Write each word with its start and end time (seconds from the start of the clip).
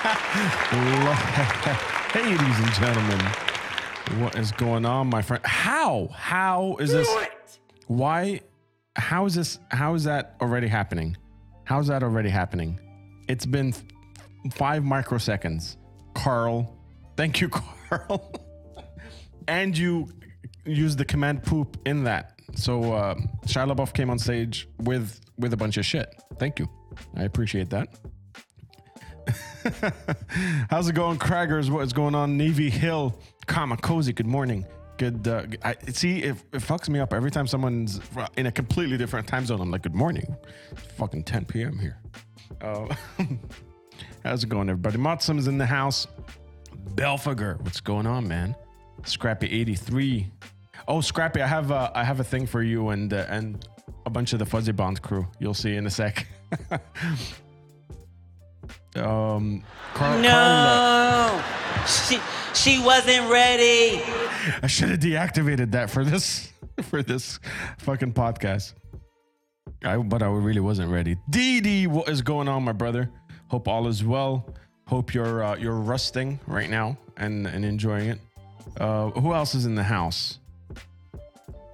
Hey 2.10 2.24
ladies 2.24 2.58
and 2.58 2.72
gentlemen, 2.72 3.20
what 4.18 4.34
is 4.38 4.50
going 4.52 4.86
on, 4.86 5.08
my 5.08 5.20
friend? 5.20 5.44
How? 5.44 6.08
How 6.14 6.76
is 6.80 6.90
this? 6.90 7.06
Why? 7.86 8.40
How 8.96 9.26
is 9.26 9.34
this? 9.34 9.58
How 9.70 9.92
is 9.94 10.04
that 10.04 10.36
already 10.40 10.68
happening? 10.68 11.18
How's 11.64 11.88
that 11.88 12.02
already 12.02 12.30
happening? 12.30 12.80
It's 13.28 13.44
been 13.44 13.74
five 14.54 14.82
microseconds. 14.82 15.76
Carl, 16.14 16.74
thank 17.18 17.42
you, 17.42 17.48
Carl. 17.88 18.40
and 19.48 19.76
you 19.76 20.08
used 20.64 20.96
the 20.96 21.04
command 21.04 21.42
poop 21.42 21.76
in 21.84 22.04
that. 22.04 22.40
So 22.54 22.94
uh, 22.94 23.14
Shia 23.46 23.70
LaBeouf 23.70 23.92
came 23.92 24.08
on 24.08 24.18
stage 24.18 24.66
with 24.78 25.20
with 25.38 25.52
a 25.52 25.58
bunch 25.58 25.76
of 25.76 25.84
shit. 25.84 26.08
Thank 26.38 26.58
you. 26.58 26.68
I 27.16 27.24
appreciate 27.24 27.68
that. 27.70 27.88
How's 30.70 30.88
it 30.88 30.94
going, 30.94 31.18
Craggers? 31.18 31.70
What 31.70 31.82
is 31.84 31.92
going 31.92 32.14
on? 32.14 32.36
Navy 32.36 32.70
Hill, 32.70 33.18
Kamakozi. 33.46 34.14
Good 34.14 34.26
morning. 34.26 34.66
Good. 34.98 35.26
Uh, 35.26 35.46
I, 35.62 35.76
see, 35.92 36.22
it, 36.22 36.36
it 36.52 36.60
fucks 36.60 36.88
me 36.88 36.98
up 36.98 37.12
every 37.12 37.30
time 37.30 37.46
someone's 37.46 38.00
in 38.36 38.46
a 38.46 38.52
completely 38.52 38.96
different 38.96 39.26
time 39.26 39.46
zone. 39.46 39.60
I'm 39.60 39.70
like, 39.70 39.82
good 39.82 39.94
morning. 39.94 40.36
It's 40.72 40.92
fucking 40.92 41.24
10 41.24 41.44
p.m. 41.46 41.78
here. 41.78 41.98
Uh, 42.60 42.94
how's 44.24 44.44
it 44.44 44.48
going, 44.48 44.68
everybody? 44.68 44.98
Motsum's 44.98 45.48
in 45.48 45.58
the 45.58 45.66
house. 45.66 46.06
Belfager, 46.94 47.60
what's 47.62 47.80
going 47.80 48.06
on, 48.06 48.26
man? 48.26 48.54
Scrappy 49.04 49.50
83. 49.50 50.30
Oh, 50.88 51.00
Scrappy, 51.00 51.40
I 51.40 51.46
have 51.46 51.70
a, 51.70 51.90
I 51.94 52.04
have 52.04 52.20
a 52.20 52.24
thing 52.24 52.46
for 52.46 52.62
you 52.62 52.88
and 52.90 53.12
uh, 53.12 53.26
and 53.28 53.66
a 54.06 54.10
bunch 54.10 54.32
of 54.32 54.38
the 54.38 54.46
Fuzzy 54.46 54.72
Bond 54.72 55.00
crew. 55.02 55.26
You'll 55.38 55.54
see 55.54 55.76
in 55.76 55.86
a 55.86 55.90
sec. 55.90 56.26
um, 58.96 59.62
Carl, 59.94 60.18
No, 60.20 61.42
she 61.86 62.18
she 62.54 62.82
wasn't 62.82 63.30
ready. 63.30 64.02
I 64.62 64.66
should 64.66 64.90
have 64.90 65.00
deactivated 65.00 65.72
that 65.72 65.90
for 65.90 66.04
this 66.04 66.52
for 66.82 67.02
this 67.02 67.38
fucking 67.78 68.12
podcast. 68.12 68.74
I 69.84 69.96
but 69.96 70.22
I 70.22 70.26
really 70.26 70.60
wasn't 70.60 70.90
ready. 70.90 71.16
Dee 71.28 71.86
what 71.86 72.08
is 72.08 72.22
going 72.22 72.48
on, 72.48 72.64
my 72.64 72.72
brother? 72.72 73.10
Hope 73.48 73.68
all 73.68 73.86
is 73.88 74.04
well. 74.04 74.54
Hope 74.86 75.14
you're 75.14 75.42
uh, 75.42 75.56
you're 75.56 75.74
rusting 75.74 76.40
right 76.46 76.68
now 76.68 76.98
and 77.16 77.46
and 77.46 77.64
enjoying 77.64 78.10
it. 78.10 78.18
Uh, 78.78 79.10
who 79.10 79.32
else 79.34 79.54
is 79.54 79.66
in 79.66 79.74
the 79.74 79.84
house? 79.84 80.38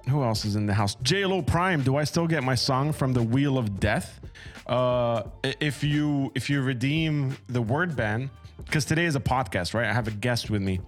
Who 0.09 0.23
else 0.23 0.45
is 0.45 0.55
in 0.55 0.65
the 0.67 0.73
house? 0.73 0.95
JLo 0.97 1.45
Prime. 1.45 1.81
Do 1.81 1.97
I 1.97 2.05
still 2.05 2.27
get 2.27 2.43
my 2.43 2.55
song 2.55 2.93
from 2.93 3.13
the 3.13 3.21
Wheel 3.21 3.57
of 3.57 3.79
Death? 3.79 4.21
Uh, 4.67 5.23
if 5.61 5.83
you 5.83 6.31
if 6.35 6.49
you 6.49 6.61
redeem 6.61 7.37
the 7.47 7.61
word 7.61 7.95
ban, 7.95 8.29
because 8.65 8.85
today 8.85 9.05
is 9.05 9.15
a 9.15 9.19
podcast, 9.19 9.73
right? 9.73 9.87
I 9.87 9.93
have 9.93 10.07
a 10.07 10.11
guest 10.11 10.49
with 10.49 10.61
me. 10.61 10.81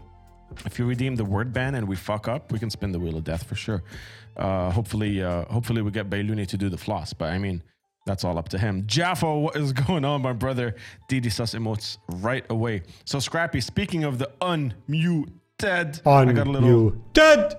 If 0.65 0.79
you 0.79 0.85
redeem 0.85 1.15
the 1.15 1.25
word 1.25 1.53
ban 1.53 1.75
and 1.75 1.87
we 1.87 1.95
fuck 1.95 2.27
up, 2.27 2.51
we 2.51 2.59
can 2.59 2.69
spin 2.69 2.91
the 2.91 2.99
Wheel 2.99 3.15
of 3.15 3.23
Death 3.23 3.43
for 3.43 3.55
sure. 3.55 3.83
Uh, 4.35 4.71
hopefully, 4.71 5.21
uh, 5.21 5.45
hopefully 5.45 5.81
we 5.81 5.91
get 5.91 6.09
Bailuni 6.09 6.47
to 6.47 6.57
do 6.57 6.69
the 6.69 6.77
floss. 6.77 7.13
But 7.13 7.31
I 7.31 7.37
mean, 7.37 7.61
that's 8.05 8.23
all 8.23 8.37
up 8.37 8.49
to 8.49 8.57
him. 8.57 8.83
Jaffo, 8.83 9.41
what 9.41 9.55
is 9.55 9.71
going 9.73 10.03
on, 10.03 10.21
my 10.21 10.33
brother? 10.33 10.75
Didi 11.07 11.29
sus 11.29 11.53
emotes 11.53 11.97
right 12.15 12.45
away. 12.49 12.81
So 13.05 13.19
Scrappy, 13.19 13.61
speaking 13.61 14.03
of 14.03 14.17
the 14.17 14.29
unmuted, 14.41 16.05
On 16.05 16.29
I 16.29 16.33
got 16.33 16.47
a 16.47 16.51
little 16.51 16.91
dead. 17.13 17.55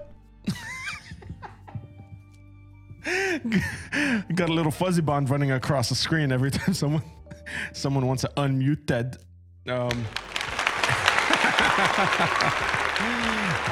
got 4.35 4.49
a 4.49 4.53
little 4.53 4.73
fuzzy 4.73 5.03
bond 5.03 5.31
running 5.31 5.53
across 5.53 5.89
the 5.89 5.95
screen 5.95 6.33
every 6.33 6.51
time 6.51 6.75
someone 6.75 7.03
someone 7.73 8.07
wants 8.07 8.23
to 8.23 8.31
unmute 8.37 8.87
that. 8.87 9.17
Um, 9.67 9.89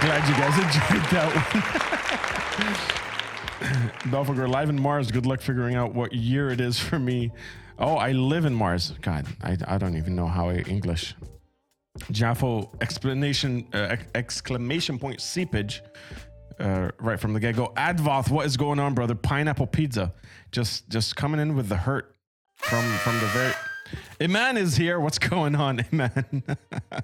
glad 0.00 0.28
you 0.28 0.34
guys 0.34 0.56
enjoyed 0.58 1.04
that 1.10 1.32
one. 1.34 1.44
Belfager 4.12 4.48
live 4.48 4.70
in 4.70 4.80
Mars. 4.80 5.10
Good 5.10 5.26
luck 5.26 5.40
figuring 5.40 5.74
out 5.74 5.94
what 5.94 6.12
year 6.12 6.50
it 6.50 6.60
is 6.60 6.78
for 6.78 6.98
me. 6.98 7.32
Oh, 7.78 7.96
I 7.96 8.12
live 8.12 8.44
in 8.44 8.54
Mars. 8.54 8.94
God, 9.02 9.26
I, 9.42 9.56
I 9.66 9.78
don't 9.78 9.96
even 9.96 10.14
know 10.16 10.26
how 10.26 10.48
I 10.48 10.58
English. 10.60 11.14
Jaffo 12.12 12.70
explanation 12.80 13.66
uh, 13.72 13.96
exclamation 14.14 14.98
point 14.98 15.20
seepage 15.20 15.82
uh, 16.60 16.90
right 16.98 17.18
from 17.18 17.32
the 17.32 17.40
get 17.40 17.56
go. 17.56 17.72
Advoth, 17.76 18.30
what 18.30 18.46
is 18.46 18.56
going 18.56 18.78
on, 18.78 18.94
brother? 18.94 19.14
Pineapple 19.14 19.66
pizza, 19.66 20.12
just 20.52 20.88
just 20.88 21.16
coming 21.16 21.40
in 21.40 21.54
with 21.56 21.68
the 21.68 21.76
hurt 21.76 22.14
from 22.56 22.84
from 22.98 23.14
the 23.20 23.26
very. 23.26 23.52
Iman 24.20 24.56
is 24.56 24.76
here. 24.76 25.00
What's 25.00 25.18
going 25.18 25.54
on, 25.54 25.84
Iman? 25.92 26.42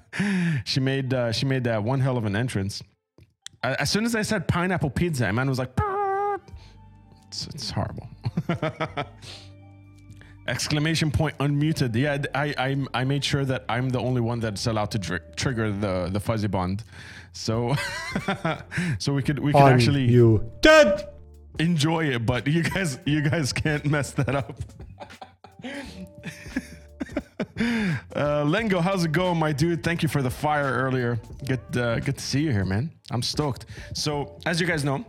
she 0.65 0.79
made 0.79 1.13
uh, 1.13 1.31
she 1.31 1.45
made 1.45 1.63
that 1.63 1.83
one 1.83 1.99
hell 1.99 2.17
of 2.17 2.25
an 2.25 2.35
entrance. 2.35 2.81
As 3.63 3.89
soon 3.89 4.05
as 4.05 4.13
I 4.13 4.21
said 4.21 4.47
pineapple 4.47 4.91
pizza, 4.91 5.27
Iman 5.27 5.49
was 5.49 5.57
like, 5.57 5.71
it's, 7.27 7.47
it's 7.47 7.71
horrible. 7.71 8.07
Exclamation 10.47 11.09
point 11.09 11.35
unmuted. 11.39 11.95
Yeah, 11.95 12.23
I, 12.35 12.53
I 12.59 12.85
I 12.93 13.03
made 13.03 13.23
sure 13.23 13.43
that 13.45 13.65
I'm 13.67 13.89
the 13.89 13.97
only 13.97 14.21
one 14.21 14.39
that's 14.39 14.67
allowed 14.67 14.91
to 14.91 14.99
dri- 14.99 15.19
trigger 15.35 15.71
the 15.71 16.09
the 16.11 16.19
fuzzy 16.19 16.47
bond, 16.47 16.83
so 17.35 17.75
so 18.97 19.13
we 19.13 19.21
could 19.21 19.39
we 19.39 19.51
could 19.51 19.61
On 19.61 19.71
actually 19.71 20.03
you 20.09 20.51
dead. 20.61 21.07
enjoy 21.59 22.05
it, 22.05 22.25
but 22.25 22.47
you 22.47 22.63
guys 22.63 22.97
you 23.05 23.21
guys 23.21 23.53
can't 23.53 23.85
mess 23.85 24.11
that 24.11 24.35
up. 24.35 24.59
uh, 28.15 28.43
Lengo, 28.45 28.81
how's 28.81 29.03
it 29.05 29.11
going, 29.11 29.37
my 29.37 29.51
dude? 29.51 29.83
Thank 29.83 30.03
you 30.03 30.09
for 30.09 30.21
the 30.21 30.29
fire 30.29 30.71
earlier. 30.71 31.19
Good, 31.45 31.77
uh, 31.77 31.99
good 31.99 32.17
to 32.17 32.23
see 32.23 32.41
you 32.41 32.51
here, 32.51 32.65
man. 32.65 32.91
I'm 33.11 33.21
stoked. 33.21 33.65
So, 33.93 34.37
as 34.45 34.59
you 34.59 34.67
guys 34.67 34.83
know, 34.83 35.05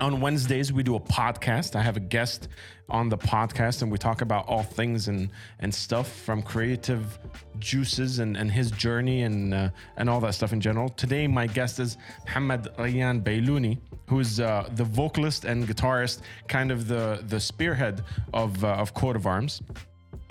on 0.00 0.20
Wednesdays 0.20 0.72
we 0.72 0.82
do 0.82 0.96
a 0.96 1.00
podcast. 1.00 1.76
I 1.76 1.82
have 1.82 1.96
a 1.96 2.00
guest 2.00 2.48
on 2.88 3.08
the 3.08 3.16
podcast, 3.16 3.82
and 3.82 3.90
we 3.90 3.98
talk 3.98 4.20
about 4.20 4.46
all 4.48 4.62
things 4.62 5.08
and 5.08 5.30
and 5.60 5.74
stuff 5.74 6.10
from 6.20 6.42
creative 6.42 7.18
juices 7.58 8.18
and, 8.18 8.36
and 8.36 8.50
his 8.50 8.70
journey 8.70 9.22
and 9.22 9.54
uh, 9.54 9.70
and 9.96 10.10
all 10.10 10.20
that 10.20 10.34
stuff 10.34 10.52
in 10.52 10.60
general. 10.60 10.88
Today, 10.90 11.26
my 11.26 11.46
guest 11.46 11.80
is 11.80 11.96
Muhammad 12.26 12.68
Rayan 12.78 13.22
Bailouni, 13.22 13.78
who 14.08 14.20
is 14.20 14.40
uh, 14.40 14.68
the 14.74 14.84
vocalist 14.84 15.44
and 15.44 15.66
guitarist, 15.66 16.20
kind 16.48 16.70
of 16.70 16.88
the 16.88 17.22
the 17.28 17.40
spearhead 17.40 18.02
of 18.32 18.64
uh, 18.64 18.68
of 18.68 18.94
Coat 18.94 19.16
of 19.16 19.26
Arms 19.26 19.62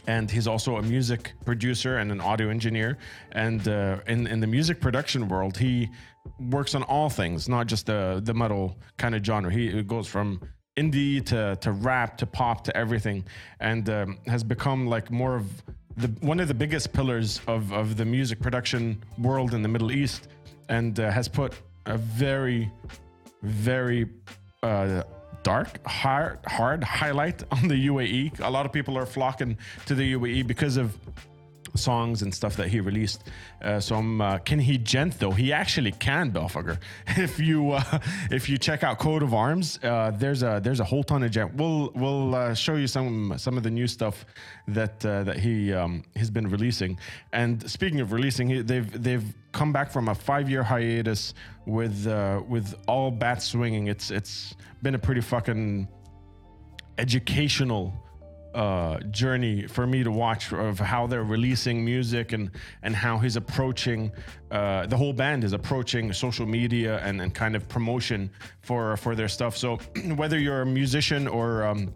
and 0.05 0.29
he's 0.29 0.47
also 0.47 0.75
a 0.75 0.81
music 0.81 1.33
producer 1.45 1.97
and 1.97 2.11
an 2.11 2.19
audio 2.19 2.49
engineer. 2.49 2.97
And 3.31 3.65
uh, 3.67 3.99
in 4.05 4.27
in 4.27 4.41
the 4.41 4.47
music 4.47 4.81
production 4.81 5.29
world, 5.29 5.57
he 5.57 5.89
works 6.39 6.75
on 6.75 6.83
all 6.83 7.09
things, 7.09 7.49
not 7.49 7.67
just 7.67 7.85
the 7.85 8.21
the 8.23 8.33
metal 8.33 8.77
kind 8.97 9.15
of 9.15 9.23
genre. 9.23 9.51
He 9.51 9.83
goes 9.83 10.07
from 10.07 10.41
indie 10.77 11.23
to 11.25 11.55
to 11.57 11.71
rap 11.71 12.17
to 12.17 12.25
pop 12.25 12.63
to 12.65 12.75
everything, 12.75 13.25
and 13.59 13.89
um, 13.89 14.19
has 14.27 14.43
become 14.43 14.87
like 14.87 15.11
more 15.11 15.35
of 15.35 15.63
the 15.97 16.07
one 16.21 16.39
of 16.39 16.47
the 16.47 16.53
biggest 16.53 16.93
pillars 16.93 17.41
of 17.47 17.71
of 17.71 17.97
the 17.97 18.05
music 18.05 18.39
production 18.39 19.03
world 19.17 19.53
in 19.53 19.61
the 19.61 19.69
Middle 19.69 19.91
East, 19.91 20.27
and 20.69 20.99
uh, 20.99 21.11
has 21.11 21.27
put 21.27 21.53
a 21.85 21.97
very 21.97 22.71
very 23.43 24.09
uh, 24.63 25.03
dark, 25.43 25.85
hard, 25.85 26.39
hard 26.47 26.83
highlight 26.83 27.43
on 27.51 27.67
the 27.67 27.87
UAE. 27.87 28.39
A 28.39 28.49
lot 28.49 28.65
of 28.65 28.71
people 28.71 28.97
are 28.97 29.05
flocking 29.05 29.57
to 29.85 29.93
the 29.93 30.13
UAE 30.13 30.47
because 30.47 30.77
of 30.77 30.97
songs 31.75 32.21
and 32.21 32.33
stuff 32.33 32.55
that 32.57 32.67
he 32.67 32.79
released. 32.79 33.23
Uh, 33.61 33.79
so 33.79 33.95
I'm, 33.95 34.21
uh, 34.21 34.37
can 34.39 34.59
he 34.59 34.77
djent 34.77 35.19
though? 35.19 35.31
He 35.31 35.51
actually 35.51 35.91
can, 35.91 36.31
Belfugger. 36.31 36.77
If 37.23 37.39
you 37.39 37.71
uh, 37.71 37.99
if 38.31 38.49
you 38.49 38.57
check 38.57 38.83
out 38.83 38.99
Coat 38.99 39.23
of 39.23 39.33
Arms, 39.33 39.79
uh, 39.83 40.11
there's 40.11 40.43
a 40.43 40.59
there's 40.63 40.79
a 40.79 40.83
whole 40.83 41.03
ton 41.03 41.23
of 41.23 41.31
djent. 41.31 41.53
We'll 41.55 41.91
we'll 41.95 42.35
uh, 42.35 42.53
show 42.53 42.75
you 42.75 42.87
some 42.87 43.33
some 43.37 43.57
of 43.57 43.63
the 43.63 43.71
new 43.71 43.87
stuff 43.87 44.25
that 44.67 45.05
uh, 45.05 45.23
that 45.23 45.37
he 45.37 45.73
um, 45.73 46.03
he's 46.15 46.29
been 46.29 46.49
releasing. 46.49 46.99
And 47.31 47.69
speaking 47.69 48.01
of 48.01 48.11
releasing, 48.11 48.65
they've 48.65 49.03
they've 49.03 49.25
come 49.51 49.71
back 49.71 49.91
from 49.91 50.09
a 50.09 50.15
five 50.15 50.49
year 50.49 50.63
hiatus 50.63 51.33
with 51.65 52.07
uh, 52.07 52.41
with 52.47 52.75
all 52.87 53.11
bats 53.11 53.45
swinging. 53.45 53.87
It's 53.87 54.11
it's 54.11 54.55
been 54.81 54.95
a 54.95 54.99
pretty 54.99 55.21
fucking 55.21 55.87
educational 56.97 58.02
uh, 58.53 58.99
journey 59.11 59.67
for 59.67 59.87
me 59.87 60.03
to 60.03 60.11
watch 60.11 60.51
of 60.53 60.79
how 60.79 61.07
they're 61.07 61.23
releasing 61.23 61.83
music 61.83 62.33
and 62.33 62.51
and 62.83 62.95
how 62.95 63.17
he's 63.17 63.35
approaching 63.35 64.11
uh, 64.51 64.85
the 64.85 64.95
whole 64.95 65.13
band 65.13 65.43
is 65.43 65.53
approaching 65.53 66.13
social 66.13 66.45
media 66.45 66.99
and, 66.99 67.19
and 67.19 67.33
kind 67.33 67.55
of 67.55 67.67
promotion 67.67 68.29
for 68.61 68.95
for 68.97 69.15
their 69.15 69.27
stuff. 69.27 69.57
So 69.57 69.77
whether 70.15 70.37
you're 70.37 70.61
a 70.61 70.65
musician 70.65 71.27
or 71.27 71.63
um, 71.63 71.93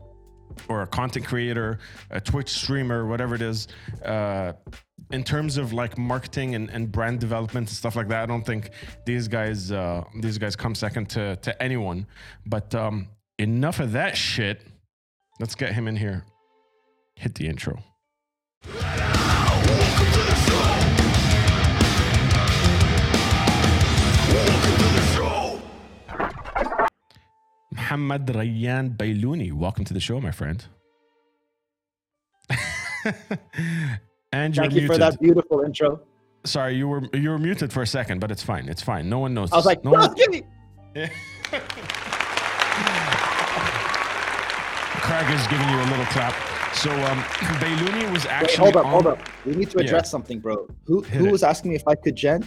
or 0.68 0.82
a 0.82 0.88
content 0.88 1.26
creator, 1.26 1.78
a 2.10 2.20
Twitch 2.20 2.50
streamer, 2.50 3.06
whatever 3.06 3.36
it 3.36 3.42
is, 3.42 3.68
uh, 4.04 4.54
in 5.12 5.24
terms 5.24 5.58
of 5.58 5.74
like 5.74 5.98
marketing 5.98 6.56
and, 6.56 6.70
and 6.70 6.92
brand 6.92 7.20
development 7.20 7.70
and 7.70 7.78
stuff 7.78 7.96
like 7.96 8.08
that, 8.08 8.24
I 8.24 8.26
don't 8.26 8.46
think 8.46 8.72
these 9.06 9.28
guys 9.28 9.72
uh, 9.72 10.04
these 10.20 10.38
guys 10.38 10.56
come 10.56 10.74
second 10.74 11.10
to 11.12 11.36
to 11.38 11.62
anyone. 11.62 12.08
But 12.46 12.74
um, 12.74 13.10
enough 13.38 13.80
of 13.80 13.92
that 13.92 14.18
shit. 14.18 14.62
Let's 15.40 15.54
get 15.54 15.74
him 15.74 15.88
in 15.88 15.96
here 15.96 16.26
hit 17.18 17.36
the 17.36 17.48
intro. 17.48 17.80
Muhammad 27.72 28.28
Rayyan 28.28 28.96
Bailuni, 28.98 29.52
welcome 29.54 29.86
to 29.86 29.94
the 29.94 30.00
show, 30.00 30.20
my 30.20 30.32
friend. 30.32 30.66
and 34.32 34.56
Thank 34.56 34.74
you 34.74 34.82
muted. 34.82 34.88
for 34.88 34.98
that 34.98 35.20
beautiful 35.20 35.62
intro. 35.62 36.02
Sorry, 36.44 36.76
you 36.76 36.88
were 36.88 37.04
you 37.14 37.30
were 37.30 37.40
muted 37.40 37.74
for 37.74 37.82
a 37.82 37.88
second, 37.88 38.20
but 38.20 38.32
it's 38.32 38.44
fine. 38.44 38.70
It's 38.70 38.82
fine. 38.82 39.10
No 39.10 39.20
one 39.20 39.34
knows. 39.34 39.52
I 39.52 39.56
was 39.56 39.66
like, 39.66 39.84
no 39.84 39.92
oh, 39.96 40.00
one... 40.00 40.14
give 40.16 40.30
me. 40.30 40.44
Craig 45.06 45.30
is 45.32 45.48
giving 45.48 45.70
you 45.70 45.80
a 45.80 45.88
little 45.90 46.06
clap. 46.06 46.57
So 46.78 46.92
um, 46.92 47.18
Bailuni 47.60 48.12
was 48.12 48.26
actually 48.28 48.66
Wait, 48.66 48.76
hold 48.76 48.78
up, 48.78 48.86
on, 48.86 48.92
hold 48.92 49.08
up. 49.08 49.20
We 49.46 49.56
need 49.56 49.70
to 49.72 49.80
Yeah. 49.80 49.86
address 49.86 50.12
something, 50.12 50.40
bro. 50.40 50.68
Who 50.86 51.02
Hit 51.02 51.20
who 51.20 51.26
it. 51.28 51.32
was 51.32 51.42
asking 51.44 51.70
me 51.72 51.76
if 51.76 51.88
I 51.88 51.96
could 51.96 52.16
djent? 52.16 52.46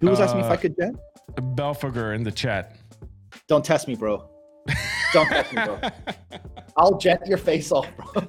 Who 0.00 0.08
was 0.10 0.20
asking 0.20 0.40
me 0.40 0.44
if 0.46 0.50
Uh, 0.50 0.54
I 0.54 0.56
could 0.56 0.74
djent? 0.76 0.98
Belfager 1.56 2.14
in 2.16 2.24
the 2.24 2.32
chat. 2.32 2.76
Don't 3.48 3.64
test 3.64 3.86
me, 3.86 3.94
bro. 3.94 4.28
Don't 5.12 5.26
test 5.28 5.52
me, 5.52 5.62
bro. 5.64 5.78
I'll 6.76 6.98
jet 6.98 7.24
your 7.28 7.38
face 7.38 7.70
off, 7.70 7.86
bro. 7.96 8.22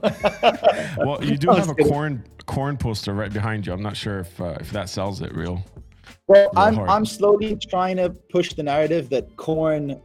Well, 1.06 1.24
you 1.24 1.38
do 1.38 1.50
have 1.56 1.70
a 1.70 1.76
Korn 1.76 2.24
Korn 2.46 2.78
poster 2.78 3.14
right 3.14 3.34
behind 3.34 3.66
you. 3.66 3.74
I'm 3.74 3.82
not 3.82 3.98
sure 3.98 4.20
if 4.20 4.40
uh, 4.40 4.58
if 4.60 4.72
that 4.72 4.90
sells 4.90 5.22
it 5.22 5.34
real. 5.36 5.64
Well, 6.28 6.50
Yeah, 6.54 6.60
I'm 6.60 6.76
hard. 6.76 6.90
I'm 6.92 7.06
slowly 7.06 7.58
trying 7.70 7.98
to 7.98 8.10
push 8.30 8.54
the 8.54 8.62
narrative 8.64 9.10
that 9.10 9.36
Korn 9.38 10.00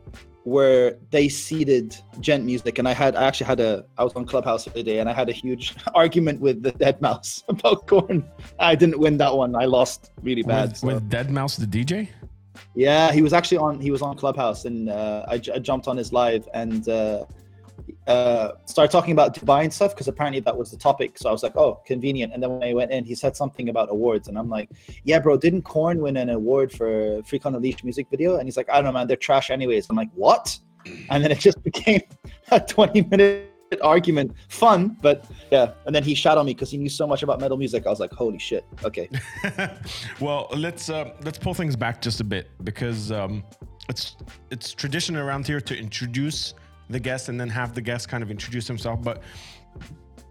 where 0.50 0.96
they 1.10 1.28
seeded 1.28 1.96
djent 2.20 2.44
music 2.44 2.78
and 2.80 2.88
I 2.88 2.92
had 2.92 3.14
I 3.14 3.22
actually 3.28 3.46
had 3.46 3.60
a 3.60 3.84
I 3.96 4.02
was 4.02 4.12
on 4.14 4.24
Clubhouse 4.26 4.64
the 4.64 4.70
other 4.72 4.82
day 4.82 4.98
and 4.98 5.08
I 5.08 5.12
had 5.12 5.28
a 5.28 5.32
huge 5.32 5.76
argument 5.94 6.40
with 6.40 6.62
the 6.64 6.72
deadmau5 6.72 7.44
about 7.54 7.86
Korn. 7.86 8.28
I 8.58 8.74
didn't 8.74 8.98
win 8.98 9.16
that 9.18 9.32
one. 9.42 9.54
I 9.54 9.66
lost 9.66 10.10
really 10.22 10.42
bad. 10.42 10.70
With, 10.70 10.78
so- 10.78 10.86
with 10.88 11.08
deadmau5 11.08 11.60
the 11.64 11.84
DJ. 11.84 12.08
Yeah, 12.74 13.12
he 13.12 13.22
was 13.22 13.32
actually 13.32 13.58
on. 13.58 13.80
He 13.80 13.90
was 13.90 14.02
on 14.02 14.16
Clubhouse, 14.16 14.64
and 14.64 14.90
uh, 14.90 15.24
I, 15.28 15.34
I 15.34 15.58
jumped 15.58 15.88
on 15.88 15.96
his 15.96 16.12
live 16.12 16.48
and 16.54 16.88
uh, 16.88 17.24
uh, 18.06 18.52
started 18.66 18.90
talking 18.90 19.12
about 19.12 19.34
Dubai 19.34 19.64
and 19.64 19.72
stuff 19.72 19.94
because 19.94 20.08
apparently 20.08 20.40
that 20.40 20.56
was 20.56 20.70
the 20.70 20.76
topic. 20.76 21.18
So 21.18 21.28
I 21.28 21.32
was 21.32 21.42
like, 21.42 21.56
"Oh, 21.56 21.80
convenient." 21.86 22.32
And 22.32 22.42
then 22.42 22.50
when 22.50 22.62
I 22.62 22.74
went 22.74 22.90
in, 22.90 23.04
he 23.04 23.14
said 23.14 23.36
something 23.36 23.68
about 23.68 23.90
awards, 23.90 24.28
and 24.28 24.38
I'm 24.38 24.48
like, 24.48 24.70
"Yeah, 25.04 25.18
bro, 25.18 25.36
didn't 25.36 25.62
Korn 25.62 26.00
win 26.00 26.16
an 26.16 26.30
award 26.30 26.72
for 26.72 27.22
Freak 27.24 27.46
on 27.46 27.52
the 27.52 27.60
Leash 27.60 27.82
music 27.84 28.06
video?" 28.10 28.36
And 28.36 28.46
he's 28.46 28.56
like, 28.56 28.70
"I 28.70 28.74
don't 28.76 28.84
know, 28.84 28.92
man. 28.92 29.06
They're 29.06 29.16
trash 29.16 29.50
anyways." 29.50 29.86
I'm 29.90 29.96
like, 29.96 30.10
"What?" 30.14 30.58
And 31.10 31.22
then 31.22 31.30
it 31.30 31.38
just 31.38 31.62
became 31.70 32.02
a 32.50 32.60
20 32.60 33.02
minute 33.02 33.50
argument. 33.82 34.34
Fun, 34.48 34.96
but 35.00 35.24
yeah. 35.50 35.72
And 35.86 35.94
then 35.94 36.02
he 36.02 36.14
shot 36.14 36.38
on 36.38 36.46
me 36.46 36.54
because 36.54 36.70
he 36.70 36.78
knew 36.78 36.88
so 36.88 37.06
much 37.06 37.22
about 37.22 37.40
metal 37.40 37.56
music. 37.56 37.86
I 37.86 37.90
was 37.90 38.00
like, 38.00 38.12
"Holy 38.12 38.38
shit!" 38.38 38.64
Okay. 38.84 39.08
well, 40.20 40.48
let's 40.56 40.90
uh, 40.90 41.12
let's 41.22 41.38
pull 41.38 41.54
things 41.54 41.76
back 41.76 42.02
just 42.02 42.20
a 42.20 42.24
bit 42.24 42.50
because 42.64 43.12
um, 43.12 43.44
it's 43.88 44.16
it's 44.50 44.72
tradition 44.72 45.16
around 45.16 45.46
here 45.46 45.60
to 45.60 45.76
introduce 45.76 46.54
the 46.90 47.00
guest 47.00 47.28
and 47.28 47.40
then 47.40 47.48
have 47.48 47.74
the 47.74 47.80
guest 47.80 48.08
kind 48.08 48.22
of 48.22 48.30
introduce 48.30 48.66
himself. 48.66 49.02
But 49.02 49.22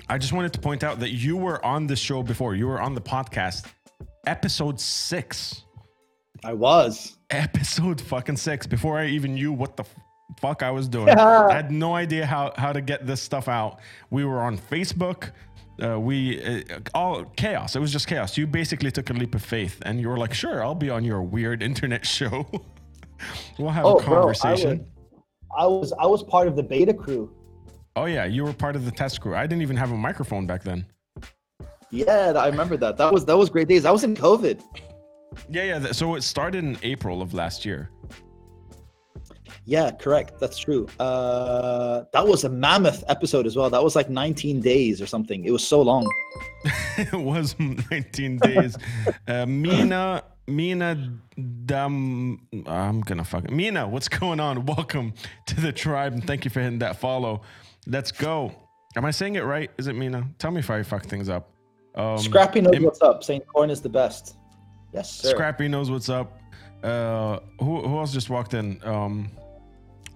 I 0.07 0.17
just 0.17 0.33
wanted 0.33 0.53
to 0.53 0.59
point 0.59 0.83
out 0.83 1.00
that 1.00 1.11
you 1.11 1.38
were 1.38 1.63
on 1.65 1.88
the 1.88 1.95
show 1.95 2.23
before. 2.23 2.56
You 2.56 2.67
were 2.67 2.81
on 2.81 2.94
the 2.95 3.01
podcast, 3.01 3.67
episode 4.27 4.79
six. 4.79 5.63
I 6.44 6.53
was. 6.53 7.17
Episode 7.29 8.00
fucking 8.01 8.38
six. 8.38 8.65
Before 8.65 8.97
I 8.97 9.07
even 9.07 9.33
knew 9.35 9.51
what 9.51 9.77
the 9.77 9.83
fuck 10.39 10.63
I 10.63 10.71
was 10.71 10.88
doing, 10.88 11.09
I 11.17 11.53
had 11.53 11.71
no 11.71 11.95
idea 11.95 12.25
how 12.25 12.53
how 12.57 12.71
to 12.73 12.81
get 12.81 13.06
this 13.06 13.21
stuff 13.21 13.47
out. 13.47 13.79
We 14.09 14.25
were 14.25 14.39
on 14.41 14.57
Facebook. 14.57 15.31
Uh, 15.81 15.97
we 16.00 16.41
uh, 16.41 16.79
all 16.94 17.23
chaos. 17.38 17.75
It 17.75 17.79
was 17.79 17.91
just 17.91 18.07
chaos. 18.07 18.38
You 18.38 18.47
basically 18.47 18.91
took 18.91 19.09
a 19.09 19.13
leap 19.13 19.35
of 19.35 19.44
faith, 19.44 19.79
and 19.85 20.00
you 20.01 20.09
were 20.09 20.17
like, 20.17 20.33
"Sure, 20.33 20.63
I'll 20.63 20.75
be 20.75 20.89
on 20.89 21.03
your 21.06 21.21
weird 21.21 21.61
internet 21.69 22.06
show. 22.06 22.50
we'll 23.59 23.69
have 23.69 23.85
a 23.85 23.88
Oh, 23.88 24.00
bro, 24.00 24.13
I 24.13 24.33
conversation." 24.33 24.79
was, 24.79 24.88
I 25.57 25.65
was 25.65 25.93
I 25.93 26.05
was 26.05 26.23
part 26.23 26.47
of 26.47 26.55
the 26.55 26.63
beta 26.63 26.93
crew. 26.93 27.31
oh 27.95 28.05
yeah, 28.05 28.25
you 28.25 28.43
were 28.43 28.53
part 28.53 28.75
of 28.75 28.85
the 28.85 28.91
test 28.91 29.21
crew. 29.21 29.35
I 29.35 29.45
didn't 29.47 29.61
even 29.61 29.77
have 29.77 29.91
a 29.91 29.97
microphone 29.97 30.45
back 30.45 30.63
then. 30.63 30.85
Yeah, 31.91 32.33
I 32.35 32.47
remember 32.47 32.77
that. 32.77 32.97
That 32.97 33.11
was 33.11 33.25
that 33.25 33.37
was 33.37 33.49
great 33.49 33.67
days. 33.67 33.85
I 33.85 33.91
was 33.91 34.03
in 34.03 34.15
COVID. 34.15 34.61
Yeah, 35.49 35.63
yeah. 35.63 35.91
So 35.91 36.15
it 36.15 36.23
started 36.23 36.63
in 36.63 36.77
April 36.83 37.21
of 37.21 37.33
last 37.33 37.65
year. 37.65 37.89
Yeah, 39.65 39.91
correct. 39.91 40.39
That's 40.39 40.57
true. 40.57 40.87
Uh, 40.99 42.03
that 42.13 42.27
was 42.27 42.43
a 42.43 42.49
mammoth 42.49 43.03
episode 43.07 43.45
as 43.45 43.55
well. 43.55 43.69
That 43.69 43.83
was 43.83 43.95
like 43.95 44.09
19 44.09 44.61
days 44.61 45.01
or 45.01 45.05
something. 45.05 45.45
It 45.45 45.51
was 45.51 45.67
so 45.67 45.81
long. 45.81 46.11
it 46.97 47.13
was 47.13 47.55
19 47.59 48.37
days. 48.37 48.75
Uh, 49.27 49.45
Mina, 49.45 50.23
Mina, 50.49 51.19
Dam, 51.65 52.39
I'm 52.65 53.01
gonna 53.01 53.23
fuck 53.23 53.45
it. 53.45 53.51
Mina, 53.51 53.87
what's 53.87 54.09
going 54.19 54.39
on? 54.39 54.65
Welcome 54.65 55.13
to 55.47 55.59
the 55.61 55.71
tribe, 55.71 56.13
and 56.13 56.25
thank 56.25 56.43
you 56.45 56.51
for 56.51 56.59
hitting 56.59 56.79
that 56.79 56.97
follow. 56.97 57.41
Let's 57.87 58.11
go. 58.11 58.53
Am 58.95 59.05
I 59.05 59.11
saying 59.11 59.35
it 59.35 59.41
right? 59.41 59.69
Is 59.77 59.87
it 59.87 59.93
Mina? 59.93 60.27
Tell 60.39 60.51
me 60.51 60.59
if 60.59 60.69
I 60.69 60.81
fuck 60.83 61.05
things 61.05 61.29
up. 61.29 61.51
Um, 61.95 62.17
Scrappy 62.17 62.61
knows 62.61 62.75
Im- 62.75 62.83
what's 62.83 63.01
up. 63.01 63.23
Saying 63.23 63.41
Korn 63.53 63.69
is 63.69 63.81
the 63.81 63.89
best. 63.89 64.35
Yes, 64.93 65.11
sir. 65.11 65.29
Scrappy 65.29 65.67
knows 65.67 65.91
what's 65.91 66.09
up. 66.09 66.37
Uh, 66.83 67.39
who 67.59 67.87
who 67.87 67.97
else 67.99 68.11
just 68.11 68.29
walked 68.29 68.53
in? 68.53 68.79
Um, 68.83 69.29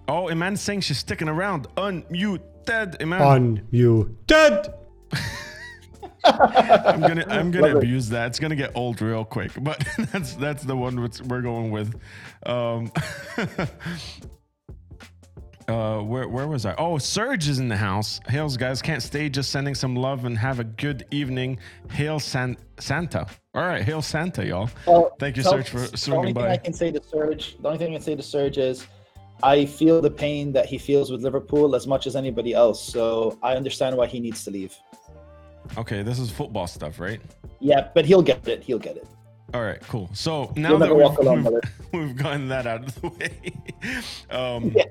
oh, 0.08 0.28
Iman 0.28 0.56
saying 0.56 0.80
she's 0.80 0.98
sticking 0.98 1.28
around. 1.28 1.68
Unmuted, 1.76 3.00
Iman. 3.00 3.22
on 3.22 3.68
you 3.70 4.16
dead. 4.26 4.74
I'm 6.40 7.00
gonna 7.00 7.24
I'm 7.28 7.50
gonna 7.50 7.66
Love 7.68 7.76
it. 7.76 7.84
abuse 7.84 8.08
that. 8.10 8.26
It's 8.28 8.38
gonna 8.38 8.56
get 8.56 8.72
old 8.74 9.00
real 9.00 9.24
quick, 9.24 9.52
but 9.60 9.84
that's 10.12 10.34
that's 10.34 10.62
the 10.64 10.76
one 10.76 10.96
we're 11.28 11.40
going 11.42 11.70
with. 11.70 11.94
Um, 12.46 12.90
uh, 15.68 16.00
where 16.00 16.28
where 16.28 16.46
was 16.46 16.66
I? 16.66 16.74
Oh, 16.76 16.98
Surge 16.98 17.48
is 17.48 17.58
in 17.58 17.68
the 17.68 17.76
house. 17.76 18.20
Hails 18.28 18.56
guys, 18.56 18.82
can't 18.82 19.02
stay. 19.02 19.28
Just 19.28 19.50
sending 19.50 19.74
some 19.74 19.96
love 19.96 20.24
and 20.24 20.36
have 20.38 20.60
a 20.60 20.64
good 20.64 21.06
evening. 21.10 21.58
Hail 21.90 22.20
San- 22.20 22.56
Santa. 22.78 23.26
All 23.54 23.62
right, 23.62 23.82
hail 23.82 24.02
Santa, 24.02 24.44
y'all. 24.44 24.68
Well, 24.86 25.14
Thank 25.18 25.36
you, 25.36 25.42
tell- 25.42 25.52
Serge, 25.52 25.68
for 25.68 25.78
The 25.78 25.84
only 25.84 25.96
swinging 25.96 26.34
thing 26.34 26.44
I 26.44 26.56
can 26.56 26.72
say 26.72 26.90
to 26.90 27.02
Serge, 27.02 27.56
the 27.60 27.68
only 27.68 27.78
thing 27.78 27.90
I 27.92 27.94
can 27.96 28.02
say 28.02 28.16
to 28.16 28.22
Serge 28.22 28.58
is, 28.58 28.86
I 29.42 29.64
feel 29.66 30.00
the 30.00 30.10
pain 30.10 30.52
that 30.52 30.66
he 30.66 30.76
feels 30.78 31.10
with 31.10 31.22
Liverpool 31.22 31.74
as 31.74 31.86
much 31.86 32.06
as 32.06 32.14
anybody 32.16 32.52
else. 32.52 32.82
So 32.82 33.38
I 33.42 33.54
understand 33.56 33.96
why 33.96 34.06
he 34.06 34.20
needs 34.20 34.44
to 34.44 34.50
leave. 34.50 34.76
Okay, 35.78 36.02
this 36.02 36.18
is 36.18 36.30
football 36.30 36.66
stuff, 36.66 37.00
right? 37.00 37.20
Yeah, 37.60 37.88
but 37.94 38.04
he'll 38.04 38.22
get 38.22 38.46
it. 38.48 38.62
He'll 38.62 38.78
get 38.78 38.96
it. 38.96 39.06
All 39.52 39.62
right, 39.62 39.80
cool. 39.88 40.10
So 40.14 40.52
now 40.56 40.76
that 40.78 40.94
we've, 40.94 41.44
we've, 41.44 41.60
we've 42.08 42.16
gotten 42.16 42.48
that 42.48 42.66
out 42.66 42.84
of 42.84 43.00
the 43.00 43.08
way, 43.08 43.52
um, 44.30 44.72
Yeah. 44.74 44.84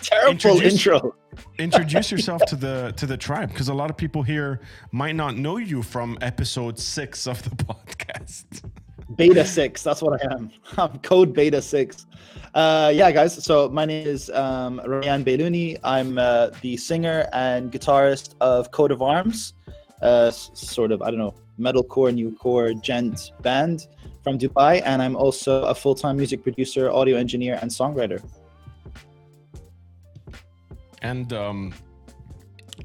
Terrible 0.00 0.30
Introduce- 0.30 0.72
intro. 0.74 1.14
introduce 1.58 2.12
yourself 2.12 2.44
to 2.46 2.54
the 2.54 2.94
to 2.96 3.04
the 3.04 3.16
tribe 3.16 3.48
because 3.48 3.68
a 3.68 3.74
lot 3.74 3.90
of 3.90 3.96
people 3.96 4.22
here 4.22 4.60
might 4.92 5.16
not 5.16 5.36
know 5.36 5.56
you 5.56 5.82
from 5.82 6.16
episode 6.20 6.78
six 6.78 7.26
of 7.26 7.42
the 7.42 7.50
podcast. 7.64 8.62
Beta 9.16 9.44
six. 9.44 9.82
That's 9.82 10.00
what 10.00 10.20
I 10.24 10.32
am. 10.34 10.50
I'm 10.76 10.98
code 11.00 11.32
beta 11.34 11.60
six. 11.60 12.06
Uh, 12.54 12.92
yeah, 12.94 13.10
guys. 13.10 13.42
So 13.44 13.68
my 13.70 13.84
name 13.86 14.06
is 14.06 14.30
um, 14.30 14.80
Ryan 14.86 15.24
Beluni. 15.24 15.76
I'm 15.82 16.16
uh, 16.16 16.50
the 16.62 16.76
singer 16.76 17.28
and 17.32 17.72
guitarist 17.72 18.36
of 18.40 18.70
Coat 18.70 18.92
of 18.92 19.02
Arms, 19.02 19.54
uh, 20.02 20.30
sort 20.30 20.92
of 20.92 21.02
I 21.02 21.10
don't 21.10 21.18
know 21.18 21.34
metalcore, 21.58 22.14
new 22.14 22.32
core, 22.32 22.72
djent 22.72 23.32
band 23.42 23.88
from 24.22 24.38
Dubai, 24.38 24.82
and 24.84 25.02
I'm 25.02 25.16
also 25.16 25.64
a 25.64 25.74
full-time 25.74 26.16
music 26.16 26.42
producer, 26.42 26.90
audio 26.90 27.16
engineer, 27.16 27.58
and 27.60 27.70
songwriter. 27.70 28.22
And 31.02 31.32
um, 31.32 31.74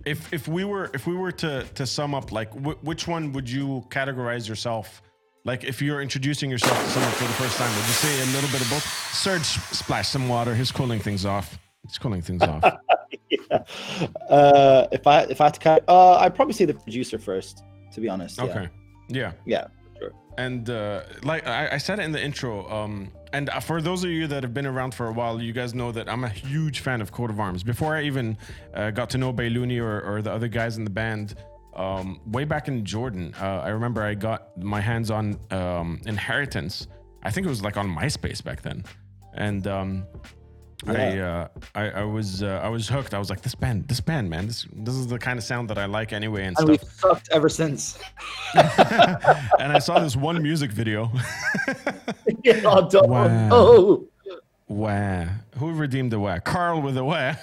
if 0.06 0.32
if 0.34 0.48
we 0.48 0.64
were 0.64 0.90
if 0.94 1.08
we 1.08 1.16
were 1.16 1.32
to 1.32 1.64
to 1.64 1.86
sum 1.86 2.14
up, 2.14 2.32
like 2.32 2.52
wh- 2.54 2.82
which 2.84 3.08
one 3.08 3.32
would 3.34 3.50
you 3.50 3.84
categorize 3.90 4.48
yourself? 4.48 5.02
Like 5.46 5.64
if 5.64 5.82
you're 5.82 6.02
introducing 6.02 6.50
yourself 6.50 6.78
to 6.84 6.90
someone 6.92 7.12
for 7.12 7.26
the 7.26 7.34
first 7.34 7.58
time, 7.58 7.70
would 7.76 7.86
you 7.86 7.94
say 7.94 8.22
a 8.22 8.26
little 8.34 8.50
bit 8.50 8.62
of 8.62 8.70
both? 8.70 8.86
Serge 9.14 9.44
splash 9.44 10.08
some 10.08 10.30
water. 10.30 10.56
He's 10.56 10.72
cooling 10.72 11.00
things 11.00 11.26
off. 11.26 11.58
He's 11.86 11.98
cooling 11.98 12.22
things 12.22 12.44
off. 12.44 12.64
yeah. 13.54 14.08
Uh, 14.30 14.88
if 14.92 15.06
I 15.06 15.22
if 15.24 15.40
I 15.42 15.46
had 15.46 15.54
to, 15.54 15.60
cut, 15.60 15.84
uh, 15.88 16.16
I'd 16.16 16.36
probably 16.36 16.54
say 16.54 16.66
the 16.66 16.74
producer 16.74 17.20
first. 17.20 17.64
To 17.94 18.02
be 18.02 18.10
honest. 18.10 18.40
Okay. 18.40 18.70
Yeah. 19.08 19.34
Yeah. 19.46 19.68
Sure. 20.00 20.12
And 20.38 20.70
uh, 20.70 21.04
like 21.24 21.46
I, 21.46 21.74
I 21.74 21.78
said 21.78 22.00
it 22.00 22.04
in 22.04 22.12
the 22.12 22.24
intro, 22.24 22.68
um, 22.72 23.12
and 23.34 23.50
for 23.64 23.82
those 23.82 24.04
of 24.04 24.10
you 24.10 24.28
that 24.28 24.44
have 24.44 24.54
been 24.54 24.66
around 24.66 24.94
for 24.94 25.08
a 25.08 25.12
while, 25.12 25.42
you 25.42 25.54
guys 25.54 25.74
know 25.74 25.92
that 25.92 26.10
I'm 26.10 26.24
a 26.24 26.30
huge 26.30 26.80
fan 26.80 27.02
of 27.02 27.12
Coat 27.12 27.30
of 27.30 27.40
Arms. 27.40 27.64
Before 27.64 27.96
I 27.96 28.04
even 28.04 28.38
uh, 28.74 28.92
got 28.92 29.10
to 29.12 29.18
know 29.18 29.34
Bailuni 29.34 29.80
or, 29.80 30.02
or 30.02 30.22
the 30.22 30.32
other 30.32 30.48
guys 30.48 30.78
in 30.78 30.84
the 30.84 30.90
band, 30.90 31.36
um, 31.76 32.22
way 32.28 32.46
back 32.46 32.68
in 32.68 32.86
Jordan, 32.86 33.34
uh, 33.42 33.62
I 33.64 33.70
remember 33.70 34.04
I 34.04 34.14
got 34.14 34.56
my 34.58 34.80
hands 34.80 35.10
on 35.10 35.40
um, 35.52 36.00
Inheritance. 36.06 36.88
I 37.24 37.32
think 37.32 37.46
it 37.46 37.50
was 37.50 37.64
like 37.64 37.78
on 37.78 37.88
MySpace 37.88 38.44
back 38.44 38.62
then, 38.62 38.84
and 39.34 39.66
um, 39.68 40.06
I, 40.88 41.18
uh, 41.20 41.48
I 41.76 41.90
I 41.90 42.04
was 42.04 42.44
uh, 42.44 42.60
I 42.64 42.68
was 42.70 42.88
hooked. 42.90 43.14
I 43.14 43.20
was 43.20 43.30
like, 43.30 43.42
this 43.42 43.56
band, 43.56 43.88
this 43.88 44.02
band, 44.02 44.30
man, 44.30 44.48
this 44.48 44.68
this 44.74 44.96
is 44.96 45.08
the 45.08 45.18
kind 45.20 45.38
of 45.40 45.44
sound 45.46 45.70
that 45.70 45.78
I 45.78 45.86
like 45.86 46.12
anyway, 46.14 46.42
and 46.46 46.58
And 46.58 46.68
stuff. 46.68 46.70
we've 46.70 46.84
sucked 47.00 47.30
ever 47.32 47.50
since. 47.50 47.98
and 48.56 49.72
I 49.72 49.80
saw 49.80 50.00
this 50.00 50.16
one 50.16 50.42
music 50.44 50.72
video. 50.72 51.12
oh, 52.66 52.90
don't- 52.90 53.10
Wow. 53.10 53.50
oh. 53.52 54.08
Wah. 54.68 55.26
Who 55.58 55.74
redeemed 55.74 56.12
the 56.12 56.20
wah? 56.20 56.40
Carl 56.40 56.82
with 56.82 56.96
the 56.96 57.04
wah. 57.04 57.36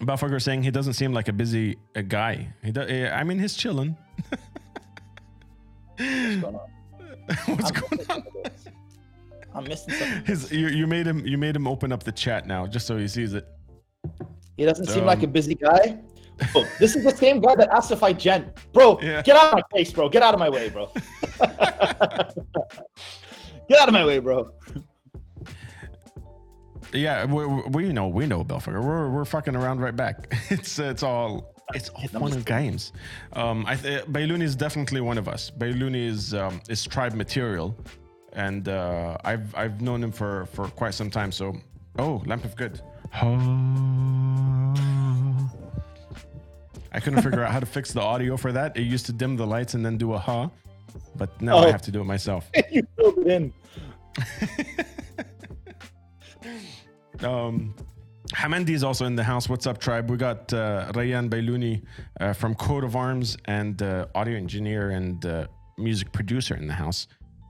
Buffer 0.00 0.38
saying 0.40 0.62
he 0.62 0.70
doesn't 0.70 0.92
seem 0.94 1.12
like 1.12 1.28
a 1.28 1.32
busy 1.32 1.76
a 1.94 2.02
guy. 2.02 2.48
He 2.62 2.70
do, 2.70 2.80
eh, 2.82 3.10
I 3.10 3.24
mean, 3.24 3.38
he's 3.38 3.54
chilling. 3.54 3.96
What's 5.98 6.40
going 6.40 6.54
on? 6.54 6.60
What's 7.46 7.70
going 7.72 8.10
on? 8.10 8.22
Some 9.52 9.64
of 9.64 9.68
this. 9.70 9.84
I'm 9.86 9.92
missing 9.92 9.94
something. 9.94 10.24
His, 10.24 10.52
you, 10.52 10.68
you 10.68 10.86
made 10.86 11.06
him. 11.06 11.24
You 11.26 11.38
made 11.38 11.56
him 11.56 11.66
open 11.66 11.92
up 11.92 12.02
the 12.02 12.12
chat 12.12 12.46
now, 12.46 12.66
just 12.66 12.86
so 12.86 12.96
he 12.96 13.08
sees 13.08 13.34
it. 13.34 13.46
He 14.56 14.64
doesn't 14.64 14.86
seem 14.86 15.04
like 15.04 15.22
a 15.22 15.26
Um, 15.26 15.32
busy 15.32 15.54
guy. 15.54 15.98
Oh, 16.54 16.64
this 16.78 16.94
is 16.94 17.02
the 17.04 17.10
same 17.16 17.40
guy 17.40 17.54
that 17.56 17.68
asked 17.70 17.90
if 17.90 18.02
I 18.02 18.12
djent. 18.12 18.46
Bro, 18.72 19.00
Yeah. 19.02 19.22
get 19.22 19.36
out 19.36 19.46
of 19.48 19.54
my 19.54 19.62
face, 19.76 19.92
bro. 19.92 20.08
Get 20.08 20.22
out 20.22 20.34
of 20.34 20.40
my 20.40 20.48
way, 20.48 20.68
bro. 20.68 20.90
get 23.68 23.80
out 23.80 23.88
of 23.88 23.92
my 23.92 24.04
way, 24.04 24.18
bro. 24.20 24.50
Yeah, 26.92 27.24
we, 27.26 27.44
we 27.70 27.92
know. 27.92 28.08
We 28.08 28.26
know, 28.26 28.44
Belfiger. 28.44 28.82
We're 28.82 29.10
we're 29.10 29.24
fucking 29.24 29.54
around 29.56 29.80
right 29.80 29.94
back. 29.96 30.34
It's 30.50 30.78
it's 30.78 31.02
all 31.02 31.54
it's 31.74 31.90
all 31.90 32.06
fun 32.08 32.32
and 32.32 32.46
games. 32.46 32.92
Um, 33.34 33.66
I 33.66 33.76
th- 33.76 34.04
Bailuni 34.06 34.42
is 34.42 34.56
definitely 34.56 35.00
one 35.02 35.18
of 35.18 35.28
us. 35.28 35.50
Bailuni 35.50 36.06
is 36.06 36.32
um, 36.34 36.60
is 36.68 36.84
tribe 36.84 37.12
material, 37.14 37.76
and 38.32 38.68
uh, 38.68 39.16
I've 39.24 39.54
I've 39.54 39.80
known 39.80 40.02
him 40.02 40.12
for 40.12 40.46
for 40.46 40.68
quite 40.68 40.94
some 40.94 41.10
time. 41.10 41.32
So, 41.32 41.56
oh, 41.98 42.22
lamp 42.26 42.44
of 42.44 42.54
good. 42.56 42.80
I 46.92 47.00
couldn't 47.00 47.22
figure 47.22 47.42
out 47.44 47.52
how 47.52 47.60
to 47.60 47.66
fix 47.66 47.92
the 47.92 48.00
audio 48.00 48.36
for 48.36 48.52
that. 48.52 48.76
It 48.76 48.82
used 48.82 49.06
to 49.06 49.12
dim 49.12 49.36
the 49.36 49.46
lights 49.46 49.74
and 49.74 49.84
then 49.84 49.98
do 49.98 50.12
a 50.14 50.18
ha, 50.18 50.50
but 51.16 51.40
now 51.40 51.58
I 51.58 51.66
Oh. 51.66 51.70
have 51.72 51.82
to 51.82 51.90
do 51.90 52.00
it 52.00 52.04
myself. 52.04 52.50
you 52.70 52.82
filled 52.96 53.18
it 53.18 53.26
in. 53.26 53.52
Um, 57.20 57.74
Hamandi 58.32 58.70
is 58.70 58.84
also 58.84 59.04
in 59.04 59.16
the 59.16 59.24
house. 59.24 59.48
What's 59.48 59.66
up, 59.66 59.78
tribe? 59.78 60.08
We 60.08 60.16
got 60.16 60.52
uh, 60.52 60.92
Rayan 60.94 61.28
Bailuni 61.28 61.82
uh, 62.20 62.32
from 62.32 62.54
Coat 62.54 62.84
of 62.84 62.94
Arms 62.94 63.36
and 63.46 63.82
uh, 63.82 64.06
audio 64.14 64.36
engineer 64.36 64.90
and 64.90 65.24
uh, 65.26 65.46
music 65.76 66.12
producer 66.12 66.54
in 66.54 66.68
the 66.68 66.74
house. 66.74 67.08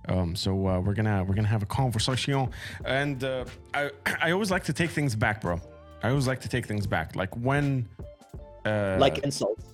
Um, 0.08 0.34
so 0.34 0.66
uh, 0.66 0.80
we're 0.80 0.94
gonna 0.94 1.24
we're 1.24 1.34
gonna 1.34 1.48
have 1.48 1.62
a 1.62 1.66
conversation, 1.66 2.48
and 2.84 3.22
uh, 3.22 3.44
I 3.74 3.90
I 4.22 4.30
always 4.32 4.50
like 4.50 4.64
to 4.64 4.72
take 4.72 4.90
things 4.90 5.14
back, 5.14 5.40
bro. 5.40 5.60
I 6.02 6.08
always 6.10 6.26
like 6.26 6.40
to 6.42 6.48
take 6.48 6.66
things 6.66 6.86
back, 6.86 7.16
like 7.16 7.34
when. 7.36 7.88
Uh, 8.64 8.96
Like 8.98 9.18
insults. 9.18 9.64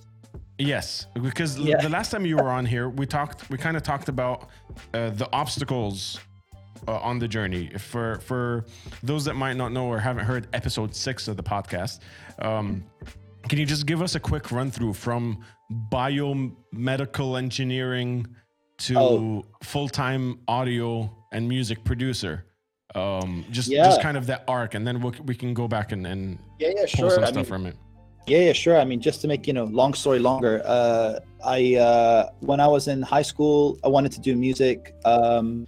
Yes, 0.57 1.07
because 1.21 1.57
Yeah. 1.57 1.81
the 1.81 1.89
last 1.89 2.11
time 2.11 2.25
you 2.25 2.37
were 2.37 2.49
on 2.49 2.65
here, 2.65 2.89
we 2.89 3.05
talked. 3.05 3.49
We 3.49 3.57
kind 3.57 3.75
of 3.77 3.83
talked 3.83 4.09
about 4.09 4.49
uh, 4.93 5.09
the 5.09 5.27
obstacles 5.33 6.19
uh, 6.87 6.97
on 7.09 7.19
the 7.19 7.27
journey. 7.27 7.69
For 7.77 8.19
for 8.21 8.65
those 9.03 9.25
that 9.25 9.35
might 9.35 9.57
not 9.57 9.71
know 9.71 9.85
or 9.87 9.99
haven't 9.99 10.25
heard 10.25 10.47
episode 10.53 10.95
six 10.95 11.27
of 11.27 11.35
the 11.37 11.43
podcast, 11.43 11.99
um, 12.39 12.83
can 13.49 13.59
you 13.59 13.65
just 13.65 13.85
give 13.85 14.01
us 14.01 14.15
a 14.15 14.19
quick 14.19 14.51
run 14.51 14.71
through 14.71 14.93
from 14.93 15.43
biomedical 15.91 17.37
engineering 17.37 18.25
to 18.77 18.97
Oh. 18.97 19.45
full 19.63 19.89
time 19.89 20.39
audio 20.47 21.09
and 21.31 21.47
music 21.47 21.83
producer? 21.83 22.45
Um, 22.93 23.45
just 23.51 23.69
Yeah. 23.69 23.83
just 23.85 24.01
kind 24.01 24.15
of 24.17 24.27
that 24.27 24.43
arc, 24.47 24.73
and 24.73 24.87
then 24.87 25.01
we'll, 25.01 25.13
we 25.25 25.35
can 25.35 25.53
go 25.53 25.67
back 25.67 25.91
and, 25.91 26.07
and 26.07 26.39
Yeah, 26.59 26.69
yeah, 26.75 26.85
sure. 26.85 27.09
some 27.11 27.23
I 27.23 27.27
stuff 27.27 27.35
mean, 27.35 27.45
from 27.45 27.65
it. 27.65 27.75
Yeah, 28.27 28.39
yeah, 28.39 28.53
sure. 28.53 28.79
I 28.79 28.85
mean, 28.85 29.01
just 29.01 29.21
to 29.21 29.27
make 29.27 29.45
you 29.47 29.53
know, 29.53 29.65
long 29.65 29.93
story 29.93 30.17
longer. 30.19 30.61
Uh, 30.65 31.19
I 31.45 31.75
uh, 31.75 32.29
when 32.39 32.59
I 32.59 32.67
was 32.67 32.87
in 32.87 33.01
high 33.01 33.21
school, 33.21 33.77
I 33.83 33.87
wanted 33.87 34.11
to 34.13 34.19
do 34.21 34.35
music. 34.35 34.95
Um, 35.05 35.67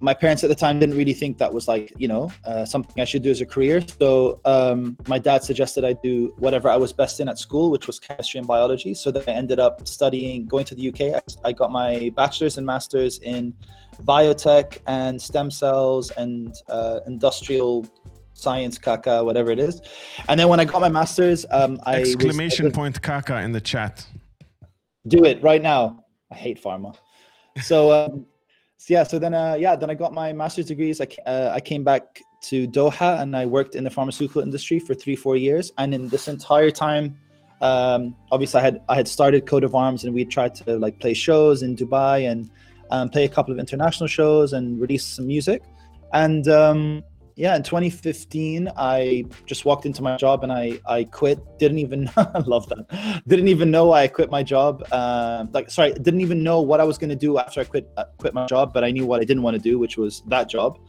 my 0.00 0.14
parents 0.14 0.44
at 0.44 0.48
the 0.48 0.54
time 0.54 0.78
didn't 0.78 0.96
really 0.96 1.12
think 1.12 1.38
that 1.38 1.52
was 1.52 1.66
like 1.66 1.92
you 1.96 2.08
know 2.08 2.30
uh, 2.44 2.64
something 2.64 3.00
I 3.00 3.04
should 3.04 3.22
do 3.22 3.30
as 3.30 3.40
a 3.40 3.46
career. 3.46 3.82
So 4.00 4.40
um, 4.44 4.96
my 5.06 5.18
dad 5.18 5.42
suggested 5.42 5.84
I 5.84 5.94
do 5.94 6.34
whatever 6.38 6.68
I 6.68 6.76
was 6.76 6.92
best 6.92 7.20
in 7.20 7.28
at 7.28 7.38
school, 7.38 7.70
which 7.70 7.86
was 7.86 7.98
chemistry 7.98 8.38
and 8.38 8.46
biology. 8.46 8.94
So 8.94 9.10
then 9.10 9.24
I 9.26 9.32
ended 9.32 9.58
up 9.58 9.86
studying, 9.88 10.46
going 10.46 10.64
to 10.66 10.74
the 10.74 10.88
UK. 10.88 11.00
I, 11.44 11.48
I 11.48 11.52
got 11.52 11.72
my 11.72 12.12
bachelor's 12.16 12.58
and 12.58 12.66
master's 12.66 13.18
in 13.18 13.54
biotech 14.04 14.78
and 14.86 15.20
stem 15.20 15.50
cells 15.50 16.10
and 16.12 16.54
uh, 16.68 17.00
industrial 17.06 17.86
science, 18.34 18.78
caca, 18.78 19.24
whatever 19.24 19.50
it 19.50 19.58
is. 19.58 19.82
And 20.28 20.38
then 20.38 20.48
when 20.48 20.60
I 20.60 20.64
got 20.64 20.80
my 20.80 20.88
master's, 20.88 21.44
um, 21.50 21.80
I 21.84 22.00
was- 22.00 22.14
Exclamation 22.14 22.70
point, 22.70 23.02
Kaka 23.02 23.40
in 23.40 23.52
the 23.52 23.60
chat. 23.60 24.06
do 25.08 25.24
it 25.24 25.42
right 25.42 25.62
now. 25.62 26.04
I 26.30 26.36
hate 26.36 26.62
pharma. 26.62 26.94
So, 27.62 27.90
um, 27.90 28.26
so 28.78 28.94
yeah, 28.94 29.02
so 29.02 29.18
then 29.18 29.34
uh, 29.34 29.56
yeah, 29.58 29.74
then 29.74 29.90
I 29.90 29.94
got 29.94 30.12
my 30.14 30.32
master's 30.32 30.66
degrees. 30.66 31.00
I 31.00 31.08
uh, 31.26 31.50
I 31.52 31.60
came 31.60 31.82
back 31.82 32.22
to 32.42 32.68
Doha 32.68 33.20
and 33.20 33.36
I 33.36 33.44
worked 33.44 33.74
in 33.74 33.82
the 33.82 33.90
pharmaceutical 33.90 34.40
industry 34.40 34.78
for 34.78 34.94
three 34.94 35.16
four 35.16 35.36
years. 35.36 35.72
And 35.78 35.92
in 35.92 36.08
this 36.08 36.28
entire 36.28 36.70
time, 36.70 37.18
um, 37.60 38.14
obviously 38.30 38.60
I 38.60 38.62
had 38.62 38.80
I 38.88 38.94
had 38.94 39.08
started 39.08 39.46
Coat 39.46 39.64
of 39.64 39.74
Arms 39.74 40.04
and 40.04 40.14
we 40.14 40.24
tried 40.24 40.54
to 40.56 40.78
like 40.78 41.00
play 41.00 41.12
shows 41.12 41.62
in 41.62 41.74
Dubai 41.74 42.30
and 42.30 42.48
um, 42.90 43.08
play 43.08 43.24
a 43.24 43.28
couple 43.28 43.52
of 43.52 43.58
international 43.58 44.06
shows 44.06 44.52
and 44.52 44.80
release 44.80 45.04
some 45.04 45.26
music. 45.26 45.62
And 46.12 46.46
um, 46.46 47.02
yeah, 47.38 47.54
in 47.54 47.62
2015, 47.62 48.68
I 48.76 49.24
just 49.46 49.64
walked 49.64 49.86
into 49.86 50.02
my 50.02 50.16
job 50.16 50.42
and 50.42 50.52
I 50.52 50.80
I 50.86 51.04
quit. 51.04 51.38
Didn't 51.60 51.78
even 51.78 52.10
love 52.46 52.68
that. 52.68 53.22
Didn't 53.28 53.46
even 53.46 53.70
know 53.70 53.92
I 53.92 54.08
quit 54.08 54.28
my 54.28 54.42
job. 54.42 54.82
Um, 54.92 55.48
like 55.52 55.70
sorry, 55.70 55.92
didn't 55.92 56.20
even 56.20 56.42
know 56.42 56.60
what 56.60 56.80
I 56.80 56.84
was 56.84 56.98
going 56.98 57.10
to 57.10 57.20
do 57.26 57.38
after 57.38 57.60
I 57.60 57.64
quit 57.64 57.88
uh, 57.96 58.06
quit 58.18 58.34
my 58.34 58.46
job. 58.46 58.74
But 58.74 58.82
I 58.82 58.90
knew 58.90 59.06
what 59.06 59.20
I 59.20 59.24
didn't 59.24 59.44
want 59.44 59.54
to 59.54 59.62
do, 59.62 59.78
which 59.78 59.96
was 59.96 60.24
that 60.26 60.48
job. 60.48 60.80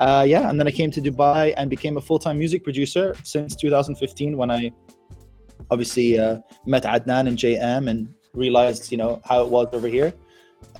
Uh, 0.00 0.24
yeah, 0.26 0.50
and 0.50 0.58
then 0.58 0.66
I 0.66 0.72
came 0.72 0.90
to 0.90 1.00
Dubai 1.00 1.54
and 1.56 1.70
became 1.70 1.96
a 1.96 2.00
full 2.00 2.18
time 2.18 2.36
music 2.36 2.64
producer 2.64 3.14
since 3.22 3.54
2015 3.54 4.36
when 4.36 4.50
I 4.50 4.72
obviously 5.70 6.18
uh, 6.18 6.38
met 6.66 6.82
Adnan 6.82 7.28
and 7.28 7.38
JM 7.38 7.88
and 7.88 8.12
realized 8.34 8.90
you 8.90 8.98
know 8.98 9.20
how 9.24 9.40
it 9.44 9.48
was 9.48 9.68
over 9.72 9.86
here. 9.86 10.12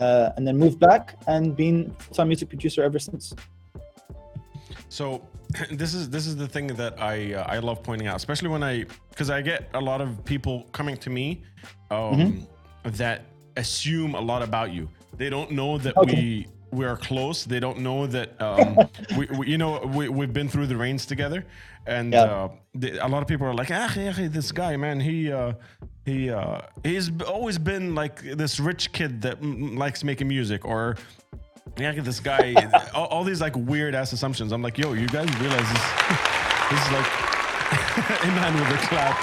Uh, 0.00 0.30
and 0.36 0.46
then 0.46 0.56
moved 0.56 0.80
back 0.80 1.16
and 1.28 1.56
been 1.56 1.90
full-time 1.98 2.28
music 2.28 2.48
producer 2.48 2.82
ever 2.82 2.98
since. 2.98 3.34
So 4.92 5.26
this 5.70 5.94
is 5.94 6.10
this 6.10 6.26
is 6.26 6.36
the 6.36 6.46
thing 6.46 6.66
that 6.66 7.00
I 7.00 7.32
uh, 7.34 7.44
I 7.56 7.58
love 7.60 7.82
pointing 7.82 8.08
out, 8.08 8.16
especially 8.16 8.50
when 8.50 8.62
I 8.62 8.84
because 9.10 9.30
I 9.30 9.40
get 9.40 9.70
a 9.72 9.80
lot 9.80 10.00
of 10.02 10.22
people 10.24 10.64
coming 10.72 10.96
to 10.98 11.08
me 11.08 11.42
um, 11.90 12.46
that 12.84 13.24
assume 13.56 14.14
a 14.14 14.20
lot 14.20 14.42
about 14.42 14.72
you. 14.72 14.88
They 15.16 15.30
don't 15.30 15.50
know 15.50 15.78
that 15.78 15.96
we 15.96 16.46
we 16.72 16.84
are 16.84 16.98
close. 16.98 17.44
They 17.44 17.58
don't 17.60 17.78
know 17.78 18.06
that 18.06 18.40
um, 18.40 18.86
we, 19.16 19.26
we 19.38 19.46
you 19.48 19.56
know 19.56 19.80
we 19.96 20.10
we've 20.10 20.32
been 20.32 20.48
through 20.48 20.66
the 20.66 20.76
rains 20.76 21.06
together, 21.06 21.46
and 21.86 22.12
Yeah. 22.12 22.24
uh, 22.24 22.48
the, 22.74 22.98
a 23.06 23.08
lot 23.08 23.22
of 23.22 23.28
people 23.28 23.46
are 23.46 23.54
like, 23.54 23.70
ah, 23.70 23.90
this 23.94 24.52
guy, 24.52 24.76
man, 24.76 25.00
he 25.00 25.32
uh, 25.32 25.54
he 26.04 26.28
uh, 26.28 26.60
he's 26.84 27.10
always 27.22 27.56
been 27.58 27.94
like 27.94 28.20
this 28.36 28.60
rich 28.60 28.92
kid 28.92 29.22
that 29.22 29.40
mm, 29.40 29.78
likes 29.78 30.04
making 30.04 30.28
music 30.28 30.66
or 30.66 30.96
yeah, 31.78 31.92
this 31.92 32.20
guy, 32.20 32.54
all, 32.94 33.06
all 33.06 33.24
these 33.24 33.40
like 33.40 33.56
weird 33.56 33.94
ass 33.94 34.12
assumptions. 34.12 34.52
I'm 34.52 34.62
like, 34.62 34.78
yo, 34.78 34.92
you 34.92 35.08
guys 35.08 35.28
realize 35.40 35.72
this, 35.72 35.82
this 36.70 36.86
is 36.86 36.92
like, 36.92 37.32
Iman 38.24 38.54
with 38.54 38.68
a 38.70 38.86
clap. 38.86 39.16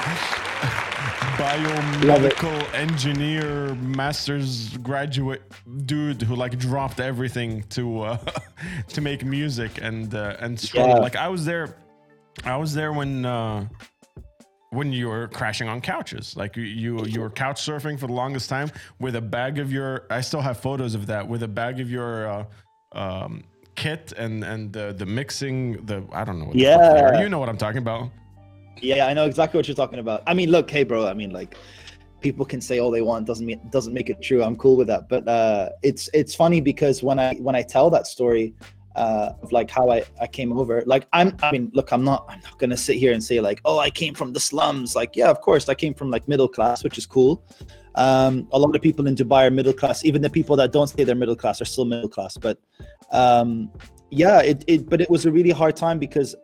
Biomedical 1.38 2.74
engineer, 2.74 3.74
master's 3.76 4.76
graduate 4.78 5.42
dude 5.86 6.22
who 6.22 6.36
like 6.36 6.58
dropped 6.58 7.00
everything 7.00 7.64
to 7.70 8.02
uh, 8.02 8.18
to 8.90 9.02
make 9.02 9.24
music 9.24 9.80
and 9.82 10.14
uh, 10.14 10.36
and 10.40 10.60
struggle. 10.60 10.96
Yeah. 10.96 11.02
Like 11.02 11.16
I 11.16 11.30
was 11.30 11.46
there, 11.46 11.78
I 12.44 12.58
was 12.58 12.74
there 12.74 12.92
when 12.92 13.26
uh, 13.26 13.68
when 14.72 14.94
you 14.94 15.08
were 15.08 15.28
crashing 15.28 15.68
on 15.68 15.82
couches 15.82 16.36
like 16.38 16.56
you, 16.56 16.64
you 16.64 17.06
you 17.06 17.22
were 17.22 17.30
couch 17.30 17.62
surfing 17.62 18.00
for 18.00 18.08
the 18.08 18.14
longest 18.14 18.50
time 18.50 18.70
with 19.00 19.16
a 19.16 19.22
bag 19.22 19.58
of 19.58 19.72
your 19.72 20.06
i 20.12 20.22
still 20.22 20.42
have 20.42 20.60
photos 20.60 20.94
of 20.94 21.08
that 21.08 21.28
with 21.28 21.44
a 21.44 21.48
bag 21.48 21.80
of 21.80 21.90
your 21.90 22.28
uh, 22.28 22.46
um, 22.92 23.44
kit 23.76 24.14
and 24.18 24.44
and 24.44 24.72
the 24.72 24.94
the 24.94 25.06
mixing 25.06 25.84
the 25.86 26.04
i 26.12 26.24
don't 26.24 26.40
know 26.40 26.46
what 26.46 26.56
the 26.56 26.64
fuck 26.64 26.82
they 26.82 27.02
are. 27.02 27.14
Yeah. 27.14 27.22
you 27.22 27.30
know 27.30 27.40
what 27.40 27.50
i'm 27.50 27.58
talking 27.58 27.80
about 27.80 28.12
Yeah, 28.82 29.08
I 29.08 29.14
know 29.14 29.26
exactly 29.26 29.58
what 29.58 29.68
you're 29.68 29.76
talking 29.76 30.00
about. 30.00 30.24
I 30.26 30.34
mean, 30.34 30.52
look, 30.52 30.70
hey, 30.70 30.84
bro. 30.84 31.08
I 31.08 31.14
mean, 31.14 31.32
like, 31.32 31.56
people 32.22 32.46
can 32.46 32.62
say 32.62 32.80
all 32.80 32.92
they 32.92 33.02
want 33.02 33.26
doesn't 33.26 33.46
mean 33.46 33.60
doesn't 33.72 33.94
make 33.94 34.10
it 34.10 34.22
true. 34.22 34.44
I'm 34.44 34.56
cool 34.56 34.76
with 34.76 34.88
that. 34.88 35.10
But 35.10 35.28
uh, 35.28 35.70
it's 35.84 36.10
it's 36.14 36.36
funny 36.36 36.62
because 36.62 37.04
when 37.04 37.20
I 37.20 37.36
when 37.36 37.56
I 37.56 37.62
tell 37.62 37.90
that 37.90 38.08
story 38.08 38.54
uh, 39.00 39.34
of 39.42 39.52
like 39.52 39.70
how 39.72 39.90
I 39.90 40.04
I 40.20 40.28
came 40.28 40.52
over, 40.60 40.84
like 40.86 41.08
I'm 41.14 41.36
I 41.42 41.52
mean, 41.54 41.72
look, 41.74 41.92
I'm 41.94 42.04
not 42.04 42.26
I'm 42.30 42.42
not 42.42 42.60
gonna 42.60 42.78
sit 42.78 42.98
here 42.98 43.14
and 43.14 43.24
say 43.24 43.40
like, 43.40 43.62
oh, 43.64 43.80
I 43.80 43.90
came 43.90 44.14
from 44.14 44.34
the 44.34 44.42
slums. 44.42 44.96
Like, 44.96 45.16
yeah, 45.16 45.30
of 45.30 45.40
course, 45.42 45.70
I 45.70 45.74
came 45.74 45.94
from 45.94 46.12
like 46.12 46.28
middle 46.28 46.50
class, 46.50 46.84
which 46.84 46.98
is 46.98 47.06
cool. 47.06 47.44
Um, 47.96 48.48
a 48.52 48.60
lot 48.60 48.76
of 48.76 48.82
people 48.82 49.08
in 49.08 49.16
Dubai 49.16 49.48
are 49.48 49.52
middle 49.52 49.74
class. 49.74 50.04
Even 50.04 50.22
the 50.22 50.30
people 50.30 50.56
that 50.58 50.74
don't 50.74 50.88
say 50.88 51.06
they're 51.06 51.16
middle 51.16 51.36
class 51.36 51.62
are 51.62 51.66
still 51.66 51.86
middle 51.86 52.10
class. 52.10 52.38
But 52.38 52.58
um, 53.12 53.72
yeah, 54.12 54.42
it, 54.42 54.66
it 54.68 54.90
but 54.90 55.00
it 55.00 55.10
was 55.10 55.26
a 55.26 55.32
really 55.32 55.52
hard 55.52 55.76
time 55.78 55.98
because 55.98 56.36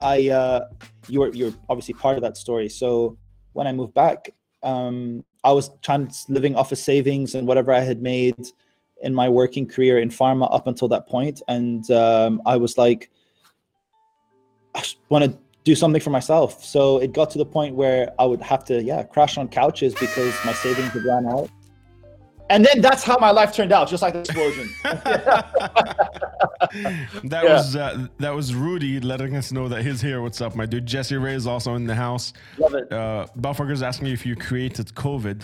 I 0.00 0.28
uh, 0.28 0.66
you're 1.08 1.32
you're 1.34 1.54
obviously 1.68 1.94
part 1.94 2.16
of 2.16 2.22
that 2.22 2.36
story. 2.36 2.68
So 2.68 3.16
when 3.52 3.68
I 3.68 3.72
moved 3.72 3.94
back, 3.94 4.30
um, 4.64 5.24
I 5.44 5.52
was 5.52 5.70
trying 5.82 6.10
living 6.28 6.56
off 6.56 6.72
of 6.72 6.78
savings 6.78 7.36
and 7.36 7.46
whatever 7.46 7.72
I 7.72 7.80
had 7.80 8.02
made. 8.02 8.44
In 9.02 9.14
my 9.14 9.28
working 9.28 9.66
career 9.66 9.98
in 9.98 10.08
pharma 10.10 10.52
up 10.54 10.66
until 10.66 10.88
that 10.88 11.06
point, 11.06 11.42
and 11.48 11.90
um, 11.90 12.40
I 12.46 12.56
was 12.56 12.78
like, 12.78 13.10
I 14.74 14.82
want 15.08 15.24
to 15.24 15.38
do 15.64 15.74
something 15.74 16.00
for 16.00 16.10
myself. 16.10 16.64
So 16.64 16.98
it 16.98 17.12
got 17.12 17.30
to 17.30 17.38
the 17.38 17.46
point 17.46 17.74
where 17.74 18.12
I 18.18 18.24
would 18.24 18.42
have 18.42 18.64
to, 18.66 18.82
yeah, 18.82 19.02
crash 19.02 19.36
on 19.36 19.48
couches 19.48 19.94
because 19.94 20.34
my 20.44 20.52
savings 20.52 20.90
had 20.90 21.04
run 21.04 21.26
out. 21.26 21.50
And 22.48 22.64
then 22.64 22.80
that's 22.80 23.02
how 23.02 23.18
my 23.18 23.32
life 23.32 23.52
turned 23.52 23.72
out, 23.72 23.88
just 23.88 24.02
like 24.02 24.12
the 24.12 24.20
explosion. 24.20 24.68
That 27.24 27.44
Yeah. 27.44 27.54
was 27.54 27.76
uh, 27.76 28.06
that 28.18 28.34
was 28.34 28.54
Rudy 28.54 29.00
letting 29.00 29.36
us 29.36 29.50
know 29.52 29.68
that 29.68 29.82
he's 29.84 30.00
here. 30.00 30.22
What's 30.22 30.40
up, 30.40 30.54
my 30.54 30.66
dude? 30.66 30.86
Jesse 30.86 31.16
Ray 31.16 31.34
is 31.34 31.46
also 31.46 31.74
in 31.74 31.86
the 31.86 31.94
house. 31.94 32.32
Love 32.58 32.74
it. 32.74 32.92
Uh, 32.92 33.26
asking 33.82 34.06
you 34.08 34.12
if 34.12 34.24
you 34.24 34.36
created 34.36 34.86
COVID. 34.94 35.42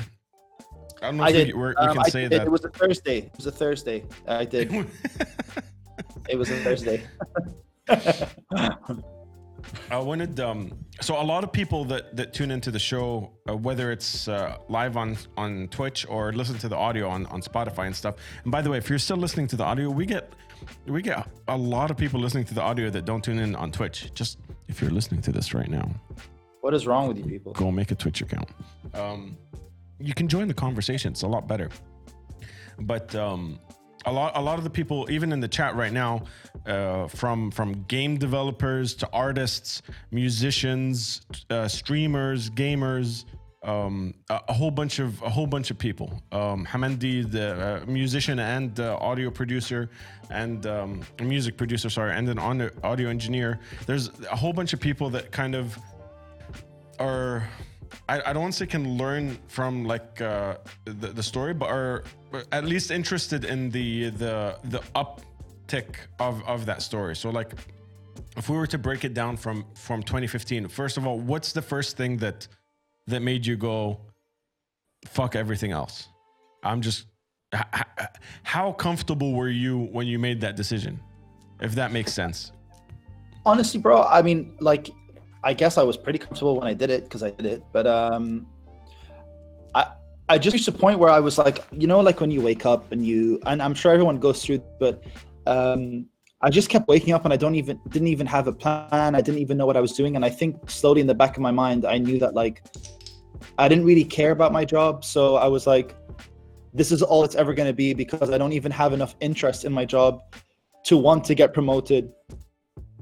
I 1.02 1.06
don't 1.06 1.16
know 1.16 1.24
I 1.24 1.30
if 1.30 1.34
did. 1.48 1.56
we 1.56 1.74
Um, 1.76 1.94
can 1.96 2.04
say 2.10 2.28
that. 2.28 2.42
It 2.46 2.50
was 2.50 2.64
a 2.64 2.68
Thursday. 2.70 3.18
It 3.18 3.32
was 3.36 3.46
a 3.46 3.52
Thursday. 3.52 4.04
I 4.26 4.44
did. 4.44 4.72
it 6.28 6.36
was 6.38 6.50
a 6.50 6.56
Thursday. 6.60 7.02
I 9.90 9.98
wanted 9.98 10.40
um 10.40 10.72
so 11.00 11.20
a 11.20 11.22
lot 11.22 11.44
of 11.44 11.52
people 11.52 11.84
that 11.86 12.16
that 12.16 12.32
tune 12.34 12.50
into 12.50 12.70
the 12.70 12.78
show 12.78 13.30
uh, 13.48 13.56
whether 13.56 13.90
it's 13.92 14.28
uh, 14.28 14.56
live 14.68 14.96
on 14.96 15.16
on 15.36 15.68
Twitch 15.68 16.06
or 16.08 16.32
listen 16.32 16.58
to 16.58 16.68
the 16.68 16.76
audio 16.76 17.08
on 17.08 17.26
on 17.26 17.40
Spotify 17.42 17.86
and 17.86 17.94
stuff. 17.96 18.16
And 18.44 18.52
by 18.52 18.60
the 18.62 18.70
way, 18.70 18.78
if 18.78 18.88
you're 18.88 18.98
still 18.98 19.16
listening 19.16 19.46
to 19.48 19.56
the 19.56 19.64
audio, 19.64 19.88
we 19.90 20.04
get 20.06 20.32
we 20.86 21.02
get 21.02 21.26
a 21.48 21.56
lot 21.56 21.90
of 21.90 21.96
people 21.96 22.20
listening 22.20 22.44
to 22.46 22.54
the 22.54 22.62
audio 22.62 22.90
that 22.90 23.04
don't 23.04 23.22
tune 23.22 23.38
in 23.38 23.54
on 23.56 23.70
Twitch. 23.72 24.12
Just 24.14 24.38
if 24.68 24.80
you're 24.80 24.90
listening 24.90 25.22
to 25.22 25.32
this 25.32 25.54
right 25.54 25.68
now, 25.70 25.88
What 26.60 26.74
is 26.74 26.86
wrong 26.86 27.08
with 27.08 27.18
you 27.18 27.24
people? 27.24 27.52
go 27.52 27.70
make 27.70 27.90
a 27.90 27.94
Twitch 27.96 28.20
account. 28.22 28.48
Um, 28.94 29.36
you 30.02 30.14
can 30.14 30.28
join 30.28 30.48
the 30.48 30.54
conversation. 30.54 31.12
It's 31.12 31.22
a 31.22 31.28
lot 31.28 31.46
better. 31.46 31.70
But 32.78 33.14
um, 33.14 33.58
a 34.06 34.12
lot, 34.12 34.36
a 34.36 34.40
lot 34.40 34.58
of 34.58 34.64
the 34.64 34.70
people, 34.70 35.10
even 35.10 35.32
in 35.32 35.40
the 35.40 35.48
chat 35.48 35.74
right 35.76 35.92
now, 35.92 36.22
uh, 36.66 37.08
from 37.08 37.50
from 37.50 37.84
game 37.84 38.16
developers 38.18 38.94
to 38.94 39.08
artists, 39.12 39.82
musicians, 40.10 41.22
uh, 41.50 41.68
streamers, 41.68 42.50
gamers, 42.50 43.24
um, 43.62 44.14
a, 44.28 44.40
a 44.48 44.52
whole 44.52 44.70
bunch 44.70 44.98
of 44.98 45.20
a 45.22 45.30
whole 45.30 45.46
bunch 45.46 45.70
of 45.70 45.78
people. 45.78 46.22
Um, 46.32 46.66
the 46.98 47.82
uh, 47.84 47.86
musician 47.86 48.38
and 48.38 48.78
uh, 48.80 48.96
audio 49.00 49.30
producer, 49.30 49.90
and 50.30 50.66
um, 50.66 51.02
music 51.20 51.56
producer, 51.56 51.88
sorry, 51.90 52.12
and 52.14 52.28
an 52.28 52.38
audio 52.38 53.08
engineer. 53.08 53.60
There's 53.86 54.10
a 54.30 54.36
whole 54.36 54.52
bunch 54.52 54.72
of 54.72 54.80
people 54.80 55.10
that 55.10 55.30
kind 55.30 55.54
of 55.54 55.78
are 56.98 57.48
I, 58.08 58.20
I 58.26 58.32
don't 58.32 58.42
want 58.42 58.54
to 58.54 58.58
say 58.58 58.66
can 58.66 58.96
learn 58.98 59.38
from 59.48 59.84
like 59.84 60.20
uh, 60.20 60.56
the, 60.84 61.08
the 61.08 61.22
story, 61.22 61.54
but 61.54 61.68
are 61.70 62.04
at 62.50 62.64
least 62.64 62.90
interested 62.90 63.44
in 63.44 63.70
the 63.70 64.10
the 64.10 64.56
the 64.64 64.80
uptick 64.94 65.96
of 66.18 66.42
of 66.46 66.66
that 66.66 66.82
story. 66.82 67.16
So 67.16 67.30
like, 67.30 67.52
if 68.36 68.48
we 68.48 68.56
were 68.56 68.66
to 68.68 68.78
break 68.78 69.04
it 69.04 69.14
down 69.14 69.36
from 69.36 69.64
from 69.74 70.02
2015, 70.02 70.68
first 70.68 70.96
of 70.96 71.06
all, 71.06 71.18
what's 71.18 71.52
the 71.52 71.62
first 71.62 71.96
thing 71.96 72.18
that 72.18 72.48
that 73.06 73.22
made 73.22 73.46
you 73.46 73.56
go, 73.56 74.00
fuck 75.06 75.34
everything 75.36 75.72
else? 75.72 76.08
I'm 76.62 76.80
just 76.80 77.06
h- 77.54 77.62
h- 77.74 78.06
how 78.42 78.72
comfortable 78.72 79.32
were 79.32 79.48
you 79.48 79.88
when 79.92 80.06
you 80.06 80.18
made 80.18 80.40
that 80.42 80.56
decision? 80.56 81.00
If 81.60 81.74
that 81.76 81.92
makes 81.92 82.12
sense. 82.12 82.52
honestly 83.44 83.80
bro 83.80 84.04
i 84.04 84.22
mean 84.22 84.54
like 84.60 84.88
i 85.44 85.52
guess 85.52 85.78
i 85.78 85.82
was 85.82 85.96
pretty 85.96 86.18
comfortable 86.18 86.58
when 86.58 86.68
i 86.68 86.74
did 86.74 86.90
it 86.90 87.04
because 87.04 87.22
i 87.22 87.30
did 87.30 87.46
it 87.46 87.62
but 87.72 87.86
um 87.86 88.46
i 89.74 89.86
i 90.28 90.38
just 90.38 90.54
reached 90.54 90.68
a 90.68 90.72
point 90.72 90.98
where 90.98 91.10
i 91.10 91.20
was 91.20 91.38
like 91.38 91.64
you 91.72 91.86
know 91.86 92.00
like 92.00 92.20
when 92.20 92.30
you 92.30 92.40
wake 92.40 92.64
up 92.66 92.92
and 92.92 93.06
you 93.06 93.40
and 93.46 93.62
i'm 93.62 93.74
sure 93.74 93.92
everyone 93.92 94.18
goes 94.18 94.44
through 94.44 94.62
but 94.78 95.02
um 95.46 96.06
i 96.42 96.50
just 96.50 96.68
kept 96.68 96.88
waking 96.88 97.12
up 97.12 97.24
and 97.24 97.32
i 97.32 97.36
don't 97.36 97.54
even 97.54 97.78
didn't 97.88 98.08
even 98.08 98.26
have 98.26 98.46
a 98.46 98.52
plan. 98.52 99.14
I 99.14 99.20
didn't 99.20 99.40
even 99.40 99.56
know 99.56 99.66
what 99.66 99.76
i 99.76 99.80
was 99.80 99.92
doing. 99.92 100.16
And 100.16 100.24
i 100.24 100.30
think 100.30 100.70
slowly 100.70 101.00
in 101.00 101.06
the 101.06 101.14
back 101.14 101.36
of 101.36 101.42
my 101.42 101.50
mind 101.50 101.84
i 101.84 101.98
knew 101.98 102.18
that 102.18 102.34
like 102.34 102.64
i 103.58 103.68
didn't 103.68 103.84
really 103.84 104.04
care 104.04 104.30
about 104.32 104.52
my 104.52 104.64
job. 104.64 105.04
So 105.04 105.36
i 105.36 105.46
was 105.46 105.66
like 105.66 105.96
this 106.74 106.90
is 106.90 107.02
all 107.02 107.22
it's 107.22 107.34
ever 107.34 107.52
going 107.52 107.68
to 107.68 107.74
be 107.74 107.92
because 107.92 108.30
i 108.30 108.38
don't 108.38 108.52
even 108.52 108.72
have 108.72 108.92
enough 108.92 109.14
interest 109.20 109.64
in 109.64 109.72
my 109.72 109.84
job 109.84 110.22
to 110.84 110.96
want 110.96 111.24
to 111.24 111.34
get 111.34 111.52
promoted 111.52 112.10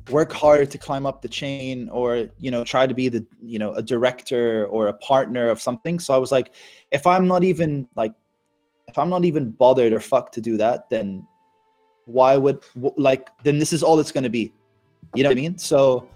work 0.08 0.32
harder 0.32 0.66
to 0.66 0.78
climb 0.78 1.06
up 1.06 1.22
the 1.22 1.28
chain 1.28 1.88
or 1.90 2.28
you 2.38 2.50
know 2.50 2.64
try 2.64 2.86
to 2.86 2.94
be 2.94 3.08
the 3.08 3.24
you 3.42 3.58
know 3.58 3.72
a 3.74 3.82
director 3.82 4.66
or 4.66 4.88
a 4.88 4.92
partner 4.94 5.48
of 5.48 5.60
something. 5.60 5.98
So 5.98 6.14
i 6.14 6.16
was 6.16 6.32
like 6.32 6.52
if 6.90 7.06
i'm 7.06 7.28
not 7.28 7.44
even 7.44 7.86
like 7.96 8.14
if 8.88 8.98
i'm 8.98 9.10
not 9.10 9.24
even 9.24 9.50
bothered 9.50 9.92
or 9.92 10.00
fucked 10.00 10.34
to 10.34 10.40
do 10.40 10.56
that 10.56 10.88
then 10.90 11.26
why 12.06 12.36
would 12.36 12.64
like 12.96 13.28
then 13.44 13.58
this 13.58 13.72
is 13.72 13.82
all 13.82 13.98
it's 14.00 14.12
going 14.12 14.24
to 14.24 14.30
be. 14.30 14.52
You 15.14 15.22
know 15.22 15.30
what 15.30 15.38
i 15.38 15.40
mean? 15.40 15.58
So 15.58 16.08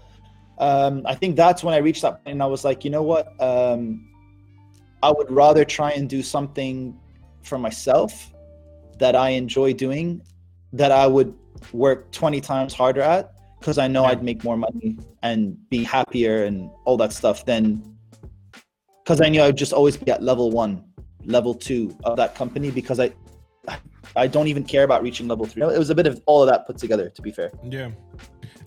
um 0.57 1.03
i 1.05 1.13
think 1.13 1.35
that's 1.35 1.63
when 1.63 1.73
i 1.73 1.77
reached 1.77 2.01
that 2.01 2.23
point 2.23 2.33
and 2.35 2.43
i 2.43 2.45
was 2.45 2.63
like 2.63 2.83
you 2.83 2.89
know 2.89 3.03
what? 3.03 3.39
Um 3.41 4.09
i 5.03 5.11
would 5.11 5.29
rather 5.29 5.63
try 5.63 5.91
and 5.91 6.09
do 6.09 6.23
something 6.23 6.97
for 7.43 7.57
myself 7.57 8.33
that 8.97 9.15
i 9.15 9.29
enjoy 9.29 9.73
doing 9.73 10.21
that 10.73 10.91
i 10.91 11.05
would 11.05 11.33
work 11.73 12.11
20 12.11 12.41
times 12.41 12.73
harder 12.73 13.01
at 13.01 13.34
because 13.65 13.79
I 13.79 13.87
know 13.87 14.03
Yeah. 14.03 14.09
I'd 14.09 14.23
make 14.23 14.43
more 14.43 14.57
money 14.57 14.95
and 15.23 15.57
be 15.71 15.83
happier 15.83 16.43
and 16.43 16.69
all 16.85 16.97
that 16.97 17.11
stuff 17.11 17.45
than 17.45 17.81
because 19.03 19.21
I 19.21 19.27
knew 19.29 19.41
I'd 19.41 19.57
just 19.57 19.73
always 19.73 19.97
be 19.97 20.11
at 20.11 20.21
level 20.21 20.51
one, 20.51 20.83
level 21.25 21.55
two 21.55 21.97
of 22.03 22.15
that 22.17 22.35
company 22.35 22.69
because 22.69 22.99
I 22.99 23.11
I 24.15 24.27
don't 24.27 24.47
even 24.47 24.63
care 24.63 24.83
about 24.83 25.01
reaching 25.01 25.27
level 25.27 25.47
three. 25.47 25.63
It 25.63 25.79
was 25.79 25.89
a 25.89 25.95
bit 25.95 26.05
of 26.05 26.21
all 26.27 26.43
of 26.43 26.47
that 26.49 26.67
put 26.67 26.77
together, 26.77 27.09
to 27.09 27.21
be 27.23 27.31
fair. 27.31 27.51
Yeah. 27.63 27.89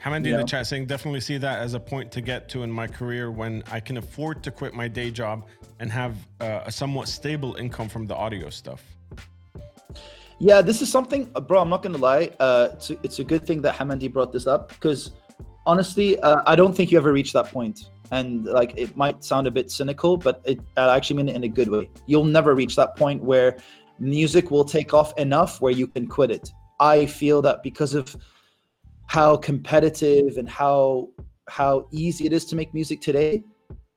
Hamandi 0.04 0.16
in 0.16 0.32
Yeah. 0.32 0.38
the 0.38 0.44
chat 0.44 0.66
saying 0.66 0.86
definitely 0.86 1.20
see 1.20 1.38
that 1.38 1.60
as 1.60 1.74
a 1.74 1.80
point 1.80 2.10
to 2.12 2.20
get 2.20 2.48
to 2.48 2.64
in 2.64 2.70
my 2.70 2.88
career 2.88 3.30
when 3.30 3.62
I 3.70 3.78
can 3.78 3.98
afford 3.98 4.42
to 4.42 4.50
quit 4.50 4.74
my 4.74 4.88
day 4.88 5.12
job 5.12 5.46
and 5.78 5.92
have 5.92 6.16
uh, 6.40 6.62
a 6.66 6.72
somewhat 6.72 7.06
stable 7.06 7.54
income 7.54 7.88
from 7.88 8.04
the 8.06 8.16
audio 8.16 8.50
stuff. 8.50 8.82
Yeah, 10.40 10.62
this 10.62 10.82
is 10.82 10.90
something, 10.90 11.30
uh, 11.34 11.40
bro. 11.40 11.60
I'm 11.60 11.68
not 11.68 11.82
gonna 11.82 11.98
lie. 11.98 12.30
Uh, 12.38 12.68
it's, 12.72 12.90
a, 12.90 12.96
it's 13.02 13.18
a 13.18 13.24
good 13.24 13.44
thing 13.44 13.60
that 13.62 13.74
Hamandi 13.74 14.12
brought 14.12 14.32
this 14.32 14.46
up 14.46 14.68
because 14.68 15.10
honestly, 15.66 16.18
uh, 16.20 16.42
I 16.46 16.54
don't 16.54 16.76
think 16.76 16.92
you 16.92 16.98
ever 16.98 17.12
reach 17.12 17.32
that 17.32 17.46
point. 17.46 17.90
And 18.10 18.44
like, 18.44 18.72
it 18.76 18.96
might 18.96 19.24
sound 19.24 19.46
a 19.46 19.50
bit 19.50 19.70
cynical, 19.70 20.16
but 20.16 20.40
it, 20.44 20.60
I 20.76 20.96
actually 20.96 21.16
mean 21.16 21.28
it 21.28 21.36
in 21.36 21.44
a 21.44 21.48
good 21.48 21.68
way. 21.68 21.90
You'll 22.06 22.24
never 22.24 22.54
reach 22.54 22.76
that 22.76 22.96
point 22.96 23.22
where 23.22 23.58
music 23.98 24.50
will 24.50 24.64
take 24.64 24.94
off 24.94 25.12
enough 25.18 25.60
where 25.60 25.72
you 25.72 25.88
can 25.88 26.06
quit 26.06 26.30
it. 26.30 26.50
I 26.80 27.06
feel 27.06 27.42
that 27.42 27.62
because 27.62 27.94
of 27.94 28.16
how 29.06 29.36
competitive 29.36 30.36
and 30.36 30.48
how 30.48 31.08
how 31.48 31.88
easy 31.90 32.26
it 32.26 32.32
is 32.32 32.44
to 32.44 32.56
make 32.56 32.72
music 32.74 33.00
today, 33.00 33.42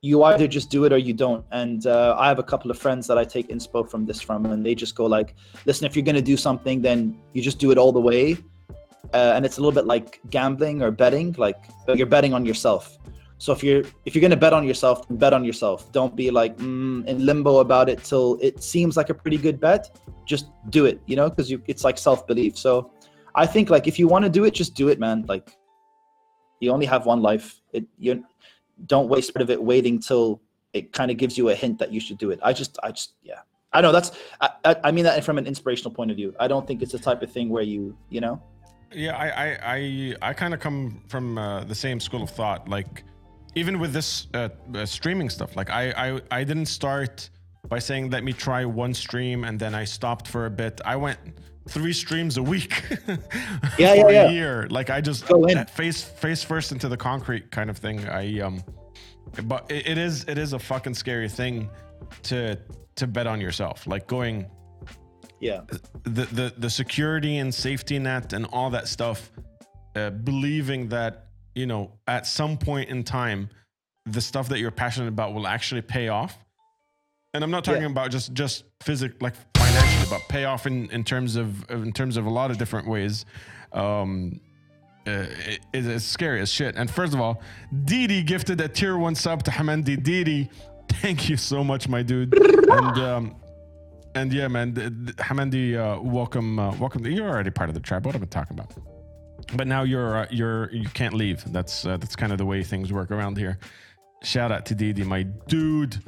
you 0.04 0.24
either 0.24 0.48
just 0.48 0.68
do 0.68 0.84
it 0.84 0.92
or 0.92 0.98
you 0.98 1.14
don't. 1.14 1.46
And 1.52 1.86
uh, 1.86 2.16
I 2.18 2.26
have 2.26 2.40
a 2.40 2.42
couple 2.42 2.70
of 2.72 2.78
friends 2.78 3.06
that 3.06 3.16
I 3.16 3.24
take 3.24 3.48
inspo 3.48 3.88
from 3.88 4.04
this 4.04 4.20
from, 4.20 4.44
and 4.46 4.66
they 4.66 4.74
just 4.74 4.96
go 4.96 5.06
like, 5.06 5.36
listen, 5.64 5.86
if 5.86 5.94
you're 5.94 6.04
to 6.04 6.20
do 6.20 6.36
something, 6.36 6.82
then 6.82 7.16
you 7.32 7.40
just 7.40 7.60
do 7.60 7.70
it 7.70 7.78
all 7.78 7.92
the 7.92 8.00
way. 8.00 8.36
Uh, 9.14 9.32
and 9.36 9.46
it's 9.46 9.58
a 9.58 9.60
little 9.60 9.72
bit 9.72 9.86
like 9.86 10.20
gambling 10.30 10.82
or 10.82 10.90
betting, 10.90 11.34
like 11.38 11.56
you're 11.94 12.06
betting 12.06 12.34
on 12.34 12.44
yourself. 12.44 12.98
So 13.38 13.52
if 13.52 13.62
you're 13.62 13.82
if 14.04 14.14
you're 14.14 14.28
to 14.28 14.36
bet 14.36 14.52
on 14.52 14.64
yourself, 14.64 15.04
bet 15.10 15.32
on 15.32 15.44
yourself. 15.44 15.90
Don't 15.92 16.14
be 16.14 16.30
like 16.30 16.56
mm, 16.58 17.04
in 17.06 17.26
limbo 17.26 17.58
about 17.58 17.88
it 17.88 18.02
till 18.02 18.38
it 18.40 18.62
seems 18.62 18.96
like 18.96 19.10
a 19.10 19.14
pretty 19.14 19.36
good 19.36 19.60
bet. 19.60 19.98
Just 20.24 20.46
do 20.70 20.86
it, 20.86 21.00
you 21.06 21.16
know, 21.16 21.28
because 21.28 21.52
it's 21.66 21.84
like 21.84 21.98
self 21.98 22.26
belief. 22.26 22.56
So 22.56 22.92
I 23.34 23.46
think 23.46 23.68
like 23.68 23.86
if 23.86 23.98
you 23.98 24.06
want 24.06 24.24
to 24.24 24.30
do 24.30 24.44
it, 24.44 24.54
just 24.54 24.74
do 24.74 24.88
it, 24.88 24.98
man. 25.00 25.24
Like 25.28 25.56
you 26.60 26.70
only 26.70 26.86
have 26.86 27.04
one 27.04 27.20
life. 27.20 27.60
It 27.72 27.84
you 27.98 28.24
don't 28.86 29.08
waste 29.08 29.32
part 29.34 29.42
of 29.42 29.50
it 29.50 29.62
waiting 29.62 29.98
till 29.98 30.40
it 30.72 30.92
kind 30.92 31.10
of 31.10 31.16
gives 31.16 31.36
you 31.36 31.50
a 31.50 31.54
hint 31.54 31.78
that 31.78 31.92
you 31.92 32.00
should 32.00 32.18
do 32.18 32.30
it. 32.30 32.40
I 32.42 32.52
just 32.52 32.78
I 32.82 32.90
just 32.92 33.14
yeah. 33.22 33.40
I 33.72 33.80
know 33.80 33.92
that's 33.92 34.12
I, 34.40 34.50
I 34.64 34.76
I 34.84 34.92
mean 34.92 35.04
that 35.04 35.22
from 35.24 35.38
an 35.38 35.46
inspirational 35.46 35.92
point 35.92 36.10
of 36.10 36.16
view. 36.16 36.34
I 36.40 36.48
don't 36.48 36.66
think 36.66 36.82
it's 36.82 36.92
the 36.92 36.98
type 36.98 37.22
of 37.22 37.30
thing 37.30 37.48
where 37.48 37.62
you 37.62 37.96
you 38.08 38.20
know 38.20 38.42
Yeah, 38.92 39.16
I 39.16 39.28
I 39.28 39.58
I, 39.76 40.14
I 40.30 40.32
kind 40.32 40.54
of 40.54 40.60
come 40.60 41.02
from 41.08 41.38
uh, 41.38 41.64
the 41.64 41.74
same 41.74 42.00
school 42.00 42.22
of 42.22 42.30
thought. 42.30 42.68
Like, 42.68 43.04
even 43.54 43.78
with 43.78 43.92
this 43.92 44.28
uh, 44.34 44.48
uh, 44.74 44.86
streaming 44.86 45.30
stuff, 45.30 45.56
like 45.56 45.70
I, 45.70 45.90
I 46.06 46.20
I 46.30 46.44
didn't 46.44 46.66
start 46.66 47.30
by 47.68 47.78
saying 47.78 48.10
let 48.10 48.24
me 48.24 48.32
try 48.32 48.64
one 48.64 48.92
stream 48.92 49.44
and 49.44 49.58
then 49.58 49.74
I 49.74 49.84
stopped 49.84 50.26
for 50.28 50.46
a 50.46 50.50
bit. 50.50 50.80
I 50.84 50.96
went 50.96 51.18
three 51.68 51.92
streams 51.92 52.36
a 52.36 52.42
week 52.42 52.82
Yeah, 53.06 53.16
for 53.76 53.78
yeah, 53.78 54.06
a 54.08 54.12
yeah. 54.12 54.30
year. 54.30 54.66
Like 54.70 54.90
I 54.90 55.00
just 55.00 55.26
Go 55.26 55.44
in. 55.46 55.64
face 55.66 56.02
face 56.02 56.42
first 56.42 56.72
into 56.72 56.88
the 56.88 56.96
concrete 56.96 57.50
kind 57.50 57.70
of 57.70 57.78
thing. 57.78 58.06
I 58.08 58.40
um, 58.40 58.62
but 59.44 59.70
it, 59.70 59.86
it 59.88 59.98
is 59.98 60.24
it 60.28 60.38
is 60.38 60.52
a 60.52 60.58
fucking 60.58 60.94
scary 60.94 61.28
thing 61.28 61.70
to 62.24 62.58
to 62.96 63.06
bet 63.06 63.26
on 63.26 63.40
yourself. 63.40 63.86
Like 63.86 64.06
going 64.06 64.46
yeah 65.40 65.62
the 66.04 66.24
the 66.26 66.54
the 66.58 66.70
security 66.70 67.38
and 67.38 67.52
safety 67.54 67.98
net 67.98 68.32
and 68.32 68.46
all 68.52 68.70
that 68.70 68.86
stuff 68.86 69.30
uh, 69.96 70.10
believing 70.10 70.88
that 70.88 71.26
you 71.54 71.66
know 71.66 71.90
at 72.06 72.26
some 72.26 72.56
point 72.56 72.88
in 72.90 73.02
time 73.02 73.48
the 74.06 74.20
stuff 74.20 74.48
that 74.48 74.58
you're 74.60 74.70
passionate 74.70 75.08
about 75.08 75.34
will 75.34 75.46
actually 75.48 75.80
pay 75.82 76.06
off 76.08 76.38
and 77.34 77.42
i'm 77.42 77.50
not 77.50 77.64
talking 77.64 77.82
Yeah. 77.82 77.88
about 77.88 78.10
just 78.12 78.32
just 78.34 78.64
physic 78.84 79.20
like 79.20 79.34
pay 80.28 80.44
off 80.44 80.66
in, 80.66 80.90
in 80.90 81.04
terms 81.04 81.36
of 81.36 81.68
in 81.70 81.92
terms 81.92 82.16
of 82.16 82.26
a 82.26 82.30
lot 82.30 82.50
of 82.50 82.58
different 82.58 82.88
ways. 82.88 83.24
Um, 83.72 84.40
uh, 85.06 85.26
it, 85.46 85.60
it's 85.72 86.04
scary 86.04 86.40
as 86.40 86.50
shit. 86.50 86.76
And 86.76 86.88
first 86.88 87.12
of 87.12 87.20
all, 87.20 87.42
Didi 87.84 88.22
gifted 88.22 88.60
a 88.60 88.68
tier 88.68 88.96
one 88.96 89.16
sub 89.16 89.42
to 89.44 89.50
Hamandi. 89.50 90.00
Didi, 90.00 90.48
thank 90.88 91.28
you 91.28 91.36
so 91.36 91.64
much, 91.64 91.88
my 91.88 92.02
dude. 92.02 92.32
and 92.34 92.98
um, 92.98 93.36
and 94.14 94.32
yeah, 94.32 94.48
man, 94.48 94.74
Hamandi, 95.18 95.76
uh, 95.76 96.00
welcome, 96.00 96.58
uh, 96.58 96.74
welcome. 96.76 97.04
You're 97.06 97.28
already 97.28 97.50
part 97.50 97.68
of 97.68 97.74
the 97.74 97.80
tribe. 97.80 98.06
What 98.06 98.14
am 98.14 98.22
I 98.22 98.26
talking 98.26 98.58
about? 98.58 98.72
But 99.56 99.66
now 99.66 99.82
you're 99.82 100.18
uh, 100.18 100.26
you're 100.30 100.70
you 100.70 100.88
can't 100.90 101.14
leave. 101.14 101.42
That's 101.52 101.84
uh, 101.84 101.96
that's 101.96 102.14
kind 102.14 102.32
of 102.32 102.38
the 102.38 102.46
way 102.46 102.62
things 102.62 102.92
work 102.92 103.10
around 103.10 103.36
here. 103.36 103.58
Shout 104.22 104.52
out 104.52 104.66
to 104.66 104.74
Didi, 104.74 105.02
my 105.02 105.24
dude. 105.24 106.00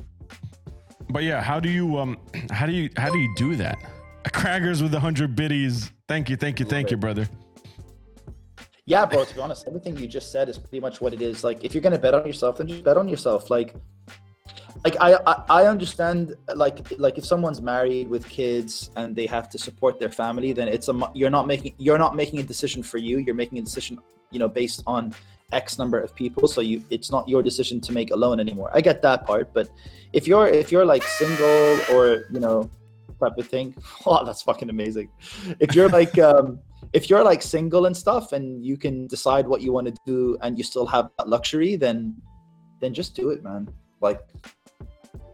But 1.11 1.25
yeah, 1.25 1.43
how 1.43 1.61
do 1.61 1.69
you 1.69 1.99
um 1.99 2.19
how 2.51 2.67
do 2.67 2.73
you 2.73 2.91
how 2.97 3.11
do 3.11 3.19
you 3.19 3.35
do 3.37 3.57
that? 3.57 3.79
Craggers 4.33 4.83
with 4.83 4.95
a 4.95 5.01
hundred 5.01 5.37
biddies. 5.37 5.93
Thank 6.09 6.31
you, 6.31 6.37
thank 6.37 6.59
you, 6.61 6.67
thank 6.67 6.91
you, 6.91 6.97
brother. 6.97 7.29
Yeah, 8.87 9.07
bro. 9.07 9.25
To 9.25 9.35
be 9.35 9.41
honest, 9.41 9.67
everything 9.67 9.97
you 9.97 10.07
just 10.07 10.31
said 10.31 10.49
is 10.49 10.59
pretty 10.59 10.81
much 10.81 11.01
what 11.01 11.15
it 11.15 11.23
is. 11.23 11.43
Like, 11.43 11.65
if 11.65 11.75
you're 11.75 11.83
gonna 11.83 11.99
bet 11.99 12.15
on 12.15 12.27
yourself, 12.27 12.59
then 12.59 12.69
just 12.69 12.85
bet 12.85 12.97
on 12.97 13.09
yourself. 13.09 13.51
Like, 13.51 13.75
like 14.85 14.97
I, 15.01 15.15
I, 15.27 15.45
I 15.49 15.67
understand. 15.67 16.35
Like, 16.55 16.79
like 16.99 17.17
if 17.17 17.25
someone's 17.25 17.63
married 17.63 18.09
with 18.09 18.29
kids 18.29 18.91
and 18.97 19.17
they 19.17 19.27
have 19.27 19.49
to 19.51 19.59
support 19.59 19.99
their 19.99 20.11
family, 20.11 20.53
then 20.53 20.69
it's 20.69 20.89
a 20.89 21.11
you're 21.15 21.31
not 21.31 21.47
making 21.47 21.75
you're 21.79 21.99
not 21.99 22.15
making 22.15 22.41
a 22.41 22.43
decision 22.43 22.83
for 22.83 22.99
you. 22.99 23.19
You're 23.19 23.35
making 23.35 23.59
a 23.59 23.63
decision, 23.63 23.99
you 24.31 24.39
know, 24.39 24.49
based 24.49 24.83
on 24.87 25.15
X 25.53 25.79
number 25.79 25.99
of 26.01 26.15
people. 26.15 26.47
So 26.49 26.61
you, 26.61 26.85
it's 26.91 27.11
not 27.11 27.29
your 27.29 27.43
decision 27.43 27.81
to 27.83 27.93
make 27.93 28.11
alone 28.11 28.41
anymore. 28.41 28.71
I 28.75 28.81
get 28.81 29.01
that 29.03 29.27
part, 29.27 29.53
but 29.55 29.69
if 30.13 30.27
you're 30.27 30.49
if 30.49 30.71
you're 30.71 30.85
like 30.85 31.03
single 31.03 31.79
or 31.93 32.27
you 32.31 32.41
know 32.41 32.71
type 33.25 33.39
of 33.39 33.47
thing, 33.49 33.75
oh, 34.07 34.25
that's 34.25 34.43
fucking 34.43 34.71
amazing. 34.71 35.09
If 35.61 35.75
you're 35.75 35.89
like 35.89 36.19
um 36.19 36.61
if 36.93 37.11
you're 37.11 37.25
like 37.25 37.43
single 37.43 37.87
and 37.87 37.97
stuff 37.97 38.33
and 38.33 38.65
you 38.65 38.77
can 38.77 39.07
decide 39.07 39.47
what 39.47 39.61
you 39.61 39.73
want 39.73 39.87
to 39.89 39.95
do 40.07 40.39
and 40.43 40.57
you 40.59 40.65
still 40.65 40.87
have 40.87 41.11
that 41.19 41.29
luxury 41.29 41.77
then 41.77 42.15
then 42.81 42.93
just 42.95 43.15
do 43.17 43.31
it 43.31 43.43
man. 43.43 43.69
Like 44.01 44.21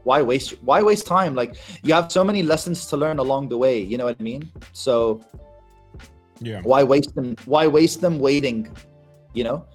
why 0.04 0.22
waste 0.22 0.54
why 0.62 0.82
waste 0.82 1.06
time? 1.06 1.34
Like 1.34 1.56
you 1.82 1.92
have 1.94 2.10
so 2.10 2.24
many 2.24 2.42
lessons 2.42 2.86
to 2.86 2.96
learn 2.96 3.18
along 3.18 3.48
the 3.48 3.58
way 3.58 3.78
you 3.80 3.98
know 3.98 4.06
what 4.06 4.16
i 4.18 4.22
mean? 4.22 4.50
So 4.72 5.20
Yeah, 6.40 6.62
why 6.62 6.82
waste 6.82 7.14
them 7.14 7.36
why 7.44 7.66
waste 7.66 8.00
them 8.00 8.18
waiting 8.18 8.74
you 9.34 9.44
know? 9.44 9.66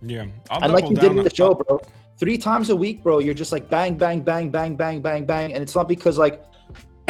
Yeah. 0.00 0.26
I'll 0.50 0.62
and 0.64 0.72
like 0.72 0.88
you 0.90 0.96
did 0.96 1.12
in 1.12 1.22
the 1.22 1.34
show 1.34 1.54
bro 1.54 1.80
three 2.18 2.38
times 2.38 2.70
a 2.70 2.76
week 2.76 3.02
bro 3.02 3.18
you're 3.18 3.34
just 3.34 3.52
like 3.52 3.68
bang 3.68 3.96
bang 3.96 4.20
bang 4.20 4.50
bang 4.50 4.76
bang 4.76 5.00
bang 5.00 5.24
bang 5.24 5.54
and 5.54 5.62
it's 5.62 5.74
not 5.74 5.88
because 5.88 6.18
like 6.18 6.44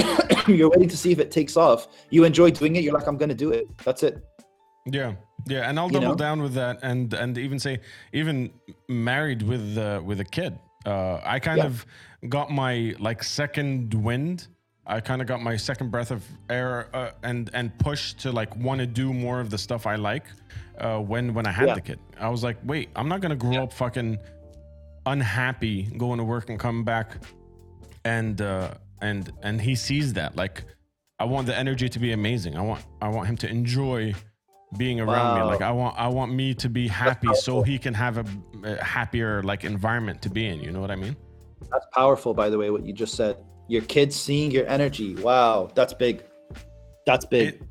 you're 0.49 0.71
waiting 0.71 0.89
to 0.89 0.97
see 0.97 1.13
if 1.13 1.19
it 1.19 1.31
takes 1.31 1.57
off 1.57 1.89
you 2.11 2.25
enjoy 2.25 2.51
doing 2.51 2.77
it 2.77 2.83
you're 2.85 2.95
like 2.95 3.07
i'm 3.07 3.17
gonna 3.17 3.35
do 3.35 3.51
it 3.53 3.67
that's 3.85 4.03
it 4.03 4.15
Yeah, 4.87 5.15
yeah, 5.47 5.69
and 5.69 5.79
I'll 5.79 5.87
You 5.93 6.01
double 6.01 6.17
know? 6.17 6.25
down 6.27 6.43
with 6.43 6.55
that, 6.55 6.75
and 6.83 7.15
and 7.15 7.39
even 7.39 7.59
say 7.67 7.75
even 8.13 8.51
married 8.89 9.41
with 9.51 9.79
uh, 9.79 10.01
with 10.09 10.19
a 10.21 10.25
kid. 10.25 10.53
Uh, 10.85 11.21
I 11.35 11.39
kind 11.39 11.59
Yeah. 11.59 11.67
of 11.71 11.87
got 12.29 12.51
my 12.51 12.95
like 12.99 13.23
second 13.23 13.95
wind. 13.95 14.49
I 14.97 14.99
kind 15.01 15.21
of 15.23 15.29
got 15.33 15.41
my 15.41 15.57
second 15.57 15.91
breath 15.95 16.11
of 16.11 16.23
air 16.51 16.73
uh, 16.93 17.11
and 17.23 17.49
and 17.55 17.67
push 17.79 18.03
to 18.23 18.33
like 18.41 18.51
want 18.67 18.79
to 18.81 18.87
do 19.03 19.13
more 19.13 19.39
of 19.45 19.49
the 19.51 19.59
stuff 19.59 19.87
I 19.87 19.97
like. 20.11 20.27
Uh, 20.85 20.99
when 21.13 21.33
when 21.37 21.47
I 21.47 21.53
had 21.61 21.69
Yeah. 21.69 21.75
the 21.79 21.85
kid, 21.89 21.99
I 22.19 22.29
was 22.35 22.43
like, 22.43 22.59
wait, 22.73 22.89
I'm 22.99 23.09
not 23.13 23.21
gonna 23.23 23.43
grow 23.47 23.63
up 23.65 23.73
fucking 23.73 24.19
unhappy 25.07 25.83
going 25.97 26.19
to 26.19 26.25
work 26.25 26.51
and 26.51 26.59
come 26.59 26.85
back, 26.85 27.09
and 28.05 28.41
uh, 28.41 28.75
and 29.03 29.31
and 29.43 29.61
he 29.61 29.75
sees 29.75 30.15
that 30.15 30.37
like. 30.37 30.65
I 31.19 31.25
want 31.25 31.47
the 31.47 31.57
energy 31.57 31.89
to 31.89 32.01
be 32.01 32.11
amazing. 32.11 32.57
I 32.57 32.63
want 32.63 32.85
I 33.01 33.09
want 33.09 33.29
him 33.29 33.37
to 33.37 33.49
enjoy 33.49 34.13
being 34.77 35.01
around 35.01 35.39
me. 35.39 35.45
Like 35.45 35.63
I 35.63 35.71
want 35.71 35.97
I 35.99 36.09
want 36.09 36.33
me 36.33 36.55
to 36.55 36.69
be 36.69 36.89
happy 36.89 37.33
so 37.35 37.63
he 37.63 37.79
can 37.79 37.95
have 37.95 38.19
a, 38.19 38.25
a 38.65 38.83
happier 38.83 39.43
like 39.43 39.65
environment 39.65 40.23
to 40.23 40.31
be 40.31 40.47
in. 40.47 40.61
You 40.61 40.73
know 40.73 40.81
what 40.81 40.91
I 40.91 40.97
mean? 40.97 41.17
That's 41.71 41.87
powerful, 41.93 42.35
by 42.35 42.51
the 42.51 42.59
way, 42.59 42.71
what 42.71 42.85
you 42.85 42.93
just 42.93 43.15
said. 43.15 43.37
Your 43.69 43.83
kids 43.83 44.17
seeing 44.17 44.51
your 44.51 44.67
energy. 44.67 45.15
Wow, 45.15 45.71
that's 45.75 45.95
big. 45.95 46.25
That's 47.07 47.25
big. 47.25 47.55
It, 47.55 47.63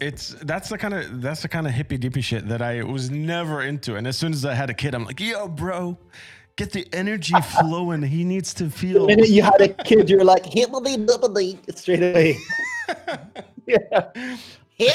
it's 0.00 0.30
that's 0.42 0.68
the 0.68 0.78
kind 0.78 0.94
of 0.94 1.20
that's 1.20 1.42
the 1.42 1.48
kind 1.48 1.66
of 1.66 1.72
hippy 1.72 1.98
dippy 1.98 2.22
shit 2.22 2.48
that 2.48 2.62
I 2.62 2.82
was 2.82 3.10
never 3.10 3.62
into. 3.62 3.96
And 3.96 4.06
as 4.06 4.16
soon 4.16 4.32
as 4.32 4.44
I 4.44 4.54
had 4.54 4.70
a 4.70 4.74
kid, 4.74 4.94
I'm 4.94 5.04
like, 5.04 5.20
yo, 5.20 5.48
bro, 5.48 5.98
get 6.56 6.72
the 6.72 6.86
energy 6.92 7.34
flowing. 7.60 8.02
He 8.02 8.24
needs 8.24 8.52
to 8.54 8.70
feel. 8.70 9.02
the 9.02 9.06
minute 9.06 9.28
you 9.28 9.42
had 9.42 9.60
a 9.60 9.68
kid, 9.68 10.10
you're 10.10 10.24
like, 10.24 10.44
hibbly 10.44 11.06
dibbly, 11.06 11.58
straight 11.76 12.02
away. 12.02 12.36
yeah. 13.66 14.08
Hip. 14.76 14.94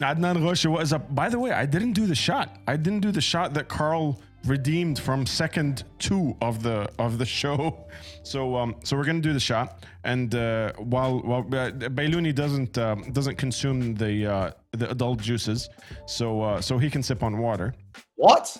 Adnan 0.00 0.44
Roche 0.44 0.66
was 0.66 0.92
up. 0.92 1.14
By 1.14 1.28
the 1.28 1.38
way, 1.38 1.52
I 1.52 1.64
didn't 1.64 1.92
do 1.92 2.06
the 2.06 2.14
shot. 2.14 2.58
I 2.66 2.76
didn't 2.76 3.00
do 3.00 3.12
the 3.12 3.20
shot 3.20 3.54
that 3.54 3.68
Carl 3.68 4.20
redeemed 4.44 4.98
from 4.98 5.24
second 5.24 5.84
two 5.98 6.36
of 6.40 6.62
the 6.62 6.90
of 6.98 7.18
the 7.18 7.26
show. 7.26 7.86
So 8.24 8.56
um, 8.56 8.76
so 8.84 8.96
we're 8.96 9.04
gonna 9.04 9.20
do 9.20 9.32
the 9.32 9.40
shot, 9.40 9.84
and 10.04 10.32
uh, 10.32 10.72
while 10.74 11.18
while 11.22 11.40
uh, 11.40 11.72
Bailuni 11.72 12.32
doesn't 12.32 12.78
um, 12.78 13.10
doesn't 13.10 13.34
consume 13.34 13.96
the 13.96 14.26
uh, 14.26 14.50
the 14.70 14.88
adult 14.90 15.20
juices, 15.20 15.68
so 16.06 16.40
uh, 16.40 16.60
so 16.60 16.78
he 16.78 16.88
can 16.88 17.02
sip 17.02 17.24
on 17.24 17.38
water. 17.38 17.74
What? 18.14 18.56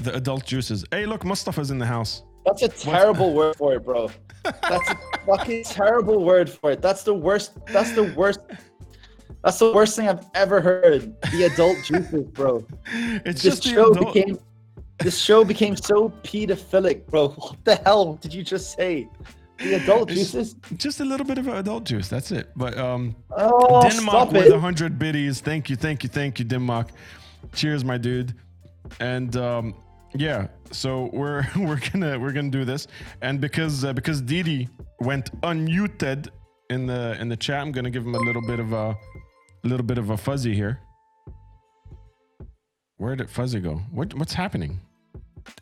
The 0.00 0.14
adult 0.14 0.44
juices. 0.44 0.84
Hey, 0.90 1.06
look, 1.06 1.24
Mustafa's 1.24 1.70
in 1.70 1.78
the 1.78 1.86
house. 1.86 2.22
That's 2.44 2.62
a 2.62 2.68
terrible 2.68 3.32
word 3.38 3.56
for 3.56 3.74
it, 3.74 3.84
bro. 3.84 4.10
That's 4.44 4.90
a 4.90 4.98
fucking 5.26 5.64
terrible 5.64 6.24
word 6.24 6.50
for 6.50 6.72
it. 6.72 6.82
That's 6.82 7.02
the 7.02 7.14
worst. 7.14 7.52
That's 7.66 7.92
the 7.92 8.12
worst. 8.14 8.40
That's 9.42 9.58
the 9.58 9.72
worst 9.72 9.96
thing 9.96 10.08
I've 10.08 10.24
ever 10.34 10.60
heard. 10.60 11.14
The 11.30 11.44
adult 11.44 11.78
juices, 11.84 12.24
bro. 12.32 12.66
It's 13.24 13.42
This 13.42 13.42
just 13.42 13.62
the 13.64 13.70
show 13.70 13.90
adult. 13.92 14.14
became. 14.14 14.38
This 14.98 15.18
show 15.18 15.44
became 15.44 15.76
so 15.76 16.10
pedophilic, 16.22 17.06
bro. 17.06 17.28
What 17.38 17.64
the 17.64 17.76
hell 17.76 18.14
did 18.14 18.32
you 18.34 18.42
just 18.42 18.76
say? 18.76 19.08
The 19.58 19.74
adult 19.74 20.10
It's- 20.10 20.32
juices? 20.32 20.56
just 20.76 21.00
a 21.00 21.04
little 21.04 21.26
bit 21.26 21.38
of 21.38 21.48
adult 21.48 21.84
juice. 21.84 22.08
That's 22.08 22.30
it. 22.32 22.50
But 22.56 22.76
um, 22.78 23.14
Oh, 23.36 23.88
Denmark 23.88 24.32
with 24.32 24.46
it. 24.46 24.52
100 24.52 24.98
biddies. 24.98 25.40
Thank 25.40 25.70
you, 25.70 25.76
thank 25.76 26.02
you, 26.02 26.08
thank 26.08 26.38
you, 26.38 26.44
Denmark. 26.44 26.88
Cheers, 27.54 27.84
my 27.84 27.96
dude. 27.98 28.34
And 29.00 29.36
um, 29.36 29.74
yeah, 30.16 30.48
so 30.70 31.10
we're 31.12 31.44
we're 31.56 31.80
gonna 31.92 32.18
we're 32.18 32.32
gonna 32.32 32.50
do 32.50 32.64
this, 32.64 32.86
and 33.22 33.40
because 33.40 33.84
uh, 33.84 33.92
because 33.92 34.20
Didi 34.20 34.68
went 35.00 35.30
unmuted 35.42 36.28
in 36.70 36.86
the 36.86 37.16
in 37.20 37.28
the 37.28 37.36
chat, 37.36 37.60
I'm 37.60 37.72
gonna 37.72 37.90
give 37.90 38.04
him 38.04 38.14
a 38.14 38.18
little 38.20 38.42
bit 38.42 38.60
of 38.60 38.72
a, 38.72 38.90
a 38.90 38.96
little 39.68 39.86
bit 39.86 39.98
of 39.98 40.10
a 40.10 40.16
fuzzy 40.16 40.54
here. 40.54 40.78
Where 42.96 43.16
did 43.16 43.28
Fuzzy 43.28 43.60
go? 43.60 43.82
What 43.90 44.14
what's 44.14 44.34
happening? 44.34 44.80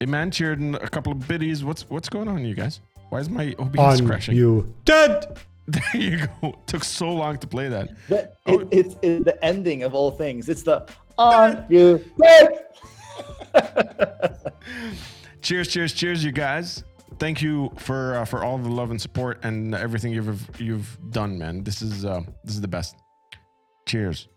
Iman 0.00 0.30
cheered 0.30 0.60
in 0.60 0.74
a 0.76 0.88
couple 0.88 1.12
of 1.12 1.26
biddies. 1.26 1.64
What's 1.64 1.88
what's 1.88 2.08
going 2.08 2.28
on, 2.28 2.44
you 2.44 2.54
guys? 2.54 2.80
Why 3.08 3.20
is 3.20 3.28
my 3.30 3.54
OBS 3.58 4.00
On 4.00 4.06
crashing? 4.06 4.36
you. 4.36 4.72
Dead! 4.84 5.38
There 5.68 6.02
you 6.02 6.26
go. 6.42 6.58
Took 6.66 6.82
so 6.82 7.08
long 7.08 7.38
to 7.38 7.46
play 7.46 7.68
that. 7.68 7.90
The- 8.08 8.32
Oh. 8.46 8.58
it- 8.58 8.68
it's, 8.72 8.96
it's 9.00 9.24
the 9.24 9.44
ending 9.44 9.84
of 9.84 9.94
all 9.94 10.10
things. 10.10 10.48
It's 10.48 10.64
the 10.64 10.88
on 11.16 11.64
you. 11.68 12.04
dead. 12.20 12.64
cheers 15.42 15.68
cheers 15.68 15.92
cheers 15.92 16.24
you 16.24 16.32
guys. 16.32 16.84
Thank 17.18 17.42
you 17.42 17.70
for 17.76 18.16
uh, 18.16 18.24
for 18.24 18.42
all 18.42 18.58
the 18.58 18.68
love 18.68 18.90
and 18.90 19.00
support 19.00 19.44
and 19.44 19.74
everything 19.74 20.12
you've 20.12 20.60
you've 20.60 20.98
done 21.10 21.38
man. 21.38 21.62
This 21.62 21.82
is 21.82 22.04
uh 22.04 22.22
this 22.44 22.54
is 22.54 22.60
the 22.60 22.68
best. 22.68 22.96
Cheers. 23.86 24.28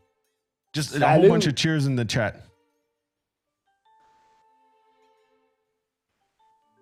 Just 0.74 0.96
a 0.96 1.08
whole 1.08 1.30
bunch 1.30 1.48
of 1.48 1.56
cheers 1.56 1.86
in 1.86 1.96
the 1.96 2.06
chat. 2.06 2.42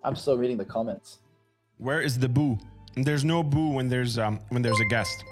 I'm 0.02 0.16
still 0.16 0.36
reading 0.36 0.58
the 0.58 0.64
comments. 0.64 1.18
where 1.78 2.00
is 2.00 2.18
the 2.18 2.28
boo? 2.28 2.58
And 2.96 3.04
there's 3.04 3.24
no 3.24 3.42
boo 3.42 3.70
when 3.70 3.88
there's 3.88 4.18
um 4.18 4.40
when 4.48 4.62
there's 4.62 4.80
a 4.80 4.84
guest. 4.86 5.24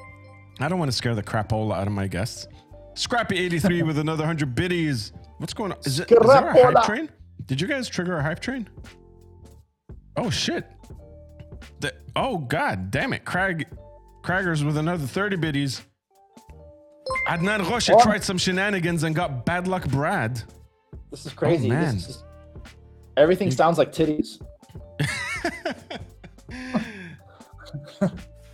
I 0.61 0.69
don't 0.69 0.79
want 0.79 0.91
to 0.91 0.97
scare 0.97 1.15
the 1.15 1.23
crapola 1.23 1.75
out 1.77 1.87
of 1.87 1.93
my 1.93 2.07
guests. 2.07 2.47
Scrappy 2.95 3.39
83 3.39 3.83
with 3.89 3.99
another 3.99 4.23
100 4.23 4.55
biddies 4.55 5.13
what's 5.43 5.55
going 5.55 5.73
on 5.73 5.79
is, 5.85 5.99
it, 5.99 6.11
is 6.11 6.19
there 6.19 6.19
a 6.49 6.73
hype 6.73 6.85
train 6.87 7.11
did 7.47 7.61
you 7.61 7.67
guys 7.67 7.89
trigger 7.89 8.17
a 8.17 8.23
hype 8.23 8.39
train 8.39 8.69
oh 10.17 10.31
shit 10.31 10.65
the, 11.81 11.93
oh 12.15 12.39
god 12.39 12.93
damn 12.93 13.13
it 13.13 13.25
crag 13.25 13.67
craggers 14.23 14.65
with 14.65 14.77
another 14.77 15.05
30 15.05 15.35
biddies 15.37 15.83
adnan 17.29 17.69
roche 17.69 17.91
What? 17.91 18.05
tried 18.05 18.23
some 18.23 18.39
shenanigans 18.39 19.03
and 19.03 19.17
got 19.17 19.45
bad 19.45 19.67
luck 19.67 19.85
brad 19.89 20.41
This 21.11 21.27
is 21.27 21.33
crazy. 21.33 21.73
Oh, 21.73 21.75
this 21.75 21.85
man. 21.85 21.97
is- 21.97 22.23
everything 23.17 23.51
sounds 23.51 23.79
like 23.79 23.93
titties. 23.93 24.41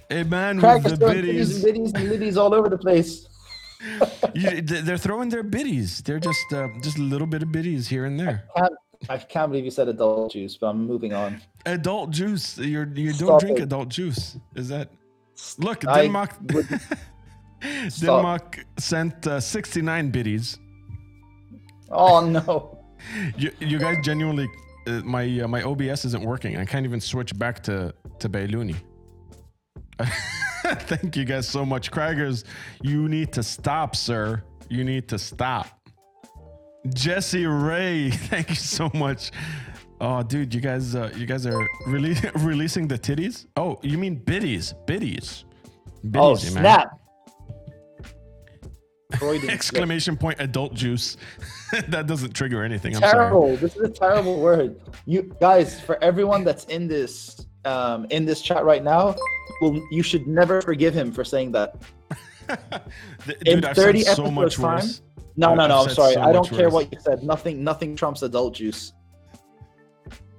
hey 0.09 0.23
man 0.23 0.59
Crack 0.59 0.85
with 0.85 0.99
the 0.99 1.05
titties 1.07 1.23
biddies 1.23 1.55
and 1.55 1.65
biddies 1.65 1.93
and 1.95 2.09
liddies 2.09 2.37
all 2.39 2.55
over 2.55 2.71
the 2.71 2.79
place. 2.79 3.28
You- 4.35 4.61
they're 4.87 4.99
throwing 4.99 5.29
their 5.31 5.43
biddies 5.45 6.03
they're 6.03 6.21
just 6.31 6.53
uh, 6.53 6.69
just 6.83 6.99
a 6.99 7.03
little 7.03 7.27
bit 7.27 7.43
of 7.43 7.49
biddies 7.53 7.89
here 7.89 8.05
and 8.07 8.19
there 8.19 8.45
Can't, 8.57 8.75
I 9.09 9.17
can't 9.19 9.49
believe 9.51 9.65
you 9.65 9.71
said 9.71 9.89
adult 9.89 10.33
juice, 10.33 10.57
but 10.61 10.67
I'm 10.71 10.85
moving 10.87 11.13
on. 11.15 11.41
adult 11.67 12.11
juice. 12.11 12.59
You're 12.59 12.89
you 12.95 13.13
don't 13.13 13.41
drink 13.41 13.59
it. 13.61 13.63
adult 13.63 13.89
juice. 13.89 14.37
Is 14.57 14.69
that 14.69 14.89
Look, 15.59 15.81
Denmark. 15.83 16.31
Denmark 18.01 18.65
sent 18.79 19.27
uh, 19.27 19.39
69 19.41 20.11
biddies. 20.11 20.59
Oh 21.91 22.21
no. 22.27 22.75
You, 23.37 23.51
you 23.61 23.79
guys 23.79 23.97
genuinely, 24.05 24.49
uh, 24.89 25.01
my 25.05 25.25
uh, 25.43 25.47
my 25.49 25.63
OBS 25.63 26.05
isn't 26.05 26.25
working. 26.25 26.57
I 26.57 26.65
can't 26.65 26.85
even 26.85 27.01
switch 27.01 27.33
back 27.39 27.63
to 27.63 27.95
to 28.19 28.29
Bailuni. 28.29 28.75
Thank 30.81 31.17
you 31.17 31.25
guys 31.25 31.49
so 31.49 31.65
much, 31.65 31.91
Craggers. 31.91 32.45
You 32.83 33.09
need 33.09 33.33
to 33.33 33.43
stop, 33.43 33.97
sir. 33.97 34.43
You 34.69 34.85
need 34.85 35.09
to 35.09 35.19
stop. 35.19 35.67
Jesse 36.95 37.47
Ray, 37.47 38.11
thank 38.31 38.51
you 38.51 38.55
so 38.55 38.91
much. 38.95 39.31
Oh, 40.01 40.23
dude, 40.23 40.55
you 40.55 40.61
guys, 40.61 40.95
uh, 40.95 41.11
you 41.17 41.27
guys 41.27 41.45
are 41.47 41.67
rele- 41.87 42.31
releasing 42.47 42.87
the 42.87 42.99
titties. 42.99 43.47
Oh, 43.57 43.79
you 43.83 43.99
mean 43.99 44.17
biddies? 44.17 44.75
Biddies. 44.87 45.45
Oh 46.15 46.35
Biddies, 46.35 46.55
man. 46.55 46.63
snap. 46.63 47.01
Freudian 49.19 49.41
slip. 49.43 49.55
Exclamation 49.55 50.17
point! 50.17 50.39
Adult 50.39 50.75
juice. 50.75 51.17
that 51.89 52.07
doesn't 52.07 52.33
trigger 52.35 52.63
anything. 52.63 52.95
I'm 52.95 53.01
sorry. 53.01 53.13
terrible. 53.15 53.57
This 53.57 53.75
is 53.75 53.83
a 53.83 53.89
terrible 53.89 54.39
word. 54.39 54.79
You 55.07 55.35
guys, 55.41 55.81
for 55.81 56.03
everyone 56.05 56.45
that's 56.45 56.65
in 56.67 56.87
this 56.89 57.47
um, 57.65 58.07
in 58.11 58.25
this 58.25 58.41
chat 58.43 58.65
right 58.65 58.83
now, 58.83 59.15
well, 59.61 59.81
you 59.91 60.03
should 60.03 60.27
never 60.27 60.63
forgive 60.63 60.95
him 60.95 61.13
for 61.13 61.25
saying 61.25 61.53
that. 61.53 61.77
In 63.47 63.57
Dude, 63.57 63.65
I've 63.67 63.77
30 63.77 64.01
said 64.01 64.17
so 64.17 64.31
much 64.31 64.57
time, 64.57 64.77
worse. 64.77 65.03
No, 65.37 65.49
I've- 65.51 65.57
no, 65.57 65.63
I've 65.65 65.69
no. 65.69 65.79
I'm 65.83 65.89
sorry. 65.91 66.15
so 66.15 66.21
I 66.23 66.33
don't 66.33 66.49
care 66.49 66.65
worse. 66.71 66.73
what 66.73 66.93
you 66.93 66.99
said. 67.01 67.23
Nothing, 67.23 67.63
nothing 67.63 67.95
trumps 67.95 68.23
adult 68.23 68.55
juice. 68.55 68.93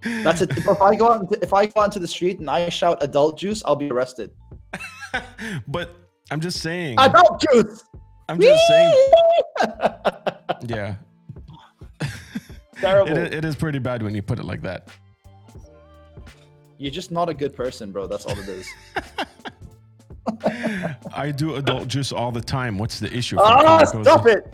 That's 0.03 0.41
it. 0.41 0.57
If 0.57 0.81
I 0.81 0.95
go 0.95 1.11
out, 1.11 1.21
into, 1.21 1.37
if 1.43 1.53
I 1.53 1.67
go 1.67 1.81
onto 1.81 1.99
the 1.99 2.07
street 2.07 2.39
and 2.39 2.49
I 2.49 2.67
shout 2.69 2.97
adult 3.01 3.37
juice, 3.37 3.61
I'll 3.65 3.75
be 3.75 3.89
arrested. 3.91 4.31
But 5.67 5.95
I'm 6.31 6.39
just 6.39 6.61
saying. 6.61 6.95
Adult 6.99 7.41
juice. 7.41 7.83
I'm 8.27 8.39
just 8.39 8.67
saying. 8.67 9.09
Yeah, 10.67 10.95
Terrible. 12.79 13.17
it, 13.17 13.33
it 13.33 13.45
is 13.45 13.55
pretty 13.55 13.79
bad 13.79 14.03
when 14.03 14.13
you 14.13 14.21
put 14.21 14.39
it 14.39 14.45
like 14.45 14.61
that. 14.63 14.89
You're 16.79 16.91
just 16.91 17.11
not 17.11 17.27
a 17.27 17.33
good 17.33 17.53
person, 17.53 17.91
bro. 17.91 18.07
That's 18.07 18.25
all 18.25 18.39
it 18.39 18.47
is. 18.47 18.67
I 21.13 21.29
do 21.29 21.55
adult 21.55 21.89
juice 21.89 22.13
all 22.13 22.31
the 22.31 22.39
time. 22.41 22.77
What's 22.77 23.01
the 23.01 23.13
issue? 23.13 23.35
Ah, 23.37 23.83
stop 23.83 24.25
it. 24.27 24.53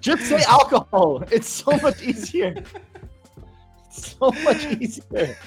Just 0.00 0.26
say 0.26 0.42
alcohol. 0.46 1.24
It's 1.30 1.48
so 1.48 1.72
much 1.78 2.02
easier. 2.02 2.62
So 3.90 4.30
much 4.44 4.66
easier. 4.66 5.38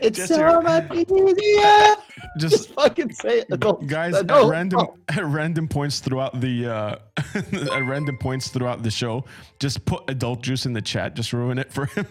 It's 0.00 0.26
so 0.28 0.62
much 0.62 0.92
easier. 0.94 1.96
Just 2.38 2.56
Just 2.56 2.70
fucking 2.74 3.12
say 3.14 3.40
it. 3.40 3.46
Adult. 3.50 3.86
guys 3.88 4.14
Uh, 4.14 4.22
at 4.28 4.44
random 4.48 4.86
at 5.08 5.24
random 5.24 5.66
points 5.66 5.98
throughout 5.98 6.40
the 6.40 6.66
uh 6.66 6.96
at 7.34 7.84
random 7.84 8.16
points 8.18 8.48
throughout 8.48 8.82
the 8.82 8.90
show 8.90 9.24
just 9.58 9.84
put 9.86 10.02
adult 10.08 10.42
juice 10.42 10.66
in 10.66 10.72
the 10.72 10.82
chat 10.82 11.14
just 11.14 11.32
ruin 11.32 11.58
it 11.58 11.72
for 11.72 11.86
him 11.86 12.06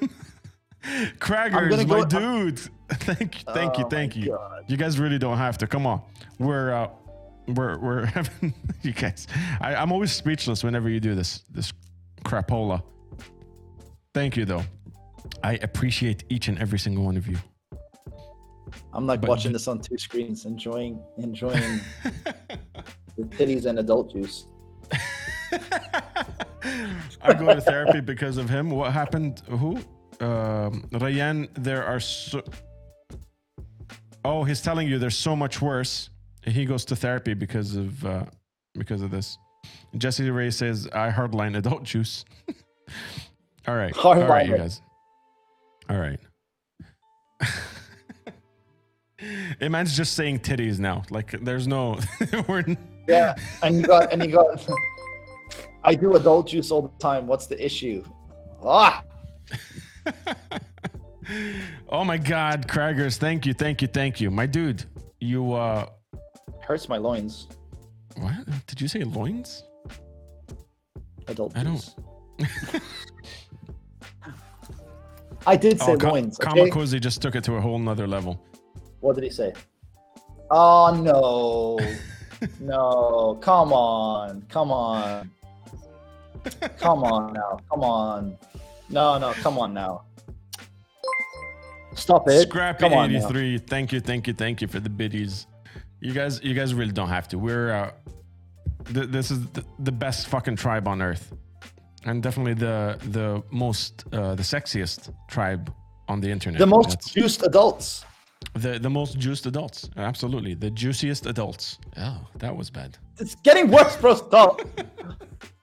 craggers 1.20 1.88
my 1.88 2.00
go- 2.02 2.06
dude 2.06 2.60
thank 2.90 3.40
you 3.46 3.54
thank 3.54 3.78
you 3.78 3.86
Oh 3.86 3.90
thank 3.90 4.16
you 4.16 4.28
God. 4.30 4.64
you 4.68 4.78
guys 4.78 5.00
really 5.00 5.18
don't 5.18 5.38
have 5.38 5.58
to 5.60 5.68
come 5.68 5.88
on 5.88 6.02
we're 6.40 6.72
uh 6.74 6.90
we're 7.48 7.78
we're 7.80 8.06
having 8.18 8.54
you 8.84 8.92
guys 8.94 9.28
I, 9.62 9.76
i'm 9.76 9.92
always 9.92 10.12
speechless 10.12 10.64
whenever 10.64 10.90
you 10.90 11.00
do 11.00 11.16
this 11.16 11.44
this 11.52 11.74
crapola 12.24 12.82
thank 14.14 14.38
you 14.38 14.46
though 14.46 14.64
i 15.44 15.54
appreciate 15.64 16.24
each 16.30 16.48
and 16.48 16.58
every 16.60 16.80
single 16.80 17.04
one 17.04 17.18
of 17.18 17.28
you 17.28 17.38
I'm 18.94 19.06
like 19.06 19.22
But 19.22 19.30
watching 19.30 19.52
you- 19.52 19.58
this 19.58 19.68
on 19.68 19.80
two 19.80 19.98
screens, 19.98 20.46
enjoying 20.46 21.00
enjoying 21.18 21.80
the 23.18 23.24
titties 23.30 23.66
and 23.66 23.78
adult 23.80 24.12
juice. 24.12 24.48
I 27.22 27.34
go 27.38 27.54
to 27.54 27.62
therapy 27.62 28.02
because 28.02 28.38
of 28.38 28.50
him. 28.50 28.70
What 28.70 28.92
happened? 28.92 29.42
Who? 29.50 29.80
Um, 30.20 30.88
Rayan, 30.92 31.50
there 31.56 31.86
are 31.86 32.00
so. 32.00 32.42
Oh, 34.24 34.44
he's 34.44 34.62
telling 34.62 34.88
you 34.88 34.98
there's 34.98 35.18
so 35.18 35.36
much 35.36 35.62
worse. 35.62 36.10
He 36.44 36.66
goes 36.66 36.86
to 36.86 36.96
therapy 36.96 37.34
because 37.34 37.76
of 37.76 38.06
uh, 38.06 38.26
because 38.74 39.02
of 39.02 39.12
this. 39.12 39.38
Jesse 39.98 40.30
Ray 40.30 40.52
says, 40.52 40.88
"I 40.94 41.10
hardline 41.10 41.58
adult 41.58 41.84
juice." 41.84 42.26
all 43.68 43.76
right, 43.76 43.96
all 43.98 44.16
right, 44.16 44.48
you 44.48 44.58
guys. 44.58 44.82
All 45.90 45.98
right. 45.98 46.20
Iman's 49.62 49.96
just 49.96 50.14
saying 50.14 50.40
titties 50.40 50.80
now. 50.80 51.04
Like 51.10 51.32
there's 51.44 51.68
no. 51.68 52.00
Yeah, 53.08 53.36
and 53.62 53.76
you 53.76 53.84
got 53.84 54.12
and 54.12 54.26
you 54.26 54.32
got. 54.32 54.68
I 55.84 55.94
do 55.94 56.16
adult 56.16 56.48
juice 56.48 56.72
all 56.72 56.82
the 56.82 56.90
time. 56.98 57.28
What's 57.28 57.46
the 57.46 57.64
issue? 57.64 58.04
Ah, 58.64 59.04
oh 61.90 62.04
my 62.04 62.18
God, 62.18 62.68
Craggers! 62.68 63.18
Thank 63.18 63.46
you, 63.46 63.54
thank 63.54 63.82
you, 63.82 63.88
thank 63.88 64.20
you, 64.22 64.30
my 64.32 64.46
dude. 64.46 64.84
You 65.20 65.54
uh, 65.54 65.88
hurts 66.62 66.88
my 66.90 66.98
loins. 66.98 67.48
what 68.18 68.34
did 68.68 68.82
you 68.82 68.88
say? 68.88 69.04
Loins? 69.04 69.64
Adult 71.28 71.58
I 71.58 71.64
don't- 71.64 71.96
I 75.48 75.56
did 75.56 75.80
say 75.80 75.94
Oh, 75.94 75.98
Ka- 75.98 76.10
loins. 76.12 76.40
Okay? 76.40 76.70
Kamakozy 76.70 77.00
just 77.00 77.22
took 77.22 77.36
it 77.36 77.44
to 77.46 77.56
a 77.56 77.62
whole 77.62 77.78
nother 77.80 78.08
level. 78.08 78.44
What 79.00 79.16
did 79.16 79.24
he 79.24 79.30
say? 79.30 79.54
Oh 80.52 80.92
no, 81.04 81.80
no! 82.60 83.38
Come 83.42 83.74
on, 83.74 84.44
come 84.50 84.72
on, 84.72 85.32
come 86.78 87.04
on 87.04 87.34
now, 87.34 87.60
come 87.72 87.84
on! 87.84 88.38
No, 88.90 89.18
no, 89.18 89.34
come 89.34 89.58
on 89.58 89.74
now! 89.74 90.04
Stop 91.96 92.28
it! 92.30 92.48
Scrappy 92.50 92.80
come 92.80 92.94
on 92.94 93.12
now. 93.12 93.20
83. 93.20 93.58
Thank 93.60 93.92
you, 93.94 94.00
thank 94.02 94.28
you, 94.28 94.34
thank 94.34 94.62
you 94.62 94.68
for 94.68 94.80
the 94.80 94.90
biddies. 94.90 95.48
You 96.02 96.14
guys, 96.14 96.42
you 96.44 96.54
guys 96.54 96.74
really 96.74 96.92
don't 96.92 97.10
have 97.10 97.28
to. 97.30 97.38
We're 97.40 97.72
uh, 97.72 97.92
th- 98.94 99.08
this 99.08 99.32
is 99.32 99.46
the, 99.48 99.64
the 99.80 99.92
best 99.92 100.28
fucking 100.28 100.58
tribe 100.58 100.88
on 100.88 101.02
earth, 101.02 101.34
and 102.06 102.22
definitely 102.22 102.54
the 102.54 103.00
the 103.12 103.42
most 103.50 104.04
uh, 104.12 104.36
the 104.36 104.44
sexiest 104.44 105.14
tribe 105.30 105.74
on 106.08 106.20
the 106.22 106.30
internet. 106.30 106.60
The 106.60 106.68
most 106.68 106.90
That's- 106.90 107.12
juiced 107.12 107.44
adults. 107.44 108.06
the 108.54 108.78
the 108.78 108.90
most 108.90 109.18
juiced 109.18 109.46
adults. 109.46 109.90
Absolutely, 109.98 110.54
the 110.54 110.70
juiciest 110.70 111.26
adults. 111.26 111.80
Oh, 111.98 112.20
that 112.40 112.56
was 112.56 112.70
bad. 112.70 112.98
It's 113.20 113.36
getting 113.36 113.72
worse, 113.72 113.96
bro. 113.98 114.16
Stop. 114.16 114.62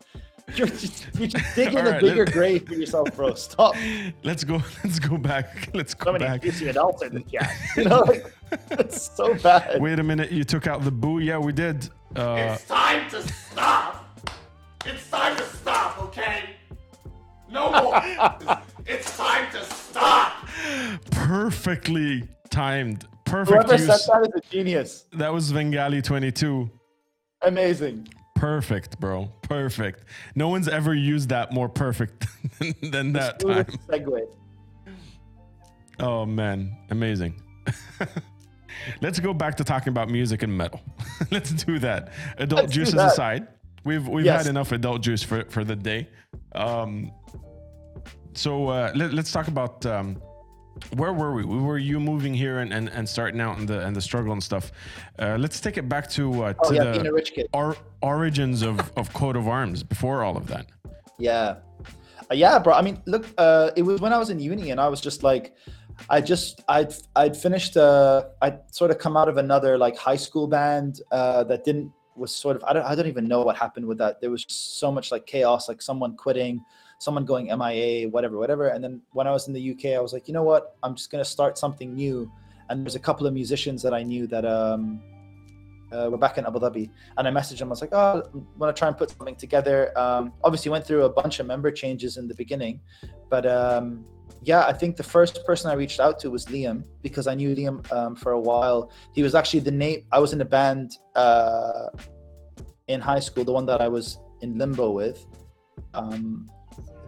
You're 0.56 0.66
just, 0.66 1.06
you're 1.18 1.28
just 1.28 1.54
digging 1.56 1.78
All 1.78 1.86
a 1.88 1.90
right, 1.92 2.00
bigger 2.00 2.24
let- 2.24 2.32
grave 2.34 2.66
for 2.66 2.74
yourself, 2.74 3.14
bro. 3.16 3.34
Stop. 3.34 3.74
Let's 4.22 4.44
go. 4.44 4.60
Let's 4.84 4.98
go 4.98 5.16
back. 5.16 5.70
Let's 5.74 5.94
go 5.94 6.06
So 6.06 6.12
many 6.12 6.24
back. 6.26 6.42
juicy 6.42 6.68
adults 6.68 7.02
in 7.02 7.14
the 7.14 7.20
chat. 7.22 7.50
You 7.76 7.84
know, 7.84 8.00
like, 8.00 8.32
it's 8.72 9.14
so 9.16 9.34
bad. 9.34 9.80
Wait 9.80 9.98
a 9.98 10.02
minute. 10.02 10.30
You 10.30 10.44
took 10.44 10.66
out 10.66 10.82
the 10.84 10.90
boo. 10.90 11.20
Yeah, 11.20 11.38
we 11.38 11.52
did. 11.52 11.88
Uh, 12.14 12.54
It's 12.54 12.64
time 12.66 13.08
to 13.10 13.22
stop. 13.22 14.20
It's 14.84 15.08
time 15.10 15.36
to 15.36 15.42
stop, 15.44 15.98
okay? 16.02 16.50
No 17.50 17.70
more. 17.70 18.02
it's 18.86 19.16
time 19.16 19.50
to 19.52 19.64
stop. 19.64 20.46
perfectly 21.10 22.22
timed. 22.50 23.06
Perfect 23.24 23.54
Whoever 23.70 23.78
said 23.78 23.88
use. 23.92 24.06
that 24.06 24.22
is 24.22 24.28
a 24.34 24.40
genius. 24.50 25.06
That 25.12 25.32
was 25.32 25.50
Vengali 25.52 26.02
22. 26.02 26.70
Amazing. 27.42 28.08
Perfect, 28.42 28.98
bro. 28.98 29.30
Perfect. 29.42 30.02
No 30.34 30.48
one's 30.48 30.66
ever 30.66 30.92
used 30.96 31.28
that 31.28 31.52
more 31.52 31.68
perfect 31.68 32.26
than, 32.58 32.74
than 32.90 33.12
that 33.12 33.38
time. 33.38 33.66
Segue. 33.88 34.22
Oh 36.00 36.26
man, 36.26 36.76
amazing. 36.90 37.40
Let's 39.00 39.20
go 39.20 39.32
back 39.32 39.56
to 39.58 39.64
talking 39.64 39.90
about 39.92 40.10
music 40.10 40.42
and 40.42 40.58
metal. 40.58 40.80
Let's 41.30 41.52
do 41.52 41.78
that. 41.78 42.12
Adult 42.38 42.62
Let's 42.62 42.72
juices 42.72 42.94
that. 42.94 43.12
aside, 43.12 43.46
we've 43.84 44.08
we've 44.08 44.24
Yes. 44.24 44.42
had 44.42 44.50
enough 44.50 44.72
adult 44.72 45.02
juice 45.02 45.22
for 45.22 45.44
for 45.44 45.62
the 45.62 45.76
day. 45.76 46.08
Um, 46.56 47.12
so 48.34 48.70
uh, 48.70 48.90
let, 48.96 49.16
us 49.16 49.30
talk 49.30 49.46
about 49.46 49.86
um, 49.86 50.20
where 50.96 51.12
were 51.12 51.32
we? 51.34 51.44
We 51.44 51.58
were 51.58 51.78
you 51.78 52.00
moving 52.00 52.34
here 52.34 52.58
and, 52.58 52.72
and, 52.72 52.88
and 52.88 53.08
starting 53.08 53.40
out 53.40 53.58
and 53.58 53.68
the 53.68 53.80
and 53.80 53.94
the 53.94 54.00
struggle 54.00 54.32
and 54.32 54.42
stuff. 54.42 54.72
Uh, 55.18 55.36
let's 55.38 55.60
take 55.60 55.76
it 55.76 55.88
back 55.88 56.08
to 56.10 56.44
uh, 56.44 56.54
Oh 56.64 56.72
yeah, 56.72 56.84
the 56.84 56.92
being 56.92 57.06
a 57.06 57.12
rich 57.12 57.32
kid. 57.34 57.46
or, 57.52 57.76
origins 58.00 58.62
of 58.62 58.92
of 58.96 59.12
coat 59.12 59.36
of 59.36 59.48
arms 59.48 59.82
before 59.82 60.22
all 60.24 60.36
of 60.36 60.46
that. 60.48 60.66
Yeah. 61.18 61.56
Uh, 62.30 62.34
yeah, 62.34 62.58
bro. 62.58 62.74
I 62.74 62.82
mean, 62.82 63.00
look, 63.06 63.26
uh, 63.38 63.70
it 63.76 63.82
was 63.82 64.00
when 64.00 64.12
I 64.12 64.18
was 64.18 64.30
in 64.30 64.38
uni 64.40 64.70
and 64.70 64.80
I 64.80 64.88
was 64.88 65.00
just 65.00 65.22
like, 65.22 65.54
I 66.08 66.20
just, 66.20 66.62
I'd, 66.68 66.94
I'd 67.14 67.36
finished, 67.36 67.76
uh, 67.76 68.24
I'd 68.40 68.60
sort 68.74 68.90
of 68.90 68.98
come 68.98 69.16
out 69.16 69.28
of 69.28 69.36
another 69.36 69.76
like 69.76 69.96
high 69.96 70.16
school 70.16 70.46
band 70.46 71.00
uh, 71.10 71.44
that 71.44 71.64
didn't, 71.64 71.92
was 72.16 72.34
sort 72.34 72.56
of, 72.56 72.64
I 72.64 72.72
don't, 72.72 72.84
I 72.84 72.94
don't 72.94 73.06
even 73.06 73.26
know 73.28 73.42
what 73.42 73.56
happened 73.56 73.86
with 73.86 73.98
that. 73.98 74.20
There 74.20 74.30
was 74.30 74.44
so 74.48 74.90
much 74.90 75.10
like 75.10 75.26
chaos, 75.26 75.68
like 75.68 75.82
someone 75.82 76.16
quitting, 76.16 76.64
someone 77.02 77.24
going 77.24 77.46
MIA, 77.46 78.08
whatever, 78.08 78.36
whatever. 78.38 78.68
And 78.68 78.82
then 78.82 79.02
when 79.10 79.26
I 79.26 79.32
was 79.32 79.48
in 79.48 79.52
the 79.52 79.64
UK, 79.72 79.96
I 79.98 80.00
was 80.00 80.12
like, 80.12 80.28
you 80.28 80.34
know 80.34 80.44
what? 80.44 80.76
I'm 80.84 80.94
just 80.94 81.10
to 81.22 81.28
start 81.28 81.58
something 81.58 81.94
new. 81.94 82.30
and 82.68 82.86
there's 82.86 82.94
a 82.94 83.04
couple 83.08 83.26
of 83.26 83.34
musicians 83.34 83.82
that 83.82 83.92
I 83.92 84.02
knew 84.04 84.28
that 84.28 84.44
um, 84.46 85.02
uh, 85.92 86.08
were 86.12 86.16
back 86.16 86.38
in 86.38 86.46
Abu 86.46 86.60
Dhabi, 86.60 86.88
and 87.16 87.26
I 87.28 87.30
messaged 87.30 87.58
them. 87.58 87.68
I 87.68 87.74
was 87.76 87.82
like, 87.86 87.92
"Oh, 87.92 88.22
want 88.56 88.74
to 88.74 88.78
try 88.78 88.88
and 88.88 88.96
put 88.96 89.10
something 89.10 89.36
together." 89.36 89.78
Um, 89.98 90.32
obviously, 90.46 90.70
went 90.70 90.86
through 90.86 91.04
a 91.04 91.12
bunch 91.20 91.40
of 91.40 91.46
member 91.46 91.70
changes 91.70 92.16
in 92.20 92.28
the 92.28 92.36
beginning, 92.42 92.80
but 93.28 93.44
um, 93.44 94.06
yeah, 94.42 94.62
I 94.72 94.72
think 94.72 94.96
the 94.96 95.08
first 95.16 95.44
person 95.44 95.70
I 95.70 95.74
reached 95.74 96.00
out 96.00 96.18
to 96.20 96.30
was 96.30 96.46
Liam 96.46 96.78
because 97.02 97.26
I 97.26 97.34
knew 97.34 97.54
Liam 97.54 97.76
um, 97.92 98.16
for 98.16 98.32
a 98.32 98.40
while. 98.40 98.90
He 99.12 99.22
was 99.26 99.34
actually 99.34 99.60
the 99.60 99.76
name. 99.84 99.98
I 100.16 100.18
was 100.24 100.32
in 100.32 100.40
a 100.40 100.50
band 100.58 100.88
uh, 101.14 101.88
in 102.88 103.00
high 103.00 103.20
school, 103.20 103.44
the 103.44 103.56
one 103.60 103.66
that 103.66 103.80
I 103.80 103.88
was 103.88 104.18
in 104.40 104.56
limbo 104.56 104.90
with. 104.90 105.26
Um, 105.94 106.50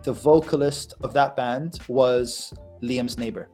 the 0.05 0.13
vocalist 0.13 0.95
of 1.03 1.13
that 1.15 1.35
band 1.35 1.81
was 1.89 2.53
Liam's 2.83 3.19
neighbor. 3.19 3.49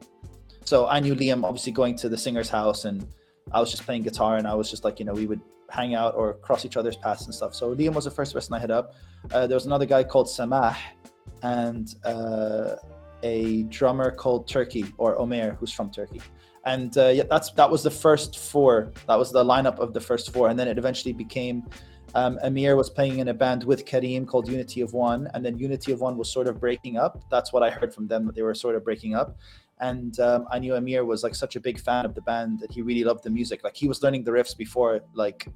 So 0.65 0.87
I 0.87 0.99
knew 0.99 1.15
Liam 1.15 1.43
obviously 1.43 1.71
going 1.71 1.95
to 1.97 2.09
the 2.09 2.17
singer's 2.17 2.49
house 2.49 2.85
and 2.85 3.07
I 3.51 3.59
was 3.59 3.71
just 3.71 3.83
playing 3.83 4.03
guitar 4.03 4.37
and 4.37 4.45
I 4.45 4.53
was 4.53 4.69
just 4.69 4.83
like, 4.83 4.99
you 4.99 5.05
know, 5.05 5.13
we 5.13 5.25
would 5.25 5.41
hang 5.69 5.95
out 5.95 6.13
or 6.15 6.33
cross 6.35 6.65
each 6.65 6.77
other's 6.77 6.97
paths 6.97 7.25
and 7.25 7.33
stuff. 7.33 7.55
So 7.55 7.73
Liam 7.73 7.93
was 7.93 8.05
the 8.05 8.11
first 8.11 8.33
person 8.33 8.53
I 8.53 8.59
hit 8.59 8.69
up. 8.69 8.93
Uh, 9.31 9.47
there 9.47 9.55
was 9.55 9.65
another 9.65 9.85
guy 9.85 10.03
called 10.03 10.27
Samah 10.27 10.75
and 11.41 11.95
uh, 12.03 12.75
a 13.23 13.63
drummer 13.63 14.11
called 14.11 14.47
Turkey 14.47 14.85
or 14.97 15.17
Omer, 15.19 15.55
who's 15.59 15.71
from 15.71 15.89
Turkey. 15.89 16.21
And 16.65 16.95
uh, 16.97 17.07
yeah, 17.07 17.23
that's 17.27 17.51
that 17.53 17.71
was 17.71 17.81
the 17.81 17.89
first 17.89 18.37
four. 18.37 18.91
That 19.07 19.17
was 19.17 19.31
the 19.31 19.43
lineup 19.43 19.79
of 19.79 19.93
the 19.93 19.99
first 19.99 20.31
four, 20.31 20.49
and 20.49 20.59
then 20.59 20.67
it 20.67 20.77
eventually 20.77 21.11
became. 21.11 21.63
Um, 22.13 22.39
Amir 22.43 22.75
was 22.75 22.89
playing 22.89 23.19
in 23.19 23.29
a 23.29 23.33
band 23.33 23.63
with 23.63 23.85
Kareem 23.85 24.27
called 24.27 24.47
Unity 24.47 24.81
of 24.81 24.93
One, 24.93 25.29
and 25.33 25.45
then 25.45 25.57
Unity 25.57 25.91
of 25.91 26.01
One 26.01 26.17
was 26.17 26.31
sort 26.31 26.47
of 26.47 26.59
breaking 26.59 26.97
up. 26.97 27.23
That's 27.29 27.53
what 27.53 27.63
I 27.63 27.69
heard 27.69 27.93
from 27.93 28.07
them 28.07 28.25
that 28.25 28.35
they 28.35 28.41
were 28.41 28.53
sort 28.53 28.75
of 28.75 28.83
breaking 28.83 29.15
up. 29.15 29.37
And 29.79 30.19
um, 30.19 30.45
I 30.51 30.59
knew 30.59 30.75
Amir 30.75 31.05
was 31.05 31.23
like 31.23 31.33
such 31.33 31.55
a 31.55 31.59
big 31.59 31.79
fan 31.79 32.05
of 32.05 32.13
the 32.13 32.21
band 32.21 32.59
that 32.59 32.71
he 32.71 32.81
really 32.81 33.03
loved 33.03 33.23
the 33.23 33.29
music. 33.29 33.63
Like 33.63 33.75
he 33.75 33.87
was 33.87 34.03
learning 34.03 34.23
the 34.23 34.31
riffs 34.31 34.55
before, 34.55 35.01
like 35.13 35.47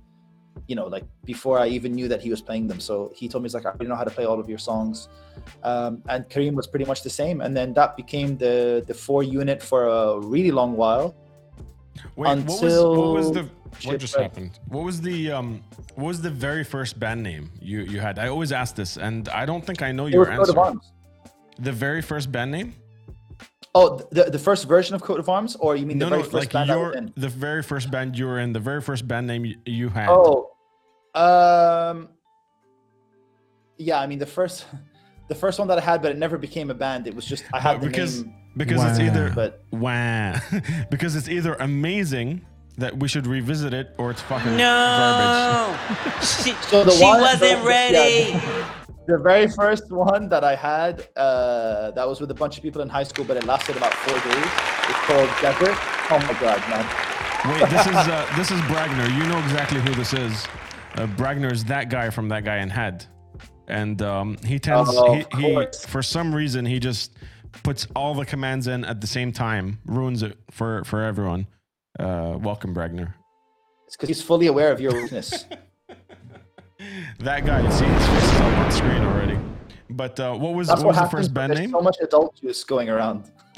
you 0.68 0.76
know, 0.76 0.88
like 0.88 1.04
before 1.26 1.60
I 1.60 1.68
even 1.68 1.94
knew 1.94 2.08
that 2.08 2.22
he 2.22 2.30
was 2.30 2.42
playing 2.42 2.68
them. 2.68 2.80
So 2.80 3.12
he 3.16 3.28
told 3.28 3.44
me, 3.44 3.48
he's 3.48 3.54
like, 3.54 3.66
I 3.66 3.70
already 3.70 3.88
know 3.88 3.96
how 3.96 4.04
to 4.04 4.10
play 4.10 4.26
all 4.26 4.40
of 4.40 4.50
your 4.50 4.58
songs. 4.58 5.10
Um, 5.64 6.02
and 6.10 6.28
Kareem 6.28 6.54
was 6.54 6.66
pretty 6.66 6.86
much 6.86 7.04
the 7.04 7.10
same. 7.10 7.42
And 7.42 7.56
then 7.56 7.74
that 7.74 7.96
became 7.96 8.38
the 8.38 8.84
the 8.88 8.94
four 8.94 9.22
unit 9.24 9.62
for 9.62 9.88
a 9.88 10.20
really 10.20 10.52
long 10.52 10.76
while. 10.76 11.16
Wait, 12.16 12.38
what 12.40 12.62
was 12.62 12.62
what 12.62 13.14
was 13.14 13.32
the 13.32 13.50
what 13.84 14.00
just 14.00 14.16
happened? 14.16 14.60
What 14.68 14.84
was 14.84 15.02
the 15.02 15.32
um 15.32 15.64
what 15.96 16.08
was 16.08 16.22
the 16.22 16.30
very 16.30 16.64
first 16.64 17.00
band 17.00 17.24
name 17.24 17.52
you 17.62 17.82
you 17.82 18.00
had? 18.00 18.20
I 18.20 18.28
always 18.28 18.52
ask 18.52 18.76
this, 18.76 18.98
and 18.98 19.28
I 19.30 19.46
don't 19.46 19.66
think 19.66 19.82
I 19.82 19.92
know 19.92 20.06
It 20.08 20.14
your 20.14 20.22
was 20.22 20.30
Coat 20.30 20.50
of 20.50 20.50
answer. 20.50 20.60
Arms. 20.60 20.92
The 21.60 21.72
very 21.72 22.02
first 22.02 22.32
band 22.32 22.52
name? 22.52 22.76
Oh, 23.74 23.98
the, 24.12 24.26
the 24.26 24.40
first 24.40 24.68
version 24.68 24.96
of 24.96 25.02
Coat 25.02 25.20
of 25.20 25.28
Arms, 25.28 25.56
or 25.58 25.76
you 25.76 25.86
mean 25.86 25.98
No, 25.98 26.06
the 26.06 26.12
no, 26.12 26.16
very 26.18 26.24
first 26.24 26.34
like 26.34 26.52
band 26.54 26.70
your 26.70 26.94
in? 26.94 27.14
the 27.18 27.30
very 27.30 27.62
first 27.64 27.92
band 27.92 28.18
you 28.18 28.26
were 28.26 28.40
in, 28.40 28.54
the 28.54 28.60
very 28.60 28.82
first 28.82 29.08
band 29.08 29.28
name 29.28 29.46
you, 29.46 29.56
you 29.66 29.90
had. 29.90 30.08
Oh, 30.10 30.52
um, 31.14 32.10
yeah. 33.78 34.00
I 34.00 34.08
mean 34.08 34.20
the 34.20 34.26
first, 34.26 34.66
the 35.28 35.36
first 35.36 35.60
one 35.60 35.68
that 35.68 35.78
I 35.78 35.82
had, 35.82 36.02
but 36.02 36.12
it 36.12 36.18
never 36.18 36.38
became 36.38 36.70
a 36.70 36.74
band. 36.74 37.08
It 37.08 37.16
was 37.16 37.26
just 37.26 37.44
I 37.54 37.60
had 37.60 37.82
because 37.82 38.24
name, 38.24 38.34
because 38.56 38.84
it's 38.84 39.00
either 39.00 39.32
but 39.36 39.64
wow 39.72 40.40
because 40.90 41.16
it's 41.18 41.28
either 41.28 41.56
amazing 41.56 42.46
that 42.78 42.98
we 42.98 43.08
should 43.08 43.26
revisit 43.28 43.74
it 43.74 43.94
or 43.98 44.12
it's 44.12 44.22
fucking 44.24 44.58
garbage. 44.58 44.58
No, 44.58 45.78
she, 46.22 46.52
So 46.70 46.84
the 46.84 46.92
she 46.92 47.04
one- 47.04 47.22
wasn't 47.22 47.42
the- 47.58 47.62
the- 47.62 47.68
ready. 47.68 48.32
yeah. 48.32 48.72
the 49.08 49.18
very 49.18 49.48
first 49.48 49.92
one 49.92 50.28
that 50.30 50.44
I 50.44 50.56
had, 50.56 51.08
uh, 51.16 51.92
that 51.92 52.08
was 52.08 52.20
with 52.22 52.32
a 52.32 52.34
bunch 52.34 52.58
of 52.58 52.64
people 52.64 52.82
in 52.82 52.90
high 52.90 53.04
school, 53.04 53.24
but 53.26 53.38
it 53.38 53.46
lasted 53.46 53.78
about 53.78 53.94
four 53.94 54.16
days. 54.20 54.52
It's 54.90 55.00
called 55.08 55.30
Desert. 55.42 55.78
Oh 56.12 56.20
my 56.28 56.40
god, 56.40 56.60
man! 56.70 56.86
Wait, 57.62 57.70
this 57.70 57.86
is 57.88 57.96
uh, 57.96 58.34
this 58.36 58.52
is 58.52 58.60
Bragner. 58.64 59.08
You 59.18 59.28
know 59.30 59.40
exactly 59.40 59.80
who 59.80 59.94
this 59.96 60.14
is. 60.14 60.46
Uh, 60.96 61.08
Bragner 61.08 61.52
is 61.52 61.64
that 61.66 61.90
guy 61.90 62.10
from 62.10 62.30
that 62.30 62.44
guy 62.46 62.58
in 62.58 62.70
Head, 62.70 63.06
and 63.68 64.02
um, 64.02 64.38
he 64.46 64.60
tends 64.60 64.90
Oh, 64.94 65.14
he, 65.14 65.26
he 65.42 65.66
for 65.88 66.02
some 66.04 66.34
reason 66.34 66.66
he 66.66 66.80
just 66.80 67.14
puts 67.64 67.88
all 67.96 68.14
the 68.14 68.26
commands 68.26 68.68
in 68.68 68.84
at 68.86 69.02
the 69.02 69.08
same 69.08 69.32
time, 69.32 69.80
ruins 69.86 70.22
it 70.24 70.38
for 70.52 70.84
for 70.84 71.02
everyone. 71.04 71.48
Uh, 72.00 72.38
welcome, 72.42 72.74
Bragner. 72.74 73.16
It's 73.88 73.96
because 73.96 74.10
he's 74.10 74.22
fully 74.22 74.48
aware 74.48 74.72
of 74.72 74.80
your 74.82 74.94
weakness. 74.94 75.46
That 77.20 77.46
guy, 77.46 77.62
you 77.62 77.72
see 77.72 77.86
his 77.86 78.08
face 78.08 78.24
is 78.24 78.42
up 78.42 78.58
on 78.58 78.72
screen 78.72 79.02
already. 79.02 79.40
But 79.90 80.20
uh, 80.20 80.36
what 80.36 80.54
was 80.54 80.68
That's 80.68 80.82
what 80.84 80.88
what 80.94 81.02
was 81.02 81.10
the 81.12 81.18
first 81.18 81.34
band 81.34 81.52
There's 81.52 81.62
name? 81.62 81.72
so 81.72 81.82
much 81.82 81.96
adult 82.02 82.36
juice 82.40 82.64
going 82.66 82.90
around. 82.90 83.32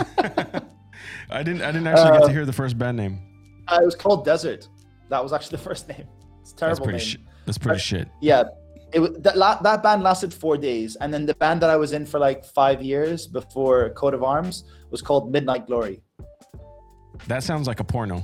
I 1.30 1.41
didn't 1.43 1.62
I 1.63 1.71
didn't 1.71 1.88
actually 1.88 2.12
get 2.12 2.21
Uh, 2.21 2.28
to 2.28 2.32
hear 2.32 2.45
the 2.45 2.54
first 2.54 2.78
band 2.78 2.95
name. 2.95 3.19
Uh, 3.67 3.80
it 3.82 3.86
was 3.86 3.95
called 3.95 4.23
Desert. 4.23 4.69
That 5.10 5.21
was 5.21 5.34
actually 5.34 5.58
the 5.58 5.63
first 5.63 5.89
name. 5.89 6.08
It's 6.41 6.52
a 6.52 6.54
That's 6.56 6.60
terrible 6.60 6.84
pretty 6.86 7.00
name. 7.00 7.08
shit. 7.08 7.21
That's 7.45 7.58
pretty 7.58 7.78
Uh, 7.78 7.80
shit. 7.80 8.08
Yeah, 8.21 8.43
it 8.93 9.00
was 9.00 9.12
that 9.21 9.36
la- 9.36 9.60
that 9.62 9.82
band 9.84 10.04
lasted 10.04 10.32
four 10.34 10.56
days, 10.56 10.95
and 11.02 11.12
then 11.13 11.26
the 11.26 11.36
band 11.36 11.62
that 11.63 11.71
I 11.71 11.76
was 11.76 11.91
in 11.93 12.06
for 12.06 12.19
like 12.19 12.45
five 12.45 12.82
years 12.84 13.26
before 13.28 13.89
Coat 13.89 14.13
of 14.13 14.23
Arms 14.23 14.63
was 14.91 15.02
called 15.02 15.32
Midnight 15.32 15.65
Glory. 15.67 16.02
That 17.27 17.43
sounds 17.43 17.67
like 17.67 17.80
a 17.80 17.84
porno. 17.84 18.23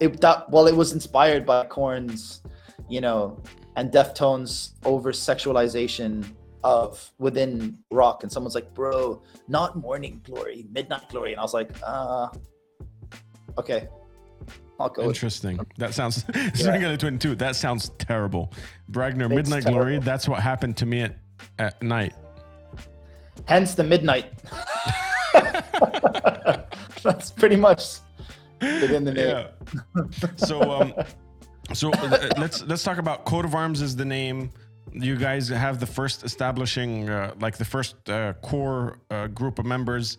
It 0.00 0.20
that 0.20 0.50
well, 0.50 0.66
it 0.66 0.74
was 0.74 0.92
inspired 0.92 1.46
by 1.46 1.66
Korn's, 1.66 2.42
you 2.88 3.00
know, 3.00 3.40
and 3.76 3.90
Deftones 3.92 4.72
over 4.84 5.12
sexualization 5.12 6.24
of 6.64 7.10
within 7.18 7.78
rock, 7.90 8.22
and 8.22 8.32
someone's 8.32 8.54
like, 8.54 8.72
"Bro, 8.74 9.22
not 9.48 9.76
Morning 9.76 10.20
Glory, 10.24 10.66
Midnight 10.72 11.08
Glory," 11.08 11.32
and 11.32 11.40
I 11.40 11.42
was 11.42 11.54
like, 11.54 11.70
"Uh, 11.84 12.28
okay, 13.58 13.88
I'll 14.80 14.88
go." 14.88 15.02
Interesting. 15.04 15.60
That 15.78 15.94
sounds. 15.94 16.24
Yeah. 16.34 16.50
Swing 16.54 16.80
twin 16.80 16.98
22. 16.98 17.34
That 17.36 17.56
sounds 17.56 17.90
terrible. 17.98 18.52
Bragner, 18.88 19.26
It's 19.26 19.34
Midnight 19.34 19.64
Glory. 19.64 19.98
That's 19.98 20.28
what 20.28 20.40
happened 20.40 20.76
to 20.78 20.86
me 20.86 21.02
at, 21.02 21.16
at 21.58 21.82
night. 21.82 22.14
Hence 23.46 23.74
the 23.74 23.84
midnight. 23.84 24.32
That's 27.04 27.30
pretty 27.30 27.56
much 27.56 27.98
within 28.60 29.04
the 29.04 29.12
name. 29.12 29.28
Yeah. 29.28 30.04
so 30.36 30.62
um, 30.70 30.94
so 31.72 31.90
uh, 31.92 32.30
let's 32.38 32.62
let's 32.64 32.82
talk 32.82 32.98
about 32.98 33.24
coat 33.24 33.44
of 33.44 33.54
arms 33.54 33.80
is 33.80 33.96
the 33.96 34.04
name. 34.04 34.50
You 34.92 35.16
guys 35.16 35.48
have 35.48 35.80
the 35.80 35.86
first 35.86 36.22
establishing, 36.22 37.08
uh, 37.08 37.34
like 37.40 37.56
the 37.56 37.64
first 37.64 38.08
uh, 38.10 38.34
core 38.34 38.98
uh, 39.10 39.28
group 39.28 39.58
of 39.58 39.64
members, 39.64 40.18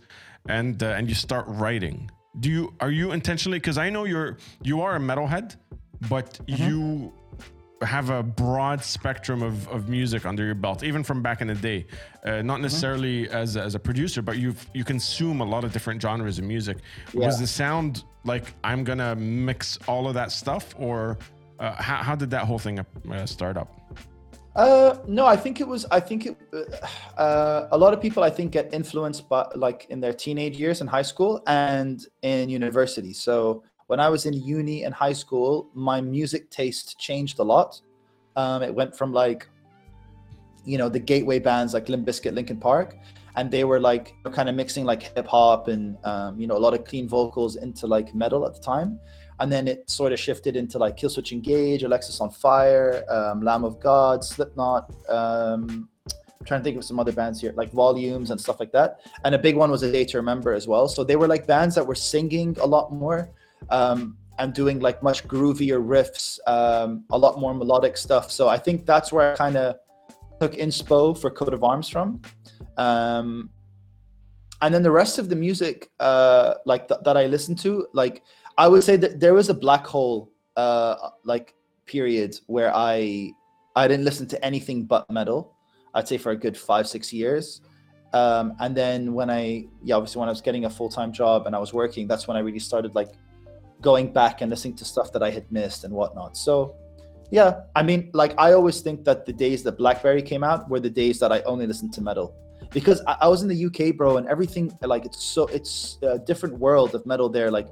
and 0.49 0.81
uh, 0.81 0.87
and 0.87 1.07
you 1.07 1.15
start 1.15 1.45
writing. 1.47 2.09
Do 2.39 2.49
you 2.49 2.73
are 2.79 2.91
you 2.91 3.11
intentionally? 3.11 3.59
Because 3.59 3.77
I 3.77 3.89
know 3.89 4.05
you're 4.05 4.37
you 4.63 4.81
are 4.81 4.95
a 4.95 4.99
metalhead, 4.99 5.55
but 6.09 6.39
you 6.47 7.13
have 7.85 8.09
a 8.09 8.23
broad 8.23 8.83
spectrum 8.83 9.41
of, 9.41 9.67
of 9.69 9.89
music 9.89 10.25
under 10.25 10.43
your 10.43 10.55
belt, 10.55 10.83
even 10.83 11.03
from 11.03 11.21
back 11.21 11.41
in 11.41 11.47
the 11.47 11.55
day. 11.55 11.85
Uh, 12.25 12.41
not 12.41 12.61
necessarily 12.61 13.29
as, 13.29 13.55
a- 13.55 13.61
as 13.61 13.75
a 13.75 13.79
producer, 13.79 14.21
but 14.21 14.37
you 14.37 14.55
you 14.73 14.83
consume 14.83 15.41
a 15.41 15.45
lot 15.45 15.63
of 15.63 15.71
different 15.73 16.01
genres 16.01 16.39
of 16.39 16.45
music. 16.45 16.77
Was 17.13 17.39
the 17.39 17.47
sound 17.47 18.03
like 18.25 18.53
I'm 18.63 18.83
gonna 18.83 19.15
mix 19.15 19.77
all 19.87 20.07
of 20.07 20.13
that 20.13 20.31
stuff, 20.31 20.73
or 20.77 21.17
uh, 21.59 21.73
how, 21.81 21.97
how 21.97 22.15
did 22.15 22.29
that 22.31 22.45
whole 22.45 22.59
thing 22.59 22.79
uh, 22.79 23.25
start 23.25 23.57
up? 23.57 23.69
Uh, 24.55 24.97
no, 25.07 25.25
I 25.25 25.35
think 25.35 25.59
it 25.59 25.67
was. 25.67 25.85
I 25.89 25.99
think 25.99 26.27
it. 26.27 26.37
Uh, 27.17 27.67
a 27.71 27.77
lot 27.77 27.93
of 27.93 27.99
people, 28.01 28.21
I 28.23 28.29
think, 28.29 28.51
get 28.51 28.71
influenced 28.73 29.27
by 29.27 29.47
like 29.55 29.87
in 29.89 29.99
their 29.99 30.13
teenage 30.13 30.59
years 30.59 30.79
in 30.81 30.87
high 30.87 31.01
school 31.01 31.41
and 31.47 32.05
in 32.21 32.49
university. 32.49 33.13
So 33.13 33.63
when 33.87 33.99
I 33.99 34.09
was 34.09 34.25
in 34.25 34.33
uni 34.33 34.83
and 34.83 34.93
high 34.93 35.13
school, 35.13 35.69
my 35.73 36.01
music 36.01 36.49
taste 36.49 36.99
changed 36.99 37.39
a 37.39 37.43
lot. 37.43 37.81
Um, 38.35 38.63
it 38.63 38.73
went 38.73 38.95
from 38.95 39.13
like, 39.13 39.47
you 40.65 40.77
know, 40.77 40.89
the 40.89 40.99
gateway 40.99 41.39
bands 41.39 41.73
like 41.73 41.89
Limp 41.89 42.07
Bizkit, 42.07 42.33
Linkin 42.33 42.57
Park, 42.57 42.95
and 43.35 43.51
they 43.51 43.63
were 43.63 43.79
like 43.79 44.13
kind 44.31 44.49
of 44.49 44.55
mixing 44.55 44.85
like 44.85 45.03
hip 45.15 45.27
hop 45.27 45.67
and 45.67 45.97
um, 46.05 46.39
you 46.39 46.47
know 46.47 46.55
a 46.55 46.63
lot 46.65 46.73
of 46.73 46.85
clean 46.85 47.07
vocals 47.07 47.55
into 47.55 47.87
like 47.87 48.13
metal 48.13 48.45
at 48.45 48.53
the 48.53 48.61
time 48.61 48.99
and 49.39 49.51
then 49.51 49.67
it 49.67 49.89
sort 49.89 50.13
of 50.13 50.19
shifted 50.19 50.55
into 50.55 50.77
like 50.77 50.95
Killswitch 50.95 51.31
Engage, 51.31 51.81
Alexisonfire, 51.81 53.09
um, 53.11 53.41
Lamb 53.41 53.63
of 53.63 53.79
God, 53.79 54.23
Slipknot. 54.23 54.89
Um, 55.09 55.89
I'm 56.07 56.45
trying 56.45 56.59
to 56.59 56.63
think 56.63 56.77
of 56.77 56.85
some 56.85 56.99
other 56.99 57.11
bands 57.11 57.41
here, 57.41 57.53
like 57.55 57.71
Volumes 57.71 58.31
and 58.31 58.39
stuff 58.39 58.59
like 58.59 58.71
that. 58.73 58.99
And 59.23 59.33
a 59.33 59.37
big 59.37 59.55
one 59.55 59.71
was 59.71 59.83
A 59.83 59.91
Day 59.91 60.05
to 60.05 60.17
Remember 60.17 60.53
as 60.53 60.67
well. 60.67 60.87
So 60.87 61.03
they 61.03 61.15
were 61.15 61.27
like 61.27 61.47
bands 61.47 61.75
that 61.75 61.85
were 61.85 61.95
singing 61.95 62.55
a 62.61 62.65
lot 62.65 62.93
more 62.93 63.31
um, 63.69 64.17
and 64.39 64.53
doing 64.53 64.79
like 64.79 65.03
much 65.03 65.27
groovier 65.27 65.83
riffs, 65.83 66.39
um, 66.47 67.05
a 67.11 67.17
lot 67.17 67.39
more 67.39 67.53
melodic 67.53 67.97
stuff. 67.97 68.31
So 68.31 68.49
I 68.49 68.57
think 68.57 68.85
that's 68.85 69.11
where 69.11 69.33
I 69.33 69.35
kind 69.35 69.57
of 69.57 69.75
took 70.41 70.53
inspo 70.53 71.17
for 71.17 71.29
Coat 71.29 71.53
of 71.53 71.63
Arms 71.63 71.87
from. 71.89 72.21
Um, 72.77 73.49
and 74.61 74.73
then 74.73 74.81
the 74.81 74.91
rest 74.91 75.19
of 75.19 75.29
the 75.29 75.35
music, 75.35 75.91
uh, 75.99 76.55
like 76.65 76.87
th- 76.87 77.01
that 77.03 77.17
I 77.17 77.25
listened 77.25 77.59
to, 77.59 77.87
like 77.93 78.23
I 78.57 78.67
would 78.67 78.83
say 78.83 78.95
that 78.97 79.19
there 79.19 79.33
was 79.33 79.49
a 79.49 79.53
black 79.53 79.85
hole, 79.85 80.31
uh, 80.55 80.95
like 81.25 81.53
period 81.85 82.39
where 82.47 82.71
I 82.73 83.31
I 83.75 83.87
didn't 83.87 84.05
listen 84.05 84.27
to 84.27 84.45
anything 84.45 84.85
but 84.85 85.09
metal. 85.11 85.55
I'd 85.93 86.07
say 86.07 86.17
for 86.17 86.31
a 86.31 86.35
good 86.37 86.57
five 86.57 86.87
six 86.87 87.11
years, 87.11 87.61
um, 88.13 88.53
and 88.59 88.75
then 88.75 89.13
when 89.13 89.29
I 89.29 89.65
yeah 89.83 89.95
obviously 89.95 90.19
when 90.19 90.29
I 90.29 90.31
was 90.31 90.41
getting 90.41 90.65
a 90.65 90.69
full 90.69 90.89
time 90.89 91.11
job 91.11 91.45
and 91.45 91.55
I 91.55 91.59
was 91.59 91.73
working, 91.73 92.07
that's 92.07 92.27
when 92.27 92.37
I 92.37 92.39
really 92.39 92.59
started 92.59 92.95
like 92.95 93.09
going 93.83 94.11
back 94.11 94.41
and 94.41 94.49
listening 94.49 94.75
to 94.77 94.85
stuff 94.85 95.11
that 95.11 95.21
I 95.21 95.29
had 95.29 95.45
missed 95.51 95.83
and 95.83 95.93
whatnot. 95.93 96.35
So, 96.37 96.75
yeah, 97.29 97.61
I 97.75 97.83
mean, 97.83 98.09
like 98.13 98.33
I 98.37 98.53
always 98.53 98.81
think 98.81 99.03
that 99.05 99.25
the 99.25 99.33
days 99.33 99.61
that 99.63 99.77
BlackBerry 99.77 100.23
came 100.23 100.43
out 100.43 100.69
were 100.69 100.79
the 100.79 100.89
days 100.89 101.19
that 101.19 101.31
I 101.31 101.41
only 101.41 101.67
listened 101.67 101.93
to 101.93 102.01
metal 102.01 102.35
because 102.71 103.01
I, 103.07 103.17
I 103.21 103.27
was 103.27 103.41
in 103.43 103.49
the 103.49 103.65
UK, 103.67 103.95
bro, 103.95 104.17
and 104.17 104.27
everything 104.27 104.71
like 104.81 105.05
it's 105.05 105.23
so 105.23 105.47
it's 105.47 105.97
a 106.01 106.17
different 106.17 106.57
world 106.57 106.95
of 106.95 107.05
metal 107.05 107.29
there. 107.29 107.51
Like 107.51 107.67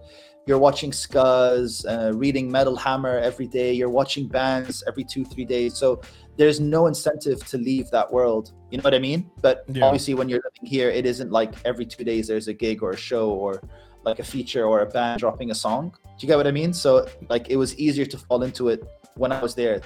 you're 0.47 0.57
watching 0.57 0.91
Scuzz, 0.91 1.85
uh, 1.87 2.13
reading 2.17 2.51
Metal 2.51 2.75
Hammer 2.75 3.17
every 3.19 3.47
day. 3.47 3.73
You're 3.73 3.89
watching 3.89 4.27
bands 4.27 4.83
every 4.87 5.03
two, 5.03 5.23
three 5.23 5.45
days. 5.45 5.77
So 5.77 6.01
there's 6.37 6.59
no 6.59 6.87
incentive 6.87 7.45
to 7.47 7.57
leave 7.57 7.89
that 7.91 8.11
world. 8.11 8.51
You 8.71 8.77
know 8.79 8.83
what 8.83 8.95
I 8.95 8.99
mean? 8.99 9.29
But 9.41 9.63
Yeah. 9.67 9.85
obviously, 9.85 10.15
when 10.15 10.27
you're 10.29 10.41
living 10.43 10.67
here, 10.67 10.89
it 10.89 11.05
isn't 11.05 11.31
like 11.31 11.53
every 11.65 11.85
two 11.85 12.03
days 12.03 12.27
there's 12.27 12.47
a 12.47 12.53
gig 12.53 12.81
or 12.81 12.91
a 12.91 12.97
show 12.97 13.29
or 13.29 13.61
like 14.03 14.19
a 14.19 14.23
feature 14.23 14.65
or 14.65 14.79
a 14.81 14.85
band 14.87 15.19
dropping 15.19 15.51
a 15.51 15.55
song. 15.55 15.93
You 16.21 16.27
get 16.27 16.37
what 16.37 16.47
I 16.47 16.51
mean? 16.51 16.73
So 16.73 17.07
like 17.29 17.49
it 17.49 17.55
was 17.57 17.77
easier 17.77 18.05
to 18.05 18.17
fall 18.17 18.43
into 18.43 18.69
it 18.69 18.83
when 19.15 19.31
I 19.31 19.41
was 19.41 19.55
there. 19.55 19.81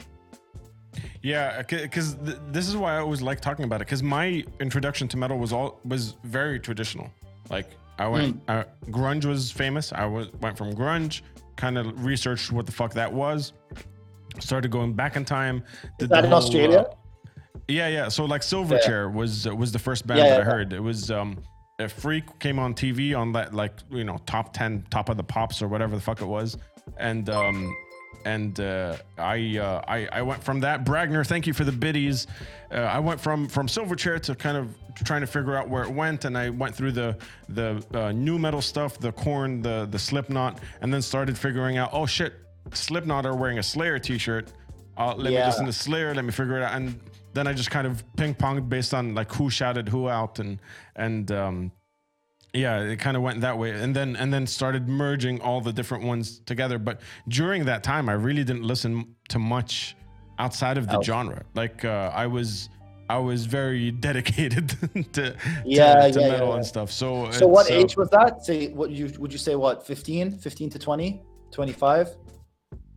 Yeah, 1.21 1.61
because 1.63 2.15
th- 2.15 2.37
this 2.51 2.67
is 2.67 2.77
why 2.77 2.95
I 2.95 2.99
always 2.99 3.21
like 3.21 3.41
talking 3.41 3.65
about 3.65 3.81
it. 3.81 3.85
Because 3.85 4.03
my 4.03 4.43
introduction 4.59 5.07
to 5.09 5.17
metal 5.17 5.37
was 5.37 5.51
all 5.51 5.79
was 5.83 6.15
very 6.23 6.59
traditional. 6.59 7.09
Like 7.49 7.71
I 7.97 8.07
went, 8.07 8.41
uh, 8.47 8.65
grunge 8.87 9.25
was 9.25 9.51
famous. 9.51 9.91
I 9.93 10.05
was, 10.05 10.31
went 10.41 10.57
from 10.57 10.73
grunge, 10.73 11.21
kind 11.55 11.77
of 11.77 12.05
researched 12.05 12.51
what 12.51 12.65
the 12.65 12.71
fuck 12.71 12.93
that 12.93 13.11
was. 13.11 13.53
Started 14.39 14.69
going 14.69 14.93
back 14.93 15.15
in 15.15 15.25
time. 15.25 15.63
Did 15.97 16.09
that 16.09 16.25
in 16.25 16.31
whole, 16.31 16.39
Australia? 16.39 16.79
uh, 16.79 16.95
yeah, 17.67 17.87
yeah. 17.87 18.09
So 18.09 18.25
like 18.25 18.41
Silverchair 18.41 19.11
was 19.11 19.47
was 19.47 19.71
the 19.71 19.79
first 19.79 20.05
band 20.05 20.19
Yeah, 20.19 20.29
that 20.29 20.41
I 20.41 20.43
yeah. 20.43 20.43
heard. 20.43 20.73
It 20.73 20.81
was 20.81 21.09
um, 21.09 21.37
a 21.79 21.89
Freak 21.89 22.39
came 22.39 22.59
on 22.59 22.73
TV 22.73 23.17
on 23.17 23.31
that 23.33 23.53
like 23.53 23.73
you 23.89 24.03
know 24.03 24.17
top 24.25 24.53
ten, 24.53 24.85
top 24.89 25.09
of 25.09 25.17
the 25.17 25.23
pops 25.23 25.61
or 25.61 25.67
whatever 25.67 25.95
the 25.95 26.01
fuck 26.01 26.21
it 26.21 26.25
was, 26.25 26.57
and 26.97 27.29
um, 27.29 27.75
and 28.25 28.59
uh, 28.59 28.97
I, 29.17 29.57
uh, 29.57 29.81
I 29.87 30.07
I 30.11 30.21
went 30.21 30.43
from 30.43 30.61
that. 30.61 30.85
Bragner, 30.85 31.23
thank 31.23 31.47
you 31.47 31.53
for 31.53 31.63
the 31.63 31.71
biddies. 31.71 32.27
Uh, 32.71 32.75
I 32.75 32.99
went 32.99 33.19
from 33.19 33.47
from 33.47 33.67
Silverchair 33.67 34.21
to 34.21 34.35
kind 34.35 34.57
of 34.57 34.73
trying 35.03 35.21
to 35.21 35.27
figure 35.27 35.55
out 35.57 35.67
where 35.69 35.83
it 35.83 35.91
went, 35.91 36.23
and 36.25 36.37
I 36.37 36.49
went 36.49 36.75
through 36.75 36.93
the 36.93 37.17
the 37.49 37.83
uh, 37.93 38.11
nu 38.13 38.39
metal 38.39 38.61
stuff, 38.61 38.97
the 38.97 39.11
Korn, 39.11 39.61
the 39.61 39.87
the 39.91 39.99
Slipknot, 39.99 40.59
and 40.81 40.93
then 40.93 41.01
started 41.01 41.37
figuring 41.37 41.77
out. 41.77 41.89
Oh 41.91 42.05
shit, 42.05 42.33
Slipknot 42.71 43.25
are 43.25 43.35
wearing 43.35 43.59
a 43.59 43.63
Slayer 43.63 43.99
T-shirt. 43.99 44.51
Uh, 44.97 45.07
let 45.13 45.25
me 45.25 45.33
Yeah. 45.33 45.47
listen 45.47 45.65
to 45.65 45.73
Slayer. 45.73 46.15
Let 46.15 46.23
me 46.23 46.31
figure 46.31 46.57
it 46.57 46.63
out, 46.63 46.73
and 46.73 46.97
then 47.35 47.47
I 47.47 47.53
just 47.53 47.69
kind 47.69 47.85
of 47.85 48.03
ping 48.15 48.33
ponged 48.33 48.67
based 48.69 48.93
on 48.93 49.13
like 49.13 49.31
who 49.33 49.49
shouted 49.49 49.89
who 49.89 50.09
out, 50.09 50.39
and 50.39 50.59
and 50.95 51.31
um, 51.31 51.71
yeah, 52.53 52.79
it 52.79 52.97
kind 52.97 53.15
of 53.17 53.23
went 53.23 53.41
that 53.41 53.57
way, 53.57 53.71
and 53.71 53.95
then 53.95 54.15
and 54.15 54.33
then 54.33 54.47
started 54.47 54.87
merging 54.87 55.41
all 55.41 55.61
the 55.61 55.73
different 55.73 56.03
ones 56.05 56.39
together. 56.45 56.79
But 56.79 57.01
during 57.27 57.65
that 57.65 57.83
time, 57.83 58.09
I 58.09 58.13
really 58.13 58.43
didn't 58.43 58.63
listen 58.63 59.15
to 59.29 59.39
much 59.39 59.95
outside 60.39 60.77
of 60.77 60.87
the 60.87 60.93
Else. 60.93 61.05
genre. 61.05 61.43
Like 61.53 61.85
uh, 61.85 62.11
I 62.13 62.27
was. 62.27 62.69
I 63.07 63.19
was 63.19 63.45
very 63.45 63.91
dedicated 64.09 64.69
to, 65.13 65.35
Yeah, 65.63 66.07
to, 66.07 66.11
to 66.13 66.21
yeah, 66.21 66.27
metal 66.27 66.47
yeah. 66.47 66.55
and 66.55 66.65
stuff. 66.65 66.91
So, 66.91 67.29
So 67.29 67.45
what 67.45 67.69
uh, 67.69 67.75
age 67.75 67.95
was 67.95 68.09
that? 68.09 68.43
Say 68.43 68.69
what 68.69 68.89
you 68.89 69.13
would 69.19 69.31
you 69.31 69.37
say 69.37 69.53
what 69.55 69.85
15, 69.85 70.31
15 70.31 70.69
to 70.71 70.79
20, 70.79 71.21
25? 71.51 72.15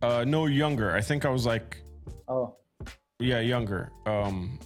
Uh, 0.01 0.25
no 0.27 0.47
younger. 0.47 0.95
I 0.95 1.01
think 1.01 1.25
I 1.25 1.29
was 1.29 1.45
like 1.45 1.83
Oh. 2.27 2.55
Yeah, 3.19 3.41
younger. 3.41 3.91
Um, 4.05 4.57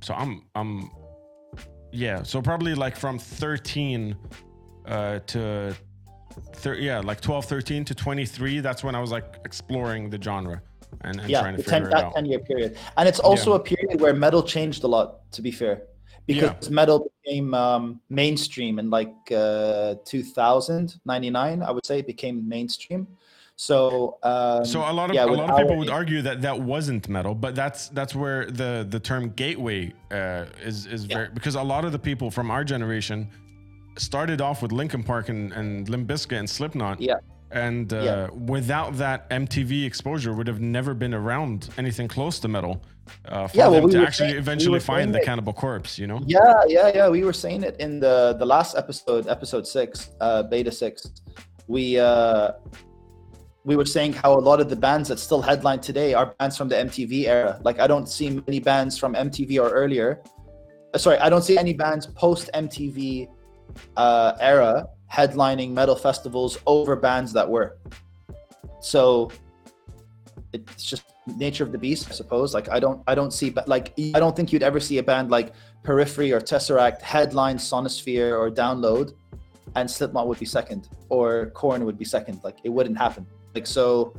so 0.00 0.14
I'm 0.14 0.42
I'm 0.54 0.90
yeah. 1.92 2.22
So 2.22 2.40
probably 2.40 2.74
like 2.74 2.96
from 2.96 3.18
13 3.18 4.16
uh, 4.86 5.18
to 5.20 5.76
thir- 6.54 6.74
yeah, 6.76 7.00
like 7.00 7.20
12, 7.20 7.44
13 7.44 7.84
to 7.84 7.94
23. 7.94 8.60
That's 8.60 8.82
when 8.82 8.94
I 8.94 9.00
was 9.00 9.10
like 9.10 9.40
exploring 9.44 10.08
the 10.08 10.20
genre 10.20 10.62
and, 11.02 11.20
and 11.20 11.28
yeah, 11.28 11.40
trying 11.40 11.56
to 11.56 11.62
the 11.62 11.70
10, 11.70 11.82
figure 11.82 11.88
it 11.90 11.94
that 12.00 12.04
out. 12.04 12.14
10 12.14 12.24
year 12.26 12.38
period. 12.38 12.78
And 12.96 13.06
it's 13.08 13.20
also 13.20 13.50
Yeah. 13.50 13.56
a 13.56 13.60
period 13.60 14.00
where 14.00 14.14
metal 14.14 14.42
changed 14.42 14.82
a 14.84 14.86
lot, 14.86 15.30
to 15.32 15.42
be 15.42 15.50
fair, 15.50 15.82
because 16.26 16.70
metal 16.70 17.10
became 17.24 17.52
um, 17.52 18.00
mainstream 18.08 18.78
in 18.78 18.88
like 18.88 19.14
uh, 19.32 19.96
2000, 20.06 20.98
99, 21.04 21.62
I 21.62 21.70
would 21.70 21.84
say 21.84 21.98
it 21.98 22.06
became 22.06 22.48
mainstream. 22.48 23.06
So, 23.58 24.18
um, 24.22 24.64
So 24.66 24.80
a 24.80 24.92
lot 24.92 25.08
of 25.10 25.16
yeah, 25.16 25.24
a 25.24 25.26
lot 25.26 25.48
of 25.50 25.56
people 25.56 25.72
our- 25.72 25.78
would 25.78 25.88
argue 25.90 26.20
that 26.22 26.42
that 26.42 26.60
wasn't 26.60 27.08
metal, 27.08 27.34
but 27.34 27.54
that's 27.54 27.88
that's 27.88 28.14
where 28.14 28.44
the 28.50 28.86
the 28.88 29.00
term 29.00 29.30
gateway 29.30 29.92
uh, 30.12 30.44
is 30.62 30.86
is 30.86 31.04
very 31.04 31.28
because 31.32 31.54
a 31.54 31.62
lot 31.62 31.84
of 31.86 31.92
the 31.92 31.98
people 31.98 32.30
from 32.30 32.50
our 32.50 32.64
generation 32.64 33.28
started 33.96 34.42
off 34.42 34.60
with 34.60 34.72
Linkin 34.72 35.02
Park 35.02 35.30
and, 35.30 35.52
and 35.54 35.88
Limp 35.88 36.06
Bizkit 36.06 36.38
and 36.38 36.48
Slipknot. 36.48 37.00
Yeah. 37.00 37.14
And 37.50 37.90
uh, 37.94 37.96
Yeah. 38.02 38.28
without 38.56 38.98
that 38.98 39.30
MTV 39.30 39.86
exposure, 39.86 40.34
would 40.34 40.46
have 40.48 40.60
never 40.60 40.92
been 40.92 41.14
around 41.14 41.70
anything 41.78 42.08
close 42.08 42.38
to 42.40 42.48
metal 42.48 42.82
uh, 43.26 43.46
for 43.46 43.56
Yeah, 43.56 43.68
well, 43.68 43.74
them 43.80 43.84
we 43.84 43.92
to 43.92 44.02
actually 44.06 44.30
saying- 44.30 44.38
eventually 44.38 44.72
were 44.80 44.80
find 44.94 45.14
the 45.14 45.18
that- 45.20 45.24
Cannibal 45.24 45.54
Corpse. 45.54 45.98
You 45.98 46.08
know? 46.08 46.20
Yeah, 46.26 46.62
yeah, 46.68 46.90
yeah. 46.94 47.08
We 47.08 47.24
were 47.24 47.32
saying 47.32 47.62
it 47.62 47.76
in 47.80 48.00
the 48.00 48.36
the 48.38 48.44
last 48.44 48.76
episode, 48.76 49.28
episode 49.28 49.66
six, 49.66 50.10
uh, 50.20 50.42
beta 50.42 50.70
six. 50.70 51.08
We 51.68 51.98
uh, 51.98 52.52
we 53.66 53.74
were 53.74 53.84
saying 53.84 54.12
how 54.12 54.32
a 54.32 54.38
lot 54.38 54.60
of 54.60 54.70
the 54.70 54.76
bands 54.76 55.08
that 55.08 55.18
still 55.18 55.42
headline 55.42 55.80
today 55.80 56.14
are 56.14 56.26
bands 56.38 56.56
from 56.56 56.68
the 56.68 56.76
MTV 56.76 57.26
era. 57.26 57.60
Like 57.64 57.80
I 57.80 57.88
don't 57.88 58.08
see 58.08 58.30
many 58.30 58.60
bands 58.60 58.96
from 58.96 59.14
MTV 59.14 59.60
or 59.60 59.70
earlier. 59.70 60.22
uh, 60.94 60.98
sorry, 60.98 61.18
I 61.18 61.28
don't 61.28 61.42
see 61.42 61.58
any 61.58 61.72
bands 61.72 62.06
post 62.06 62.48
MTV 62.54 63.28
uh, 63.96 64.32
era 64.38 64.86
headlining 65.12 65.72
metal 65.72 65.96
festivals 65.96 66.58
over 66.64 66.94
bands 66.94 67.32
that 67.32 67.48
were. 67.48 67.76
So 68.80 69.32
it's 70.52 70.84
just 70.84 71.02
nature 71.36 71.64
of 71.64 71.72
the 71.72 71.78
beast, 71.78 72.06
I 72.08 72.12
suppose. 72.12 72.54
Like 72.54 72.68
I 72.70 72.78
don't, 72.78 73.02
I 73.08 73.16
don't 73.16 73.32
see, 73.32 73.50
but 73.50 73.66
like 73.66 73.92
I 74.14 74.20
don't 74.20 74.36
think 74.36 74.52
you'd 74.52 74.62
ever 74.62 74.78
see 74.78 74.98
a 74.98 75.02
band 75.02 75.32
like 75.32 75.52
Periphery 75.82 76.30
or 76.30 76.40
Tesseract 76.40 77.02
headline 77.02 77.58
Sonisphere 77.58 78.30
or 78.38 78.48
Download, 78.48 79.12
and 79.74 79.90
Slipknot 79.90 80.28
would 80.28 80.38
be 80.38 80.46
second, 80.46 80.88
or 81.08 81.46
Korn 81.46 81.84
would 81.84 81.98
be 81.98 82.04
second. 82.04 82.38
Like 82.44 82.58
it 82.62 82.68
wouldn't 82.68 82.96
happen. 82.96 83.26
Like 83.56 83.66
so, 83.66 84.14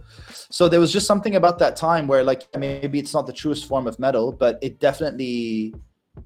so 0.57 0.67
there 0.67 0.79
was 0.79 0.91
just 0.91 1.07
something 1.07 1.35
about 1.35 1.59
that 1.59 1.75
time 1.75 2.07
where 2.07 2.23
like 2.23 2.41
maybe 2.57 2.97
it's 2.99 3.13
not 3.13 3.25
the 3.27 3.33
truest 3.41 3.67
form 3.67 3.85
of 3.87 3.99
metal, 3.99 4.31
but 4.31 4.57
it 4.61 4.79
definitely, 4.79 5.75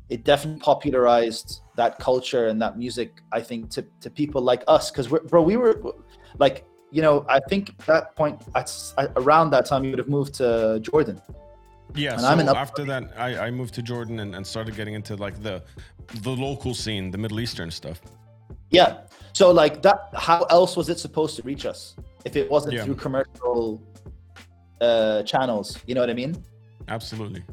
it 0.10 0.24
definitely 0.24 0.62
popularized 0.62 1.62
that 1.76 2.00
culture 2.00 2.48
and 2.48 2.62
that 2.62 2.78
music. 2.78 3.10
I 3.32 3.42
think 3.42 3.70
to 3.76 3.82
to 4.04 4.10
people 4.10 4.42
like 4.42 4.64
us, 4.68 4.92
because 4.92 5.10
we're 5.12 5.24
bro, 5.32 5.42
we 5.42 5.58
were 5.58 5.76
like 6.40 6.66
you 6.92 7.02
know, 7.02 7.26
I 7.30 7.40
think 7.40 7.70
at 7.70 7.86
that 7.88 8.16
point, 8.16 8.42
at, 8.54 8.70
around 9.16 9.50
that 9.52 9.66
time, 9.66 9.84
you 9.86 9.92
would 9.92 10.00
have 10.00 10.10
moved 10.10 10.34
to 10.36 10.80
Jordan. 10.82 11.22
Yeah. 11.96 12.14
And 12.14 12.22
so 12.22 12.52
up- 12.52 12.58
after 12.58 12.84
that, 12.86 13.04
I, 13.18 13.48
I 13.48 13.52
moved 13.52 13.74
to 13.76 13.82
Jordan 13.82 14.20
and, 14.20 14.36
and 14.36 14.46
started 14.46 14.76
getting 14.76 14.94
into 14.94 15.16
like 15.16 15.42
the 15.42 15.64
the 16.28 16.30
local 16.30 16.74
scene, 16.74 17.12
the 17.12 17.18
Middle 17.18 17.40
Eastern 17.40 17.72
stuff. 17.72 18.02
Yeah. 18.70 19.02
So 19.34 19.52
like 19.52 19.82
that, 19.84 20.10
how 20.14 20.44
else 20.44 20.76
was 20.76 20.90
it 20.90 21.00
supposed 21.00 21.36
to 21.38 21.44
reach 21.44 21.66
us 21.66 21.96
if 22.26 22.36
it 22.36 22.50
wasn't 22.50 22.74
Yeah. 22.74 22.84
through 22.86 22.96
commercial 22.96 23.82
uh, 24.80 25.24
channels? 25.24 25.78
You 25.86 25.96
know 25.96 26.02
what 26.02 26.10
I 26.10 26.14
mean? 26.14 26.36
Absolutely. 26.88 27.44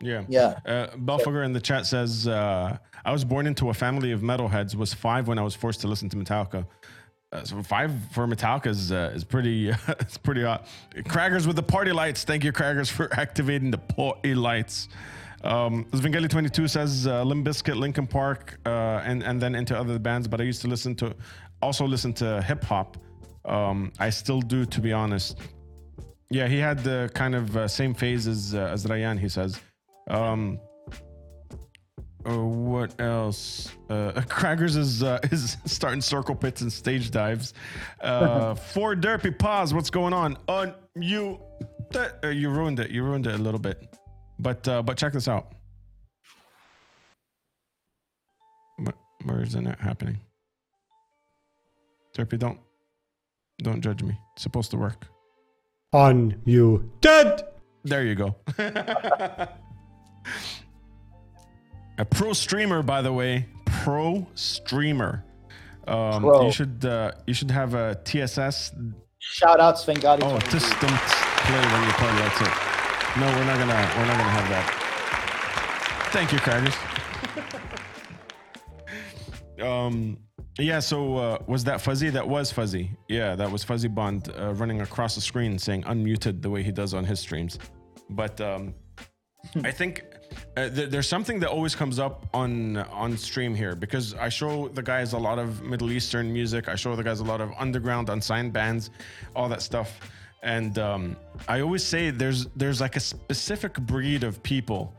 Yeah. 0.00 0.24
Yeah. 0.28 0.58
Uh, 0.66 0.86
Belfugger 0.96 1.44
in 1.44 1.52
the 1.52 1.60
chat 1.60 1.86
says, 1.86 2.26
uh, 2.28 2.76
I 3.04 3.12
was 3.12 3.24
born 3.24 3.46
into 3.46 3.70
a 3.70 3.74
family 3.74 4.12
of 4.12 4.20
metalheads, 4.20 4.74
was 4.74 4.94
five 4.94 5.28
when 5.28 5.38
I 5.38 5.42
was 5.42 5.54
forced 5.54 5.80
to 5.82 5.88
listen 5.88 6.08
to 6.10 6.16
Metallica. 6.16 6.66
Uh, 7.30 7.44
so 7.44 7.62
five 7.62 7.92
for 8.12 8.26
Metallica 8.26 8.68
is, 8.68 8.90
uh, 8.90 9.12
is 9.14 9.24
pretty, 9.24 9.68
it's 10.00 10.16
pretty 10.16 10.42
hot. 10.42 10.66
Craggers 10.94 11.46
with 11.46 11.56
the 11.56 11.62
party 11.62 11.92
lights. 11.92 12.24
Thank 12.24 12.44
you, 12.44 12.52
Craggers, 12.52 12.90
for 12.90 13.12
activating 13.20 13.70
the 13.70 13.78
party 13.78 14.34
lights. 14.34 14.88
Um, 15.44 15.84
Svengeli 15.92 16.28
22 16.28 16.66
says 16.68 17.06
uh, 17.06 17.22
Limp 17.22 17.46
Bizkit, 17.46 17.76
Linkin 17.76 18.06
Park, 18.06 18.58
uh, 18.66 19.02
and, 19.04 19.22
and 19.22 19.40
then 19.40 19.54
into 19.54 19.78
other 19.78 19.98
bands, 19.98 20.26
but 20.26 20.40
I 20.40 20.44
used 20.44 20.62
to 20.62 20.68
listen 20.68 20.94
to, 20.96 21.14
also 21.62 21.86
listen 21.86 22.12
to 22.14 22.42
hip 22.42 22.64
hop. 22.64 22.96
Um, 23.48 23.92
I 23.98 24.10
still 24.10 24.40
do, 24.40 24.64
to 24.66 24.80
be 24.80 24.92
honest. 24.92 25.38
Yeah, 26.30 26.46
he 26.46 26.58
had 26.58 26.84
the 26.84 27.10
kind 27.14 27.34
of 27.34 27.56
uh, 27.56 27.66
same 27.66 27.94
phase 27.94 28.26
as, 28.26 28.54
uh, 28.54 28.70
as 28.72 28.84
Rayan, 28.84 29.18
he 29.18 29.28
says. 29.28 29.58
Um, 30.08 30.60
uh, 32.28 32.36
what 32.44 33.00
else? 33.00 33.70
Uh, 33.88 34.12
Craggers 34.28 34.76
is 34.76 35.02
uh, 35.02 35.18
is 35.32 35.56
starting 35.64 36.00
circle 36.00 36.34
pits 36.34 36.60
and 36.60 36.72
stage 36.72 37.10
dives. 37.10 37.54
Uh, 38.00 38.54
for 38.72 38.94
Derpy 38.94 39.36
Pause, 39.36 39.74
what's 39.74 39.90
going 39.90 40.12
on? 40.12 40.36
On 40.48 40.74
you, 40.96 41.40
uh, 41.94 42.28
you 42.28 42.50
ruined 42.50 42.80
it. 42.80 42.90
You 42.90 43.02
ruined 43.02 43.26
it 43.26 43.34
a 43.34 43.38
little 43.38 43.60
bit, 43.60 43.96
but 44.38 44.66
uh, 44.68 44.82
but 44.82 44.98
check 44.98 45.12
this 45.12 45.28
out. 45.28 45.52
Where 49.24 49.42
isn't 49.42 49.66
it 49.66 49.80
happening? 49.80 50.18
Derpy, 52.16 52.38
don't 52.38 52.58
don't 53.62 53.80
judge 53.80 54.02
me. 54.02 54.18
It's 54.34 54.42
supposed 54.42 54.70
to 54.72 54.76
work. 54.76 55.06
On 55.92 56.40
you 56.44 56.90
dead. 57.00 57.44
There 57.84 58.04
you 58.04 58.14
go. 58.14 58.36
a 58.58 59.48
pro 62.10 62.32
streamer, 62.32 62.82
by 62.82 63.02
the 63.02 63.12
way, 63.12 63.46
pro 63.66 64.26
streamer. 64.34 65.24
Um, 65.86 66.22
Pro. 66.22 66.44
You 66.46 66.52
should 66.52 66.84
uh, 66.84 67.12
you 67.26 67.32
should 67.32 67.50
have 67.50 67.72
a 67.72 67.94
TSS 68.04 68.72
Shout 69.20 69.58
out 69.60 69.76
Svengati. 69.76 70.22
Oh, 70.22 70.38
just 70.50 70.70
don't 70.80 70.90
play 70.90 71.60
when 71.60 71.82
you 71.84 71.92
party. 71.92 72.18
That's 72.18 72.40
it. 72.40 73.18
No, 73.18 73.26
we're 73.26 73.44
not 73.44 73.58
gonna. 73.58 73.92
We're 73.96 74.06
not 74.06 74.16
gonna 74.16 74.30
have 74.30 74.48
that. 74.48 74.66
Thank 76.12 76.32
you, 76.32 76.38
Craggers. 76.38 76.76
um. 79.66 80.18
Yeah. 80.58 80.80
So 80.80 81.16
uh, 81.16 81.38
was 81.46 81.64
that 81.64 81.80
Fuzzy? 81.80 82.10
That 82.10 82.28
was 82.28 82.50
Fuzzy. 82.52 82.90
Yeah, 83.08 83.36
that 83.36 83.50
was 83.50 83.64
Fuzzy 83.64 83.88
Bond 83.88 84.32
uh, 84.38 84.54
running 84.54 84.80
across 84.80 85.14
the 85.14 85.20
screen 85.20 85.58
saying 85.58 85.84
unmuted 85.84 86.42
the 86.42 86.50
way 86.50 86.62
he 86.62 86.72
does 86.72 86.94
on 86.94 87.04
his 87.04 87.20
streams. 87.20 87.58
But 88.10 88.40
um, 88.40 88.74
I 89.64 89.70
think 89.70 90.04
uh, 90.56 90.68
th- 90.68 90.90
there's 90.90 91.08
something 91.08 91.38
that 91.40 91.50
always 91.50 91.74
comes 91.74 91.98
up 91.98 92.26
on 92.34 92.76
on 92.76 93.16
stream 93.16 93.54
here 93.54 93.74
because 93.74 94.14
I 94.14 94.28
show 94.28 94.68
the 94.68 94.82
guys 94.82 95.12
a 95.12 95.18
lot 95.18 95.38
of 95.38 95.62
Middle 95.62 95.92
Eastern 95.92 96.32
music. 96.32 96.68
I 96.68 96.74
show 96.74 96.96
the 96.96 97.04
guys 97.04 97.20
a 97.20 97.24
lot 97.24 97.40
of 97.40 97.52
underground, 97.58 98.08
unsigned 98.08 98.52
bands, 98.52 98.90
all 99.36 99.48
that 99.48 99.62
stuff. 99.62 100.00
And 100.42 100.78
um, 100.78 101.16
I 101.48 101.60
always 101.60 101.82
say 101.82 102.10
there's 102.10 102.46
there's 102.56 102.80
like 102.80 102.96
a 102.96 103.00
specific 103.00 103.74
breed 103.80 104.24
of 104.24 104.42
people, 104.42 104.94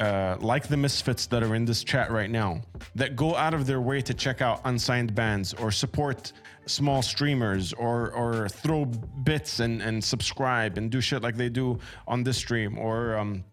uh, 0.00 0.36
like 0.40 0.66
the 0.66 0.76
misfits 0.76 1.26
that 1.26 1.42
are 1.42 1.54
in 1.54 1.64
this 1.64 1.84
chat 1.84 2.10
right 2.10 2.30
now, 2.30 2.62
that 2.94 3.16
go 3.16 3.36
out 3.36 3.52
of 3.52 3.66
their 3.66 3.80
way 3.80 4.00
to 4.00 4.14
check 4.14 4.40
out 4.40 4.60
unsigned 4.64 5.14
bands 5.14 5.52
or 5.54 5.70
support 5.70 6.32
small 6.66 7.02
streamers 7.02 7.72
or 7.74 8.10
or 8.12 8.48
throw 8.48 8.84
bits 8.84 9.60
and 9.60 9.82
and 9.82 10.02
subscribe 10.02 10.78
and 10.78 10.90
do 10.90 11.00
shit 11.00 11.22
like 11.22 11.36
they 11.36 11.48
do 11.48 11.78
on 12.08 12.22
this 12.22 12.38
stream 12.38 12.78
or 12.78 13.16
um, 13.16 13.44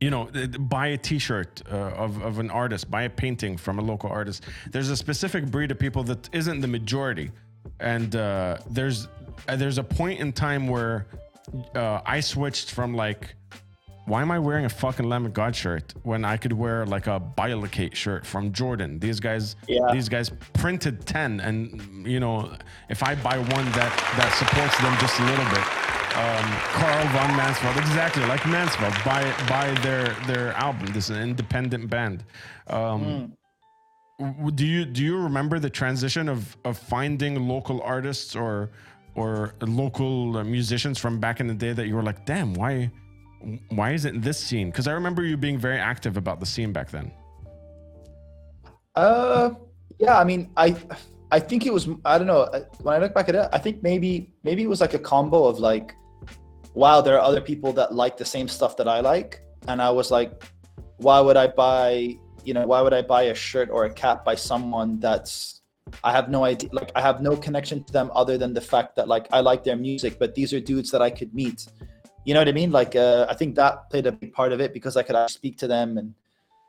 you 0.00 0.10
know 0.10 0.28
buy 0.60 0.88
a 0.88 0.98
t-shirt 0.98 1.62
uh, 1.70 1.76
of, 2.04 2.20
of 2.22 2.38
an 2.38 2.50
artist 2.50 2.90
buy 2.90 3.02
a 3.02 3.10
painting 3.10 3.56
from 3.56 3.78
a 3.78 3.82
local 3.82 4.10
artist. 4.10 4.44
There's 4.70 4.90
a 4.90 4.96
specific 4.96 5.46
breed 5.46 5.70
of 5.70 5.78
people 5.78 6.02
that 6.04 6.28
isn't 6.32 6.60
the 6.60 6.68
majority. 6.68 7.30
And 7.80 8.14
uh, 8.14 8.58
there's 8.68 9.08
uh, 9.48 9.56
there's 9.56 9.78
a 9.78 9.84
point 9.84 10.20
in 10.20 10.32
time 10.32 10.66
where 10.68 11.06
uh, 11.74 12.00
i 12.04 12.20
switched 12.20 12.72
from 12.72 12.94
like 12.94 13.34
why 14.08 14.22
am 14.22 14.30
I 14.30 14.38
wearing 14.38 14.64
a 14.64 14.68
fucking 14.68 15.08
Lamb 15.08 15.26
of 15.26 15.32
God 15.34 15.54
shirt 15.54 15.94
when 16.02 16.24
I 16.24 16.36
could 16.36 16.52
wear 16.52 16.86
like 16.86 17.06
a 17.06 17.20
Bilocate 17.38 17.94
shirt 17.94 18.26
from 18.26 18.52
Jordan? 18.52 18.98
These 18.98 19.20
guys, 19.20 19.54
Yeah. 19.68 19.80
these 19.92 20.08
guys 20.08 20.30
printed 20.54 21.06
ten, 21.06 21.40
and 21.40 22.06
you 22.06 22.18
know, 22.20 22.52
if 22.88 23.02
I 23.02 23.14
buy 23.14 23.38
one 23.38 23.66
that 23.80 23.92
that 24.18 24.30
supports 24.40 24.76
them 24.82 24.94
just 24.98 25.18
a 25.20 25.24
little 25.24 25.48
bit, 25.54 25.64
um, 26.24 26.46
Carl 26.78 27.06
von 27.16 27.30
Mansfeld, 27.38 27.76
exactly 27.78 28.24
like 28.26 28.40
Mansfeld, 28.54 28.94
buy 29.04 29.22
buy 29.48 29.66
their 29.82 30.08
their 30.26 30.52
album. 30.54 30.86
This 30.92 31.10
is 31.10 31.16
an 31.16 31.22
independent 31.22 31.88
band. 31.90 32.24
Um, 32.68 33.32
w- 34.18 34.50
Do 34.50 34.66
you 34.66 34.84
do 34.84 35.02
you 35.04 35.16
remember 35.18 35.58
the 35.58 35.70
transition 35.70 36.28
of 36.28 36.56
of 36.64 36.76
finding 36.78 37.46
local 37.48 37.80
artists 37.82 38.34
or 38.34 38.70
or 39.14 39.54
local 39.60 40.36
uh, 40.36 40.44
musicians 40.44 40.96
from 40.98 41.18
back 41.18 41.40
in 41.40 41.46
the 41.48 41.54
day 41.54 41.72
that 41.72 41.86
you 41.88 41.94
were 41.96 42.02
like, 42.04 42.24
damn, 42.24 42.54
why? 42.54 42.90
Why 43.70 43.92
isn't 43.92 44.20
this 44.20 44.38
scene? 44.38 44.70
Because 44.70 44.88
I 44.88 44.92
remember 44.92 45.24
you 45.24 45.36
being 45.36 45.58
very 45.58 45.78
active 45.78 46.16
about 46.16 46.40
the 46.40 46.46
scene 46.46 46.72
back 46.72 46.90
then. 46.90 47.12
Uh, 48.94 49.50
yeah. 49.98 50.18
I 50.18 50.24
mean, 50.24 50.50
I, 50.56 50.76
I 51.30 51.40
think 51.40 51.66
it 51.66 51.72
was. 51.72 51.88
I 52.04 52.18
don't 52.18 52.26
know. 52.26 52.48
When 52.82 52.94
I 52.94 52.98
look 52.98 53.14
back 53.14 53.28
at 53.28 53.34
it, 53.34 53.48
I 53.52 53.58
think 53.58 53.82
maybe 53.82 54.32
maybe 54.42 54.62
it 54.62 54.68
was 54.68 54.80
like 54.80 54.94
a 54.94 54.98
combo 54.98 55.44
of 55.44 55.58
like, 55.58 55.94
wow, 56.74 57.00
there 57.00 57.16
are 57.16 57.22
other 57.22 57.40
people 57.40 57.72
that 57.74 57.94
like 57.94 58.16
the 58.16 58.24
same 58.24 58.48
stuff 58.48 58.76
that 58.78 58.88
I 58.88 59.00
like, 59.00 59.42
and 59.68 59.80
I 59.80 59.90
was 59.90 60.10
like, 60.10 60.42
why 60.96 61.20
would 61.20 61.36
I 61.36 61.46
buy? 61.46 62.18
You 62.44 62.54
know, 62.54 62.66
why 62.66 62.80
would 62.80 62.94
I 62.94 63.02
buy 63.02 63.22
a 63.24 63.34
shirt 63.34 63.68
or 63.70 63.84
a 63.84 63.92
cap 63.92 64.24
by 64.24 64.34
someone 64.34 65.00
that's 65.00 65.58
I 66.04 66.12
have 66.12 66.28
no 66.28 66.44
idea. 66.44 66.70
Like, 66.72 66.90
I 66.94 67.00
have 67.00 67.20
no 67.20 67.36
connection 67.36 67.82
to 67.84 67.92
them 67.92 68.10
other 68.14 68.38
than 68.38 68.52
the 68.54 68.60
fact 68.60 68.96
that 68.96 69.08
like 69.08 69.26
I 69.32 69.40
like 69.40 69.64
their 69.64 69.76
music, 69.76 70.18
but 70.18 70.34
these 70.34 70.52
are 70.52 70.60
dudes 70.60 70.90
that 70.90 71.02
I 71.02 71.10
could 71.10 71.34
meet. 71.34 71.66
You 72.28 72.34
know 72.34 72.40
what 72.40 72.48
I 72.48 72.52
mean? 72.52 72.70
Like, 72.70 72.94
uh, 72.94 73.24
I 73.26 73.32
think 73.32 73.54
that 73.54 73.88
played 73.88 74.06
a 74.06 74.12
big 74.12 74.34
part 74.34 74.52
of 74.52 74.60
it 74.60 74.74
because 74.74 74.98
I 74.98 75.02
could 75.02 75.16
speak 75.30 75.56
to 75.60 75.66
them 75.66 75.96
and 75.96 76.14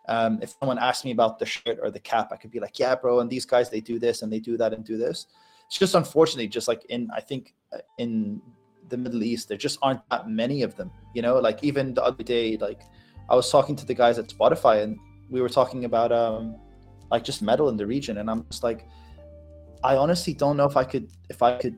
um, 0.07 0.39
if 0.41 0.55
someone 0.57 0.79
asked 0.79 1.03
me 1.03 1.11
about 1.11 1.37
the 1.37 1.45
shirt 1.45 1.79
or 1.81 1.91
the 1.91 1.99
cap, 1.99 2.29
I 2.31 2.37
could 2.37 2.49
be 2.49 2.61
like, 2.61 2.79
yeah, 2.79 2.95
bro, 2.95 3.19
and 3.19 3.29
these 3.29 3.45
guys 3.45 3.69
they 3.69 3.81
do 3.81 3.99
this 3.99 4.21
and 4.21 4.31
they 4.31 4.39
do 4.39 4.55
that 4.55 4.71
and 4.73 4.85
do 4.85 4.97
this. 4.97 5.25
It's 5.67 5.77
just 5.77 5.95
unfortunately, 5.95 6.47
just 6.47 6.69
like 6.69 6.85
in 6.85 7.09
I 7.13 7.19
think 7.19 7.55
uh, 7.73 7.79
in 7.97 8.41
the 8.87 8.95
Middle 8.95 9.21
East, 9.21 9.49
there 9.49 9.57
just 9.57 9.79
aren't 9.81 9.99
that 10.09 10.29
many 10.29 10.61
of 10.61 10.77
them. 10.77 10.91
You 11.13 11.23
know, 11.23 11.37
like 11.39 11.61
even 11.61 11.93
the 11.93 12.05
other 12.05 12.23
day, 12.23 12.55
like 12.55 12.83
I 13.29 13.35
was 13.35 13.51
talking 13.51 13.75
to 13.75 13.85
the 13.85 13.93
guys 13.93 14.17
at 14.17 14.29
Spotify 14.29 14.81
and 14.81 14.97
we 15.29 15.41
were 15.41 15.49
talking 15.49 15.83
about 15.83 16.13
um 16.13 16.55
like 17.11 17.25
just 17.25 17.41
metal 17.41 17.67
in 17.67 17.75
the 17.75 17.85
region, 17.85 18.19
and 18.19 18.31
I'm 18.31 18.45
just 18.49 18.63
like, 18.63 18.87
I 19.83 19.97
honestly 19.97 20.33
don't 20.33 20.55
know 20.55 20.67
if 20.67 20.77
I 20.77 20.85
could 20.85 21.09
if 21.29 21.43
I 21.43 21.57
could 21.57 21.77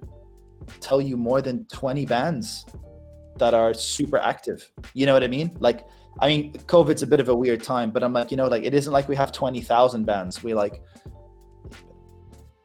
tell 0.79 1.01
you 1.01 1.17
more 1.17 1.41
than 1.41 1.65
20 1.65 2.05
bands 2.05 2.67
that 3.41 3.53
are 3.53 3.73
super 3.73 4.17
active. 4.17 4.71
You 4.93 5.05
know 5.07 5.13
what 5.13 5.23
I 5.23 5.27
mean? 5.27 5.57
Like 5.59 5.79
I 6.19 6.27
mean, 6.27 6.53
COVID's 6.53 7.03
a 7.03 7.07
bit 7.07 7.19
of 7.19 7.29
a 7.29 7.35
weird 7.35 7.63
time, 7.63 7.91
but 7.91 8.03
I'm 8.03 8.13
like, 8.13 8.31
you 8.31 8.37
know, 8.37 8.47
like 8.47 8.63
it 8.63 8.73
isn't 8.73 8.91
like 8.91 9.07
we 9.07 9.15
have 9.15 9.31
twenty 9.31 9.61
thousand 9.61 10.05
bands. 10.05 10.43
We 10.43 10.53
like, 10.53 10.81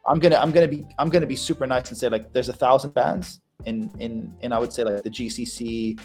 I'm 0.06 0.18
gonna, 0.18 0.36
I'm 0.36 0.50
gonna 0.50 0.68
be, 0.68 0.84
I'm 0.98 1.08
gonna 1.08 1.26
be 1.26 1.36
super 1.36 1.66
nice 1.66 1.88
and 1.88 1.98
say 1.98 2.08
like, 2.08 2.32
there's 2.32 2.48
a 2.48 2.58
thousand 2.64 2.92
bands 2.94 3.40
in, 3.64 3.90
in, 3.98 4.32
in 4.40 4.52
I 4.52 4.58
would 4.58 4.72
say 4.72 4.84
like 4.84 5.02
the 5.02 5.10
GCC. 5.10 5.98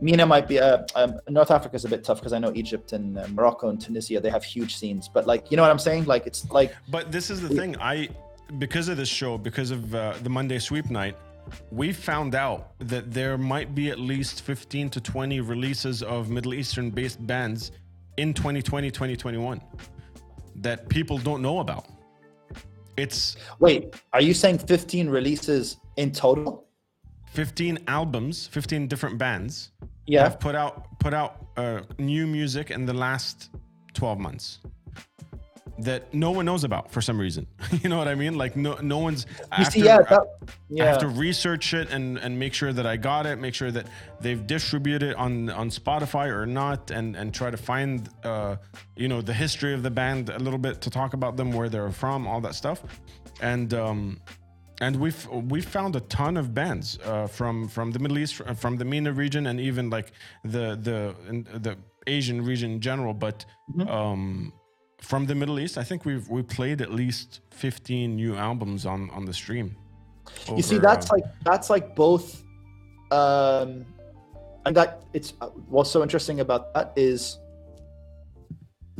MENA 0.00 0.24
might 0.26 0.46
be, 0.46 0.60
uh, 0.60 0.84
um, 0.94 1.18
North 1.28 1.50
Africa's 1.50 1.84
a 1.84 1.88
bit 1.88 2.04
tough 2.04 2.18
because 2.18 2.32
I 2.32 2.38
know 2.38 2.52
Egypt 2.54 2.92
and 2.92 3.18
uh, 3.18 3.26
Morocco 3.30 3.68
and 3.70 3.80
Tunisia 3.80 4.20
they 4.20 4.30
have 4.30 4.44
huge 4.44 4.76
scenes, 4.76 5.08
but 5.08 5.26
like, 5.26 5.50
you 5.50 5.56
know 5.56 5.64
what 5.64 5.72
I'm 5.72 5.78
saying? 5.80 6.04
Like, 6.04 6.24
it's 6.24 6.48
like, 6.52 6.72
But 6.88 7.10
this 7.10 7.30
is 7.30 7.40
the 7.40 7.48
thing. 7.48 7.74
I, 7.80 8.08
because 8.58 8.88
of 8.88 8.96
this 8.96 9.08
show, 9.08 9.36
because 9.38 9.72
of 9.72 9.92
uh, 9.92 10.14
the 10.22 10.30
Monday 10.30 10.60
sweep 10.60 10.88
night, 10.88 11.16
we 11.70 11.92
found 11.92 12.34
out 12.34 12.72
that 12.80 13.12
there 13.12 13.38
might 13.38 13.74
be 13.74 13.90
at 13.90 13.98
least 13.98 14.42
15 14.42 14.90
to 14.90 15.00
20 15.00 15.40
releases 15.40 16.02
of 16.02 16.30
Middle 16.30 16.54
Eastern 16.54 16.90
based 16.90 17.24
bands 17.26 17.72
in 18.16 18.34
2020, 18.34 18.90
2021 18.90 19.60
that 20.56 20.88
people 20.88 21.18
don't 21.18 21.40
know 21.42 21.60
about. 21.60 21.86
It's 22.96 23.36
wait, 23.60 23.94
are 24.12 24.20
you 24.20 24.34
saying 24.34 24.58
15 24.58 25.08
releases 25.08 25.76
in 25.96 26.10
total? 26.12 26.66
15 27.32 27.78
albums, 27.86 28.46
15 28.48 28.88
different 28.88 29.18
bands 29.18 29.70
Yeah. 30.06 30.24
have 30.24 30.40
put 30.40 30.54
out 30.54 30.98
put 30.98 31.14
out 31.14 31.46
uh, 31.56 31.82
new 31.98 32.26
music 32.26 32.70
in 32.70 32.86
the 32.86 32.94
last 32.94 33.50
12 33.94 34.18
months 34.18 34.58
that 35.78 36.12
no 36.12 36.32
one 36.32 36.44
knows 36.44 36.64
about 36.64 36.90
for 36.90 37.00
some 37.00 37.18
reason. 37.18 37.46
you 37.82 37.88
know 37.88 37.98
what 37.98 38.08
I 38.08 38.14
mean? 38.14 38.36
Like 38.36 38.56
no 38.56 38.74
no 38.82 38.98
one's 38.98 39.26
You 39.58 39.64
see, 39.64 39.84
yeah, 39.84 40.02
that, 40.02 40.26
I 40.80 40.84
have 40.84 40.98
to 40.98 41.08
research 41.08 41.72
it 41.74 41.90
and, 41.90 42.18
and 42.18 42.38
make 42.38 42.54
sure 42.54 42.72
that 42.72 42.86
I 42.86 42.96
got 42.96 43.26
it, 43.26 43.38
make 43.38 43.54
sure 43.54 43.70
that 43.70 43.86
they've 44.20 44.44
distributed 44.46 45.10
it 45.10 45.16
on 45.16 45.50
on 45.50 45.70
Spotify 45.70 46.28
or 46.28 46.46
not, 46.46 46.90
and 46.90 47.16
and 47.16 47.32
try 47.32 47.50
to 47.50 47.56
find 47.56 48.08
uh, 48.24 48.56
you 48.96 49.08
know 49.08 49.22
the 49.22 49.34
history 49.34 49.72
of 49.72 49.82
the 49.82 49.90
band 49.90 50.30
a 50.30 50.38
little 50.38 50.58
bit 50.58 50.80
to 50.82 50.90
talk 50.90 51.14
about 51.14 51.36
them, 51.36 51.52
where 51.52 51.68
they're 51.68 51.90
from, 51.90 52.26
all 52.26 52.40
that 52.40 52.54
stuff, 52.54 52.82
and 53.40 53.72
um, 53.74 54.20
and 54.80 54.96
we've 54.96 55.26
we've 55.28 55.66
found 55.66 55.94
a 55.94 56.00
ton 56.00 56.36
of 56.36 56.54
bands 56.54 56.98
uh, 57.04 57.26
from 57.28 57.68
from 57.68 57.92
the 57.92 57.98
Middle 57.98 58.18
East, 58.18 58.34
from 58.56 58.76
the 58.76 58.84
MENA 58.84 59.12
region, 59.12 59.46
and 59.46 59.60
even 59.60 59.90
like 59.90 60.12
the 60.44 60.76
the 60.76 61.14
in, 61.28 61.44
the 61.44 61.76
Asian 62.06 62.44
region 62.44 62.72
in 62.72 62.80
general, 62.80 63.14
but. 63.14 63.44
Mm-hmm. 63.76 63.88
Um, 63.88 64.52
from 65.00 65.26
the 65.26 65.34
Middle 65.34 65.60
East, 65.60 65.78
I 65.78 65.84
think 65.84 66.04
we've 66.04 66.28
we 66.28 66.42
played 66.42 66.80
at 66.80 66.92
least 66.92 67.40
15 67.50 68.16
new 68.16 68.36
albums 68.36 68.86
on 68.86 69.10
on 69.10 69.24
the 69.24 69.34
stream. 69.34 69.76
you 70.56 70.62
see 70.62 70.78
that's 70.78 71.10
uh, 71.10 71.14
like 71.14 71.24
that's 71.44 71.70
like 71.70 71.96
both 71.96 72.44
um 73.10 73.86
and 74.66 74.76
that 74.76 75.02
it's 75.14 75.32
what's 75.68 75.90
so 75.90 76.02
interesting 76.02 76.40
about 76.40 76.74
that 76.74 76.92
is 76.96 77.38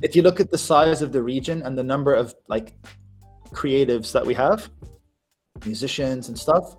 if 0.00 0.16
you 0.16 0.22
look 0.22 0.40
at 0.40 0.50
the 0.50 0.56
size 0.56 1.02
of 1.02 1.12
the 1.12 1.22
region 1.22 1.62
and 1.62 1.76
the 1.76 1.82
number 1.82 2.14
of 2.14 2.34
like 2.48 2.72
creatives 3.50 4.12
that 4.12 4.24
we 4.24 4.32
have 4.32 4.70
musicians 5.66 6.28
and 6.28 6.38
stuff 6.38 6.76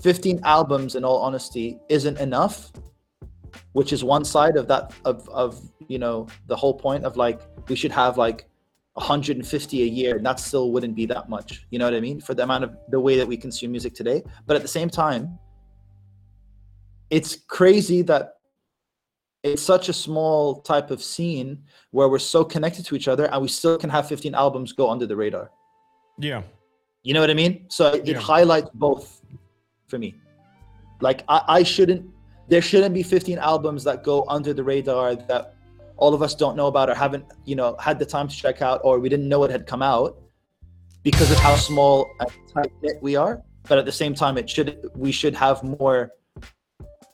15 0.00 0.40
albums 0.44 0.94
in 0.94 1.04
all 1.04 1.20
honesty 1.20 1.78
isn't 1.88 2.18
enough 2.18 2.72
which 3.72 3.92
is 3.92 4.04
one 4.04 4.24
side 4.24 4.56
of 4.56 4.68
that 4.68 4.92
of 5.04 5.28
of 5.28 5.60
you 5.88 5.98
know 5.98 6.26
the 6.46 6.56
whole 6.56 6.74
point 6.74 7.04
of 7.04 7.16
like 7.16 7.40
we 7.68 7.76
should 7.76 7.92
have 7.92 8.18
like 8.18 8.48
150 8.94 9.82
a 9.82 9.86
year 9.86 10.16
and 10.16 10.26
that 10.26 10.40
still 10.40 10.72
wouldn't 10.72 10.96
be 10.96 11.06
that 11.06 11.28
much 11.28 11.64
you 11.70 11.78
know 11.78 11.84
what 11.84 11.94
i 11.94 12.00
mean 12.00 12.20
for 12.20 12.34
the 12.34 12.42
amount 12.42 12.64
of 12.64 12.76
the 12.90 12.98
way 12.98 13.16
that 13.16 13.26
we 13.26 13.36
consume 13.36 13.70
music 13.70 13.94
today 13.94 14.22
but 14.46 14.56
at 14.56 14.62
the 14.62 14.68
same 14.68 14.90
time 14.90 15.38
it's 17.10 17.36
crazy 17.46 18.02
that 18.02 18.34
it's 19.44 19.62
such 19.62 19.88
a 19.88 19.92
small 19.92 20.60
type 20.62 20.90
of 20.90 21.00
scene 21.02 21.62
where 21.92 22.08
we're 22.08 22.18
so 22.18 22.44
connected 22.44 22.84
to 22.84 22.96
each 22.96 23.06
other 23.06 23.26
and 23.26 23.40
we 23.40 23.48
still 23.48 23.78
can 23.78 23.88
have 23.88 24.08
15 24.08 24.34
albums 24.34 24.72
go 24.72 24.90
under 24.90 25.06
the 25.06 25.14
radar 25.14 25.50
yeah, 26.20 26.42
you 27.02 27.14
know 27.14 27.20
what 27.20 27.30
I 27.30 27.34
mean? 27.34 27.66
So 27.68 27.92
it 27.94 28.06
Yeah. 28.06 28.18
highlights 28.18 28.70
both 28.74 29.22
for 29.86 29.98
me. 29.98 30.16
Like 31.00 31.22
I, 31.28 31.42
I 31.48 31.62
shouldn't 31.62 32.10
there 32.48 32.62
shouldn't 32.62 32.94
be 32.94 33.02
15 33.02 33.38
albums 33.38 33.84
that 33.84 34.02
go 34.02 34.24
under 34.26 34.54
the 34.54 34.64
radar 34.64 35.14
that 35.14 35.54
all 35.98 36.14
of 36.14 36.22
us 36.22 36.34
don't 36.34 36.56
know 36.56 36.68
about 36.68 36.88
or 36.88 36.94
haven't, 36.94 37.24
you 37.44 37.56
know, 37.56 37.76
had 37.78 37.98
the 37.98 38.06
time 38.06 38.28
to 38.28 38.34
check 38.34 38.62
out 38.62 38.80
or 38.84 38.98
we 39.00 39.08
didn't 39.08 39.28
know 39.28 39.44
it 39.44 39.50
had 39.50 39.66
come 39.66 39.82
out 39.82 40.16
because 41.02 41.30
of 41.30 41.38
how 41.38 41.56
small 41.56 42.10
we 43.00 43.16
are. 43.16 43.42
but 43.68 43.78
at 43.78 43.84
the 43.84 43.92
same 43.92 44.14
time, 44.14 44.38
it 44.38 44.48
should 44.48 44.78
we 44.94 45.12
should 45.12 45.34
have 45.34 45.62
more. 45.62 46.12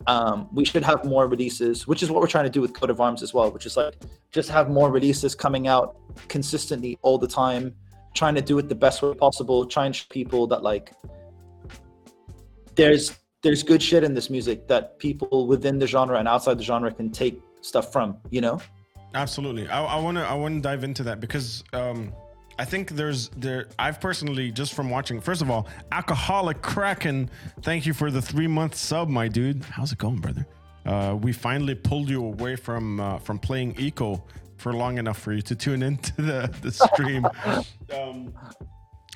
Um, 0.07 0.49
we 0.53 0.67
should 0.67 0.83
have 0.83 1.07
more 1.07 1.27
releases, 1.27 1.87
which 1.87 2.03
is 2.03 2.11
what 2.11 2.21
we're 2.21 2.29
trying 2.29 2.45
to 2.45 2.51
do 2.51 2.61
with 2.61 2.75
Coat 2.75 2.91
of 2.91 3.01
Arms 3.01 3.23
as 3.23 3.33
well, 3.33 3.51
which 3.51 3.65
is 3.65 3.75
like 3.75 3.95
just 4.33 4.51
have 4.51 4.69
more 4.69 4.91
releases 4.91 5.35
coming 5.35 5.67
out 5.67 5.97
consistently 6.29 6.99
all 7.01 7.17
the 7.17 7.27
time, 7.27 7.75
trying 8.13 8.35
to 8.35 8.43
do 8.43 8.59
it 8.59 8.69
the 8.69 8.75
best 8.75 9.01
way 9.01 9.15
possible, 9.15 9.65
trying 9.65 9.93
to 9.93 9.99
show 10.01 10.05
people 10.11 10.47
that 10.49 10.63
like 10.63 10.93
there's 12.75 13.19
there's 13.43 13.63
good 13.63 13.83
shit 13.83 14.05
in 14.05 14.13
this 14.13 14.29
music 14.29 14.69
that 14.69 14.99
people 14.99 15.47
within 15.47 15.79
the 15.79 15.87
genre 15.87 16.19
and 16.19 16.29
outside 16.29 16.59
the 16.59 16.65
genre 16.65 16.93
can 16.93 17.11
take 17.11 17.41
stuff 17.65 17.93
from, 17.93 18.19
you 18.31 18.41
know? 18.41 18.61
Absolutely. 19.15 19.69
I, 19.69 19.81
to 19.81 20.21
I 20.27 20.35
want 20.35 20.55
to 20.57 20.61
dive 20.61 20.85
into 20.85 21.05
that 21.05 21.21
because 21.21 21.63
um, 21.73 22.13
I 22.59 22.65
think 22.65 22.91
there's 22.91 23.29
there. 23.31 23.69
I've 23.79 24.01
personally 24.01 24.51
just 24.51 24.75
from 24.75 24.91
watching. 24.91 25.21
First 25.21 25.41
of 25.41 25.51
all, 25.51 25.69
alcoholic 25.93 26.63
kraken. 26.63 27.31
Thank 27.63 27.87
you 27.87 27.95
for 27.95 28.11
the 28.11 28.21
three 28.21 28.49
month 28.49 28.75
sub, 28.75 29.09
my 29.09 29.29
dude. 29.29 29.63
How's 29.65 29.93
it 29.93 29.99
going, 29.99 30.17
brother? 30.21 30.47
Uh, 30.85 31.17
we 31.21 31.33
finally 31.33 31.75
pulled 31.75 32.11
you 32.11 32.25
away 32.25 32.57
from 32.57 33.01
uh, 33.01 33.19
from 33.19 33.39
playing 33.39 33.77
eco 33.79 34.23
for 34.57 34.73
long 34.73 34.99
enough 34.99 35.19
for 35.19 35.33
you 35.33 35.43
to 35.43 35.55
tune 35.55 35.83
into 35.83 36.13
the 36.17 36.53
the 36.63 36.73
stream. 36.73 37.27
um, 37.97 38.35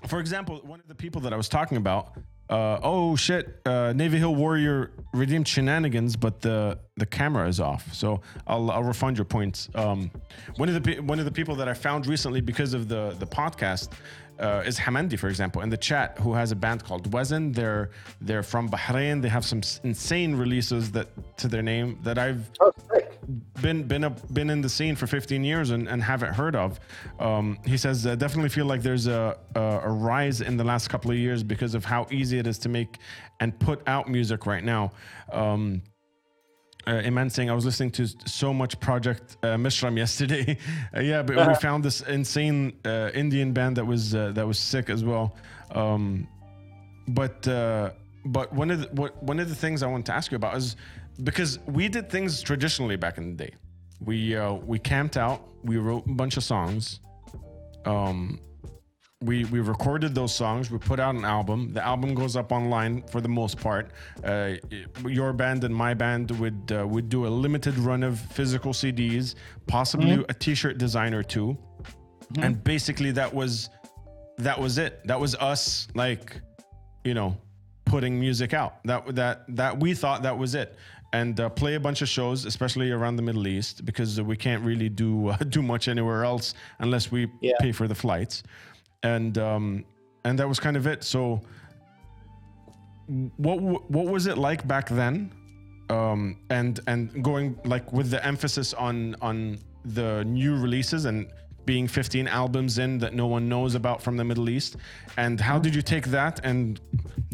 for 0.06 0.20
example, 0.20 0.60
one 0.64 0.78
of 0.78 0.86
the 0.86 0.94
people 0.94 1.20
that 1.22 1.32
I 1.32 1.36
was 1.36 1.48
talking 1.48 1.76
about. 1.76 2.16
Uh, 2.48 2.80
oh 2.82 3.14
shit! 3.16 3.60
Uh, 3.66 3.92
Navy 3.94 4.18
Hill 4.18 4.34
Warrior 4.34 4.90
redeemed 5.12 5.46
shenanigans, 5.46 6.16
but 6.16 6.40
the 6.40 6.78
the 6.96 7.06
camera 7.06 7.46
is 7.48 7.60
off. 7.60 7.92
So 7.92 8.20
I'll 8.46 8.70
I'll 8.70 8.82
refund 8.84 9.18
your 9.18 9.26
points. 9.26 9.68
Um, 9.74 10.10
one 10.56 10.68
of 10.68 10.82
the 10.82 11.00
one 11.00 11.18
of 11.18 11.24
the 11.24 11.30
people 11.32 11.54
that 11.56 11.68
I 11.68 11.74
found 11.74 12.06
recently 12.06 12.40
because 12.40 12.72
of 12.72 12.88
the 12.88 13.14
the 13.18 13.26
podcast 13.26 13.90
uh, 14.38 14.62
is 14.64 14.78
Hamandi, 14.78 15.18
for 15.18 15.28
example, 15.28 15.62
in 15.62 15.68
the 15.68 15.76
chat, 15.76 16.16
who 16.20 16.32
has 16.32 16.50
a 16.52 16.56
band 16.56 16.84
called 16.84 17.10
Wezen. 17.10 17.54
They're 17.54 17.90
they're 18.20 18.42
from 18.42 18.68
Bahrain. 18.68 19.20
They 19.20 19.28
have 19.28 19.44
some 19.44 19.60
insane 19.84 20.34
releases 20.34 20.90
that 20.92 21.08
to 21.38 21.48
their 21.48 21.62
name 21.62 21.98
that 22.02 22.18
I've 22.18 22.50
Oh. 22.60 22.72
Been 23.60 23.84
been 23.84 24.04
a, 24.04 24.10
been 24.10 24.50
in 24.50 24.60
the 24.60 24.68
scene 24.68 24.96
for 24.96 25.06
15 25.06 25.44
years 25.44 25.70
and, 25.70 25.88
and 25.88 26.02
haven't 26.02 26.34
heard 26.34 26.56
of. 26.56 26.80
Um, 27.18 27.58
he 27.66 27.76
says 27.76 28.06
uh, 28.06 28.14
definitely 28.16 28.48
feel 28.48 28.66
like 28.66 28.82
there's 28.82 29.06
a, 29.06 29.38
a 29.54 29.60
a 29.60 29.90
rise 29.90 30.40
in 30.40 30.56
the 30.56 30.64
last 30.64 30.88
couple 30.88 31.10
of 31.10 31.16
years 31.16 31.42
because 31.42 31.74
of 31.74 31.84
how 31.84 32.06
easy 32.10 32.38
it 32.38 32.46
is 32.46 32.58
to 32.58 32.68
make 32.68 32.98
and 33.40 33.58
put 33.58 33.86
out 33.86 34.08
music 34.08 34.46
right 34.46 34.64
now. 34.64 34.92
Um, 35.32 35.82
uh, 36.86 37.02
Iman 37.04 37.28
saying 37.28 37.50
I 37.50 37.54
was 37.54 37.66
listening 37.66 37.90
to 37.92 38.06
so 38.24 38.54
much 38.54 38.80
Project 38.80 39.36
uh, 39.42 39.56
Mishram 39.56 39.96
yesterday. 39.96 40.56
Uh, 40.96 41.00
yeah, 41.00 41.22
but 41.22 41.36
we 41.46 41.54
found 41.60 41.84
this 41.84 42.00
insane 42.00 42.72
uh, 42.84 43.10
Indian 43.12 43.52
band 43.52 43.76
that 43.76 43.84
was 43.84 44.14
uh, 44.14 44.32
that 44.32 44.46
was 44.46 44.58
sick 44.58 44.88
as 44.88 45.04
well. 45.04 45.36
Um, 45.72 46.26
but 47.08 47.46
uh, 47.46 47.90
but 48.24 48.52
one 48.52 48.70
of 48.70 48.80
the, 48.80 48.86
what, 49.00 49.22
one 49.22 49.38
of 49.38 49.48
the 49.48 49.54
things 49.54 49.82
I 49.82 49.86
want 49.86 50.06
to 50.06 50.14
ask 50.14 50.30
you 50.30 50.36
about 50.36 50.56
is 50.56 50.76
because 51.22 51.58
we 51.66 51.88
did 51.88 52.10
things 52.10 52.42
traditionally 52.42 52.96
back 52.96 53.18
in 53.18 53.36
the 53.36 53.44
day. 53.44 53.54
We 54.00 54.36
uh, 54.36 54.54
we 54.54 54.78
camped 54.78 55.16
out. 55.16 55.48
We 55.64 55.76
wrote 55.78 56.06
a 56.06 56.12
bunch 56.12 56.36
of 56.36 56.44
songs. 56.44 57.00
Um, 57.84 58.40
we 59.20 59.44
we 59.46 59.60
recorded 59.60 60.14
those 60.14 60.34
songs. 60.34 60.70
We 60.70 60.78
put 60.78 61.00
out 61.00 61.14
an 61.14 61.24
album. 61.24 61.72
The 61.72 61.84
album 61.84 62.14
goes 62.14 62.36
up 62.36 62.52
online 62.52 63.02
for 63.02 63.20
the 63.20 63.28
most 63.28 63.58
part. 63.58 63.90
Uh, 64.22 64.54
your 65.04 65.32
band 65.32 65.64
and 65.64 65.74
my 65.74 65.94
band 65.94 66.30
would 66.38 66.72
uh, 66.72 66.86
would 66.86 67.08
do 67.08 67.26
a 67.26 67.28
limited 67.28 67.76
run 67.78 68.04
of 68.04 68.20
physical 68.20 68.72
CDs, 68.72 69.34
possibly 69.66 70.24
a 70.28 70.34
T-shirt 70.34 70.78
design 70.78 71.14
or 71.14 71.22
2 71.24 71.58
and 72.36 72.62
basically 72.62 73.10
that 73.12 73.32
was 73.32 73.70
that 74.38 74.60
was 74.60 74.78
it. 74.78 75.04
That 75.06 75.18
was 75.18 75.34
us, 75.36 75.88
like 75.94 76.40
you 77.04 77.14
know, 77.14 77.36
putting 77.84 78.18
music 78.18 78.54
out. 78.54 78.84
That 78.84 79.14
that 79.14 79.44
that 79.56 79.80
we 79.80 79.94
thought 79.94 80.22
that 80.22 80.36
was 80.36 80.54
it. 80.54 80.76
And 81.12 81.40
uh, 81.40 81.48
play 81.48 81.74
a 81.74 81.80
bunch 81.80 82.02
of 82.02 82.08
shows, 82.08 82.44
especially 82.44 82.90
around 82.90 83.16
the 83.16 83.22
Middle 83.22 83.46
East, 83.48 83.84
because 83.86 84.20
we 84.20 84.36
can't 84.36 84.62
really 84.62 84.88
do 84.90 85.28
uh, 85.28 85.36
do 85.48 85.62
much 85.62 85.88
anywhere 85.88 86.22
else 86.24 86.54
unless 86.80 87.10
we 87.10 87.28
Yeah. 87.40 87.54
pay 87.60 87.72
for 87.72 87.88
the 87.88 87.94
flights 87.94 88.42
and 89.02 89.38
um, 89.38 89.84
and 90.24 90.38
that 90.38 90.46
was 90.48 90.60
kind 90.60 90.76
of 90.76 90.86
it. 90.86 91.02
So, 91.04 91.40
what 93.36 93.56
w- 93.56 93.82
what 93.88 94.06
was 94.06 94.26
it 94.26 94.36
like 94.38 94.66
back 94.66 94.88
then? 94.88 95.32
Um, 95.90 96.36
and 96.50 96.80
and 96.86 97.22
going 97.24 97.58
like 97.64 97.90
with 97.92 98.10
the 98.10 98.24
emphasis 98.24 98.74
on 98.74 99.16
on 99.22 99.58
the 99.84 100.24
new 100.24 100.56
releases 100.56 101.06
and 101.06 101.26
being 101.64 101.86
15 101.86 102.28
albums 102.28 102.78
in 102.78 102.98
that 102.98 103.14
no 103.14 103.26
one 103.26 103.48
knows 103.48 103.74
about 103.74 104.02
from 104.02 104.16
the 104.16 104.24
Middle 104.24 104.48
East. 104.50 104.76
And 105.16 105.40
how 105.40 105.58
did 105.58 105.74
you 105.74 105.82
take 105.82 106.06
that 106.08 106.40
and 106.44 106.80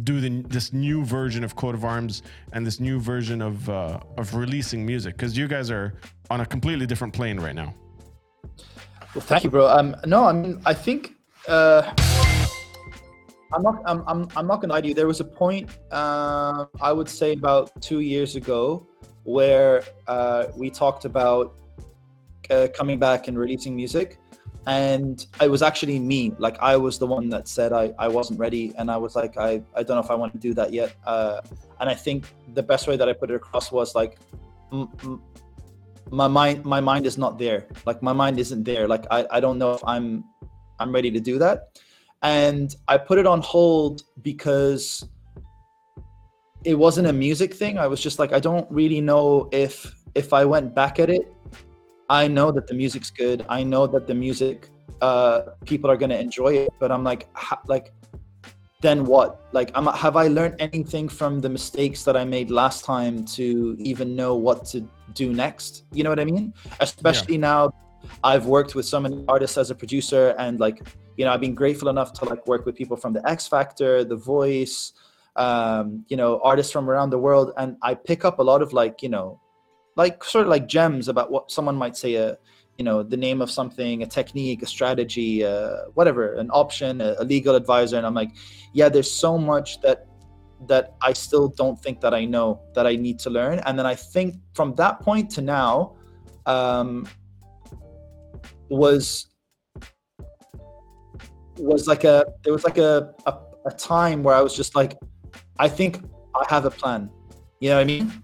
do 0.03 0.21
the, 0.21 0.43
this 0.49 0.73
new 0.73 1.05
version 1.05 1.45
of 1.45 1.55
Coat 1.57 1.75
of 1.75 1.85
Arms 1.85 2.23
and 2.53 2.67
this 2.67 2.81
new 2.81 2.99
version 2.99 3.41
of 3.41 3.69
uh, 3.69 4.01
of 4.19 4.35
releasing 4.35 4.85
music? 4.85 5.17
Because 5.17 5.37
you 5.37 5.47
guys 5.47 5.71
are 5.71 5.95
on 6.31 6.41
a 6.41 6.47
completely 6.47 6.87
different 6.87 7.15
plane 7.15 7.39
right 7.39 7.55
now. 7.55 7.75
Well, 9.15 9.23
thank 9.23 9.45
you, 9.45 9.51
bro. 9.51 9.69
Um, 9.69 9.95
no, 10.07 10.25
I 10.25 10.33
mean, 10.33 10.61
I 10.67 10.75
think 10.75 11.15
uh, 11.47 11.93
I'm 13.53 13.63
not. 13.63 13.83
I'm, 13.87 14.03
I'm. 14.09 14.29
I'm 14.37 14.47
not 14.47 14.61
gonna 14.61 14.73
lie 14.73 14.81
to 14.81 14.89
you. 14.89 14.95
There 14.95 15.07
was 15.07 15.21
a 15.21 15.25
point. 15.25 15.71
Uh, 15.93 16.67
I 16.81 16.93
would 16.93 17.09
say 17.09 17.33
about 17.33 17.81
two 17.81 18.01
years 18.01 18.35
ago, 18.35 18.87
where 19.23 19.85
uh, 20.09 20.47
we 20.57 20.71
talked 20.71 21.05
about 21.05 21.55
uh, 22.51 22.69
coming 22.75 22.99
back 22.99 23.29
and 23.29 23.39
releasing 23.39 23.77
music, 23.77 24.19
and 24.67 25.27
it 25.41 25.51
was 25.51 25.63
actually 25.63 25.99
me. 25.99 26.33
Like 26.39 26.59
I 26.61 26.77
was 26.77 26.99
the 26.99 27.07
one 27.07 27.29
that 27.31 27.49
said 27.49 27.73
I, 27.73 27.93
I 27.99 28.09
wasn't 28.09 28.39
ready, 28.39 28.73
and 28.79 28.91
I 28.91 28.97
was 28.97 29.15
like, 29.15 29.37
I, 29.37 29.63
I 29.75 29.83
don't 29.83 29.97
know 29.97 30.03
if 30.03 30.11
I 30.11 30.15
want 30.15 30.33
to 30.33 30.39
do 30.39 30.55
that 30.55 30.73
yet. 30.73 30.97
Uh, 31.05 31.41
and 31.81 31.91
I 31.91 31.95
think 31.95 32.27
the 32.55 32.63
best 32.63 32.87
way 32.89 32.97
that 32.97 33.09
I 33.09 33.13
put 33.13 33.31
it 33.31 33.35
across 33.35 33.71
was 33.71 33.95
like, 33.95 34.19
m- 34.73 34.89
m- 35.03 35.23
my 36.11 36.29
mind 36.29 36.65
my 36.65 36.81
mind 36.81 37.07
is 37.07 37.19
not 37.19 37.39
there. 37.39 37.67
Like 37.85 38.03
my 38.03 38.13
mind 38.13 38.39
isn't 38.39 38.65
there. 38.65 38.89
Like 38.89 39.07
I, 39.11 39.27
I 39.31 39.41
don't 39.41 39.59
know 39.59 39.73
if 39.73 39.83
i'm 39.85 40.25
i'm 40.79 40.93
ready 40.93 41.11
to 41.11 41.21
do 41.21 41.39
that. 41.39 41.81
And 42.23 42.75
i 42.89 42.97
put 42.97 43.19
it 43.19 43.27
on 43.27 43.41
hold 43.41 44.03
because 44.23 45.05
it 46.65 46.75
wasn't 46.75 47.07
a 47.07 47.13
music 47.13 47.53
thing. 47.55 47.79
I 47.79 47.87
was 47.87 48.01
just 48.01 48.19
like 48.19 48.33
i 48.33 48.39
don't 48.39 48.71
really 48.71 49.01
know 49.01 49.49
if 49.53 49.95
if 50.15 50.33
i 50.33 50.45
went 50.45 50.75
back 50.75 51.01
at 51.01 51.11
it 51.11 51.34
i 52.09 52.29
know 52.29 52.51
that 52.51 52.67
the 52.67 52.75
music's 52.75 53.11
good. 53.11 53.45
I 53.49 53.63
know 53.63 53.87
that 53.87 54.07
the 54.07 54.15
music 54.15 54.69
uh 55.01 55.41
people 55.65 55.91
are 55.91 55.97
going 55.97 56.11
to 56.11 56.19
enjoy 56.19 56.53
it 56.65 56.71
but 56.79 56.93
i'm 56.93 57.03
like 57.03 57.27
ha- 57.35 57.61
like 57.67 57.93
then 58.81 59.07
what? 59.07 59.41
Like 59.53 59.71
I'm, 59.75 59.87
have 59.87 60.15
i 60.15 60.29
learned 60.29 60.57
anything 60.59 61.09
from 61.09 61.41
the 61.41 61.49
mistakes 61.49 62.05
that 62.05 62.17
i 62.19 62.25
made 62.25 62.51
last 62.51 62.85
time 62.85 63.25
to 63.37 63.75
even 63.79 64.15
know 64.15 64.35
what 64.37 64.67
to 64.67 64.87
do 65.15 65.33
next? 65.33 65.85
You 65.93 66.05
know 66.05 66.11
what 66.11 66.21
i 66.21 66.25
mean? 66.25 66.53
Especially 66.81 67.39
now 67.39 67.73
i've 68.23 68.47
worked 68.47 68.75
with 68.75 68.87
so 68.87 69.01
many 69.01 69.25
artists 69.29 69.57
as 69.57 69.71
a 69.71 69.75
producer 69.75 70.35
and 70.39 70.61
like 70.61 70.87
you 71.17 71.25
know 71.25 71.33
i've 71.33 71.41
been 71.41 71.55
grateful 71.55 71.89
enough 71.89 72.13
to 72.13 72.25
like 72.25 72.47
work 72.47 72.67
with 72.67 72.75
people 72.75 72.97
from 72.97 73.13
the 73.13 73.27
x 73.29 73.47
factor 73.47 74.05
the 74.05 74.17
voice 74.17 74.93
um 75.37 76.05
you 76.09 76.17
know 76.17 76.41
artists 76.43 76.71
from 76.71 76.89
around 76.91 77.11
the 77.11 77.19
world 77.19 77.53
and 77.57 77.77
i 77.83 77.95
pick 77.95 78.25
up 78.25 78.39
a 78.39 78.43
lot 78.43 78.61
of 78.63 78.73
like 78.73 79.03
you 79.03 79.09
know 79.09 79.41
like 79.97 80.25
sort 80.25 80.47
of 80.47 80.51
like 80.51 80.67
gems 80.67 81.09
about 81.09 81.31
what 81.31 81.51
someone 81.51 81.77
might 81.77 81.97
say 81.97 82.15
a 82.15 82.37
you 82.79 82.85
know 82.85 83.03
the 83.03 83.17
name 83.17 83.41
of 83.41 83.51
something 83.51 84.03
a 84.03 84.07
technique 84.07 84.63
a 84.63 84.67
strategy 84.67 85.45
uh, 85.45 85.77
whatever 85.95 86.35
an 86.35 86.51
option 86.51 87.01
a, 87.01 87.15
a 87.19 87.25
legal 87.25 87.55
advisor. 87.55 87.97
And 87.97 88.07
i'm 88.07 88.15
like 88.15 88.33
yeah 88.73 88.89
there's 88.89 89.11
so 89.11 89.39
much 89.39 89.81
that 89.83 90.07
that 90.67 90.95
i 91.03 91.13
still 91.13 91.49
don't 91.49 91.81
think 91.81 92.01
that 92.01 92.15
i 92.15 92.25
know 92.25 92.61
that 92.75 92.87
i 92.87 92.97
need 92.97 93.19
to 93.21 93.31
learn. 93.31 93.61
And 93.61 93.79
then 93.79 93.87
i 93.87 93.95
think 93.95 94.37
from 94.55 94.75
that 94.77 95.01
point 95.01 95.31
to 95.33 95.43
now 95.43 95.97
um 96.47 97.07
was 98.69 99.29
was 101.59 101.87
like 101.87 102.05
a 102.05 102.27
there 102.43 102.53
was 102.53 102.65
like 102.65 102.79
a, 102.79 103.15
a 103.27 103.35
a 103.67 103.71
time 103.71 104.23
where 104.23 104.35
i 104.35 104.41
was 104.41 104.55
just 104.55 104.75
like 104.75 104.99
i 105.59 105.69
think 105.69 106.03
i 106.35 106.45
have 106.49 106.65
a 106.65 106.71
plan. 106.71 107.09
You 107.61 107.71
know 107.71 107.77
what 107.77 107.83
i 107.83 107.85
mean 107.85 108.24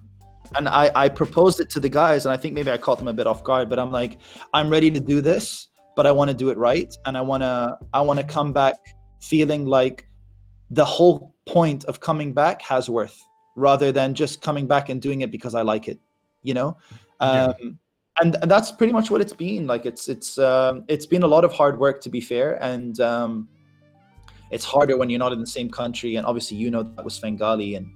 and 0.57 0.69
I, 0.69 0.91
I 0.95 1.09
proposed 1.09 1.61
it 1.61 1.71
to 1.71 1.81
the 1.81 1.89
guys 1.89 2.27
and 2.27 2.33
i 2.33 2.37
think 2.37 2.55
maybe 2.55 2.71
i 2.71 2.77
caught 2.77 2.99
them 2.99 3.09
a 3.09 3.13
bit 3.13 3.27
off 3.27 3.45
guard 3.45 3.69
but 3.69 3.79
i'm 3.79 3.91
like 3.93 4.19
i'm 4.53 4.69
ready 4.69 4.91
to 4.91 5.01
do 5.01 5.21
this 5.21 5.69
but 5.97 6.07
i 6.07 6.13
want 6.13 6.29
to 6.31 6.37
do 6.37 6.51
it 6.51 6.59
right 6.59 6.95
and 7.07 7.17
i 7.17 7.21
want 7.21 7.43
to 7.43 7.79
i 7.93 8.01
want 8.01 8.19
to 8.19 8.25
come 8.25 8.53
back 8.53 8.75
feeling 9.21 9.67
like 9.67 10.09
the 10.71 10.85
whole 10.85 11.35
point 11.47 11.85
of 11.85 12.01
coming 12.01 12.33
back 12.33 12.63
has 12.63 12.89
worth 12.89 13.21
rather 13.57 13.93
than 13.93 14.15
just 14.15 14.41
coming 14.41 14.67
back 14.67 14.89
and 14.89 15.03
doing 15.03 15.21
it 15.21 15.31
because 15.31 15.55
i 15.55 15.63
like 15.63 15.89
it 15.89 15.99
you 16.43 16.55
know 16.55 16.77
Yeah. 17.21 17.47
um 17.61 17.79
and, 18.21 18.37
and 18.43 18.51
that's 18.51 18.71
pretty 18.73 18.93
much 18.93 19.11
what 19.11 19.21
it's 19.21 19.33
been 19.33 19.67
like 19.67 19.87
it's 19.87 20.09
it's 20.09 20.39
um 20.39 20.85
it's 20.89 21.07
been 21.07 21.23
a 21.23 21.27
lot 21.27 21.45
of 21.45 21.53
hard 21.53 21.79
work 21.79 22.01
to 22.03 22.09
be 22.11 22.21
fair 22.21 22.63
and 22.63 23.01
um 23.01 23.49
it's 24.51 24.65
harder 24.65 24.97
when 24.97 25.09
you're 25.09 25.19
not 25.19 25.33
in 25.33 25.41
the 25.41 25.47
same 25.47 25.71
country 25.71 26.17
and 26.17 26.27
obviously 26.27 26.57
you 26.57 26.71
know 26.71 26.83
that 26.83 27.05
was 27.05 27.15
Svengali 27.15 27.77
and 27.77 27.87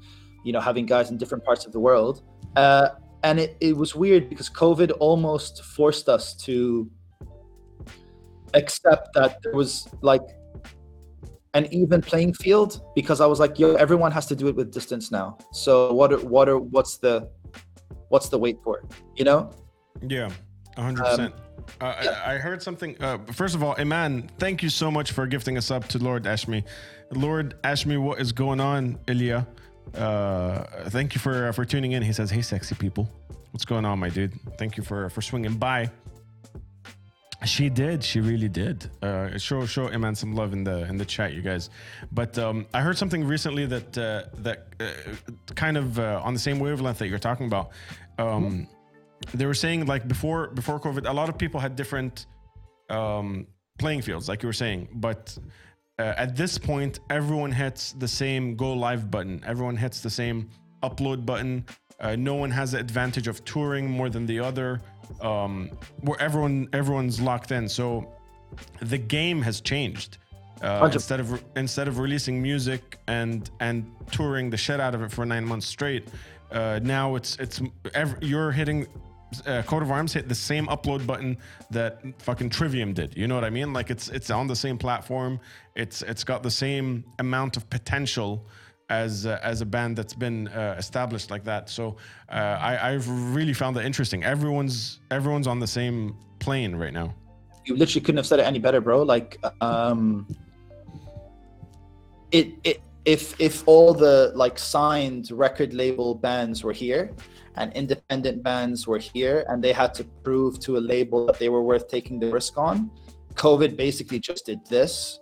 you 0.45 0.53
know 0.53 0.61
having 0.61 0.87
guys 0.87 1.11
in 1.11 1.17
different 1.19 1.45
parts 1.45 1.67
of 1.67 1.73
the 1.73 1.81
world 1.81 2.23
uh, 2.57 2.89
and 3.23 3.41
it, 3.41 3.57
it 3.61 3.77
was 3.77 3.95
weird 3.95 4.29
because 4.29 4.49
covid 4.51 4.93
almost 5.01 5.65
forced 5.65 6.09
us 6.09 6.35
to 6.35 6.91
accept 8.55 9.13
that 9.15 9.43
there 9.43 9.53
was 9.53 9.89
like 10.03 10.23
an 11.55 11.73
even 11.73 12.03
playing 12.03 12.35
field 12.35 12.83
because 12.95 13.21
I 13.21 13.27
was 13.27 13.39
like, 13.39 13.59
yo, 13.59 13.75
everyone 13.75 14.11
has 14.13 14.27
to 14.27 14.37
do 14.37 14.49
it 14.49 14.57
with 14.57 14.73
distance 14.73 15.11
now. 15.11 15.39
So 15.53 15.93
what 15.93 16.13
are 16.13 16.19
what 16.19 16.49
are 16.49 16.59
what's 16.59 16.99
the 16.99 17.31
what's 18.09 18.29
the 18.29 18.39
wait 18.39 18.59
for? 18.63 18.85
You 19.15 19.25
know? 19.25 19.51
Yeah, 20.03 20.31
hundred 20.77 21.05
percent. 21.05 21.35
Uh, 21.81 21.85
I, 21.85 22.35
I 22.35 22.39
heard 22.39 22.63
something. 22.63 23.01
Uh, 23.01 23.19
first 23.33 23.55
of 23.55 23.63
all, 23.63 23.75
Iman, 23.79 24.31
thank 24.39 24.63
you 24.63 24.69
so 24.69 24.91
much 24.91 25.13
for 25.13 25.27
gifting 25.27 25.57
us 25.57 25.71
up 25.71 25.87
to 25.89 25.99
Lord 25.99 26.25
Ashmi. 26.25 26.65
Lord 27.13 27.55
Ashmi, 27.63 28.03
what 28.03 28.21
is 28.21 28.33
going 28.33 28.61
on, 28.61 28.99
Ilya? 29.07 29.47
Uh, 29.95 30.65
thank 30.89 31.15
you 31.15 31.21
for 31.21 31.49
uh, 31.49 31.53
for 31.53 31.65
tuning 31.65 31.93
in. 31.93 32.03
He 32.03 32.13
says, 32.13 32.31
"Hey, 32.31 32.43
sexy 32.43 32.75
people, 32.75 33.09
what's 33.53 33.65
going 33.65 33.85
on, 33.85 33.99
my 33.99 34.09
dude? 34.09 34.33
Thank 34.59 34.77
you 34.77 34.83
for 34.83 35.09
for 35.11 35.23
swinging 35.23 35.55
by." 35.57 35.91
She 37.45 37.69
did. 37.69 38.03
She 38.03 38.21
really 38.21 38.49
did. 38.49 38.91
Uh, 39.03 39.37
show 39.39 39.67
show 39.67 39.89
Iman 39.89 40.15
some 40.15 40.35
love 40.35 40.53
in 40.53 40.65
the 40.65 40.85
in 40.85 40.97
the 40.97 41.05
chat, 41.05 41.35
you 41.35 41.43
guys. 41.43 41.71
But 42.13 42.39
um, 42.39 42.67
I 42.73 42.81
heard 42.81 42.97
something 42.97 43.25
recently 43.25 43.67
that 43.67 43.99
uh, 43.99 44.25
that 44.39 44.67
uh, 44.81 44.93
kind 45.55 45.77
of 45.77 45.99
uh, 45.99 46.21
on 46.25 46.33
the 46.33 46.41
same 46.41 46.59
wavelength 46.59 46.99
that 46.99 47.09
you're 47.09 47.19
talking 47.19 47.47
about. 47.47 47.71
Um, 48.19 48.67
they 49.33 49.47
were 49.47 49.55
saying 49.55 49.87
like 49.87 50.09
before 50.09 50.49
before 50.49 50.81
COVID, 50.81 51.09
a 51.09 51.13
lot 51.13 51.29
of 51.29 51.37
people 51.37 51.61
had 51.61 51.77
different 51.77 52.27
um, 52.89 53.47
playing 53.79 54.03
fields, 54.03 54.29
like 54.29 54.43
you 54.43 54.49
were 54.49 54.55
saying. 54.55 54.89
But 54.95 55.37
uh, 55.99 56.15
at 56.17 56.37
this 56.37 56.59
point, 56.59 57.01
everyone 57.11 57.53
hits 57.53 57.93
the 57.93 58.09
same 58.09 58.57
go 58.57 58.73
live 58.73 59.11
button. 59.11 59.43
Everyone 59.47 59.77
hits 59.77 60.01
the 60.01 60.11
same 60.11 60.51
upload 60.83 61.25
button. 61.25 61.65
Uh, 62.01 62.17
no 62.17 62.35
one 62.35 62.51
has 62.51 62.73
the 62.73 62.79
advantage 62.79 63.29
of 63.29 63.45
touring 63.45 63.89
more 63.89 64.09
than 64.09 64.27
the 64.27 64.41
other. 64.41 64.81
Um, 65.21 65.71
where 66.01 66.21
everyone 66.21 66.69
everyone's 66.73 67.21
locked 67.21 67.53
in. 67.53 67.69
So 67.69 68.13
the 68.81 68.99
game 68.99 69.43
has 69.43 69.61
changed. 69.61 70.19
Uh, 70.63 70.89
instead 70.93 71.21
of 71.21 71.45
instead 71.57 71.89
of 71.89 71.99
releasing 71.99 72.41
music 72.41 72.99
and 73.07 73.51
and 73.61 73.85
touring 74.11 74.51
the 74.51 74.57
shit 74.57 74.81
out 74.81 74.95
of 74.95 75.03
it 75.03 75.13
for 75.13 75.27
nine 75.27 75.45
months 75.45 75.67
straight, 75.67 76.09
uh, 76.51 76.81
now 76.83 77.17
it's 77.17 77.37
it's 77.37 77.61
ev 77.95 78.17
you're 78.21 78.51
hitting. 78.51 78.87
Uh, 79.47 79.63
Coat 79.63 79.83
of 79.83 79.91
Arms 79.91 80.13
hit 80.13 80.29
the 80.29 80.35
same 80.35 80.67
upload 80.67 81.07
button 81.07 81.37
that 81.71 82.01
fucking 82.19 82.51
Trivium 82.51 82.93
did. 82.93 83.17
You 83.17 83.27
know 83.29 83.35
what 83.35 83.45
I 83.45 83.51
mean? 83.51 83.73
Like 83.73 83.91
it's 83.91 84.09
it's 84.09 84.31
on 84.31 84.47
the 84.47 84.57
same 84.57 84.79
platform. 84.79 85.41
It's 85.75 86.03
it's 86.03 86.25
got 86.25 86.43
the 86.43 86.51
same 86.51 87.05
amount 87.19 87.57
of 87.57 87.69
potential 87.71 88.47
as 88.91 89.27
uh, 89.27 89.39
as 89.43 89.61
a 89.61 89.67
band 89.67 89.97
that's 89.97 90.15
been 90.15 90.49
uh, 90.49 90.77
established 90.79 91.31
like 91.31 91.45
that. 91.45 91.71
So 91.71 91.97
uh, 92.29 92.33
I 92.33 92.93
I've 92.93 93.09
really 93.35 93.55
found 93.55 93.77
that 93.77 93.85
interesting. 93.85 94.25
Everyone's 94.25 95.01
everyone's 95.11 95.47
on 95.47 95.59
the 95.61 95.67
same 95.67 96.17
plane 96.39 96.77
right 96.77 96.93
now. 96.93 97.15
you 97.65 97.77
literally 97.77 98.01
couldn't 98.05 98.19
have 98.19 98.27
said 98.27 98.41
it 98.41 98.47
any 98.47 98.59
better, 98.59 98.81
bro. 98.81 99.03
Like, 99.03 99.39
um, 99.61 100.27
it 102.31 102.49
it 102.65 102.81
if 103.05 103.39
if 103.41 103.67
all 103.67 103.95
the 103.95 104.33
like 104.35 104.59
signed 104.59 105.31
record 105.31 105.73
label 105.75 106.15
bands 106.15 106.63
were 106.63 106.73
here, 106.73 107.15
and 107.57 107.73
independent 107.75 108.43
bands 108.43 108.87
were 108.87 108.99
here, 108.99 109.45
and 109.49 109.63
they 109.63 109.73
had 109.73 109.95
to 109.95 110.05
prove 110.23 110.59
to 110.61 110.77
a 110.77 110.83
label 110.93 111.27
that 111.27 111.39
they 111.39 111.49
were 111.49 111.63
worth 111.63 111.89
taking 111.89 112.19
the 112.19 112.31
risk 112.31 112.59
on, 112.59 112.91
COVID 113.35 113.77
basically 113.77 114.19
just 114.19 114.47
did 114.47 114.65
this. 114.67 115.21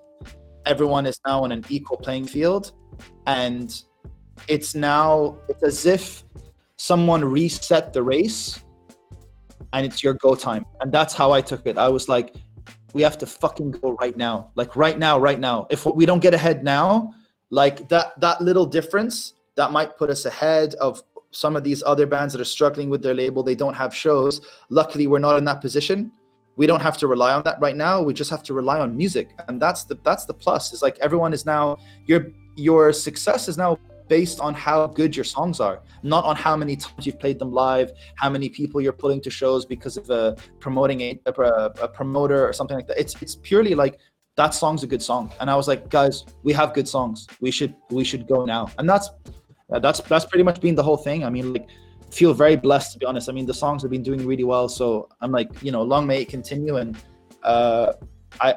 Everyone 0.67 1.07
is 1.07 1.21
now 1.27 1.45
on 1.45 1.53
an 1.53 1.65
equal 1.69 1.97
playing 1.97 2.27
field, 2.27 2.73
and 3.27 3.83
it's 4.49 4.75
now 4.75 5.39
it's 5.49 5.63
as 5.63 5.87
if 5.87 6.25
someone 6.77 7.25
reset 7.25 7.93
the 7.93 8.03
race 8.03 8.61
and 9.73 9.87
it's 9.87 10.03
your 10.03 10.15
go 10.15 10.35
time. 10.35 10.67
And 10.81 10.93
that's 10.93 11.15
how 11.15 11.33
I 11.33 11.41
took 11.41 11.67
it. 11.67 11.79
I 11.79 11.89
was 11.89 12.09
like, 12.09 12.35
we 12.93 13.03
have 13.03 13.17
to 13.19 13.27
fucking 13.27 13.73
go 13.73 13.93
right 14.01 14.17
now. 14.17 14.51
Like 14.55 14.77
right 14.77 14.99
now, 14.99 15.19
right 15.19 15.39
now. 15.39 15.67
If 15.71 15.87
we 15.87 16.07
don't 16.07 16.21
get 16.21 16.35
ahead 16.35 16.63
now, 16.63 17.13
like 17.51 17.89
that 17.89 18.19
that 18.21 18.41
little 18.41 18.67
difference 18.67 19.35
that 19.57 19.73
might 19.73 19.97
put 19.97 20.11
us 20.11 20.25
ahead 20.25 20.75
of 20.75 21.03
some 21.33 21.57
of 21.57 21.65
these 21.65 21.83
other 21.85 22.07
bands 22.07 22.33
that 22.33 22.41
are 22.41 22.53
struggling 22.59 22.89
with 22.89 23.03
their 23.03 23.15
label, 23.15 23.43
they 23.43 23.55
don't 23.55 23.75
have 23.75 23.95
shows. 23.95 24.41
Luckily, 24.69 25.07
we're 25.07 25.19
not 25.19 25.37
in 25.39 25.45
that 25.47 25.61
position. 25.61 26.13
We 26.57 26.67
don't 26.67 26.83
have 26.83 26.99
to 26.99 27.07
rely 27.07 27.33
on 27.33 27.43
that 27.45 27.59
right 27.61 27.75
now. 27.75 28.03
We 28.03 28.13
just 28.13 28.31
have 28.31 28.43
to 28.45 28.55
rely 28.55 28.79
on 28.79 28.97
music. 28.97 29.31
And 29.49 29.61
that's 29.61 29.85
the 29.85 29.99
that's 30.05 30.27
the 30.27 30.35
plus. 30.35 30.73
Is 30.73 30.83
like 30.83 30.99
everyone 31.01 31.33
is 31.33 31.45
now 31.47 31.79
your 32.07 32.27
your 32.57 32.93
success 32.93 33.49
is 33.49 33.57
now 33.57 33.79
based 34.09 34.41
on 34.41 34.53
how 34.53 34.87
good 34.87 35.17
your 35.17 35.25
songs 35.25 35.59
are, 35.59 35.81
not 36.03 36.25
on 36.25 36.37
how 36.37 36.55
many 36.55 36.77
times 36.77 37.07
you've 37.07 37.19
played 37.19 37.39
them 37.39 37.51
live, 37.51 37.93
how 38.17 38.29
many 38.29 38.49
people 38.49 38.81
you're 38.81 38.93
putting 38.93 39.21
to 39.23 39.31
shows 39.31 39.65
because 39.65 39.97
of 39.97 40.11
uh, 40.11 40.15
a 40.15 40.37
promoting 40.61 41.01
a, 41.01 41.19
a, 41.25 41.73
a 41.87 41.89
promoter 41.89 42.47
or 42.47 42.53
something 42.53 42.77
like 42.77 42.87
that. 42.89 42.99
It's 42.99 43.15
it's 43.23 43.37
purely 43.37 43.75
like 43.75 43.99
that 44.37 44.53
song's 44.55 44.83
a 44.83 44.87
good 44.87 45.03
song, 45.03 45.33
and 45.41 45.51
I 45.51 45.57
was 45.57 45.69
like, 45.69 45.89
guys, 45.89 46.25
we 46.43 46.53
have 46.53 46.75
good 46.75 46.89
songs. 46.89 47.27
We 47.41 47.51
should 47.51 47.75
we 47.91 48.05
should 48.05 48.27
go 48.27 48.45
now, 48.45 48.69
and 48.79 48.89
that's 48.89 49.09
that's 49.79 50.01
that's 50.01 50.25
pretty 50.25 50.45
much 50.45 50.61
been 50.61 50.75
the 50.75 50.83
whole 50.83 50.97
thing. 50.97 51.25
I 51.25 51.31
mean, 51.31 51.53
like, 51.53 51.69
feel 52.11 52.35
very 52.35 52.57
blessed 52.57 52.93
to 52.95 52.99
be 52.99 53.07
honest. 53.07 53.29
I 53.29 53.33
mean, 53.33 53.47
the 53.47 53.55
songs 53.55 53.83
have 53.83 53.91
been 53.91 54.03
doing 54.03 54.27
really 54.27 54.45
well, 54.45 54.69
so 54.69 55.09
I'm 55.21 55.33
like, 55.33 55.51
you 55.63 55.73
know, 55.73 55.83
long 55.83 56.07
may 56.07 56.23
it 56.23 56.29
continue, 56.29 56.77
and 56.77 56.97
uh, 57.43 57.95
I 58.41 58.57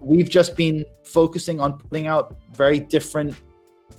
we've 0.00 0.28
just 0.28 0.56
been 0.56 0.84
focusing 1.04 1.60
on 1.60 1.78
putting 1.78 2.06
out 2.06 2.36
very 2.52 2.78
different 2.78 3.34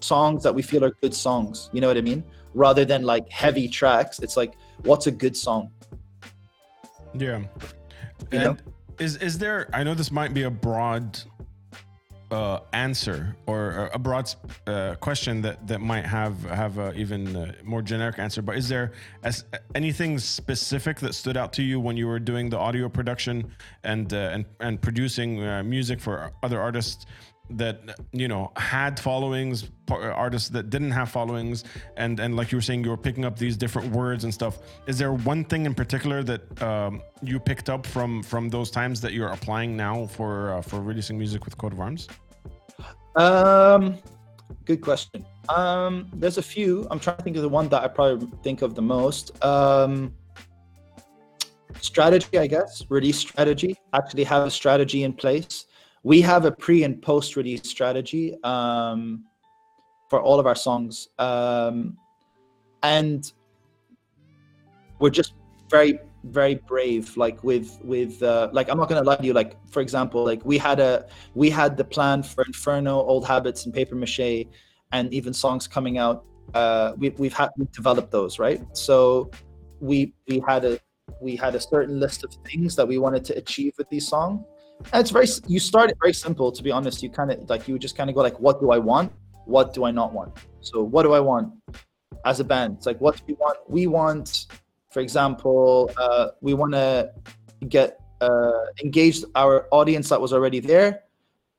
songs 0.02 0.44
that 0.44 0.54
we 0.54 0.62
feel 0.62 0.84
are 0.86 0.96
good 1.02 1.14
songs. 1.14 1.70
You 1.74 1.82
know 1.82 1.88
what 1.88 1.98
I 1.98 2.02
mean? 2.02 2.24
Rather 2.54 2.86
than 2.86 3.04
like 3.04 3.30
heavy 3.30 3.68
tracks, 3.68 4.20
it's 4.20 4.38
like 4.38 4.54
what's 4.84 5.08
a 5.08 5.12
good 5.12 5.36
song? 5.36 5.72
Yeah. 7.14 7.40
You 7.40 7.48
and 8.32 8.44
know? 8.44 8.58
is 9.00 9.18
is 9.18 9.38
there? 9.38 9.70
I 9.74 9.84
know 9.84 9.94
this 9.94 10.12
might 10.12 10.34
be 10.34 10.44
a 10.44 10.50
broad 10.52 11.20
uh, 12.32 12.60
answer 12.74 13.36
or 13.48 13.90
a 13.94 14.00
broad 14.00 14.34
uh, 14.68 14.96
question 14.96 15.42
that 15.42 15.68
that 15.68 15.82
might 15.82 16.06
have 16.06 16.42
have 16.44 16.78
a 16.78 16.94
even 16.94 17.36
uh, 17.36 17.54
more 17.64 17.82
generic 17.82 18.20
answer. 18.20 18.42
But 18.42 18.58
is 18.58 18.70
there 18.70 18.92
as, 19.24 19.46
anything 19.76 20.20
specific 20.20 21.00
that 21.00 21.16
stood 21.16 21.38
out 21.38 21.54
to 21.54 21.64
you 21.64 21.80
when 21.80 21.98
you 21.98 22.08
were 22.08 22.20
doing 22.20 22.50
the 22.50 22.58
audio 22.58 22.90
production 22.90 23.52
and 23.84 24.14
uh, 24.14 24.18
and 24.34 24.46
and 24.60 24.82
producing 24.82 25.44
uh, 25.44 25.64
music 25.64 26.00
for 26.00 26.32
other 26.44 26.60
artists? 26.60 27.06
That 27.52 28.00
you 28.12 28.28
know 28.28 28.52
had 28.58 29.00
followings 29.00 29.70
artists 29.90 30.50
that 30.50 30.70
didn't 30.70 30.92
have 30.92 31.10
followings 31.10 31.64
and 31.98 32.20
and 32.20 32.36
like 32.36 32.52
you 32.52 32.58
were 32.58 32.62
saying 32.62 32.84
you 32.84 32.92
were 32.92 32.98
picking 32.98 33.26
up 33.26 33.40
these 33.40 33.58
different 33.58 33.92
words 33.92 34.24
and 34.24 34.32
stuff 34.32 34.60
is 34.86 35.00
there 35.00 35.14
one 35.14 35.44
thing 35.44 35.66
in 35.66 35.74
particular 35.74 36.22
that 36.22 36.62
um, 36.62 37.02
you 37.24 37.40
picked 37.40 37.70
up 37.70 37.88
from 37.88 38.22
from 38.22 38.50
those 38.50 38.70
times 38.70 39.02
that 39.02 39.14
you're 39.14 39.30
applying 39.30 39.76
now 39.76 40.06
for 40.06 40.54
uh, 40.54 40.62
for 40.62 40.80
releasing 40.82 41.18
music 41.18 41.44
with 41.46 41.58
coat 41.58 41.74
of 41.74 41.80
arms 41.80 42.08
Um, 43.16 43.98
good 44.66 44.82
question. 44.82 45.26
Um, 45.50 46.10
there's 46.14 46.38
a 46.38 46.42
few. 46.42 46.88
I'm 46.92 47.00
trying 47.00 47.18
to 47.18 47.24
think 47.24 47.36
of 47.36 47.42
the 47.42 47.50
one 47.50 47.68
that 47.70 47.84
I 47.84 47.88
probably 47.88 48.28
think 48.44 48.62
of 48.62 48.76
the 48.76 48.82
most. 48.82 49.44
Um, 49.44 50.14
strategy, 51.82 52.38
I 52.38 52.48
guess. 52.48 52.86
Release 52.90 53.18
strategy. 53.18 53.76
Actually, 53.94 54.24
have 54.26 54.46
a 54.46 54.52
strategy 54.52 55.04
in 55.04 55.14
place. 55.14 55.66
We 56.04 56.22
have 56.22 56.46
a 56.46 56.52
pre 56.52 56.84
and 56.84 57.02
post 57.02 57.36
release 57.36 57.68
strategy 57.68 58.38
um, 58.44 59.26
for 60.10 60.22
all 60.22 60.40
of 60.40 60.48
our 60.48 60.56
songs, 60.56 61.10
um, 61.20 61.98
and 62.84 63.32
we're 65.00 65.10
just 65.10 65.34
very 65.70 66.00
very 66.26 66.56
brave 66.56 67.16
like 67.16 67.42
with 67.44 67.80
with 67.82 68.22
uh, 68.24 68.50
like 68.52 68.70
i'm 68.70 68.78
not 68.78 68.90
gonna 68.90 69.04
lie 69.04 69.16
to 69.16 69.26
you 69.26 69.32
like 69.32 69.56
for 69.72 69.82
example 69.82 70.26
like 70.26 70.44
we 70.44 70.58
had 70.58 70.80
a 70.80 71.06
we 71.34 71.50
had 71.50 71.78
the 71.78 71.84
plan 71.84 72.22
for 72.22 72.44
inferno 72.44 73.02
old 73.04 73.26
habits 73.26 73.66
and 73.66 73.74
paper 73.74 73.96
mache 73.96 74.46
and 74.92 75.14
even 75.14 75.34
songs 75.34 75.68
coming 75.68 75.98
out 75.98 76.26
uh 76.56 76.94
we, 76.98 77.10
we've 77.12 77.34
had 77.34 77.50
we've 77.58 77.72
developed 77.72 78.12
those 78.12 78.40
right? 78.40 78.62
So 78.76 79.32
we 79.80 80.14
we 80.28 80.42
had 80.46 80.66
a 80.66 80.80
we 81.22 81.36
had 81.36 81.56
a 81.56 81.60
certain 81.60 82.00
list 82.00 82.24
of 82.24 82.36
things 82.46 82.76
that 82.76 82.88
we 82.88 82.98
wanted 82.98 83.24
to 83.26 83.38
achieve 83.38 83.74
with 83.78 83.90
these 83.90 84.08
songs 84.08 84.42
it's 84.94 85.12
very 85.12 85.28
you 85.48 85.60
start 85.60 85.90
it 85.90 85.98
very 86.02 86.14
simple 86.14 86.52
to 86.52 86.64
be 86.64 86.72
honest 86.72 87.04
you 87.04 87.10
kind 87.10 87.32
of 87.32 87.50
like 87.50 87.68
you 87.68 87.78
just 87.78 87.98
kind 87.98 88.10
of 88.10 88.16
go 88.16 88.22
like 88.22 88.40
what 88.40 88.60
do 88.62 88.72
i 88.72 88.78
want 88.78 89.12
what 89.46 89.74
do 89.74 89.84
i 89.84 89.92
not 89.92 90.14
want 90.14 90.32
so 90.62 90.82
what 90.82 91.04
do 91.04 91.14
i 91.14 91.20
want 91.20 91.52
as 92.26 92.40
a 92.40 92.44
band 92.44 92.76
it's 92.78 92.86
like 92.86 93.00
what 93.00 93.18
do 93.18 93.24
we 93.28 93.34
want 93.34 93.58
we 93.68 93.88
want 93.88 94.48
for 94.90 95.02
example, 95.02 95.92
uh, 95.98 96.30
we 96.42 96.54
want 96.54 96.74
to 96.74 97.12
get 97.68 98.00
uh, 98.22 98.66
engaged 98.84 99.26
our 99.36 99.68
audience 99.72 100.10
that 100.10 100.20
was 100.20 100.34
already 100.34 100.60
there 100.60 101.04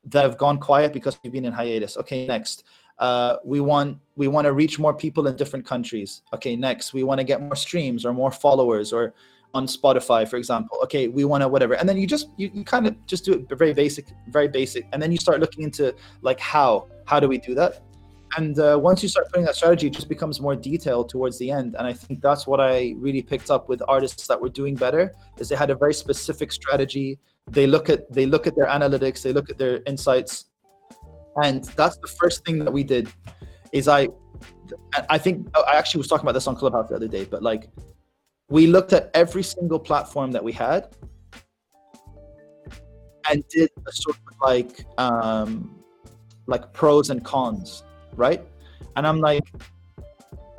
that 0.05 0.23
have 0.23 0.37
gone 0.37 0.57
quiet 0.59 0.91
because 0.93 1.17
we've 1.23 1.31
been 1.31 1.45
in 1.45 1.53
hiatus. 1.53 1.97
Okay, 1.97 2.27
next. 2.27 2.63
Uh, 2.99 3.37
we 3.43 3.59
want 3.59 3.97
we 4.15 4.27
want 4.27 4.45
to 4.45 4.53
reach 4.53 4.77
more 4.77 4.93
people 4.93 5.27
in 5.27 5.35
different 5.35 5.65
countries. 5.65 6.21
Okay, 6.33 6.55
next. 6.55 6.93
We 6.93 7.03
want 7.03 7.19
to 7.19 7.23
get 7.23 7.41
more 7.41 7.55
streams 7.55 8.05
or 8.05 8.13
more 8.13 8.31
followers 8.31 8.91
or 8.91 9.13
on 9.53 9.67
Spotify, 9.67 10.27
for 10.27 10.37
example. 10.37 10.77
Okay, 10.83 11.07
we 11.07 11.25
want 11.25 11.41
to 11.41 11.47
whatever, 11.47 11.73
and 11.75 11.87
then 11.87 11.97
you 11.97 12.07
just 12.07 12.29
you, 12.37 12.49
you 12.53 12.63
kind 12.63 12.87
of 12.87 13.05
just 13.05 13.25
do 13.25 13.33
it 13.33 13.57
very 13.57 13.73
basic, 13.73 14.07
very 14.27 14.47
basic, 14.47 14.87
and 14.93 15.01
then 15.01 15.11
you 15.11 15.17
start 15.17 15.39
looking 15.39 15.63
into 15.63 15.93
like 16.21 16.39
how 16.39 16.87
how 17.05 17.19
do 17.19 17.27
we 17.27 17.37
do 17.37 17.55
that? 17.55 17.83
and 18.37 18.59
uh, 18.59 18.79
once 18.81 19.03
you 19.03 19.09
start 19.09 19.27
putting 19.27 19.43
that 19.43 19.57
strategy 19.57 19.87
it 19.87 19.89
just 19.89 20.07
becomes 20.07 20.39
more 20.39 20.55
detailed 20.55 21.09
towards 21.09 21.37
the 21.37 21.51
end 21.51 21.75
and 21.77 21.85
i 21.85 21.91
think 21.91 22.21
that's 22.21 22.47
what 22.47 22.61
i 22.61 22.93
really 22.95 23.21
picked 23.21 23.51
up 23.51 23.67
with 23.67 23.81
artists 23.89 24.25
that 24.25 24.39
were 24.39 24.47
doing 24.47 24.73
better 24.73 25.13
is 25.37 25.49
they 25.49 25.55
had 25.57 25.69
a 25.69 25.75
very 25.75 25.93
specific 25.93 26.49
strategy 26.53 27.19
they 27.49 27.67
look 27.67 27.89
at 27.89 28.09
they 28.09 28.25
look 28.25 28.47
at 28.47 28.55
their 28.55 28.67
analytics 28.67 29.21
they 29.21 29.33
look 29.33 29.49
at 29.49 29.57
their 29.57 29.81
insights 29.85 30.45
and 31.37 31.63
that's 31.75 31.97
the 31.97 32.07
first 32.07 32.45
thing 32.45 32.59
that 32.59 32.71
we 32.71 32.83
did. 32.83 33.09
Is 33.71 33.87
I, 33.87 34.09
I 35.09 35.17
think 35.17 35.47
I 35.55 35.75
actually 35.75 35.99
was 35.99 36.07
talking 36.07 36.25
about 36.25 36.33
this 36.33 36.47
on 36.47 36.55
Clubhouse 36.55 36.89
the 36.89 36.95
other 36.95 37.07
day, 37.07 37.23
but 37.23 37.41
like, 37.41 37.69
we 38.51 38.67
looked 38.67 38.91
at 38.91 39.09
every 39.13 39.43
single 39.43 39.79
platform 39.79 40.31
that 40.33 40.43
we 40.43 40.51
had, 40.51 40.93
and 43.29 43.47
did 43.47 43.69
a 43.87 43.91
sort 43.91 44.17
of 44.17 44.23
like, 44.41 44.85
um, 44.97 45.81
like 46.47 46.73
pros 46.73 47.09
and 47.09 47.23
cons, 47.23 47.83
right? 48.15 48.41
And 48.97 49.07
I'm 49.07 49.21
like, 49.21 49.43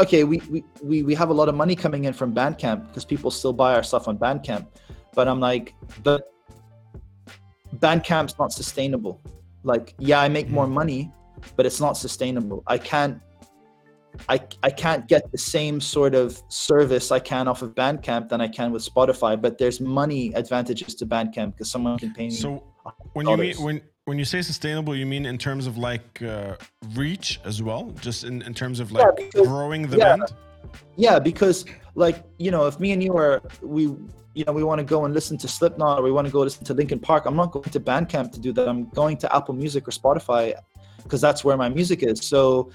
okay, 0.00 0.24
we, 0.24 0.38
we, 0.50 0.64
we, 0.82 1.02
we 1.02 1.14
have 1.14 1.28
a 1.28 1.34
lot 1.34 1.50
of 1.50 1.54
money 1.54 1.76
coming 1.76 2.06
in 2.06 2.14
from 2.14 2.34
Bandcamp 2.34 2.88
because 2.88 3.04
people 3.04 3.30
still 3.30 3.52
buy 3.52 3.74
our 3.74 3.82
stuff 3.82 4.08
on 4.08 4.16
Bandcamp. 4.16 4.66
But 5.14 5.28
I'm 5.28 5.38
like, 5.38 5.74
but 6.02 6.32
Bandcamp's 7.76 8.38
not 8.38 8.54
sustainable. 8.54 9.20
Like, 9.64 9.94
yeah, 9.98 10.20
I 10.20 10.28
make 10.30 10.48
more 10.48 10.66
money, 10.66 11.12
but 11.56 11.66
it's 11.66 11.80
not 11.80 11.98
sustainable. 11.98 12.62
I 12.66 12.78
can't 12.78 13.20
I, 14.28 14.40
I 14.62 14.70
can't 14.70 15.08
get 15.08 15.30
the 15.32 15.38
same 15.38 15.80
sort 15.80 16.14
of 16.14 16.42
service 16.48 17.10
I 17.10 17.18
can 17.18 17.48
off 17.48 17.62
of 17.62 17.74
Bandcamp 17.74 18.28
than 18.28 18.40
I 18.40 18.48
can 18.48 18.72
with 18.72 18.84
Spotify, 18.84 19.40
but 19.40 19.58
there's 19.58 19.80
money 19.80 20.32
advantages 20.34 20.94
to 20.96 21.06
Bandcamp 21.06 21.52
because 21.52 21.70
someone 21.70 21.98
can 21.98 22.12
pay 22.12 22.24
me. 22.24 22.30
So 22.30 22.62
when 23.14 23.26
you 23.28 23.36
mean 23.36 23.56
when 23.56 23.80
when 24.04 24.18
you 24.18 24.24
say 24.24 24.42
sustainable, 24.42 24.96
you 24.96 25.06
mean 25.06 25.24
in 25.26 25.38
terms 25.38 25.66
of 25.66 25.78
like 25.78 26.20
uh, 26.22 26.56
reach 26.94 27.40
as 27.44 27.62
well, 27.62 27.90
just 28.00 28.24
in, 28.24 28.42
in 28.42 28.52
terms 28.54 28.80
of 28.80 28.90
Yeah, 28.90 28.98
like 29.02 29.16
because- 29.16 29.46
growing 29.46 29.86
the 29.88 29.96
yeah. 29.98 30.16
band. 30.16 30.32
Yeah, 30.96 31.18
because 31.18 31.64
like 31.94 32.24
you 32.38 32.50
know, 32.50 32.66
if 32.66 32.80
me 32.80 32.92
and 32.92 33.02
you 33.02 33.16
are 33.16 33.42
we 33.62 33.82
you 34.34 34.44
know 34.46 34.52
we 34.52 34.64
want 34.64 34.78
to 34.78 34.84
go 34.84 35.04
and 35.04 35.12
listen 35.14 35.36
to 35.38 35.48
Slipknot 35.48 35.98
or 35.98 36.02
we 36.02 36.10
want 36.12 36.26
to 36.26 36.32
go 36.32 36.40
listen 36.40 36.64
to 36.64 36.74
Linkin 36.74 36.98
Park, 36.98 37.26
I'm 37.26 37.36
not 37.36 37.50
going 37.52 37.68
to 37.70 37.80
Bandcamp 37.80 38.32
to 38.32 38.40
do 38.40 38.52
that. 38.52 38.68
I'm 38.68 38.88
going 38.90 39.16
to 39.18 39.34
Apple 39.36 39.54
Music 39.54 39.86
or 39.88 39.90
Spotify 39.90 40.54
because 41.02 41.20
that's 41.20 41.44
where 41.44 41.56
my 41.56 41.68
music 41.68 42.02
is. 42.02 42.24
So 42.24 42.70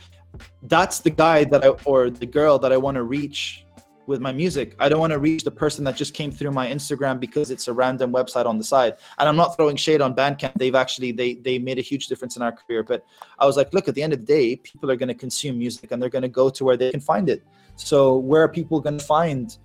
that's 0.63 0.99
the 0.99 1.09
guy 1.09 1.43
that 1.45 1.63
I 1.63 1.69
or 1.85 2.09
the 2.09 2.25
girl 2.25 2.59
that 2.59 2.71
I 2.71 2.77
want 2.77 2.95
to 2.95 3.03
reach 3.03 3.65
with 4.07 4.21
my 4.21 4.31
music. 4.31 4.75
I 4.79 4.87
don't 4.89 4.99
want 4.99 5.11
to 5.11 5.19
reach 5.19 5.43
the 5.43 5.51
person 5.51 5.83
that 5.83 5.95
just 5.95 6.13
came 6.13 6.31
through 6.31 6.51
my 6.51 6.67
Instagram 6.67 7.19
because 7.19 7.51
it's 7.51 7.67
a 7.67 7.73
random 7.73 8.13
website 8.13 8.45
on 8.45 8.57
the 8.57 8.63
side. 8.63 8.95
And 9.19 9.27
I'm 9.27 9.35
not 9.35 9.55
throwing 9.57 9.75
shade 9.75 10.01
on 10.01 10.15
Bandcamp. 10.15 10.53
They've 10.55 10.75
actually 10.75 11.11
they 11.11 11.35
they 11.35 11.59
made 11.59 11.77
a 11.77 11.81
huge 11.81 12.07
difference 12.07 12.37
in 12.37 12.41
our 12.41 12.51
career. 12.51 12.83
But 12.83 13.05
I 13.37 13.45
was 13.45 13.57
like, 13.57 13.73
look, 13.73 13.87
at 13.87 13.95
the 13.95 14.01
end 14.01 14.13
of 14.13 14.19
the 14.19 14.25
day, 14.25 14.55
people 14.55 14.89
are 14.89 14.95
going 14.95 15.09
to 15.09 15.13
consume 15.15 15.59
music 15.59 15.91
and 15.91 16.01
they're 16.01 16.09
going 16.09 16.23
to 16.23 16.29
go 16.29 16.49
to 16.49 16.63
where 16.63 16.77
they 16.77 16.91
can 16.91 17.01
find 17.01 17.29
it. 17.29 17.43
So 17.75 18.17
where 18.17 18.41
are 18.41 18.49
people 18.49 18.79
going 18.79 18.97
to 18.97 19.05
find 19.05 19.55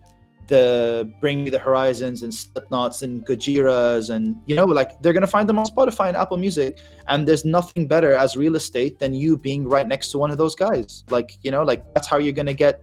the 0.48 1.10
Bring 1.20 1.44
Me 1.44 1.50
the 1.50 1.58
Horizons 1.58 2.22
and 2.22 2.32
Slipknots 2.32 3.02
and 3.02 3.24
Gojiras 3.26 4.10
and 4.10 4.36
you 4.46 4.54
know 4.56 4.64
like 4.64 5.00
they're 5.00 5.12
to 5.22 5.26
find 5.26 5.48
them 5.48 5.58
on 5.58 5.66
Spotify 5.66 6.08
and 6.08 6.16
Apple 6.16 6.36
Music 6.36 6.78
and 7.08 7.26
there's 7.26 7.44
nothing 7.44 7.86
better 7.86 8.12
as 8.14 8.36
real 8.36 8.56
estate 8.56 8.98
than 8.98 9.14
you 9.14 9.38
being 9.38 9.66
right 9.68 9.86
next 9.86 10.10
to 10.10 10.18
one 10.18 10.30
of 10.30 10.38
those 10.38 10.54
guys. 10.54 11.04
Like 11.10 11.38
you 11.42 11.50
know 11.50 11.62
like 11.62 11.82
that's 11.94 12.08
how 12.08 12.18
you're 12.18 12.32
to 12.46 12.54
get 12.54 12.82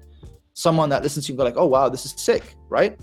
someone 0.54 0.90
that 0.90 1.04
listens 1.04 1.26
to 1.26 1.32
you 1.32 1.34
and 1.34 1.38
go 1.40 1.44
like 1.46 1.58
oh 1.58 1.66
wow 1.66 1.88
this 1.88 2.06
is 2.06 2.14
sick 2.18 2.56
right 2.68 3.00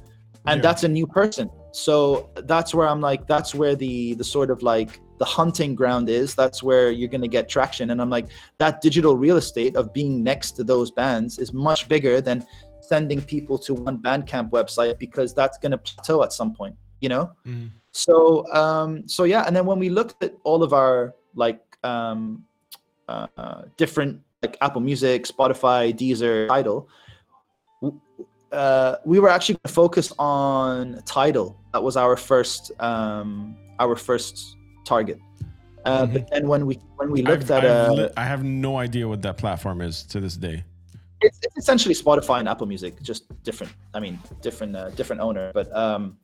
and 0.46 0.58
Yeah. 0.58 0.62
that's 0.62 0.84
a 0.84 0.88
new 0.88 1.06
person 1.06 1.50
so 1.72 2.30
that's 2.44 2.74
where 2.74 2.86
i'm 2.86 3.00
like 3.00 3.26
that's 3.26 3.54
where 3.54 3.74
the 3.74 4.12
the 4.14 4.24
sort 4.24 4.50
of 4.50 4.62
like 4.62 5.00
the 5.18 5.24
hunting 5.24 5.74
ground 5.74 6.10
is 6.10 6.34
that's 6.34 6.62
where 6.62 6.90
you're 6.90 7.08
going 7.08 7.22
to 7.22 7.28
get 7.28 7.48
traction 7.48 7.90
and 7.90 8.02
i'm 8.02 8.10
like 8.10 8.26
that 8.58 8.82
digital 8.82 9.16
real 9.16 9.38
estate 9.38 9.74
of 9.74 9.92
being 9.94 10.22
next 10.22 10.52
to 10.52 10.64
those 10.64 10.90
bands 10.90 11.38
is 11.38 11.54
much 11.54 11.88
bigger 11.88 12.20
than 12.20 12.44
sending 12.88 13.20
people 13.22 13.56
to 13.66 13.74
one 13.74 13.98
bandcamp 13.98 14.50
website 14.50 14.98
because 14.98 15.34
that's 15.34 15.58
going 15.58 15.72
to 15.72 15.78
plateau 15.78 16.22
at 16.22 16.32
some 16.32 16.52
point 16.54 16.74
you 17.00 17.08
know 17.08 17.24
Mhm. 17.46 17.70
so 17.92 18.14
um 18.62 19.06
so 19.08 19.24
yeah 19.24 19.42
and 19.46 19.54
then 19.56 19.64
when 19.66 19.78
we 19.78 19.88
looked 19.90 20.22
at 20.22 20.32
all 20.44 20.62
of 20.62 20.72
our 20.72 21.14
like 21.34 21.60
um 21.84 22.44
uh, 23.08 23.26
uh 23.36 23.62
different 23.76 24.20
like 24.42 24.56
apple 24.60 24.80
music 24.80 25.24
spotify 25.26 25.92
deezer 26.00 26.48
tidal 26.48 26.88
uh 28.52 28.96
we 29.04 29.18
were 29.18 29.28
actually 29.28 29.58
focused 29.66 30.12
on 30.18 31.00
tidal 31.04 31.56
that 31.72 31.82
was 31.82 31.96
our 31.96 32.16
first 32.16 32.70
um 32.80 33.56
our 33.78 33.96
first 33.96 34.56
target 34.84 35.18
uh, 35.84 36.04
but 36.04 36.28
then 36.32 36.48
when 36.48 36.66
we 36.66 36.74
when 36.96 37.10
we 37.12 37.22
looked 37.22 37.48
I've- 37.50 37.54
at 37.54 37.64
I've 37.64 37.90
uh, 37.90 37.92
li- 38.02 38.10
I 38.16 38.24
have 38.24 38.42
no 38.42 38.76
idea 38.78 39.06
what 39.06 39.22
that 39.22 39.36
platform 39.36 39.80
is 39.80 40.02
to 40.12 40.18
this 40.18 40.36
day. 40.36 40.64
It's, 41.20 41.38
it's 41.42 41.56
essentially 41.56 41.94
Spotify 41.94 42.40
and 42.40 42.48
Apple 42.48 42.66
Music, 42.66 43.00
just 43.02 43.24
different. 43.42 43.72
I 43.94 44.00
mean, 44.00 44.18
different, 44.42 44.76
uh, 44.76 44.90
different 44.90 45.22
owner, 45.22 45.50
but 45.54 45.74
um, 45.74 46.18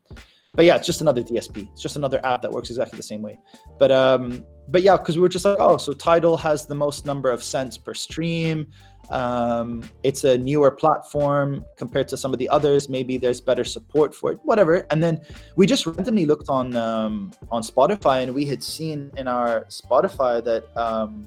but 0.55 0.67
yeah, 0.67 0.77
it's 0.77 0.87
just 0.87 1.01
another 1.01 1.23
DSP. 1.23 1.69
It's 1.73 1.81
just 1.81 1.97
another 1.97 2.25
app 2.27 2.43
that 2.43 2.53
works 2.53 2.69
exactly 2.69 2.99
the 2.99 3.03
same 3.03 3.23
way. 3.23 3.39
But 3.79 3.91
um, 3.91 4.45
but 4.69 4.83
yeah, 4.83 4.97
because 4.97 5.17
we 5.17 5.23
were 5.23 5.29
just 5.29 5.45
like, 5.45 5.57
oh, 5.59 5.79
so 5.79 5.93
Tidal 5.93 6.37
has 6.37 6.67
the 6.67 6.75
most 6.75 7.07
number 7.07 7.31
of 7.31 7.43
cents 7.43 7.79
per 7.79 7.95
stream. 7.95 8.67
Um, 9.11 9.83
it's 10.03 10.25
a 10.25 10.39
newer 10.39 10.71
platform 10.71 11.65
compared 11.77 12.07
to 12.09 12.17
some 12.17 12.33
of 12.33 12.39
the 12.39 12.49
others. 12.49 12.89
Maybe 12.89 13.17
there's 13.19 13.41
better 13.41 13.65
support 13.65 14.15
for 14.15 14.33
it, 14.33 14.41
whatever. 14.43 14.87
And 14.91 15.03
then 15.03 15.21
we 15.57 15.67
just 15.67 15.87
randomly 15.87 16.27
looked 16.27 16.49
on 16.49 16.77
um, 16.77 17.33
on 17.51 17.63
Spotify, 17.63 18.23
and 18.23 18.35
we 18.35 18.45
had 18.45 18.63
seen 18.63 19.11
in 19.17 19.29
our 19.29 19.65
Spotify 19.71 20.45
that 20.45 20.65
um, 20.77 21.27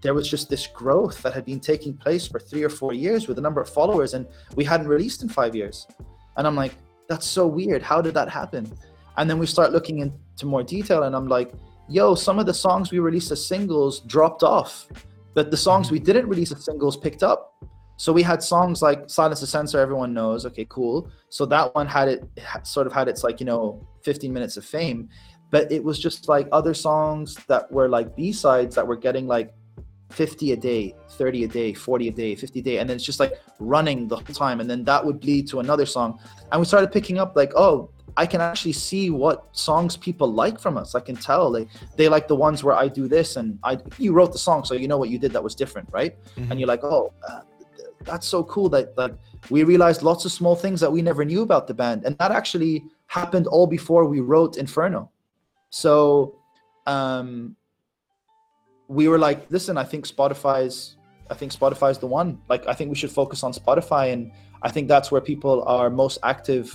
there 0.00 0.14
was 0.14 0.28
just 0.28 0.48
this 0.48 0.66
growth 0.66 1.22
that 1.22 1.34
had 1.34 1.44
been 1.44 1.60
taking 1.60 1.96
place 1.96 2.26
for 2.26 2.38
three 2.38 2.62
or 2.62 2.68
four 2.68 2.92
years 2.92 3.28
with 3.28 3.38
a 3.38 3.40
number 3.40 3.60
of 3.60 3.68
followers, 3.68 4.14
and 4.14 4.26
we 4.54 4.64
hadn't 4.64 4.88
released 4.88 5.22
in 5.22 5.28
five 5.28 5.54
years. 5.54 5.86
And 6.36 6.46
I'm 6.46 6.56
like, 6.56 6.74
that's 7.08 7.26
so 7.26 7.46
weird. 7.46 7.82
How 7.82 8.00
did 8.00 8.14
that 8.14 8.28
happen? 8.28 8.70
And 9.16 9.28
then 9.28 9.38
we 9.38 9.46
start 9.46 9.72
looking 9.72 9.98
into 10.00 10.46
more 10.46 10.62
detail, 10.62 11.04
and 11.04 11.16
I'm 11.16 11.28
like, 11.28 11.52
yo, 11.88 12.14
some 12.14 12.38
of 12.38 12.46
the 12.46 12.54
songs 12.54 12.90
we 12.90 12.98
released 12.98 13.30
as 13.30 13.44
singles 13.44 14.00
dropped 14.00 14.42
off, 14.42 14.86
but 15.34 15.50
the 15.50 15.56
songs 15.56 15.90
we 15.90 15.98
didn't 15.98 16.28
release 16.28 16.52
as 16.52 16.64
singles 16.64 16.96
picked 16.96 17.22
up. 17.22 17.54
So 17.98 18.12
we 18.12 18.22
had 18.22 18.42
songs 18.42 18.82
like 18.82 19.08
Silence 19.08 19.40
the 19.40 19.46
Censor, 19.46 19.78
everyone 19.78 20.12
knows. 20.12 20.44
Okay, 20.46 20.66
cool. 20.68 21.10
So 21.30 21.46
that 21.46 21.74
one 21.74 21.86
had 21.86 22.08
it 22.08 22.28
sort 22.62 22.86
of 22.86 22.92
had 22.92 23.08
its 23.08 23.24
like, 23.24 23.40
you 23.40 23.46
know, 23.46 23.86
15 24.04 24.32
minutes 24.32 24.58
of 24.58 24.64
fame. 24.64 25.08
But 25.50 25.70
it 25.70 25.82
was 25.82 25.98
just 25.98 26.28
like 26.28 26.48
other 26.52 26.74
songs 26.74 27.36
that 27.46 27.70
were 27.70 27.88
like 27.88 28.16
B 28.16 28.32
sides 28.32 28.74
that 28.74 28.86
were 28.86 28.96
getting 28.96 29.26
like 29.26 29.54
50 30.10 30.52
a 30.52 30.56
day, 30.56 30.94
30 31.10 31.44
a 31.44 31.48
day, 31.48 31.72
40 31.72 32.08
a 32.08 32.12
day, 32.12 32.34
50 32.34 32.60
a 32.60 32.62
day. 32.62 32.78
And 32.78 32.88
then 32.88 32.96
it's 32.96 33.04
just 33.04 33.20
like 33.20 33.34
running 33.58 34.08
the 34.08 34.16
whole 34.16 34.34
time. 34.34 34.60
And 34.60 34.68
then 34.68 34.84
that 34.84 35.04
would 35.04 35.24
lead 35.24 35.48
to 35.48 35.60
another 35.60 35.86
song. 35.86 36.18
And 36.50 36.60
we 36.60 36.66
started 36.66 36.92
picking 36.92 37.18
up 37.18 37.36
like, 37.36 37.52
oh, 37.56 37.90
I 38.16 38.26
can 38.26 38.40
actually 38.40 38.72
see 38.72 39.10
what 39.10 39.44
songs 39.52 39.96
people 39.96 40.32
like 40.32 40.58
from 40.58 40.78
us. 40.78 40.94
I 40.94 41.00
can 41.00 41.16
tell 41.16 41.50
they 41.50 41.66
they 41.96 42.08
like 42.08 42.28
the 42.28 42.36
ones 42.36 42.64
where 42.64 42.74
I 42.74 42.88
do 42.88 43.08
this 43.08 43.36
and 43.36 43.58
I 43.62 43.78
you 43.98 44.12
wrote 44.12 44.32
the 44.32 44.38
song, 44.38 44.64
so 44.64 44.74
you 44.74 44.88
know 44.88 44.96
what 44.96 45.10
you 45.10 45.18
did 45.18 45.32
that 45.32 45.42
was 45.42 45.54
different, 45.54 45.88
right? 45.92 46.16
And 46.50 46.58
you're 46.58 46.68
like, 46.68 46.82
oh, 46.82 47.12
uh, 47.28 47.40
that's 48.04 48.26
so 48.26 48.44
cool 48.44 48.68
that 48.70 48.96
like 48.96 49.14
we 49.50 49.64
realized 49.64 50.02
lots 50.02 50.24
of 50.24 50.32
small 50.32 50.56
things 50.56 50.80
that 50.80 50.90
we 50.90 51.02
never 51.02 51.24
knew 51.24 51.42
about 51.42 51.66
the 51.66 51.74
band, 51.74 52.04
and 52.04 52.16
that 52.18 52.32
actually 52.32 52.84
happened 53.06 53.46
all 53.48 53.66
before 53.66 54.06
we 54.06 54.20
wrote 54.20 54.56
Inferno. 54.56 55.10
So 55.70 56.40
um, 56.86 57.56
we 58.88 59.08
were 59.08 59.18
like, 59.18 59.50
listen, 59.50 59.76
I 59.76 59.84
think 59.84 60.06
Spotify's 60.06 60.96
I 61.28 61.34
think 61.34 61.52
Spotify's 61.52 61.98
the 61.98 62.06
one. 62.06 62.40
Like 62.48 62.66
I 62.68 62.72
think 62.72 62.88
we 62.90 62.96
should 62.96 63.10
focus 63.10 63.42
on 63.42 63.52
Spotify, 63.52 64.12
and 64.12 64.30
I 64.62 64.70
think 64.70 64.86
that's 64.86 65.10
where 65.10 65.20
people 65.20 65.64
are 65.64 65.90
most 65.90 66.18
active 66.22 66.72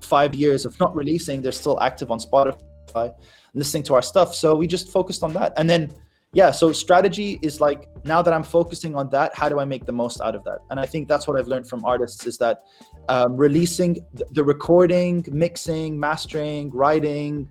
five 0.00 0.34
years 0.34 0.64
of 0.64 0.78
not 0.80 0.94
releasing, 0.94 1.42
they're 1.42 1.52
still 1.52 1.80
active 1.80 2.10
on 2.10 2.18
Spotify, 2.18 3.14
listening 3.54 3.82
to 3.84 3.94
our 3.94 4.02
stuff. 4.02 4.34
So 4.34 4.54
we 4.54 4.66
just 4.66 4.90
focused 4.90 5.22
on 5.22 5.32
that. 5.34 5.52
And 5.56 5.68
then, 5.68 5.92
yeah, 6.32 6.50
so 6.50 6.72
strategy 6.72 7.38
is 7.42 7.60
like 7.60 7.88
now 8.04 8.22
that 8.22 8.32
I'm 8.32 8.42
focusing 8.42 8.94
on 8.94 9.08
that, 9.10 9.34
how 9.34 9.48
do 9.48 9.58
I 9.58 9.64
make 9.64 9.86
the 9.86 9.92
most 9.92 10.20
out 10.20 10.34
of 10.34 10.44
that? 10.44 10.58
And 10.70 10.78
I 10.78 10.86
think 10.86 11.08
that's 11.08 11.26
what 11.26 11.38
I've 11.38 11.48
learned 11.48 11.68
from 11.68 11.84
artists 11.84 12.26
is 12.26 12.38
that 12.38 12.64
um, 13.08 13.36
releasing 13.36 13.98
the 14.32 14.44
recording, 14.44 15.24
mixing, 15.30 15.98
mastering, 15.98 16.70
writing, 16.70 17.48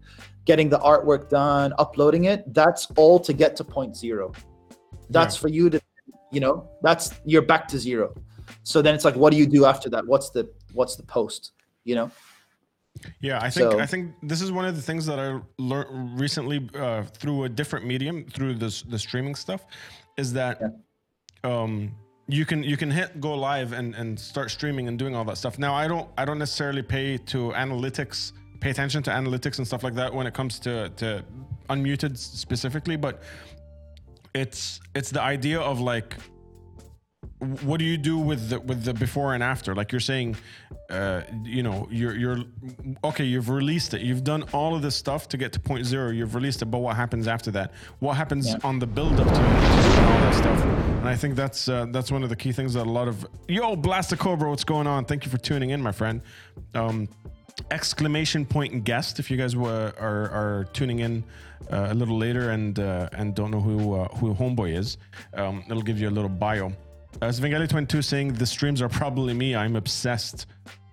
getting 0.48 0.70
the 0.70 0.80
artwork 0.80 1.30
done, 1.30 1.74
uploading 1.78 2.24
it, 2.26 2.40
that's 2.54 2.88
all 2.96 3.20
to 3.20 3.34
get 3.34 3.56
to 3.58 3.64
point 3.64 3.96
zero. 3.96 4.32
That's 5.10 5.36
for 5.36 5.50
you 5.50 5.70
to, 5.70 5.80
you 6.32 6.40
know, 6.40 6.68
that's 6.82 7.06
you're 7.26 7.48
back 7.54 7.68
to 7.70 7.78
zero. 7.78 8.16
So 8.64 8.82
then 8.82 8.96
it's 8.96 9.06
like, 9.06 9.16
what 9.16 9.32
do 9.32 9.38
you 9.38 9.46
do 9.46 9.66
after 9.66 9.90
that? 9.90 10.08
What's 10.08 10.30
the 10.32 10.50
what's 10.74 10.96
the 10.96 11.04
post? 11.04 11.52
You 11.84 11.96
know? 11.96 12.12
Yeah, 13.22 13.38
I 13.48 13.50
think 13.50 13.72
So- 13.72 13.80
I 13.80 13.86
think 13.86 14.04
this 14.24 14.42
is 14.42 14.52
one 14.52 14.66
of 14.66 14.76
the 14.76 14.82
things 14.82 15.06
that 15.06 15.20
I 15.20 15.40
learned 15.60 16.20
recently 16.20 16.68
uh, 16.76 17.04
through 17.20 17.44
a 17.44 17.50
different 17.50 17.86
medium, 17.86 18.26
through 18.36 18.56
this 18.56 18.82
the 18.94 19.00
streaming 19.00 19.36
stuff, 19.36 19.62
is 20.18 20.34
that 20.34 20.56
um, 21.44 21.92
you 22.28 22.46
can 22.46 22.64
you 22.64 22.78
can 22.78 22.90
hit 22.92 23.22
go 23.22 23.34
live 23.36 23.74
and 23.74 23.96
and 23.96 24.20
start 24.20 24.50
streaming 24.52 24.88
and 24.88 24.98
doing 24.98 25.14
all 25.16 25.26
that 25.26 25.38
stuff. 25.38 25.60
Now 25.60 25.74
I 25.76 25.88
don't 25.88 26.08
I 26.18 26.24
don't 26.26 26.40
necessarily 26.40 26.82
pay 26.82 27.18
to 27.34 27.52
analytics, 27.52 28.34
pay 28.60 28.70
attention 28.70 29.04
to 29.04 29.12
analytics 29.12 29.58
and 29.58 29.68
stuff 29.68 29.84
like 29.84 29.96
that 29.96 30.14
when 30.14 30.28
it 30.28 30.34
comes 30.34 30.60
to 30.60 30.90
to 30.98 31.24
unmuted 31.70 32.18
specifically, 32.18 32.96
but 32.96 33.22
it's 34.34 34.80
it's 34.96 35.10
the 35.12 35.22
idea 35.22 35.60
of 35.60 35.80
like 35.80 36.16
what 37.64 37.78
do 37.78 37.86
you 37.86 37.98
do 37.98 38.18
with 38.18 38.50
the 38.50 38.60
with 38.62 38.84
the 38.84 38.94
before 38.94 39.34
and 39.36 39.44
after? 39.44 39.76
Like 39.76 39.92
you're 39.92 40.00
saying, 40.02 40.38
uh, 40.90 41.22
you 41.44 41.62
know, 41.62 41.88
you're 41.92 42.16
you're 42.16 42.40
okay. 43.04 43.26
You've 43.26 43.50
released 43.50 43.94
it. 43.94 44.02
You've 44.02 44.24
done 44.24 44.44
all 44.54 44.76
of 44.76 44.82
this 44.82 44.96
stuff 44.96 45.28
to 45.30 45.38
get 45.38 45.54
to 45.54 45.60
point 45.60 45.86
zero. 45.86 46.10
You've 46.10 46.34
released 46.34 46.62
it, 46.64 46.66
but 46.66 46.80
what 46.80 46.96
happens 46.96 47.28
after 47.28 47.52
that? 47.52 47.74
What 48.00 48.16
happens 48.18 48.48
Yeah. 48.48 48.58
on 48.64 48.80
the 48.80 48.88
build 48.88 49.20
up 49.20 49.28
to, 49.28 49.34
all 49.34 50.20
that 50.26 50.34
stuff? 50.36 50.64
And 50.64 51.08
I 51.08 51.16
think 51.16 51.36
that's 51.36 51.68
uh, 51.68 51.86
that's 51.92 52.12
one 52.12 52.24
of 52.24 52.30
the 52.30 52.36
key 52.36 52.52
things 52.52 52.74
that 52.74 52.88
a 52.88 52.90
lot 52.90 53.08
of 53.08 53.26
yo 53.48 53.76
blast 53.76 54.10
the 54.10 54.18
cobra. 54.18 54.50
What's 54.50 54.64
going 54.64 54.88
on? 54.88 55.06
Thank 55.06 55.24
you 55.26 55.30
for 55.32 55.38
tuning 55.38 55.70
in, 55.70 55.82
my 55.82 55.92
friend. 55.92 56.22
Um, 56.74 57.08
exclamation 57.72 58.46
point 58.46 58.74
and 58.74 58.86
guest 58.86 59.20
if 59.20 59.32
you 59.32 59.38
guys 59.38 59.56
were, 59.56 59.94
are 60.00 60.30
are 60.30 60.68
tuning 60.74 61.00
in 61.00 61.24
uh, 61.72 61.88
a 61.90 61.94
little 61.94 62.18
later 62.18 62.52
and 62.52 62.80
uh, 62.80 63.10
and 63.14 63.36
don't 63.36 63.52
know 63.52 63.62
who 63.62 63.96
uh, 63.96 64.08
who 64.16 64.34
homeboy 64.34 64.78
is 64.78 64.98
um, 65.34 65.64
it'll 65.70 65.82
give 65.82 66.00
you 66.00 66.10
a 66.10 66.12
little 66.12 66.30
bio. 66.30 66.72
Uh, 67.22 67.32
Svengali 67.32 67.68
22 67.68 68.02
saying 68.02 68.34
the 68.34 68.46
streams 68.46 68.82
are 68.82 68.90
probably 68.90 69.34
me. 69.34 69.56
I'm 69.56 69.76
obsessed 69.76 70.46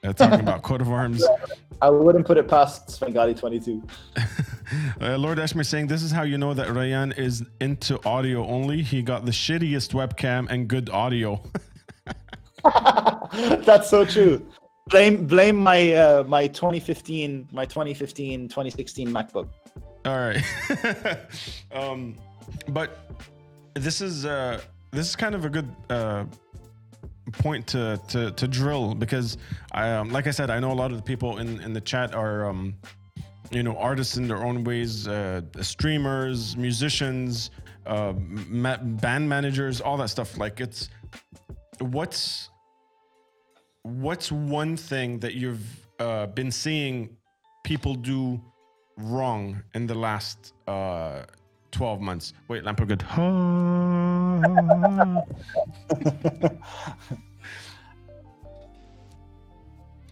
uh, 0.02 0.12
talking 0.12 0.40
about 0.40 0.62
coat 0.68 0.80
of 0.80 0.90
arms. 0.90 1.24
I 1.82 1.90
wouldn't 1.90 2.26
put 2.26 2.38
it 2.38 2.48
past 2.48 2.90
Svengali 2.90 3.34
22. 3.34 3.82
uh, 5.00 5.18
Lord 5.18 5.38
Ashmere 5.38 5.66
saying 5.66 5.88
this 5.88 6.02
is 6.02 6.10
how 6.10 6.22
you 6.22 6.38
know 6.38 6.54
that 6.54 6.70
Ryan 6.72 7.12
is 7.12 7.44
into 7.60 8.00
audio 8.06 8.46
only. 8.46 8.82
He 8.82 9.02
got 9.02 9.26
the 9.26 9.32
shittiest 9.32 9.92
webcam 9.92 10.48
and 10.48 10.66
good 10.66 10.88
audio. 10.88 11.42
That's 13.64 13.90
so 13.90 14.06
true. 14.06 14.46
Blame 14.90 15.26
blame 15.26 15.56
my 15.56 15.92
uh, 15.94 16.24
my 16.24 16.46
2015 16.46 17.48
my 17.52 17.64
2015 17.64 18.48
2016 18.48 19.08
MacBook. 19.08 19.48
All 20.04 20.18
right. 20.18 20.44
um, 21.72 22.16
but 22.68 23.10
this 23.74 24.00
is 24.00 24.26
uh, 24.26 24.60
this 24.90 25.08
is 25.08 25.16
kind 25.16 25.34
of 25.34 25.46
a 25.46 25.48
good 25.48 25.74
uh, 25.88 26.24
point 27.32 27.66
to, 27.68 27.98
to 28.08 28.30
to 28.32 28.46
drill 28.46 28.94
because 28.94 29.38
I 29.72 29.90
um, 29.90 30.10
like 30.10 30.26
I 30.26 30.30
said 30.30 30.50
I 30.50 30.60
know 30.60 30.70
a 30.70 30.74
lot 30.74 30.90
of 30.90 30.98
the 30.98 31.02
people 31.02 31.38
in 31.38 31.60
in 31.62 31.72
the 31.72 31.80
chat 31.80 32.14
are 32.14 32.46
um, 32.46 32.74
you 33.50 33.62
know 33.62 33.76
artists 33.78 34.16
in 34.16 34.28
their 34.28 34.44
own 34.44 34.64
ways, 34.64 35.08
uh, 35.08 35.40
streamers, 35.60 36.56
musicians, 36.56 37.50
uh, 37.86 38.12
ma- 38.18 38.76
band 38.76 39.28
managers, 39.28 39.80
all 39.80 39.96
that 39.96 40.10
stuff. 40.10 40.36
Like 40.36 40.60
it's 40.60 40.90
what's 41.78 42.50
what's 43.84 44.32
one 44.32 44.76
thing 44.76 45.20
that 45.20 45.34
you've 45.34 45.86
uh, 46.00 46.26
been 46.26 46.50
seeing 46.50 47.16
people 47.62 47.94
do 47.94 48.40
wrong 48.96 49.62
in 49.74 49.86
the 49.86 49.94
last 49.94 50.54
uh 50.66 51.22
12 51.70 52.00
months? 52.00 52.32
Wait 52.48 52.64
lamp 52.64 52.80
good 52.86 53.02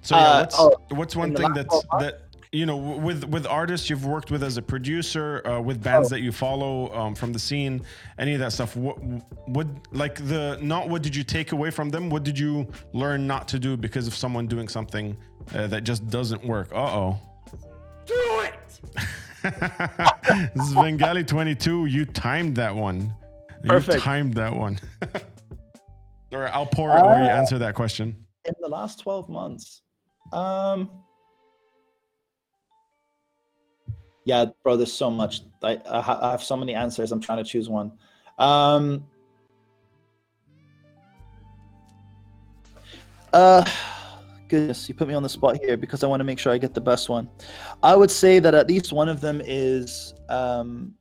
so 0.02 0.16
yeah 0.16 0.30
Uh, 0.30 0.40
what's, 0.40 0.56
oh, 0.58 0.76
what's 0.90 1.16
one 1.16 1.34
thing 1.34 1.52
that's 1.54 1.82
that 1.98 2.31
you 2.53 2.66
know 2.66 2.76
with 2.76 3.24
with 3.24 3.46
artists 3.46 3.88
you've 3.88 4.05
worked 4.05 4.30
with 4.30 4.42
as 4.42 4.59
a 4.59 4.62
producer 4.62 5.40
uh, 5.46 5.59
with 5.61 5.82
bands 5.82 6.09
Oh. 6.09 6.14
that 6.16 6.20
you 6.20 6.32
follow 6.32 6.92
um, 6.94 7.14
from 7.14 7.32
the 7.32 7.38
scene 7.38 7.82
any 8.18 8.34
of 8.34 8.40
that 8.40 8.53
stuff 8.53 8.76
what 8.76 8.96
what 9.48 9.66
like 9.90 10.16
the 10.28 10.59
not 10.61 10.88
what 10.90 11.03
did 11.03 11.16
you 11.16 11.24
take 11.24 11.53
away 11.53 11.70
from 11.70 11.88
them 11.88 12.11
what 12.11 12.24
did 12.24 12.38
you 12.38 12.66
learn 12.92 13.26
not 13.26 13.48
to 13.48 13.59
do 13.59 13.76
because 13.76 14.07
of 14.07 14.14
someone 14.14 14.46
doing 14.46 14.68
something 14.68 15.16
uh, 15.55 15.66
that 15.66 15.84
just 15.84 16.07
doesn't 16.11 16.44
work 16.44 16.68
uh-oh 16.74 17.18
Do 18.07 18.14
it! 18.42 18.55
this 20.55 20.64
is 20.66 20.70
Svengali 20.72 21.24
22. 21.24 21.86
You 21.86 22.05
timed 22.05 22.57
that 22.57 22.74
one. 22.74 23.14
You 23.64 23.70
Perfect. 23.70 24.03
timed 24.03 24.34
that 24.34 24.55
one. 24.55 24.78
All 26.32 26.38
right, 26.40 26.53
I'll 26.55 26.66
pour 26.66 26.90
it 26.96 27.03
where 27.05 27.22
you 27.24 27.30
Ah. 27.30 27.38
answer 27.40 27.59
that 27.59 27.74
question. 27.74 28.16
in 28.44 28.55
the 28.61 28.68
last 28.68 28.98
12 29.00 29.28
months 29.28 29.82
um 30.32 30.90
yeah 34.24 34.46
bro 34.62 34.76
there's 34.76 34.92
so 34.92 35.10
much 35.10 35.42
i, 35.62 35.78
I, 35.90 36.30
have 36.30 36.42
so 36.42 36.56
many 36.56 36.74
answers 36.74 37.12
i'm 37.12 37.20
trying 37.20 37.38
to 37.38 37.44
choose 37.44 37.68
one 37.68 37.92
um 38.38 39.04
uh 43.32 43.64
goodness 44.48 44.88
you 44.88 44.94
put 44.94 45.08
me 45.08 45.14
on 45.14 45.22
the 45.22 45.28
spot 45.28 45.58
here 45.62 45.76
because 45.76 46.04
i 46.04 46.06
want 46.06 46.20
to 46.20 46.24
make 46.24 46.38
sure 46.38 46.52
i 46.52 46.58
get 46.58 46.74
the 46.74 46.80
best 46.80 47.08
one 47.08 47.28
i 47.82 47.96
would 47.96 48.10
say 48.10 48.38
that 48.38 48.54
at 48.54 48.68
least 48.68 48.92
one 48.92 49.08
of 49.08 49.20
them 49.20 49.40
is 49.44 50.14
um 50.28 50.94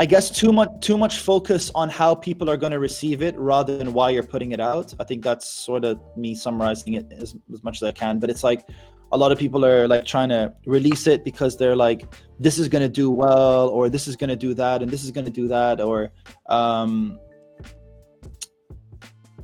I 0.00 0.06
guess 0.06 0.30
too 0.30 0.52
much 0.52 0.70
too 0.80 0.96
much 0.96 1.18
focus 1.18 1.72
on 1.74 1.88
how 1.88 2.14
people 2.14 2.48
are 2.48 2.56
going 2.56 2.70
to 2.70 2.78
receive 2.78 3.20
it 3.20 3.36
rather 3.36 3.76
than 3.76 3.92
why 3.92 4.10
you're 4.10 4.22
putting 4.22 4.52
it 4.52 4.60
out. 4.60 4.94
I 5.00 5.04
think 5.04 5.24
that's 5.24 5.48
sort 5.48 5.84
of 5.84 6.00
me 6.16 6.36
summarizing 6.36 6.94
it 6.94 7.12
as, 7.12 7.34
as 7.52 7.64
much 7.64 7.78
as 7.78 7.82
I 7.82 7.90
can. 7.90 8.20
But 8.20 8.30
it's 8.30 8.44
like 8.44 8.68
a 9.12 9.16
lot 9.16 9.32
of 9.32 9.38
people 9.38 9.64
are 9.64 9.88
like 9.88 10.04
trying 10.04 10.28
to 10.28 10.52
release 10.66 11.06
it 11.06 11.24
because 11.24 11.56
they're 11.56 11.76
like, 11.76 12.04
this 12.38 12.58
is 12.58 12.68
going 12.68 12.82
to 12.82 12.88
do 12.88 13.10
well, 13.10 13.68
or 13.68 13.88
this 13.88 14.06
is 14.06 14.16
going 14.16 14.30
to 14.30 14.36
do 14.36 14.54
that, 14.54 14.82
and 14.82 14.90
this 14.90 15.04
is 15.04 15.10
going 15.10 15.24
to 15.24 15.30
do 15.30 15.48
that, 15.48 15.80
or 15.80 16.10
um, 16.48 17.18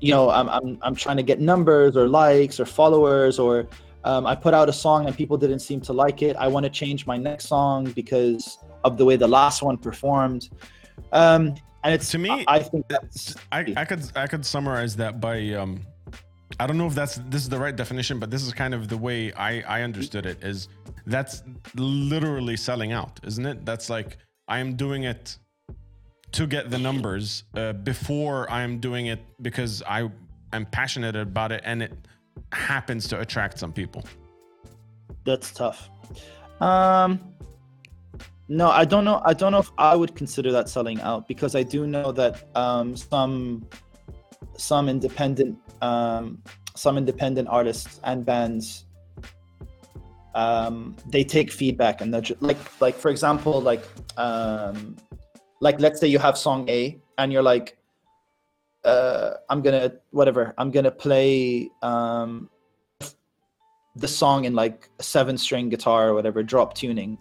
you 0.01 0.11
know, 0.11 0.31
I'm, 0.31 0.49
I'm 0.49 0.79
I'm 0.83 0.95
trying 0.95 1.17
to 1.17 1.23
get 1.23 1.41
numbers 1.41 1.97
or 1.97 2.09
likes 2.09 2.61
or 2.61 2.67
followers 2.67 3.39
or 3.39 3.67
um, 4.05 4.27
I 4.27 4.35
put 4.35 4.53
out 4.53 4.69
a 4.69 4.73
song 4.73 5.07
and 5.07 5.17
people 5.17 5.39
didn't 5.39 5.61
seem 5.61 5.81
to 5.83 5.93
like 5.93 6.21
it. 6.21 6.37
I 6.37 6.47
want 6.47 6.65
to 6.65 6.71
change 6.71 7.07
my 7.07 7.17
next 7.17 7.47
song 7.47 7.91
because 7.93 8.59
of 8.85 8.99
the 8.99 9.05
way 9.05 9.17
the 9.17 9.27
last 9.27 9.62
one 9.62 9.79
performed. 9.79 10.51
Um, 11.12 11.55
and 11.85 11.95
it's 11.95 12.11
To 12.11 12.19
me, 12.19 12.31
I, 12.31 12.45
I 12.57 12.59
think 12.62 12.87
that's 12.89 13.35
I, 13.51 13.73
I 13.77 13.85
could 13.85 14.03
I 14.15 14.27
could 14.27 14.45
summarize 14.45 14.97
that 14.97 15.21
by 15.21 15.53
um 15.53 15.81
I 16.61 16.67
don't 16.67 16.79
know 16.79 16.87
if 16.87 16.95
that's 16.95 17.17
this 17.29 17.43
is 17.43 17.49
the 17.49 17.59
right 17.59 17.75
definition, 17.75 18.19
but 18.19 18.31
this 18.31 18.43
is 18.43 18.53
kind 18.53 18.75
of 18.75 18.89
the 18.89 18.97
way 18.97 19.33
I 19.33 19.63
I 19.63 19.83
understood 19.83 20.27
it 20.27 20.43
is 20.43 20.69
that's 21.07 21.43
literally 21.77 22.57
selling 22.57 22.93
out, 22.93 23.21
isn't 23.25 23.45
it? 23.45 23.65
That's 23.67 23.91
like 23.91 24.19
I 24.49 24.59
am 24.59 24.77
doing 24.77 25.05
it 25.05 25.39
to 26.33 26.47
get 26.47 26.71
the 26.71 26.79
numbers 26.79 27.45
uh, 27.55 27.73
before 27.73 28.51
I 28.51 28.63
am 28.63 28.79
doing 28.79 29.07
it 29.07 29.21
because 29.41 29.83
I 29.87 30.11
am 30.53 30.67
passionate 30.67 31.17
about 31.17 31.53
it 31.53 31.63
and 31.65 31.83
it 31.83 31.93
happens 32.53 33.09
to 33.09 33.21
attract 33.21 33.59
some 33.59 33.73
people. 33.73 34.05
that's 35.25 35.53
tough. 35.53 35.89
Um, 36.61 37.21
no, 38.49 38.69
I 38.71 38.85
don't 38.85 39.05
know. 39.05 39.23
I 39.25 39.33
don't 39.33 39.53
know 39.53 39.59
if 39.59 39.71
I 39.79 39.97
would 39.97 40.15
consider 40.15 40.53
that 40.53 40.69
selling 40.69 41.01
out 41.01 41.27
because 41.27 41.55
I 41.55 41.63
do 41.63 41.87
know 41.87 42.13
that 42.13 42.45
um, 42.55 42.97
some 42.97 43.67
some 44.57 44.89
independent 44.89 45.59
um, 45.83 46.43
some 46.75 46.99
independent 46.99 47.49
artists 47.49 48.01
and 48.05 48.25
bands 48.25 48.87
um, 50.35 50.97
they 51.09 51.23
take 51.23 51.51
feedback 51.51 52.01
and 52.01 52.23
ju- 52.23 52.37
like 52.41 52.59
like 52.81 52.95
for 52.95 53.11
example 53.11 53.61
like 53.61 53.85
um, 54.17 54.97
like 55.61 55.81
let's 55.81 56.01
say 56.01 56.07
you 56.07 56.19
have 56.19 56.37
song 56.37 56.69
A 56.69 56.99
and 57.19 57.33
you're 57.33 57.43
like 57.43 57.77
uh, 58.85 59.35
I'm 59.49 59.63
gonna 59.63 59.93
whatever 60.11 60.55
I'm 60.59 60.71
gonna 60.71 60.91
play 60.91 61.71
um, 61.83 62.51
the 63.97 64.09
song 64.09 64.45
in 64.45 64.55
like 64.55 64.91
a 64.99 65.03
seven 65.03 65.39
string 65.39 65.69
guitar 65.69 66.09
or 66.09 66.15
whatever 66.15 66.43
drop 66.43 66.75
tuning 66.75 67.17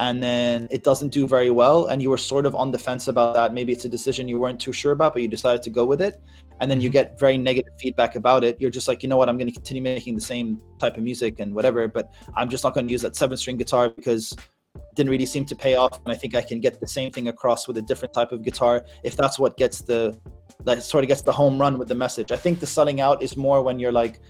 and 0.00 0.22
then 0.22 0.68
it 0.70 0.84
doesn't 0.84 1.08
do 1.08 1.26
very 1.26 1.50
well 1.50 1.86
and 1.86 2.00
you 2.00 2.10
were 2.10 2.18
sort 2.18 2.46
of 2.46 2.54
on 2.54 2.70
the 2.70 2.78
fence 2.78 3.08
about 3.08 3.34
that. 3.34 3.52
Maybe 3.52 3.72
it's 3.72 3.84
a 3.84 3.88
decision 3.88 4.28
you 4.28 4.38
weren't 4.38 4.60
too 4.60 4.72
sure 4.72 4.92
about 4.92 5.12
but 5.14 5.22
you 5.22 5.28
decided 5.28 5.62
to 5.62 5.70
go 5.70 5.84
with 5.84 6.00
it. 6.00 6.20
And 6.60 6.70
then 6.70 6.80
you 6.80 6.88
mm-hmm. 6.88 6.94
get 6.94 7.18
very 7.18 7.38
negative 7.38 7.72
feedback 7.78 8.16
about 8.16 8.42
it. 8.42 8.60
You're 8.60 8.70
just 8.70 8.88
like 8.88 9.02
you 9.02 9.08
know 9.08 9.16
what? 9.16 9.28
I'm 9.28 9.38
going 9.38 9.48
to 9.48 9.52
continue 9.52 9.82
making 9.82 10.14
the 10.14 10.20
same 10.20 10.60
type 10.78 10.96
of 10.96 11.02
music 11.02 11.40
and 11.40 11.54
whatever 11.54 11.88
but 11.88 12.12
i'm 12.36 12.48
just 12.48 12.64
not 12.64 12.74
going 12.74 12.86
to 12.86 12.92
use 12.92 13.02
that 13.02 13.16
seven 13.16 13.36
string 13.36 13.56
guitar 13.56 13.90
because 13.90 14.32
it 14.32 14.94
didn't 14.94 15.10
really 15.10 15.26
seem 15.26 15.44
to 15.44 15.56
pay 15.56 15.74
off 15.74 15.98
and 16.04 16.12
i 16.12 16.16
think 16.16 16.34
i 16.34 16.42
can 16.42 16.60
get 16.60 16.80
the 16.80 16.86
same 16.86 17.10
thing 17.10 17.28
across 17.28 17.66
with 17.66 17.76
a 17.78 17.82
different 17.82 18.14
type 18.14 18.32
of 18.32 18.42
guitar 18.42 18.84
if 19.02 19.16
that's 19.16 19.38
what 19.38 19.56
gets 19.56 19.80
the 19.82 20.18
that 20.64 20.82
sort 20.82 21.04
of 21.04 21.08
gets 21.08 21.22
the 21.22 21.32
home 21.32 21.58
run 21.58 21.78
with 21.78 21.88
the 21.88 21.94
message. 21.94 22.32
I 22.32 22.36
think 22.36 22.60
the 22.60 22.66
selling 22.66 23.00
out 23.00 23.22
is 23.22 23.36
more 23.36 23.62
when 23.62 23.78
you're 23.78 23.92
like 23.92 24.20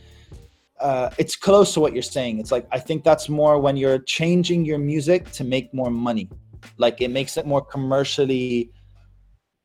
uh, 0.80 1.10
it's 1.18 1.36
close 1.36 1.74
to 1.74 1.80
what 1.80 1.92
you're 1.92 2.02
saying. 2.02 2.38
It's 2.38 2.52
like 2.52 2.66
I 2.72 2.78
think 2.78 3.04
that's 3.04 3.28
more 3.28 3.58
when 3.60 3.76
you're 3.76 3.98
changing 3.98 4.64
your 4.64 4.78
music 4.78 5.30
to 5.32 5.44
make 5.44 5.72
more 5.74 5.90
money. 5.90 6.28
Like 6.76 7.00
it 7.00 7.10
makes 7.10 7.36
it 7.36 7.46
more 7.46 7.64
commercially 7.64 8.70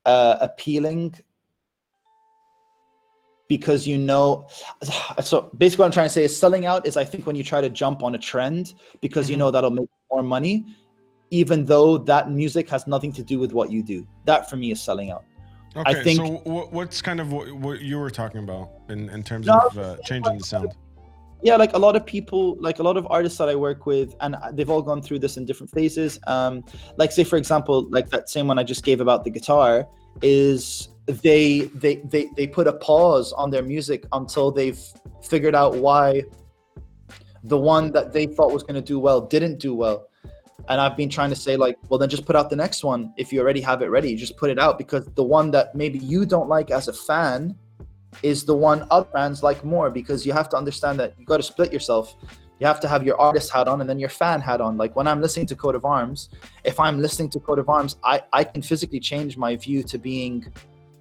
uh, 0.06 0.38
appealing 0.42 1.16
because 3.48 3.88
you 3.88 3.98
know. 3.98 4.48
So 5.24 5.52
basically, 5.58 5.84
what 5.84 5.86
I'm 5.88 5.92
trying 5.92 6.08
to 6.08 6.14
say 6.14 6.24
is 6.24 6.36
selling 6.38 6.66
out 6.66 6.88
is 6.88 6.98
I 6.98 7.04
think 7.06 7.26
when 7.28 7.36
you 7.36 7.44
try 7.44 7.62
to 7.62 7.70
jump 7.70 8.02
on 8.04 8.16
a 8.16 8.18
trend 8.18 8.74
because 9.02 9.30
you 9.30 9.36
Mhm. 9.36 9.40
know 9.40 9.52
that'll 9.52 9.70
make 9.70 9.90
more 10.12 10.24
money, 10.24 10.66
even 11.30 11.66
though 11.66 11.98
that 12.00 12.32
music 12.32 12.70
has 12.70 12.88
nothing 12.88 13.12
to 13.14 13.24
do 13.24 13.40
with 13.40 13.52
what 13.54 13.72
you 13.72 13.84
do. 13.84 14.08
That 14.26 14.50
for 14.50 14.56
me 14.58 14.72
is 14.72 14.82
selling 14.82 15.12
out. 15.12 15.24
Okay, 15.76 16.04
think- 16.04 16.18
so 16.18 16.28
what's 16.46 17.02
kind 17.02 17.20
of 17.20 17.32
what, 17.32 17.52
what 17.52 17.82
you 17.82 17.98
were 18.00 18.12
talking 18.12 18.44
about 18.44 18.70
in, 18.90 19.10
in 19.10 19.24
terms 19.24 19.48
No, 19.48 19.58
of 19.58 19.78
uh, 19.78 19.98
changing 20.04 20.38
the 20.38 20.44
sound? 20.44 20.76
Yeah 21.44 21.56
like 21.56 21.74
a 21.74 21.78
lot 21.78 21.96
of 21.96 22.06
people 22.06 22.56
like 22.60 22.80
a 22.80 22.84
lot 22.84 22.98
of 22.98 23.06
artists 23.10 23.38
that 23.38 23.50
i 23.50 23.56
work 23.56 23.86
with 23.86 24.16
and 24.22 24.36
they've 24.54 24.70
all 24.70 24.82
gone 24.82 25.02
through 25.02 25.20
this 25.20 25.38
in 25.38 25.46
different 25.46 25.72
phases 25.72 26.20
um 26.28 26.64
like 26.98 27.12
say 27.12 27.24
for 27.24 27.38
example 27.38 27.88
like 27.90 28.10
that 28.10 28.30
same 28.30 28.48
one 28.48 28.58
i 28.58 28.64
just 28.64 28.84
gave 28.84 29.02
about 29.02 29.24
the 29.24 29.30
guitar 29.30 29.88
is 30.22 30.90
they 31.06 31.62
they 31.76 31.96
they 32.06 32.30
they 32.36 32.48
put 32.48 32.68
a 32.68 32.74
pause 32.74 33.34
on 33.34 33.50
their 33.50 33.64
music 33.64 34.06
until 34.14 34.52
they've 34.52 34.80
figured 35.22 35.56
out 35.56 35.76
why 35.76 36.24
the 37.44 37.58
one 37.58 37.92
that 37.92 38.14
they 38.14 38.26
thought 38.26 38.54
was 38.54 38.64
going 38.64 38.76
to 38.76 38.82
do 38.82 39.00
well 39.00 39.20
didn't 39.20 39.60
do 39.60 39.76
well. 39.76 40.08
And 40.70 40.80
i've 40.80 40.96
been 40.96 41.10
trying 41.10 41.30
to 41.30 41.36
say 41.36 41.58
like 41.58 41.78
well 41.90 42.00
then 42.00 42.10
just 42.10 42.26
put 42.26 42.38
out 42.38 42.50
the 42.50 42.56
next 42.56 42.86
one 42.86 43.14
if 43.18 43.34
you 43.34 43.42
already 43.42 43.60
have 43.62 43.82
it 43.82 43.88
ready. 43.88 44.16
Just 44.16 44.38
put 44.38 44.50
it 44.50 44.58
out 44.58 44.78
because 44.78 45.06
the 45.16 45.24
one 45.24 45.52
that 45.52 45.76
maybe 45.76 46.00
you 46.00 46.26
don't 46.26 46.48
like 46.48 46.72
as 46.72 46.88
a 46.88 46.94
fan 46.94 47.56
is 48.22 48.46
the 48.46 48.56
one 48.56 48.86
other 48.92 49.10
brands 49.12 49.44
like 49.44 49.64
more 49.64 49.90
because 49.90 50.26
you 50.26 50.34
have 50.34 50.50
to 50.50 50.58
understand 50.58 51.00
that 51.00 51.14
you 51.18 51.26
got 51.26 51.38
to 51.38 51.44
split 51.44 51.72
yourself 51.72 52.16
you 52.60 52.68
have 52.68 52.80
to 52.80 52.88
have 52.88 53.04
your 53.04 53.20
artist 53.20 53.52
hat 53.52 53.68
on 53.68 53.82
and 53.82 53.90
then 53.90 54.00
your 54.00 54.10
fan 54.10 54.40
hat 54.40 54.62
on 54.62 54.78
like 54.78 54.96
when 54.96 55.08
i'm 55.08 55.22
listening 55.22 55.46
to 55.46 55.56
coat 55.56 55.76
of 55.76 55.86
arms 55.86 56.30
if 56.64 56.80
i'm 56.80 57.00
listening 57.00 57.30
to 57.30 57.40
coat 57.40 57.60
of 57.60 57.70
arms 57.70 57.98
i 58.04 58.22
i 58.32 58.44
can 58.44 58.62
physically 58.62 59.00
change 59.00 59.38
my 59.38 59.56
view 59.56 59.84
to 59.84 59.98
being 59.98 60.46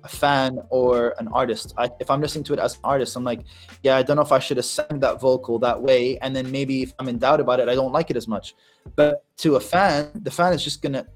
a 0.05 0.09
fan 0.09 0.59
or 0.71 1.15
an 1.19 1.29
artist. 1.29 1.75
I, 1.77 1.91
if 2.01 2.11
I'm 2.11 2.21
listening 2.21 2.45
to 2.45 2.53
it 2.53 2.59
as 2.59 2.75
an 2.75 2.81
artist, 2.85 3.17
I'm 3.17 3.25
like, 3.25 3.43
yeah, 3.83 3.97
I 3.97 4.03
don't 4.03 4.17
know 4.17 4.23
if 4.23 4.33
I 4.33 4.39
should 4.39 4.59
ascend 4.59 5.01
that 5.03 5.21
vocal 5.21 5.59
that 5.61 5.81
way. 5.81 6.19
And 6.19 6.35
then 6.35 6.51
maybe 6.51 6.83
if 6.83 6.93
I'm 6.99 7.09
in 7.09 7.19
doubt 7.19 7.41
about 7.41 7.61
it, 7.61 7.69
I 7.69 7.75
don't 7.75 7.93
like 7.93 8.11
it 8.11 8.17
as 8.17 8.29
much. 8.29 8.55
But 8.97 9.25
to 9.39 9.57
a 9.57 9.61
fan, 9.61 10.11
the 10.15 10.31
fan 10.31 10.53
is 10.53 10.65
just 10.65 10.83
gonna 10.83 11.07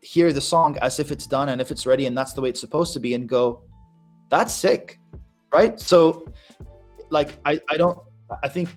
hear 0.00 0.32
the 0.32 0.40
song 0.40 0.76
as 0.82 1.00
if 1.00 1.10
it's 1.10 1.26
done 1.26 1.48
and 1.48 1.60
if 1.60 1.70
it's 1.70 1.86
ready 1.86 2.06
and 2.06 2.16
that's 2.16 2.34
the 2.34 2.40
way 2.40 2.50
it's 2.50 2.60
supposed 2.60 2.92
to 2.92 3.00
be 3.00 3.14
and 3.14 3.28
go, 3.28 3.62
that's 4.28 4.52
sick, 4.52 4.98
right? 5.54 5.78
So, 5.80 6.26
like, 7.10 7.30
I 7.44 7.52
I 7.72 7.76
don't. 7.76 7.98
I 8.42 8.48
think 8.48 8.68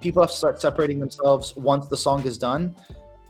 people 0.00 0.22
have 0.22 0.30
to 0.30 0.36
start 0.36 0.60
separating 0.60 0.98
themselves 1.04 1.54
once 1.56 1.84
the 1.88 1.96
song 1.96 2.24
is 2.26 2.38
done 2.38 2.74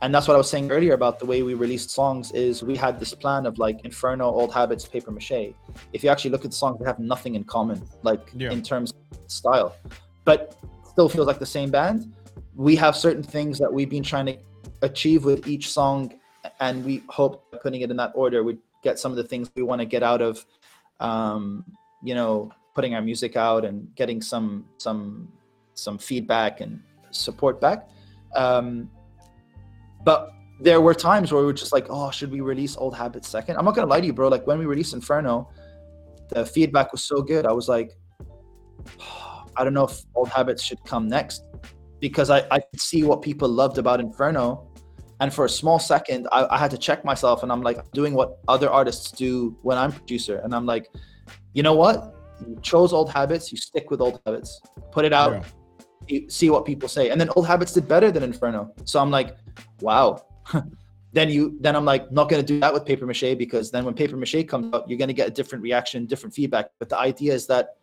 and 0.02 0.14
that's 0.14 0.26
what 0.26 0.34
I 0.34 0.38
was 0.38 0.48
saying 0.48 0.70
earlier 0.70 0.94
about 0.94 1.18
the 1.18 1.26
way 1.26 1.42
we 1.42 1.52
released 1.54 1.90
songs 1.90 2.32
is 2.32 2.62
we 2.62 2.74
had 2.74 2.98
this 2.98 3.12
plan 3.14 3.44
of 3.44 3.58
like 3.58 3.84
Inferno, 3.84 4.30
Old 4.30 4.52
Habits, 4.52 4.86
Paper 4.86 5.10
Mache. 5.10 5.52
If 5.92 6.02
you 6.02 6.08
actually 6.08 6.30
look 6.30 6.44
at 6.44 6.52
the 6.52 6.56
songs, 6.56 6.78
they 6.78 6.86
have 6.86 6.98
nothing 6.98 7.34
in 7.34 7.44
common, 7.44 7.82
like 8.02 8.30
Yeah. 8.34 8.50
in 8.50 8.62
terms 8.62 8.92
of 8.92 9.30
style, 9.30 9.76
but 10.24 10.56
still 10.88 11.08
feels 11.08 11.26
like 11.26 11.38
the 11.38 11.46
same 11.46 11.70
band. 11.70 12.14
We 12.56 12.76
have 12.76 12.96
certain 12.96 13.22
things 13.22 13.58
that 13.58 13.70
we've 13.70 13.90
been 13.90 14.02
trying 14.02 14.26
to 14.26 14.36
achieve 14.80 15.26
with 15.26 15.46
each 15.46 15.70
song, 15.70 16.14
and 16.60 16.82
we 16.82 17.02
hope 17.10 17.44
putting 17.62 17.82
it 17.82 17.90
in 17.90 17.96
that 17.98 18.12
order 18.14 18.42
would 18.42 18.58
get 18.82 18.98
some 18.98 19.12
of 19.12 19.16
the 19.16 19.24
things 19.24 19.50
we 19.54 19.62
want 19.62 19.80
to 19.82 19.86
get 19.86 20.02
out 20.02 20.22
of, 20.22 20.46
um, 21.00 21.62
you 22.02 22.14
know, 22.14 22.50
putting 22.74 22.94
our 22.94 23.02
music 23.02 23.36
out 23.36 23.64
and 23.64 23.94
getting 23.94 24.20
some 24.20 24.64
some 24.78 25.32
some 25.74 25.98
feedback 25.98 26.60
and 26.60 26.80
support 27.10 27.60
back. 27.60 27.88
Um, 28.36 28.90
but 30.04 30.32
there 30.60 30.80
were 30.80 30.94
times 30.94 31.32
where 31.32 31.40
we 31.40 31.46
were 31.46 31.52
just 31.52 31.72
like, 31.72 31.86
oh, 31.88 32.10
should 32.10 32.30
we 32.30 32.40
release 32.40 32.76
Old 32.76 32.94
Habits 32.94 33.28
second? 33.28 33.56
I'm 33.56 33.64
not 33.64 33.74
gonna 33.74 33.88
lie 33.88 34.00
to 34.00 34.06
you, 34.06 34.12
bro. 34.12 34.28
Like 34.28 34.46
when 34.46 34.58
we 34.58 34.66
released 34.66 34.94
Inferno, 34.94 35.48
the 36.28 36.44
feedback 36.46 36.92
was 36.92 37.02
so 37.02 37.22
good. 37.22 37.46
I 37.46 37.52
was 37.52 37.68
like, 37.68 37.92
I 39.56 39.64
don't 39.64 39.74
know 39.74 39.84
if 39.84 40.00
Old 40.14 40.28
Habits 40.28 40.62
should 40.62 40.82
come 40.84 41.08
next 41.08 41.42
because 41.98 42.30
I, 42.30 42.46
I 42.50 42.60
could 42.60 42.80
see 42.80 43.02
what 43.02 43.20
people 43.22 43.48
loved 43.48 43.78
about 43.78 44.00
Inferno. 44.00 44.66
And 45.20 45.32
for 45.32 45.44
a 45.44 45.48
small 45.48 45.78
second, 45.78 46.28
I, 46.32 46.46
I 46.54 46.58
had 46.58 46.70
to 46.70 46.78
check 46.78 47.04
myself 47.04 47.42
and 47.42 47.52
I'm 47.52 47.60
like 47.60 47.90
doing 47.92 48.14
what 48.14 48.38
other 48.48 48.70
artists 48.70 49.10
do 49.10 49.56
when 49.62 49.76
I'm 49.76 49.92
producer. 49.92 50.40
And 50.42 50.54
I'm 50.54 50.64
like, 50.64 50.88
you 51.52 51.62
know 51.62 51.74
what? 51.74 52.14
You 52.46 52.58
chose 52.62 52.92
old 52.92 53.10
habits, 53.10 53.50
you 53.52 53.58
stick 53.58 53.90
with 53.90 54.00
old 54.00 54.20
habits. 54.26 54.60
Put 54.92 55.04
it 55.04 55.12
out, 55.12 55.32
Yeah. 55.32 55.44
you 56.08 56.30
see 56.30 56.50
what 56.50 56.64
people 56.64 56.88
say. 56.88 57.10
And 57.10 57.20
then 57.20 57.28
old 57.36 57.46
habits 57.46 57.72
did 57.72 57.86
better 57.88 58.10
than 58.10 58.22
Inferno. 58.22 58.72
So 58.84 59.00
I'm 59.00 59.10
like, 59.10 59.36
wow. 59.80 60.24
then 61.12 61.28
you 61.28 61.56
then 61.60 61.74
I'm 61.76 61.84
like, 61.84 62.10
not 62.12 62.28
gonna 62.28 62.42
do 62.42 62.60
that 62.60 62.72
with 62.72 62.84
paper 62.84 63.06
mache 63.06 63.36
because 63.36 63.70
then 63.70 63.84
when 63.84 63.94
paper 63.94 64.16
mache 64.16 64.46
comes 64.46 64.72
out, 64.74 64.88
you're 64.88 64.98
gonna 64.98 65.12
get 65.12 65.28
a 65.28 65.30
different 65.30 65.62
reaction, 65.62 66.06
different 66.06 66.34
feedback. 66.34 66.70
But 66.78 66.88
the 66.88 66.98
idea 66.98 67.34
is 67.34 67.46
that 67.48 67.76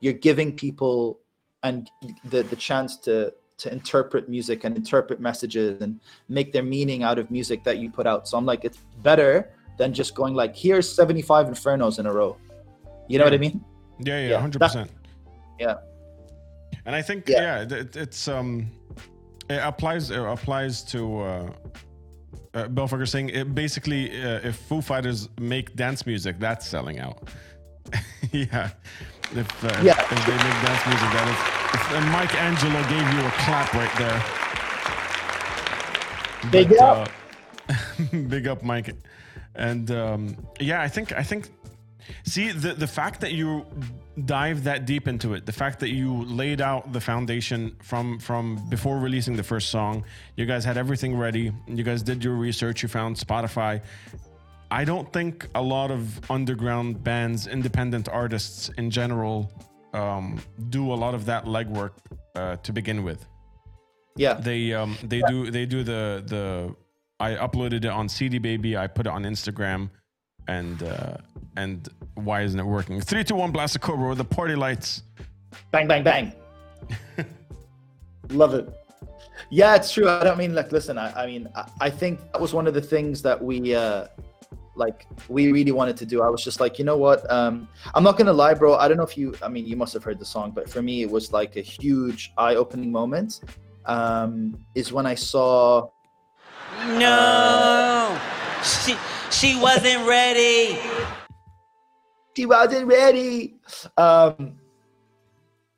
you're 0.00 0.14
giving 0.28 0.56
people 0.56 1.20
and 1.62 1.90
the 2.24 2.42
the 2.42 2.56
chance 2.56 2.96
to 2.98 3.32
to 3.58 3.70
interpret 3.70 4.26
music 4.28 4.64
and 4.64 4.74
interpret 4.74 5.20
messages 5.20 5.82
and 5.82 6.00
make 6.30 6.50
their 6.50 6.62
meaning 6.62 7.02
out 7.02 7.18
of 7.18 7.30
music 7.30 7.62
that 7.64 7.76
you 7.76 7.90
put 7.90 8.06
out. 8.06 8.26
So 8.26 8.38
I'm 8.38 8.46
like, 8.46 8.64
it's 8.64 8.78
better 9.02 9.50
than 9.76 9.92
just 9.92 10.14
going 10.14 10.32
like, 10.34 10.56
here's 10.56 10.88
75 10.88 11.46
infernos 11.48 11.98
in 11.98 12.06
a 12.06 12.12
row. 12.12 12.38
You 13.06 13.18
know 13.18 13.24
what 13.24 13.34
I 13.34 13.38
mean? 13.38 13.62
Yeah, 14.02 14.28
yeah, 14.28 14.40
hundred 14.40 14.60
percent. 14.60 14.90
Yeah. 15.58 15.76
And 16.86 16.94
I 16.96 17.02
think 17.02 17.28
Yeah. 17.28 17.62
yeah, 17.68 17.78
it, 17.78 17.96
it's 17.96 18.28
um, 18.28 18.70
it 19.48 19.60
applies 19.62 20.10
it 20.10 20.18
applies 20.20 20.82
to 20.84 21.20
uh, 21.20 21.52
uh 22.54 22.64
Belfager 22.68 23.06
saying 23.06 23.28
it 23.30 23.54
basically 23.54 24.10
uh, 24.22 24.40
if 24.48 24.56
Foo 24.56 24.80
Fighters 24.80 25.28
make 25.38 25.74
dance 25.76 26.06
music, 26.06 26.38
that's 26.38 26.66
selling 26.66 26.98
out. 27.00 27.28
yeah. 28.32 28.70
If, 29.32 29.64
uh, 29.64 29.68
Yeah. 29.82 30.00
if 30.00 30.26
they 30.26 30.36
make 30.36 30.58
dance 30.66 30.86
music, 30.86 31.10
that 31.14 31.28
is. 31.28 31.38
If 31.74 31.92
uh, 31.92 32.00
Mike 32.12 32.34
Angelo 32.34 32.82
gave 32.88 33.06
you 33.14 33.20
a 33.26 33.30
clap 33.44 33.72
right 33.74 33.94
there. 33.98 34.20
Big 36.50 36.68
But, 36.70 36.80
up. 36.80 37.08
uh, 37.68 37.74
big 38.28 38.46
up, 38.48 38.62
Mike. 38.62 38.94
And 39.54 39.90
um, 39.90 40.36
yeah, 40.58 40.80
I 40.82 40.88
think 40.88 41.12
I 41.12 41.22
think 41.22 41.48
see 42.24 42.50
the 42.52 42.74
the 42.74 42.86
fact 42.86 43.20
that 43.20 43.32
you 43.32 43.64
dive 44.24 44.64
that 44.64 44.86
deep 44.86 45.08
into 45.08 45.34
it, 45.34 45.46
the 45.46 45.52
fact 45.52 45.80
that 45.80 45.90
you 45.90 46.24
laid 46.24 46.60
out 46.60 46.92
the 46.92 47.00
foundation 47.00 47.76
from 47.82 48.18
from 48.18 48.56
before 48.68 48.98
releasing 48.98 49.36
the 49.36 49.42
first 49.42 49.70
song, 49.70 50.04
you 50.36 50.46
guys 50.46 50.64
had 50.64 50.76
everything 50.76 51.16
ready. 51.16 51.52
You 51.66 51.84
guys 51.84 52.02
did 52.02 52.22
your 52.24 52.34
research. 52.34 52.82
You 52.82 52.88
found 52.88 53.16
Spotify. 53.16 53.80
I 54.70 54.84
don't 54.84 55.12
think 55.12 55.48
a 55.54 55.62
lot 55.62 55.90
of 55.90 56.30
underground 56.30 57.02
bands, 57.02 57.46
independent 57.48 58.08
artists 58.08 58.68
in 58.78 58.90
general, 58.90 59.50
um, 59.94 60.40
do 60.68 60.92
a 60.92 60.94
lot 61.04 61.14
of 61.14 61.24
that 61.26 61.44
legwork 61.46 61.90
uh, 62.36 62.54
to 62.62 62.72
begin 62.72 63.02
with 63.02 63.26
Yeah. 64.16 64.34
they 64.34 64.72
um 64.72 64.96
they 65.02 65.22
do 65.28 65.50
they 65.50 65.66
do 65.66 65.82
the 65.82 66.22
the 66.26 66.74
I 67.18 67.34
uploaded 67.34 67.84
it 67.84 67.86
on 67.86 68.08
CD 68.08 68.38
Baby. 68.38 68.76
I 68.76 68.86
put 68.86 69.06
it 69.06 69.10
on 69.12 69.24
Instagram, 69.24 69.90
and 70.48 70.82
uh 70.82 71.16
and 71.56 71.88
why 72.14 72.42
isn't 72.42 72.58
it 72.58 72.66
working? 72.66 73.00
Three, 73.00 73.24
two, 73.24 73.34
one, 73.34 73.50
blast 73.50 73.76
a 73.76 73.78
cobra 73.78 74.08
with 74.08 74.18
the 74.18 74.24
party 74.24 74.54
lights. 74.54 75.02
Bang, 75.70 75.88
bang, 75.88 76.02
bang. 76.02 76.32
Love 78.30 78.54
it. 78.54 78.68
Yeah, 79.50 79.74
it's 79.74 79.92
true. 79.92 80.08
I 80.08 80.22
don't 80.22 80.38
mean 80.38 80.54
like 80.54 80.70
listen, 80.72 80.98
I, 80.98 81.24
I 81.24 81.26
mean 81.26 81.48
I, 81.54 81.68
I 81.80 81.90
think 81.90 82.20
that 82.32 82.40
was 82.40 82.54
one 82.54 82.66
of 82.66 82.74
the 82.74 82.80
things 82.80 83.22
that 83.22 83.42
we 83.42 83.74
uh 83.74 84.06
like 84.76 85.06
we 85.28 85.50
really 85.52 85.72
wanted 85.72 85.96
to 85.98 86.06
do. 86.06 86.22
I 86.22 86.28
was 86.28 86.42
just 86.44 86.60
like, 86.60 86.78
you 86.78 86.84
know 86.84 86.96
what? 86.96 87.28
Um 87.30 87.68
I'm 87.94 88.04
not 88.04 88.16
gonna 88.16 88.32
lie, 88.32 88.54
bro. 88.54 88.76
I 88.76 88.86
don't 88.88 88.96
know 88.96 89.04
if 89.04 89.18
you 89.18 89.34
I 89.42 89.48
mean 89.48 89.66
you 89.66 89.76
must 89.76 89.92
have 89.94 90.04
heard 90.04 90.18
the 90.18 90.24
song, 90.24 90.52
but 90.52 90.68
for 90.68 90.82
me 90.82 91.02
it 91.02 91.10
was 91.10 91.32
like 91.32 91.56
a 91.56 91.62
huge 91.62 92.32
eye-opening 92.38 92.92
moment. 92.92 93.40
Um 93.86 94.56
is 94.74 94.92
when 94.92 95.06
I 95.06 95.14
saw 95.14 95.88
No, 96.86 98.18
she 98.62 98.96
she 99.30 99.58
wasn't 99.60 100.06
ready. 100.06 100.78
she 102.36 102.46
wasn't 102.46 102.86
ready. 102.86 103.56
Um, 103.96 104.58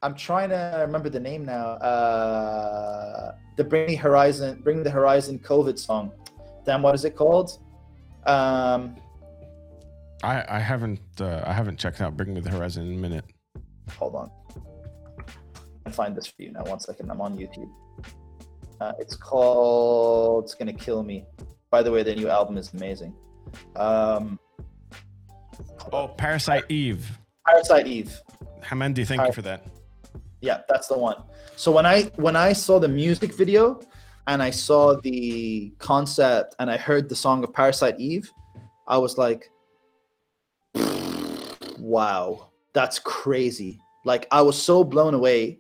I'm 0.03 0.15
trying 0.17 0.49
to 0.51 0.83
remember 0.87 1.09
the 1.09 1.21
name 1.21 1.45
now. 1.45 1.73
Uh, 1.79 3.35
the 3.57 3.65
Bring 3.65 3.87
Me 3.87 3.95
Horizon, 3.95 4.61
Bring 4.63 4.83
the 4.83 4.91
Horizon 4.91 5.39
COVID 5.39 5.79
song. 5.79 6.13
Damn, 6.65 6.83
what 6.83 6.95
is 6.95 7.05
it 7.05 7.15
called? 7.17 7.59
Um, 8.27 8.97
I 10.23 10.45
I 10.49 10.59
haven't 10.59 11.01
uh, 11.21 11.43
I 11.45 11.53
haven't 11.53 11.79
checked 11.79 12.01
out 12.01 12.17
Bring 12.17 12.35
Me 12.35 12.41
the 12.41 12.51
Horizon 12.51 12.87
in 12.87 12.95
a 12.95 13.01
minute. 13.01 13.25
hold 13.99 14.15
on. 14.15 14.31
I'll 15.85 15.93
find 15.93 16.17
this 16.17 16.27
for 16.29 16.43
you 16.43 16.53
now. 16.53 16.63
One 16.65 16.79
second. 16.81 17.11
I'm 17.11 17.21
on 17.21 17.37
YouTube. 17.37 17.71
Uh, 18.81 18.93
it's 18.99 19.17
called 19.17 20.45
It's 20.45 20.55
Gonna 20.55 20.73
Kill 20.73 21.03
Me. 21.03 21.25
By 21.71 21.83
the 21.83 21.91
way, 21.91 22.03
the 22.03 22.15
new 22.15 22.29
album 22.29 22.57
is 22.57 22.73
amazing. 22.75 23.15
Um, 23.77 24.39
Oh, 25.93 26.09
Parasite 26.09 26.65
Eve. 26.69 27.19
Parasite 27.47 27.87
Eve. 27.87 28.21
Hamandi, 28.63 29.07
thank 29.07 29.27
you 29.27 29.33
for 29.33 29.43
that. 29.43 29.67
Yeah, 30.41 30.61
that's 30.69 30.89
the 30.89 30.97
one. 30.97 31.23
So 31.57 31.71
when 31.73 31.87
I 31.87 32.05
when 32.17 32.37
I 32.37 32.53
saw 32.53 32.79
the 32.79 32.89
music 32.89 33.35
video 33.35 33.81
and 34.27 34.43
I 34.43 34.51
saw 34.51 35.01
the 35.01 35.73
concept 35.79 36.55
and 36.59 36.71
I 36.71 36.77
heard 36.77 37.09
the 37.09 37.17
song 37.17 37.45
of 37.45 37.53
Parasite 37.53 37.99
Eve, 37.99 38.31
I 38.87 38.99
was 38.99 39.19
like, 39.19 39.51
wow, 41.79 42.49
that's 42.73 42.99
crazy. 42.99 43.81
Like 44.05 44.27
I 44.31 44.43
was 44.43 44.61
so 44.61 44.85
blown 44.85 45.15
away. 45.15 45.59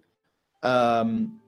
Um 0.62 1.40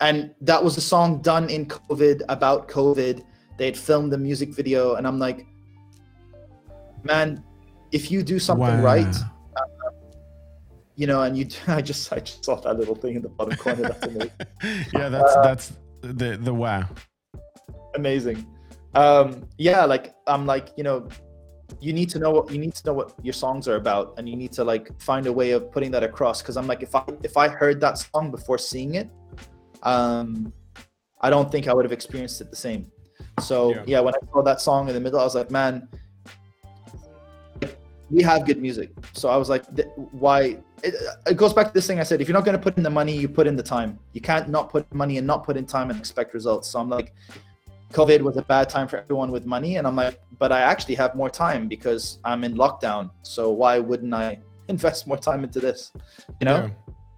and 0.00 0.34
that 0.40 0.62
was 0.62 0.76
a 0.76 0.80
song 0.80 1.22
done 1.22 1.48
in 1.48 1.66
COVID 1.66 2.22
about 2.28 2.68
COVID. 2.68 3.24
They 3.58 3.66
had 3.66 3.76
filmed 3.76 4.12
the 4.12 4.18
music 4.18 4.50
video, 4.50 4.94
and 4.94 5.06
I'm 5.06 5.18
like, 5.18 5.46
man, 7.02 7.42
if 7.92 8.10
you 8.10 8.22
do 8.22 8.38
something 8.38 8.66
Wow. 8.66 8.82
right, 8.82 9.16
you 10.96 11.06
know, 11.06 11.22
and 11.22 11.36
you 11.36 11.46
I 11.66 11.82
just 11.82 12.12
I 12.12 12.20
just 12.20 12.44
saw 12.44 12.56
that 12.56 12.78
little 12.78 12.94
thing 12.94 13.16
in 13.16 13.22
the 13.22 13.28
bottom 13.28 13.56
corner. 13.56 13.84
That's 13.84 14.04
amazing. 14.04 14.30
yeah, 14.92 15.08
that's 15.08 15.36
Uh, 15.36 15.42
that's 15.42 15.72
the 16.00 16.36
the 16.36 16.54
wow. 16.54 16.84
amazing. 17.94 18.46
Um, 18.94 19.48
yeah, 19.56 19.84
like 19.84 20.14
I'm 20.26 20.44
like, 20.44 20.68
you 20.76 20.84
know, 20.84 21.08
you 21.80 21.92
need 21.92 22.08
to 22.10 22.18
know 22.18 22.30
what 22.30 22.50
you 22.50 22.58
need 22.58 22.74
to 22.74 22.86
know 22.86 22.92
what 22.92 23.14
your 23.22 23.32
songs 23.32 23.66
are 23.68 23.76
about 23.76 24.14
and 24.18 24.28
you 24.28 24.36
need 24.36 24.52
to 24.52 24.64
like 24.64 24.90
find 25.00 25.26
a 25.26 25.32
way 25.32 25.52
of 25.52 25.70
putting 25.72 25.90
that 25.90 26.02
across 26.02 26.42
because 26.42 26.56
i'm 26.56 26.66
like 26.66 26.82
if 26.82 26.94
i 26.94 27.02
if 27.22 27.36
i 27.36 27.48
heard 27.48 27.80
that 27.80 27.98
song 27.98 28.30
before 28.30 28.58
seeing 28.58 28.94
it 28.94 29.08
um 29.82 30.52
i 31.20 31.30
don't 31.30 31.50
think 31.50 31.68
i 31.68 31.72
would 31.74 31.84
have 31.84 31.92
experienced 31.92 32.40
it 32.40 32.50
the 32.50 32.56
same 32.56 32.90
so 33.40 33.70
Yeah. 33.70 33.82
yeah, 33.86 34.00
when 34.00 34.14
i 34.14 34.18
saw 34.32 34.42
that 34.42 34.60
song 34.60 34.88
in 34.88 34.94
the 34.94 35.00
middle 35.00 35.18
i 35.20 35.24
was 35.24 35.34
like 35.34 35.50
man 35.50 35.88
we 38.10 38.22
have 38.22 38.44
good 38.44 38.60
music. 38.60 38.90
So 39.14 39.30
i 39.30 39.36
was 39.36 39.48
like 39.48 39.64
why? 40.24 40.58
It, 40.84 40.94
it 41.26 41.36
goes 41.36 41.54
back 41.54 41.68
to 41.68 41.72
this 41.72 41.86
thing 41.86 41.98
i 41.98 42.02
said 42.02 42.20
if 42.20 42.28
you're 42.28 42.34
not 42.34 42.44
going 42.44 42.56
to 42.56 42.62
put 42.62 42.76
in 42.76 42.82
the 42.82 42.90
money 42.90 43.16
you 43.16 43.28
put 43.28 43.46
in 43.46 43.56
the 43.56 43.62
time. 43.62 43.98
You 44.12 44.20
can't 44.20 44.48
not 44.48 44.68
put 44.68 44.92
money 44.92 45.16
and 45.18 45.26
not 45.26 45.44
put 45.44 45.56
in 45.56 45.64
time 45.64 45.88
and 45.90 45.98
expect 45.98 46.34
results. 46.34 46.68
So 46.68 46.78
i'm 46.80 46.90
like 46.90 47.14
covid 47.92 48.20
was 48.20 48.36
a 48.36 48.42
bad 48.42 48.68
time 48.68 48.86
for 48.88 48.96
everyone 48.98 49.30
with 49.30 49.44
money 49.44 49.76
and 49.76 49.86
i'm 49.86 49.94
like 49.96 50.18
but 50.38 50.50
i 50.50 50.60
actually 50.60 50.94
have 50.94 51.14
more 51.14 51.28
time 51.28 51.68
because 51.68 52.18
i'm 52.24 52.44
in 52.44 52.54
lockdown. 52.54 53.10
So 53.22 53.50
why 53.50 53.78
wouldn't 53.78 54.12
i 54.12 54.38
invest 54.68 55.06
more 55.06 55.16
time 55.16 55.42
into 55.44 55.60
this? 55.60 55.92
You 56.40 56.46
know? 56.46 56.70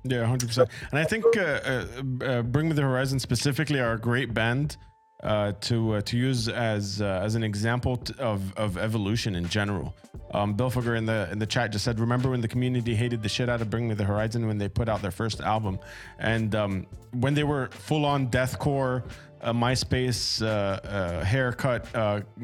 Yeah, 0.04 0.18
yeah, 0.18 0.26
hundred 0.26 0.48
percent. 0.48 0.68
And 0.90 0.98
I 0.98 1.04
think 1.04 1.24
uh, 1.36 1.40
uh, 1.40 1.86
uh, 2.24 2.42
Bring 2.42 2.68
Me 2.68 2.74
the 2.74 2.82
Horizon 2.82 3.18
specifically 3.18 3.80
are 3.80 3.92
a 3.94 3.98
great 3.98 4.32
band 4.32 4.76
uh, 5.24 5.52
to 5.62 5.94
uh, 5.94 6.01
to 6.02 6.16
use 6.18 6.48
as 6.48 7.01
uh, 7.01 7.20
as 7.22 7.34
an 7.34 7.42
example 7.42 7.96
t- 7.96 8.14
of 8.18 8.55
of 8.56 8.76
evolution 8.76 9.34
in 9.34 9.48
general. 9.48 9.94
Um, 10.32 10.55
Bill 10.55 10.70
Fugger 10.70 10.96
in 10.98 11.06
the 11.06 11.28
in 11.32 11.38
the 11.38 11.46
chat 11.46 11.72
just 11.72 11.84
said, 11.84 11.98
"Remember 11.98 12.30
when 12.30 12.40
the 12.40 12.48
community 12.48 12.94
hated 12.94 13.22
the 13.22 13.28
shit 13.28 13.48
out 13.48 13.62
of 13.62 13.70
Bring 13.70 13.88
Me 13.88 13.94
the 13.94 14.05
Horizon 14.05 14.46
when 14.46 14.59
they 14.59 14.68
put 14.68 14.88
out 14.88 15.01
their 15.01 15.10
first 15.10 15.40
album, 15.40 15.78
and 16.18 16.55
um, 16.55 16.86
when 17.12 17.34
they 17.34 17.44
were 17.44 17.68
full 17.68 18.05
on 18.05 18.28
deathcore." 18.28 19.02
Uh, 19.40 19.52
MySpace 19.52 20.40
uh, 20.40 20.46
uh, 20.46 21.22
haircut 21.22 21.92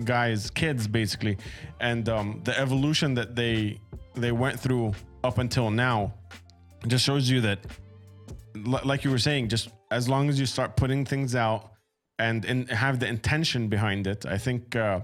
guys, 0.04 0.50
kids 0.50 0.86
basically, 0.86 1.38
and 1.80 2.10
um, 2.10 2.42
the 2.44 2.58
evolution 2.60 3.14
that 3.14 3.34
they 3.34 3.80
they 4.14 4.32
went 4.32 4.60
through 4.60 4.92
up 5.24 5.38
until 5.38 5.70
now 5.70 6.12
just 6.86 7.02
shows 7.02 7.30
you 7.30 7.40
that 7.40 7.58
li- 8.54 8.80
like 8.84 9.02
you 9.02 9.10
were 9.10 9.18
saying 9.18 9.48
just 9.48 9.70
as 9.90 10.10
long 10.10 10.28
as 10.28 10.38
you 10.38 10.44
start 10.44 10.76
putting 10.76 11.06
things 11.06 11.34
out 11.34 11.69
and 12.26 12.44
in, 12.44 12.58
have 12.84 12.94
the 13.02 13.08
intention 13.16 13.62
behind 13.76 14.02
it 14.12 14.20
i 14.36 14.38
think 14.46 14.62
uh, 14.76 15.00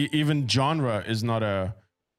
e- 0.00 0.10
even 0.20 0.36
genre 0.56 0.96
is 1.14 1.20
not 1.32 1.42
a 1.54 1.58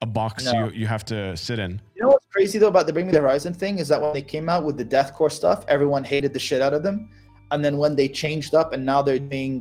a 0.07 0.09
box 0.19 0.35
No. 0.45 0.51
you 0.59 0.63
you 0.81 0.87
have 0.95 1.03
to 1.13 1.17
sit 1.47 1.57
in 1.65 1.71
You 1.95 2.01
know 2.03 2.09
what's 2.13 2.29
crazy 2.35 2.57
though 2.61 2.71
about 2.75 2.85
the 2.87 2.93
Bring 2.95 3.07
Me 3.07 3.13
the 3.17 3.23
Horizon 3.27 3.53
thing 3.63 3.73
is 3.83 3.87
that 3.91 3.99
when 4.03 4.13
they 4.17 4.25
came 4.35 4.47
out 4.53 4.63
with 4.67 4.77
the 4.81 4.87
deathcore 4.95 5.31
stuff, 5.41 5.59
everyone 5.75 6.03
hated 6.13 6.31
the 6.37 6.43
shit 6.47 6.61
out 6.65 6.73
of 6.77 6.81
them, 6.87 6.97
and 7.51 7.59
then 7.65 7.75
when 7.83 7.93
they 7.99 8.07
changed 8.23 8.51
up 8.61 8.67
and 8.73 8.81
now 8.91 8.99
they're 9.05 9.25
doing, 9.37 9.53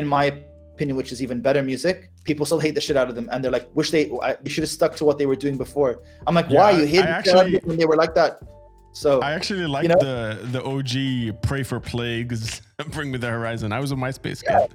in 0.00 0.06
my 0.18 0.24
opinion, 0.74 0.96
which 1.00 1.10
is 1.14 1.18
even 1.26 1.36
better 1.48 1.62
music, 1.72 1.96
people 2.28 2.44
still 2.50 2.58
hate 2.66 2.74
the 2.78 2.84
shit 2.86 2.96
out 3.00 3.08
of 3.10 3.14
them, 3.18 3.26
and 3.32 3.38
they're 3.44 3.56
like, 3.58 3.66
wish 3.78 3.88
they, 3.94 4.04
I, 4.28 4.30
you 4.44 4.50
should 4.52 4.64
have 4.66 4.74
stuck 4.80 4.92
to 5.00 5.04
what 5.08 5.16
they 5.20 5.26
were 5.32 5.40
doing 5.44 5.56
before. 5.66 5.92
I'm 6.26 6.34
like, 6.40 6.48
Yeah, 6.50 6.58
why 6.60 6.70
you 6.80 6.84
hate 6.94 7.04
I 7.06 7.18
the 7.18 7.22
shit 7.24 7.34
out 7.36 7.46
of 7.46 7.46
actually- 7.46 7.58
them 7.60 7.68
when 7.68 7.76
they 7.80 7.86
were 7.92 7.96
like 8.04 8.14
that? 8.20 8.32
So 8.94 9.20
i 9.20 9.32
actually 9.32 9.66
like 9.66 9.88
know? 9.88 9.96
the 10.00 10.38
the 10.52 10.62
og 10.62 11.42
pray 11.42 11.62
for 11.64 11.80
plagues 11.80 12.62
bring 12.92 13.10
me 13.10 13.18
the 13.18 13.28
horizon 13.28 13.72
i 13.72 13.80
was 13.80 13.90
a 13.90 13.96
myspace 13.96 14.40
kid 14.42 14.70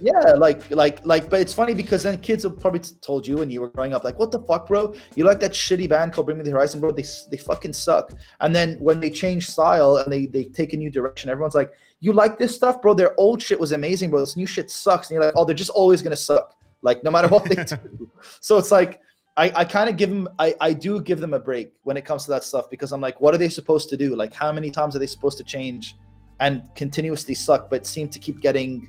Yeah, 0.00 0.34
like, 0.34 0.70
like, 0.70 1.04
like, 1.04 1.28
but 1.28 1.40
it's 1.40 1.52
funny 1.52 1.74
because 1.74 2.04
then 2.04 2.18
kids 2.18 2.44
have 2.44 2.60
probably 2.60 2.80
told 3.00 3.26
you 3.26 3.38
when 3.38 3.50
you 3.50 3.60
were 3.60 3.68
growing 3.68 3.92
up, 3.94 4.04
like, 4.04 4.18
what 4.18 4.30
the 4.30 4.40
fuck, 4.40 4.68
bro? 4.68 4.94
You 5.16 5.24
like 5.24 5.40
that 5.40 5.52
shitty 5.52 5.88
band 5.88 6.12
called 6.12 6.26
Bring 6.26 6.38
Me 6.38 6.44
the 6.44 6.52
Horizon, 6.52 6.80
bro? 6.80 6.92
They 6.92 7.04
they 7.30 7.36
fucking 7.36 7.72
suck. 7.72 8.12
And 8.40 8.54
then 8.54 8.76
when 8.78 9.00
they 9.00 9.10
change 9.10 9.48
style 9.48 9.96
and 9.96 10.12
they 10.12 10.26
they 10.26 10.44
take 10.44 10.72
a 10.72 10.76
new 10.76 10.90
direction, 10.90 11.30
everyone's 11.30 11.56
like, 11.56 11.72
you 11.98 12.12
like 12.12 12.38
this 12.38 12.54
stuff, 12.54 12.80
bro? 12.80 12.94
Their 12.94 13.18
old 13.18 13.42
shit 13.42 13.58
was 13.58 13.72
amazing, 13.72 14.10
bro. 14.10 14.20
This 14.20 14.36
new 14.36 14.46
shit 14.46 14.70
sucks. 14.70 15.08
And 15.08 15.16
you're 15.16 15.24
like, 15.24 15.34
oh, 15.36 15.44
they're 15.44 15.54
just 15.64 15.70
always 15.70 16.00
gonna 16.00 16.16
suck, 16.16 16.54
like 16.82 17.02
no 17.02 17.10
matter 17.10 17.28
what 17.28 17.44
they 17.44 17.56
do. 17.64 18.10
so 18.40 18.58
it's 18.58 18.70
like. 18.70 19.00
I, 19.38 19.52
I 19.54 19.64
kind 19.64 19.88
of 19.88 19.96
give 19.96 20.10
them 20.10 20.28
I, 20.38 20.54
I 20.60 20.72
do 20.72 21.00
give 21.00 21.20
them 21.20 21.32
a 21.32 21.38
break 21.38 21.72
when 21.84 21.96
it 21.96 22.04
comes 22.04 22.24
to 22.24 22.30
that 22.32 22.42
stuff 22.42 22.68
because 22.68 22.90
I'm 22.92 23.00
like, 23.00 23.20
what 23.20 23.34
are 23.34 23.38
they 23.38 23.48
supposed 23.48 23.88
to 23.90 23.96
do? 23.96 24.16
Like 24.16 24.34
how 24.34 24.50
many 24.52 24.70
times 24.70 24.96
are 24.96 24.98
they 24.98 25.06
supposed 25.06 25.38
to 25.38 25.44
change 25.44 25.96
and 26.40 26.68
continuously 26.74 27.34
suck, 27.34 27.70
but 27.70 27.86
seem 27.86 28.08
to 28.08 28.18
keep 28.18 28.40
getting 28.40 28.88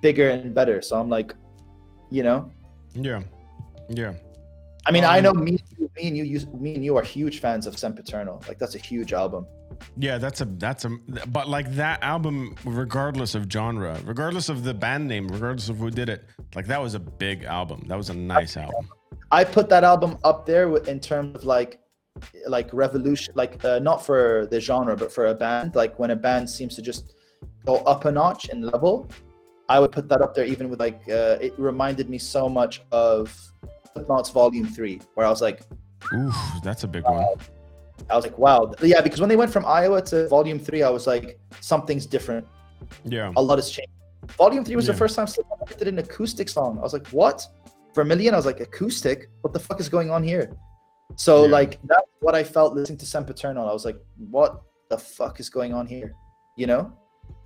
bigger 0.00 0.30
and 0.30 0.54
better. 0.54 0.82
So 0.82 0.98
I'm 1.00 1.08
like, 1.08 1.34
you 2.10 2.22
know, 2.22 2.50
yeah 2.94 3.22
yeah 3.88 4.14
I 4.86 4.90
mean, 4.90 5.04
I 5.04 5.18
Um, 5.18 5.24
know 5.24 5.32
me, 5.34 5.58
me 5.96 6.08
and 6.08 6.16
you, 6.16 6.24
you, 6.24 6.40
me 6.58 6.74
and 6.74 6.84
you 6.84 6.96
are 6.96 7.02
huge 7.02 7.40
fans 7.40 7.66
of 7.66 7.78
Sempiternal. 7.78 8.42
Like 8.48 8.58
that's 8.58 8.74
a 8.74 8.78
huge 8.78 9.12
album. 9.12 9.46
Yeah, 9.96 10.18
that's 10.18 10.40
a 10.40 10.44
that's 10.44 10.84
a 10.84 10.90
but 11.28 11.48
like 11.48 11.72
that 11.74 12.02
album, 12.02 12.54
regardless 12.64 13.34
of 13.34 13.50
genre, 13.50 13.98
regardless 14.04 14.48
of 14.48 14.64
the 14.64 14.74
band 14.74 15.08
name, 15.08 15.28
regardless 15.28 15.68
of 15.68 15.78
who 15.78 15.90
did 15.90 16.08
it, 16.08 16.24
like 16.54 16.66
that 16.66 16.80
was 16.80 16.94
a 16.94 17.00
big 17.00 17.44
album. 17.44 17.84
That 17.88 17.96
was 17.96 18.10
a 18.10 18.14
nice 18.14 18.56
album. 18.56 18.88
I 19.32 19.44
put 19.44 19.68
that 19.70 19.82
album 19.82 20.18
up 20.24 20.44
there 20.46 20.68
with, 20.68 20.86
in 20.88 21.00
terms 21.00 21.34
of 21.36 21.44
like, 21.44 21.80
like 22.46 22.68
revolution, 22.72 23.32
like 23.34 23.64
uh, 23.64 23.78
not 23.78 24.04
for 24.04 24.46
the 24.50 24.60
genre, 24.60 24.94
but 24.94 25.10
for 25.10 25.26
a 25.28 25.34
band. 25.34 25.74
Like 25.74 25.98
when 25.98 26.10
a 26.10 26.16
band 26.16 26.48
seems 26.48 26.76
to 26.76 26.82
just 26.82 27.14
go 27.64 27.76
up 27.92 28.04
a 28.04 28.12
notch 28.12 28.50
in 28.50 28.60
level, 28.60 29.10
I 29.70 29.80
would 29.80 29.90
put 29.90 30.06
that 30.10 30.20
up 30.20 30.34
there. 30.34 30.44
Even 30.44 30.68
with 30.68 30.78
like, 30.80 31.00
uh, 31.08 31.38
it 31.40 31.54
reminded 31.58 32.10
me 32.10 32.18
so 32.18 32.48
much 32.48 32.82
of 32.92 33.34
Slipknot's 33.94 34.28
Volume 34.30 34.66
Three, 34.66 35.00
where 35.14 35.26
I 35.26 35.30
was 35.30 35.40
like, 35.40 35.62
Ooh, 36.12 36.32
that's 36.62 36.84
a 36.84 36.88
big 36.88 37.04
one. 37.04 37.24
I 38.10 38.16
was 38.16 38.24
like, 38.24 38.36
wow, 38.36 38.72
yeah, 38.82 39.00
because 39.00 39.20
when 39.20 39.28
they 39.28 39.36
went 39.36 39.52
from 39.52 39.64
Iowa 39.64 40.02
to 40.02 40.28
Volume 40.28 40.58
Three, 40.58 40.82
I 40.82 40.90
was 40.90 41.06
like, 41.06 41.38
something's 41.60 42.04
different. 42.04 42.46
Yeah, 43.04 43.32
a 43.36 43.42
lot 43.42 43.56
has 43.56 43.70
changed. 43.70 43.92
Volume 44.36 44.64
three 44.64 44.76
was 44.76 44.86
Yeah. 44.86 44.92
the 44.92 44.98
first 44.98 45.16
time 45.16 45.26
Slipknot 45.26 45.78
did 45.78 45.88
an 45.88 45.98
acoustic 45.98 46.48
song. 46.48 46.78
I 46.78 46.82
was 46.82 46.92
like, 46.92 47.06
what? 47.08 47.46
Vermilion? 47.94 48.34
I 48.34 48.36
was 48.36 48.46
like, 48.46 48.60
acoustic? 48.60 49.28
What 49.42 49.52
the 49.52 49.58
fuck 49.60 49.80
is 49.80 49.88
going 49.88 50.10
on 50.10 50.22
here? 50.22 50.56
So 51.16 51.44
Yeah. 51.44 51.50
like 51.50 51.78
that's 51.84 52.08
what 52.20 52.34
I 52.34 52.42
felt 52.44 52.74
listening 52.74 52.98
to 52.98 53.06
Sempiternal. 53.06 53.68
I 53.68 53.72
was 53.72 53.84
like, 53.84 53.98
what 54.30 54.62
the 54.88 54.98
fuck 54.98 55.40
is 55.40 55.50
going 55.50 55.74
on 55.74 55.86
here? 55.86 56.12
You 56.56 56.66
know? 56.66 56.92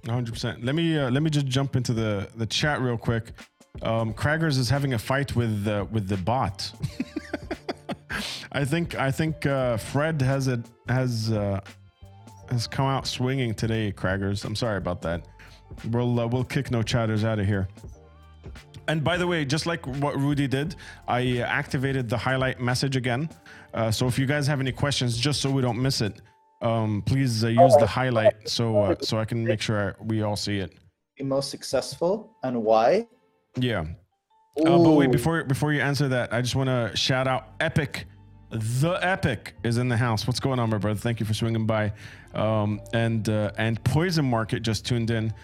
hundred 0.09 0.33
percent. 0.33 0.65
Let 0.65 0.75
me 0.77 0.97
uh, 0.97 1.11
let 1.11 1.23
me 1.23 1.31
just 1.31 1.47
jump 1.47 1.75
into 1.75 1.93
the 1.93 2.29
the 2.37 2.47
chat 2.47 2.81
real 2.81 2.97
quick. 2.97 3.33
Um, 3.83 4.15
Kraggers 4.15 4.57
is 4.57 4.71
having 4.71 4.95
a 4.95 4.99
fight 4.99 5.35
with 5.35 5.67
uh, 5.67 5.85
with 5.91 6.09
the 6.09 6.17
bot. 6.17 6.73
I 8.53 8.65
think 8.65 8.95
I 8.95 9.11
think 9.11 9.45
uh, 9.47 9.77
Fred 9.77 10.23
has 10.23 10.47
it 10.47 10.61
has 10.89 11.33
uh, 11.33 11.61
has 12.51 12.67
come 12.69 12.87
out 12.87 13.07
swinging 13.07 13.53
today. 13.55 13.93
Kraggers, 13.93 14.45
I'm 14.45 14.55
sorry 14.55 14.79
about 14.79 15.03
that. 15.03 15.27
We'll 15.91 16.21
uh, 16.21 16.27
we'll 16.27 16.45
kick 16.45 16.71
no 16.71 16.83
chatters 16.83 17.25
out 17.25 17.39
of 17.41 17.47
here. 17.47 17.69
And 18.89 19.03
by 19.03 19.17
the 19.17 19.27
way, 19.27 19.45
just 19.45 19.67
like 19.67 19.87
what 19.87 20.17
Rudy 20.17 20.47
did, 20.47 20.77
I 21.09 21.39
activated 21.39 22.09
the 22.09 22.17
highlight 22.17 22.61
message 22.61 22.97
again. 22.97 23.29
Uh, 23.75 23.91
so 23.91 24.07
if 24.07 24.19
you 24.19 24.27
guys 24.27 24.47
have 24.47 24.61
any 24.61 24.73
questions, 24.73 25.17
just 25.17 25.41
so 25.41 25.51
we 25.51 25.63
don't 25.63 25.81
miss 25.81 26.01
it, 26.01 26.23
um, 26.63 27.03
please 27.03 27.45
uh, 27.45 27.49
use 27.49 27.77
the 27.77 27.87
highlight 27.87 28.49
so 28.49 28.79
uh, 28.79 28.95
so 29.01 29.19
I 29.19 29.25
can 29.25 29.45
make 29.45 29.61
sure 29.61 29.97
we 30.01 30.23
all 30.23 30.37
see 30.37 30.59
it. 30.59 30.73
Be 31.19 31.25
most 31.25 31.51
successful 31.51 32.37
and 32.43 32.63
why? 32.63 33.07
Yeah. 33.59 33.85
Uh, 34.59 34.79
but 34.79 34.93
wait, 34.93 35.13
before 35.13 35.45
before 35.45 35.73
you 35.73 35.83
answer 35.83 36.09
that, 36.09 36.33
I 36.33 36.41
just 36.41 36.57
want 36.57 36.69
to 36.69 36.97
shout 36.97 37.27
out 37.27 37.49
Epic. 37.61 38.07
The 38.51 38.93
Epic 39.03 39.55
is 39.65 39.77
in 39.77 39.89
the 39.89 39.97
house. 39.97 40.27
What's 40.27 40.41
going 40.41 40.59
on, 40.59 40.71
my 40.71 40.79
brother? 40.79 40.99
Thank 40.99 41.21
you 41.21 41.27
for 41.27 41.35
swinging 41.35 41.67
by. 41.67 41.93
Um, 42.35 42.81
and 42.95 43.29
uh, 43.29 43.51
and 43.59 43.83
Poison 43.85 44.25
Market 44.25 44.61
just 44.61 44.87
tuned 44.87 45.11
in. 45.11 45.35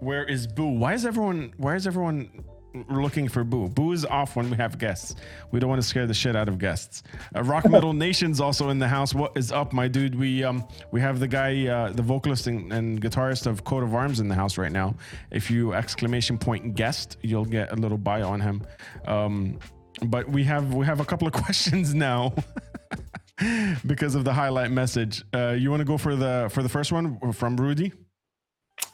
Where 0.00 0.24
is 0.24 0.46
Boo? 0.46 0.68
Why 0.68 0.94
is 0.94 1.04
everyone? 1.04 1.52
Why 1.58 1.74
is 1.74 1.86
everyone 1.86 2.44
looking 2.88 3.28
for 3.28 3.44
Boo? 3.44 3.68
Boo 3.68 3.92
is 3.92 4.04
off 4.04 4.36
when 4.36 4.50
we 4.50 4.56
have 4.56 4.78
guests. 4.78 5.16
We 5.50 5.60
don't 5.60 5.68
want 5.68 5.82
to 5.82 5.86
scare 5.86 6.06
the 6.06 6.14
shit 6.14 6.36
out 6.36 6.48
of 6.48 6.58
guests. 6.58 7.02
Uh, 7.34 7.42
Rock 7.42 7.68
Metal 7.68 7.92
Nation's 8.06 8.40
also 8.40 8.70
in 8.70 8.78
the 8.78 8.88
house. 8.88 9.14
What 9.14 9.36
is 9.36 9.52
up, 9.52 9.72
my 9.72 9.88
dude? 9.88 10.14
We 10.14 10.44
um 10.44 10.66
we 10.90 11.00
have 11.00 11.20
the 11.20 11.28
guy, 11.28 11.66
uh, 11.66 11.92
the 11.92 12.02
vocalist 12.02 12.46
and, 12.46 12.72
and 12.72 13.00
guitarist 13.00 13.46
of 13.46 13.64
Coat 13.64 13.82
of 13.82 13.94
Arms 13.94 14.20
in 14.20 14.28
the 14.28 14.34
house 14.34 14.58
right 14.58 14.72
now. 14.72 14.94
If 15.30 15.50
you 15.50 15.74
exclamation 15.74 16.38
point 16.38 16.74
guest, 16.74 17.18
you'll 17.22 17.44
get 17.44 17.72
a 17.72 17.76
little 17.76 17.98
bio 17.98 18.28
on 18.28 18.40
him. 18.40 18.66
Um, 19.06 19.58
but 20.06 20.28
we 20.28 20.44
have 20.44 20.74
we 20.74 20.86
have 20.86 21.00
a 21.00 21.04
couple 21.04 21.26
of 21.26 21.32
questions 21.44 21.94
now. 21.94 22.34
because 23.86 24.14
of 24.14 24.24
the 24.24 24.32
highlight 24.32 24.70
message. 24.70 25.24
Uh, 25.34 25.56
you 25.58 25.70
want 25.70 25.80
to 25.80 25.84
go 25.84 25.98
for 25.98 26.14
the 26.14 26.48
for 26.52 26.62
the 26.62 26.68
first 26.68 26.92
one 26.92 27.32
from 27.32 27.56
Rudy? 27.56 27.92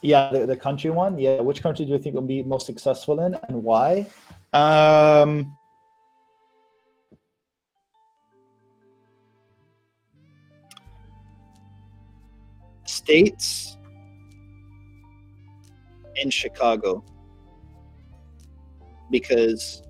Yeah, 0.01 0.29
the, 0.31 0.45
the 0.45 0.55
country 0.55 0.89
one. 0.89 1.17
Yeah, 1.19 1.41
which 1.41 1.61
country 1.61 1.85
do 1.85 1.91
you 1.91 1.99
think 1.99 2.15
will 2.15 2.21
be 2.21 2.43
most 2.43 2.65
successful 2.65 3.19
in 3.21 3.35
and 3.47 3.63
why? 3.63 4.07
Um, 4.53 5.55
states 12.85 13.77
in 16.15 16.29
Chicago 16.29 17.03
because 19.11 19.83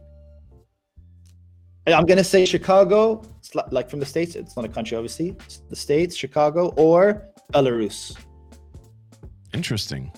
I'm 1.88 2.06
gonna 2.06 2.24
say 2.24 2.46
Chicago. 2.46 3.24
Like 3.72 3.90
from 3.90 4.00
the 4.00 4.06
states. 4.06 4.36
It's 4.36 4.56
not 4.56 4.66
a 4.66 4.70
country, 4.70 4.96
obviously. 4.96 5.30
It's 5.46 5.62
the 5.70 5.76
states, 5.76 6.16
Chicago, 6.16 6.68
or 6.78 7.30
Belarus. 7.52 8.16
Interesting. 9.54 10.12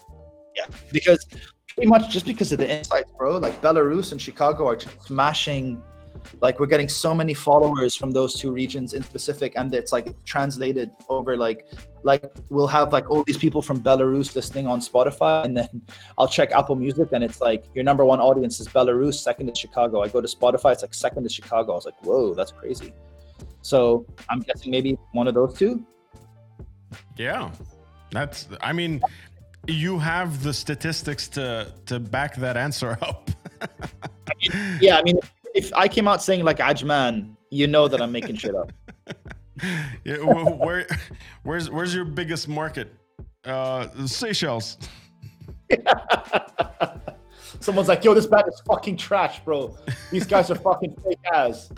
Yeah, 0.56 0.66
because 0.92 1.26
pretty 1.76 1.90
much 1.90 2.10
just 2.10 2.26
because 2.26 2.52
of 2.52 2.60
the 2.60 2.70
insights, 2.70 3.12
bro. 3.18 3.38
Like 3.38 3.62
Belarus 3.62 4.12
and 4.12 4.22
Chicago 4.22 4.68
are 4.68 4.76
just 4.76 5.04
smashing. 5.04 5.82
Like 6.42 6.60
we're 6.60 6.68
getting 6.68 6.90
so 6.90 7.16
many 7.16 7.34
followers 7.34 7.96
from 7.96 8.12
those 8.12 8.40
two 8.40 8.52
regions 8.52 8.94
in 8.94 9.02
specific, 9.02 9.54
and 9.56 9.74
it's 9.74 9.92
like 9.92 10.14
translated 10.26 10.92
over 11.10 11.38
like 11.38 11.66
like 12.04 12.26
we'll 12.50 12.68
have 12.68 12.92
like 12.92 13.10
all 13.10 13.24
these 13.24 13.38
people 13.38 13.62
from 13.62 13.82
Belarus 13.82 14.36
listening 14.36 14.68
on 14.68 14.82
Spotify, 14.82 15.46
and 15.46 15.56
then 15.56 15.82
I'll 16.18 16.28
check 16.28 16.52
Apple 16.52 16.76
Music, 16.76 17.10
and 17.14 17.24
it's 17.24 17.40
like 17.42 17.66
your 17.74 17.84
number 17.84 18.04
one 18.06 18.20
audience 18.20 18.60
is 18.60 18.68
Belarus, 18.68 19.16
second 19.16 19.50
is 19.50 19.58
Chicago. 19.58 20.02
I 20.02 20.10
go 20.10 20.22
to 20.22 20.28
Spotify, 20.28 20.74
it's 20.74 20.82
like 20.82 20.94
second 20.94 21.26
is 21.26 21.34
Chicago. 21.34 21.72
I 21.72 21.76
was 21.76 21.86
like, 21.86 22.06
whoa, 22.06 22.34
that's 22.34 22.52
crazy. 22.52 22.94
So 23.62 24.06
I'm 24.30 24.42
guessing 24.42 24.72
maybe 24.72 24.98
one 25.14 25.28
of 25.28 25.34
those 25.34 25.58
two. 25.58 25.86
Yeah, 27.18 27.52
that's. 28.12 28.48
I 28.62 28.74
mean, 28.74 29.02
you 29.68 30.00
have 30.00 30.44
the 30.44 30.54
statistics 30.54 31.28
to 31.30 31.74
to 31.86 32.00
back 32.00 32.36
that 32.36 32.58
answer 32.58 32.98
up. 33.02 33.32
Yeah, 34.80 34.98
I 34.98 35.04
mean, 35.04 35.20
if 35.54 35.74
I 35.74 35.88
came 35.88 36.08
out 36.08 36.24
saying 36.24 36.44
like 36.44 36.58
Ajman, 36.58 37.36
you 37.50 37.68
know 37.68 37.88
that 37.88 38.02
I'm 38.02 38.12
making 38.12 38.36
shit 38.36 38.56
up. 38.56 38.72
yeah, 40.04 40.18
wh- 40.18 40.60
where, 40.60 40.88
where's 41.44 41.70
where's 41.70 41.94
your 41.94 42.06
biggest 42.06 42.48
market? 42.48 42.94
Uh, 43.46 43.88
Seychelles. 44.06 44.78
Someone's 47.60 47.88
like, 47.88 48.04
yo, 48.04 48.14
this 48.14 48.26
band 48.26 48.46
is 48.48 48.60
fucking 48.66 48.98
trash, 48.98 49.44
bro. 49.44 49.78
These 50.10 50.26
guys 50.26 50.50
are 50.50 50.56
fucking 50.56 50.96
fake 51.04 51.20
ass. 51.32 51.70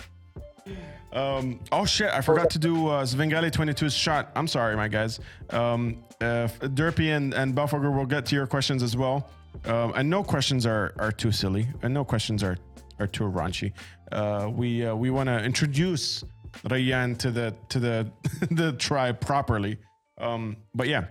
Um, 1.13 1.59
oh 1.71 1.85
shit! 1.85 2.09
I 2.11 2.21
forgot 2.21 2.49
to 2.51 2.59
do 2.59 2.87
uh, 2.87 3.05
Svengali 3.05 3.51
22's 3.51 3.93
shot. 3.93 4.31
I'm 4.35 4.47
sorry, 4.47 4.75
my 4.75 4.87
guys. 4.87 5.19
Um, 5.51 6.03
uh, 6.19 6.47
Derpy 6.59 7.15
and 7.15 7.33
and 7.33 7.55
Belfogger 7.55 7.95
will 7.95 8.05
get 8.07 8.25
to 8.27 8.35
your 8.35 8.47
questions 8.47 8.81
as 8.81 8.97
well. 8.97 9.29
Um, 9.65 9.93
and 9.95 10.09
no 10.09 10.23
questions 10.23 10.65
are 10.65 10.93
are 10.97 11.11
too 11.11 11.31
silly, 11.31 11.67
and 11.83 11.93
no 11.93 12.03
questions 12.03 12.43
are 12.43 12.57
are 12.99 13.07
too 13.07 13.25
raunchy. 13.25 13.73
Uh, 14.11 14.49
we 14.51 14.85
uh, 14.85 14.95
we 14.95 15.11
want 15.11 15.27
to 15.27 15.43
introduce 15.43 16.23
Rayan 16.65 17.17
to 17.19 17.29
the 17.29 17.55
to 17.69 17.79
the 17.79 18.11
the 18.51 18.73
tribe 18.73 19.19
properly. 19.19 19.77
Um, 20.17 20.57
but 20.73 20.87
yeah, 20.87 21.05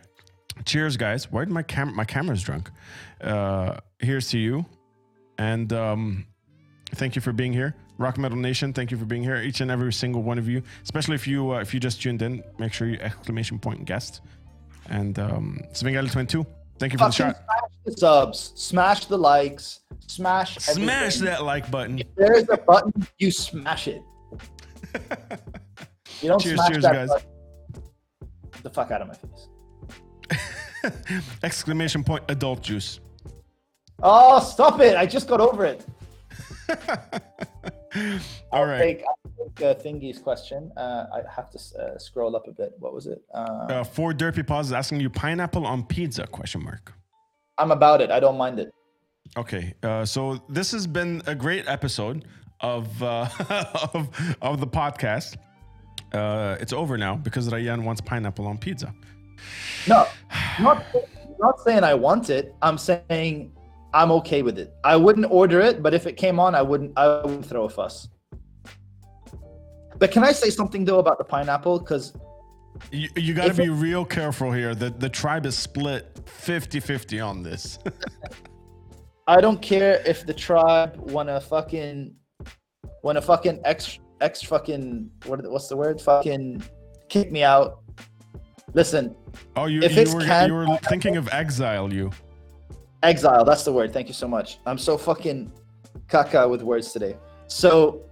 cheers, 0.65 0.97
guys. 0.97 1.31
Why 1.31 1.45
did 1.45 1.53
my 1.53 1.63
cam 1.63 1.95
my 1.95 2.05
camera's 2.05 2.43
drunk? 2.43 2.71
Uh, 3.21 3.77
here's 4.01 4.31
to 4.31 4.39
you, 4.39 4.67
and 5.39 5.73
um, 5.73 6.27
thank 6.95 7.15
you 7.15 7.23
for 7.23 7.33
being 7.33 7.53
here. 7.53 7.77
Rock 8.03 8.19
Metal 8.19 8.37
Nation, 8.37 8.73
thank 8.73 8.91
you 8.91 8.97
for 8.99 9.05
being 9.05 9.23
here. 9.23 9.37
Each 9.37 9.61
and 9.61 9.71
every 9.71 9.93
single 9.93 10.23
one 10.23 10.37
of 10.39 10.49
you, 10.49 10.63
especially 10.83 11.15
if 11.15 11.27
you 11.27 11.53
uh, 11.55 11.61
if 11.61 11.73
you 11.73 11.81
just 11.81 12.03
tuned 12.03 12.21
in, 12.21 12.43
make 12.59 12.73
sure 12.73 12.89
you 12.89 12.99
exclamation 13.01 13.59
point 13.59 13.85
guest. 13.85 14.21
And 14.91 15.19
um, 15.19 15.61
Svengali 15.73 16.09
22, 16.11 16.45
thank 16.79 16.93
you 16.93 16.99
for 16.99 17.07
the 17.07 17.13
Fucking 17.13 17.35
shot. 17.35 17.37
smash 17.45 17.71
the 17.85 17.93
subs, 17.93 18.53
smash 18.57 19.07
the 19.07 19.17
likes, 19.17 19.81
smash 20.09 20.57
Smash 20.59 21.17
everything. 21.17 21.25
that 21.27 21.45
like 21.45 21.71
button. 21.71 22.01
If 22.01 22.07
there's 22.17 22.49
a 22.51 22.57
button, 22.57 22.93
you 23.19 23.31
smash 23.31 23.89
it. 23.89 24.03
You 26.21 26.29
don't 26.29 26.41
Cheers, 26.41 26.55
smash 26.57 26.69
cheers, 26.71 26.83
that 26.85 26.93
guys. 26.93 27.09
button. 27.09 27.29
The 28.63 28.71
fuck 28.71 28.91
out 28.93 29.03
of 29.03 29.09
my 29.09 29.15
face. 30.85 31.33
exclamation 31.43 32.05
point 32.05 32.23
adult 32.29 32.63
juice. 32.63 33.01
Oh, 34.03 34.39
stop 34.41 34.81
it! 34.81 34.97
I 34.97 35.05
just 35.07 35.27
got 35.27 35.41
over 35.41 35.65
it. 35.65 35.85
All 37.95 38.21
I'll 38.53 38.67
right. 38.67 38.79
take, 38.81 39.05
I'll 39.07 39.51
take 39.51 39.63
uh, 39.67 39.75
Thingy's 39.75 40.19
question. 40.19 40.73
Uh, 40.77 41.07
I 41.13 41.21
have 41.35 41.51
to 41.51 41.59
uh, 41.79 41.99
scroll 41.99 42.35
up 42.37 42.49
a 42.49 42.53
bit. 42.53 42.73
What 42.79 42.95
was 42.95 43.07
it? 43.07 43.23
Uh, 43.35 43.39
Uh, 43.69 43.85
four 43.85 44.13
derpy 44.13 44.47
paws 44.47 44.67
is 44.67 44.73
asking 44.73 45.01
you 45.01 45.11
pineapple 45.11 45.67
on 45.67 45.85
pizza? 45.85 46.27
Question 46.27 46.63
mark. 46.65 46.93
I'm 47.59 47.71
about 47.71 48.01
it. 48.01 48.11
I 48.11 48.19
don't 48.21 48.39
mind 48.39 48.59
it. 48.59 48.73
Okay, 49.37 49.75
uh, 49.83 50.05
so 50.05 50.43
this 50.49 50.73
has 50.73 50.87
been 50.87 51.23
a 51.27 51.35
great 51.35 51.67
episode 51.69 52.25
of 52.61 53.03
uh, 53.03 53.29
of, 53.95 54.09
of 54.43 54.61
the 54.61 54.67
podcast. 54.67 55.37
Uh, 56.13 56.57
it's 56.61 56.73
over 56.73 56.99
now 56.99 57.17
because 57.17 57.49
Rayan 57.49 57.85
wants 57.85 58.01
pineapple 58.01 58.47
on 58.47 58.59
pizza. 58.59 58.95
No, 59.89 60.07
not 60.61 60.85
not 61.39 61.61
saying 61.61 61.85
I 61.85 61.95
want 61.95 62.31
it. 62.31 62.55
I'm 62.63 62.79
saying 62.79 63.53
I'm 63.95 64.11
okay 64.13 64.43
with 64.43 64.59
it. 64.59 64.73
I 64.85 64.97
wouldn't 64.97 65.27
order 65.31 65.61
it, 65.61 65.83
but 65.83 65.93
if 65.95 66.07
it 66.07 66.17
came 66.17 66.41
on, 66.41 66.55
I 66.55 66.63
wouldn't. 66.63 66.93
I 66.97 67.23
wouldn't 67.23 67.47
throw 67.47 67.65
a 67.65 67.69
fuss. 67.69 68.09
But 69.99 70.11
can 70.11 70.25
I 70.25 70.33
say 70.33 70.51
something 70.51 70.85
though 70.85 70.99
about 70.99 71.19
the 71.19 71.25
pineapple? 71.25 71.79
Because 71.79 72.13
You, 72.91 73.09
you 73.17 73.35
got 73.35 73.49
to 73.49 73.55
be 73.55 73.69
real 73.69 74.05
careful 74.05 74.51
here. 74.51 74.75
The 74.75 74.91
the 74.91 75.09
tribe 75.09 75.47
is 75.47 75.57
split 75.57 76.15
50-50 76.25 77.25
on 77.25 77.43
this. 77.43 77.79
I 79.29 79.41
don't 79.41 79.63
care 79.63 80.03
if 80.05 80.27
the 80.27 80.35
tribe 80.35 80.97
wanna 80.97 81.41
fucking 81.41 82.15
wanna 83.03 83.23
fucking 83.23 83.61
ex 83.65 84.01
ex 84.21 84.43
fucking 84.43 85.11
what 85.27 85.49
what's 85.49 85.69
the 85.69 85.77
word? 85.77 86.01
Fucking 86.01 86.63
kick 87.09 87.31
me 87.31 87.45
out. 87.45 87.83
Listen, 88.75 89.15
oh, 89.55 89.67
you 89.67 89.83
If 89.83 89.95
you 89.95 90.03
it's 90.03 90.15
were 90.15 90.23
canned 90.23 90.49
you 90.49 90.55
were 90.55 90.79
thinking 90.89 91.17
of 91.17 91.29
exile. 91.33 91.93
You. 91.93 92.11
Exile. 93.03 93.45
That's 93.45 93.65
the 93.65 93.73
word. 93.73 93.93
Thank 93.93 94.09
you 94.09 94.15
so 94.15 94.29
much. 94.29 94.59
I'm 94.67 94.79
so 94.79 94.97
fucking 94.97 95.53
caca 96.09 96.49
with 96.49 96.63
words 96.63 96.93
today. 96.93 97.17
So, 97.49 98.03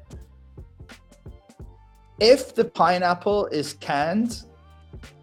if 2.18 2.54
the 2.54 2.64
pineapple 2.64 3.46
is 3.46 3.74
canned, 3.74 4.42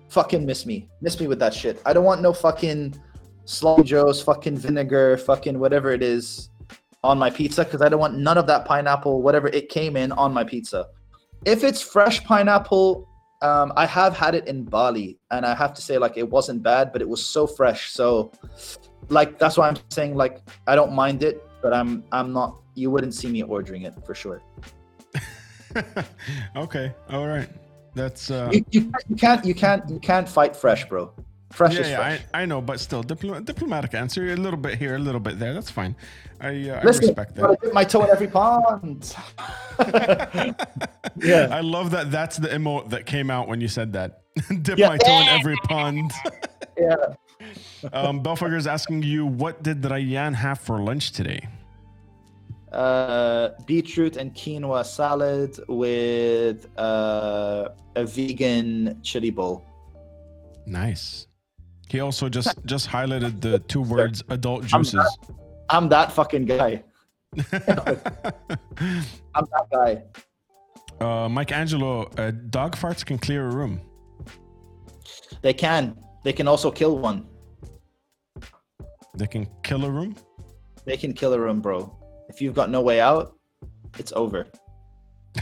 fucking 0.09 0.45
miss 0.45 0.65
me. 0.65 0.89
Miss 1.01 1.19
me 1.19 1.27
with 1.27 1.39
that 1.39 1.53
shit. 1.53 1.81
I 1.85 1.93
don't 1.93 2.05
want 2.05 2.21
no 2.21 2.33
fucking 2.33 2.99
Sloppy 3.45 3.83
Joe's, 3.83 4.21
fucking 4.21 4.57
vinegar, 4.57 5.17
fucking 5.17 5.59
whatever 5.59 5.91
it 5.91 6.01
is 6.01 6.49
on 7.03 7.17
my 7.17 7.29
pizza 7.29 7.63
because 7.63 7.81
I 7.81 7.89
don't 7.89 7.99
want 7.99 8.17
none 8.17 8.37
of 8.37 8.47
that 8.47 8.65
pineapple, 8.65 9.21
whatever 9.21 9.47
it 9.47 9.69
came 9.69 9.95
in, 9.95 10.11
on 10.13 10.33
my 10.33 10.43
pizza. 10.43 10.87
If 11.45 11.63
it's 11.63 11.81
fresh 11.81 12.23
pineapple, 12.23 13.07
um, 13.41 13.71
I 13.75 13.85
have 13.85 14.17
had 14.17 14.33
it 14.33 14.47
in 14.47 14.63
Bali, 14.63 15.19
and 15.29 15.45
I 15.45 15.53
have 15.53 15.73
to 15.75 15.81
say, 15.81 15.97
like, 15.97 16.17
it 16.17 16.27
wasn't 16.27 16.63
bad, 16.63 16.91
but 16.91 17.01
it 17.01 17.07
was 17.07 17.23
so 17.23 17.45
fresh. 17.45 17.91
So, 17.91 18.31
like, 19.09 19.39
that's 19.39 19.57
why 19.57 19.67
I'm 19.67 19.77
saying, 19.89 20.15
like, 20.15 20.39
I 20.67 20.75
don't 20.75 20.93
mind 20.93 21.23
it, 21.23 21.43
but 21.61 21.73
I'm, 21.73 22.03
I'm 22.11 22.33
not. 22.33 22.57
You 22.75 22.91
wouldn't 22.91 23.13
see 23.13 23.27
me 23.29 23.41
ordering 23.43 23.83
it 23.83 23.93
for 24.05 24.13
sure. 24.13 24.41
okay. 26.55 26.93
All 27.09 27.27
right. 27.27 27.49
That's 27.95 28.29
uh. 28.29 28.49
You, 28.51 28.63
you, 28.71 28.91
you 29.09 29.15
can't, 29.15 29.43
you 29.45 29.55
can't, 29.55 29.89
you 29.89 29.99
can't 29.99 30.29
fight 30.29 30.55
fresh, 30.55 30.87
bro. 30.87 31.11
Fresh 31.51 31.75
Yeah, 31.75 31.79
is 31.81 31.89
yeah, 31.89 31.97
fresh. 31.97 32.21
I, 32.33 32.41
I 32.41 32.45
know, 32.45 32.61
but 32.61 32.79
still, 32.79 33.03
diplo- 33.03 33.43
diplomatic 33.43 33.93
answer. 33.93 34.33
A 34.33 34.35
little 34.35 34.59
bit 34.59 34.77
here, 34.77 34.95
a 34.95 34.99
little 34.99 35.19
bit 35.21 35.39
there. 35.39 35.53
That's 35.53 35.71
fine. 35.71 35.95
I, 36.39 36.69
uh, 36.69 36.79
I 36.79 36.83
respect 36.83 37.35
gotta 37.35 37.53
that. 37.53 37.61
dip 37.61 37.73
my 37.73 37.83
toe 37.83 38.03
in 38.03 38.09
every 38.11 38.27
pond. 38.27 39.15
yeah. 41.17 41.47
I 41.49 41.61
love 41.61 41.91
that. 41.91 42.11
That's 42.11 42.37
the 42.37 42.49
emote 42.49 42.89
that 42.89 43.05
came 43.05 43.31
out 43.31 43.47
when 43.47 43.61
you 43.61 43.67
said 43.67 43.93
that. 43.93 44.21
Dip 44.61 44.77
Yeah. 44.77 44.89
my 44.89 44.97
toe 44.97 45.21
in 45.21 45.27
every 45.29 45.55
pond. 45.63 46.11
Yeah. 46.77 46.95
Um, 47.93 48.23
is 48.25 48.67
asking 48.67 49.03
you, 49.03 49.25
what 49.25 49.63
did 49.63 49.81
Rayan 49.81 50.33
have 50.33 50.59
for 50.59 50.79
lunch 50.79 51.11
today? 51.11 51.47
uh, 52.71 53.49
beetroot 53.65 54.17
and 54.17 54.33
quinoa 54.33 54.85
salad 54.85 55.57
with 55.67 56.67
uh, 56.77 57.69
a 57.95 58.05
vegan 58.05 58.99
chili 59.01 59.29
bowl. 59.29 59.65
Nice. 60.65 61.27
He 61.89 62.01
also 62.01 62.29
just 62.29 62.57
just 62.65 62.89
highlighted 62.89 63.41
the 63.41 63.59
two 63.59 63.81
words 63.81 64.23
adult 64.29 64.65
juices. 64.65 65.17
I'm 65.69 65.89
that 65.89 66.11
fucking 66.11 66.45
guy. 66.45 66.83
I'm 67.37 67.45
that 69.53 69.67
guy. 69.71 70.03
Uh, 70.99 71.29
Mike 71.29 71.51
Angelo, 71.51 72.03
uh, 72.17 72.31
dog 72.49 72.75
farts 72.75 73.05
can 73.05 73.17
clear 73.17 73.45
a 73.45 73.53
room. 73.53 73.81
They 75.41 75.53
can. 75.53 75.95
They 76.27 76.33
can 76.33 76.45
also 76.45 76.69
kill 76.69 76.97
one. 76.97 77.25
They 79.15 79.27
can 79.27 79.47
kill 79.63 79.85
a 79.85 79.89
room. 79.89 80.17
They 80.83 80.97
can 80.97 81.13
kill 81.13 81.33
a 81.33 81.39
room, 81.39 81.61
bro. 81.61 81.97
If 82.27 82.41
you've 82.41 82.53
got 82.53 82.69
no 82.69 82.81
way 82.81 82.99
out, 82.99 83.37
it's 83.97 84.11
over. 84.13 84.45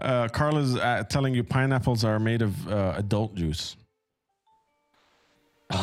Uh, 0.00 0.26
Carla's 0.28 0.76
uh, 0.76 1.04
telling 1.10 1.34
you 1.34 1.44
pineapples 1.44 2.04
are 2.04 2.18
made 2.18 2.40
of 2.40 2.66
uh, 2.66 2.94
adult 2.96 3.34
juice. 3.36 3.76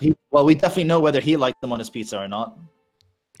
He, 0.00 0.14
well, 0.30 0.44
we 0.44 0.54
definitely 0.54 0.84
know 0.84 1.00
whether 1.00 1.20
he 1.20 1.36
liked 1.36 1.60
them 1.60 1.72
on 1.72 1.78
his 1.78 1.90
pizza 1.90 2.18
or 2.18 2.28
not. 2.28 2.56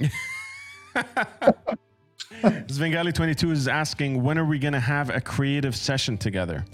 Svengali22 2.42 3.52
is 3.52 3.68
asking, 3.68 4.22
when 4.22 4.36
are 4.36 4.44
we 4.44 4.58
going 4.58 4.72
to 4.72 4.80
have 4.80 5.08
a 5.08 5.20
creative 5.20 5.76
session 5.76 6.18
together? 6.18 6.64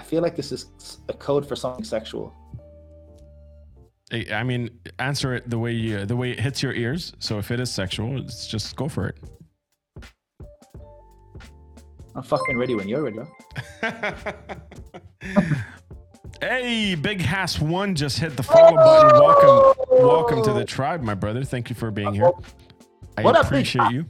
I 0.00 0.02
feel 0.02 0.22
like 0.22 0.34
this 0.34 0.50
is 0.50 0.66
a 1.10 1.12
code 1.12 1.46
for 1.46 1.54
something 1.54 1.84
sexual. 1.84 2.32
I 4.32 4.42
mean, 4.42 4.70
answer 4.98 5.34
it 5.34 5.48
the 5.48 5.58
way 5.58 5.72
you, 5.72 6.06
the 6.06 6.16
way 6.16 6.30
it 6.30 6.40
hits 6.40 6.62
your 6.62 6.72
ears. 6.72 7.12
So 7.18 7.38
if 7.38 7.50
it 7.50 7.60
is 7.60 7.70
sexual, 7.70 8.18
it's 8.18 8.46
just 8.46 8.74
go 8.76 8.88
for 8.88 9.08
it. 9.08 9.18
I'm 12.14 12.22
fucking 12.22 12.56
ready 12.56 12.74
when 12.74 12.88
you're 12.88 13.02
ready. 13.02 13.20
Hey, 16.40 16.94
Big 16.94 17.20
Hass 17.20 17.60
One 17.60 17.94
just 17.94 18.18
hit 18.18 18.34
the 18.34 18.42
follow 18.42 18.74
button. 18.74 19.20
Welcome, 19.20 19.84
welcome 19.90 20.42
to 20.44 20.54
the 20.54 20.62
oh! 20.62 20.64
tribe, 20.64 21.02
my 21.02 21.12
brother. 21.12 21.44
Thank 21.44 21.68
you 21.68 21.76
for 21.76 21.90
being 21.90 22.08
uh, 22.08 22.12
here. 22.12 22.24
Oh. 22.24 22.40
I 23.18 23.22
What 23.22 23.38
appreciate 23.38 23.82
Hass? 23.82 23.92
you. 23.92 24.06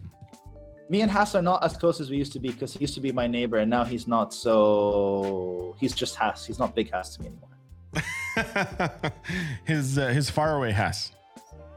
Me 0.90 1.02
and 1.02 1.10
Hass 1.10 1.36
are 1.36 1.42
not 1.42 1.62
as 1.62 1.76
close 1.76 2.00
as 2.00 2.10
we 2.10 2.16
used 2.16 2.32
to 2.32 2.40
be 2.40 2.50
because 2.50 2.72
he 2.74 2.80
used 2.80 2.94
to 2.94 3.00
be 3.00 3.12
my 3.12 3.28
neighbor 3.28 3.58
and 3.58 3.70
now 3.70 3.84
he's 3.84 4.08
not. 4.08 4.34
So 4.34 5.76
he's 5.78 5.94
just 5.94 6.16
Hass. 6.16 6.44
He's 6.44 6.58
not 6.58 6.74
Big 6.74 6.90
Hass 6.90 7.16
to 7.16 7.22
me 7.22 7.28
anymore. 7.28 9.12
his 9.64 9.96
uh, 9.96 10.08
his 10.08 10.28
faraway 10.28 10.72
Hass. 10.72 11.12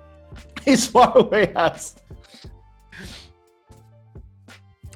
His 0.66 0.88
far 0.88 1.16
away 1.18 1.52
Hass. 1.54 1.96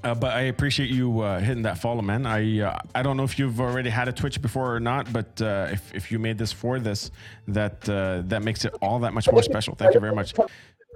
Uh, 0.03 0.15
but 0.15 0.33
I 0.33 0.41
appreciate 0.43 0.89
you 0.89 1.19
uh, 1.19 1.39
hitting 1.39 1.63
that 1.63 1.77
follow, 1.77 2.01
man. 2.01 2.25
I 2.25 2.61
uh, 2.61 2.79
I 2.95 3.03
don't 3.03 3.17
know 3.17 3.23
if 3.23 3.37
you've 3.37 3.59
already 3.59 3.89
had 3.89 4.07
a 4.07 4.13
Twitch 4.13 4.41
before 4.41 4.73
or 4.73 4.79
not, 4.79 5.11
but 5.11 5.41
uh, 5.41 5.67
if 5.69 5.93
if 5.93 6.11
you 6.11 6.17
made 6.19 6.37
this 6.37 6.51
for 6.51 6.79
this, 6.79 7.11
that 7.49 7.87
uh, 7.89 8.21
that 8.27 8.43
makes 8.43 8.63
it 8.63 8.73
all 8.81 8.99
that 8.99 9.13
much 9.13 9.29
more 9.31 9.43
special. 9.43 9.75
Thank 9.75 9.93
you 9.93 9.99
very 9.99 10.15
much. 10.15 10.33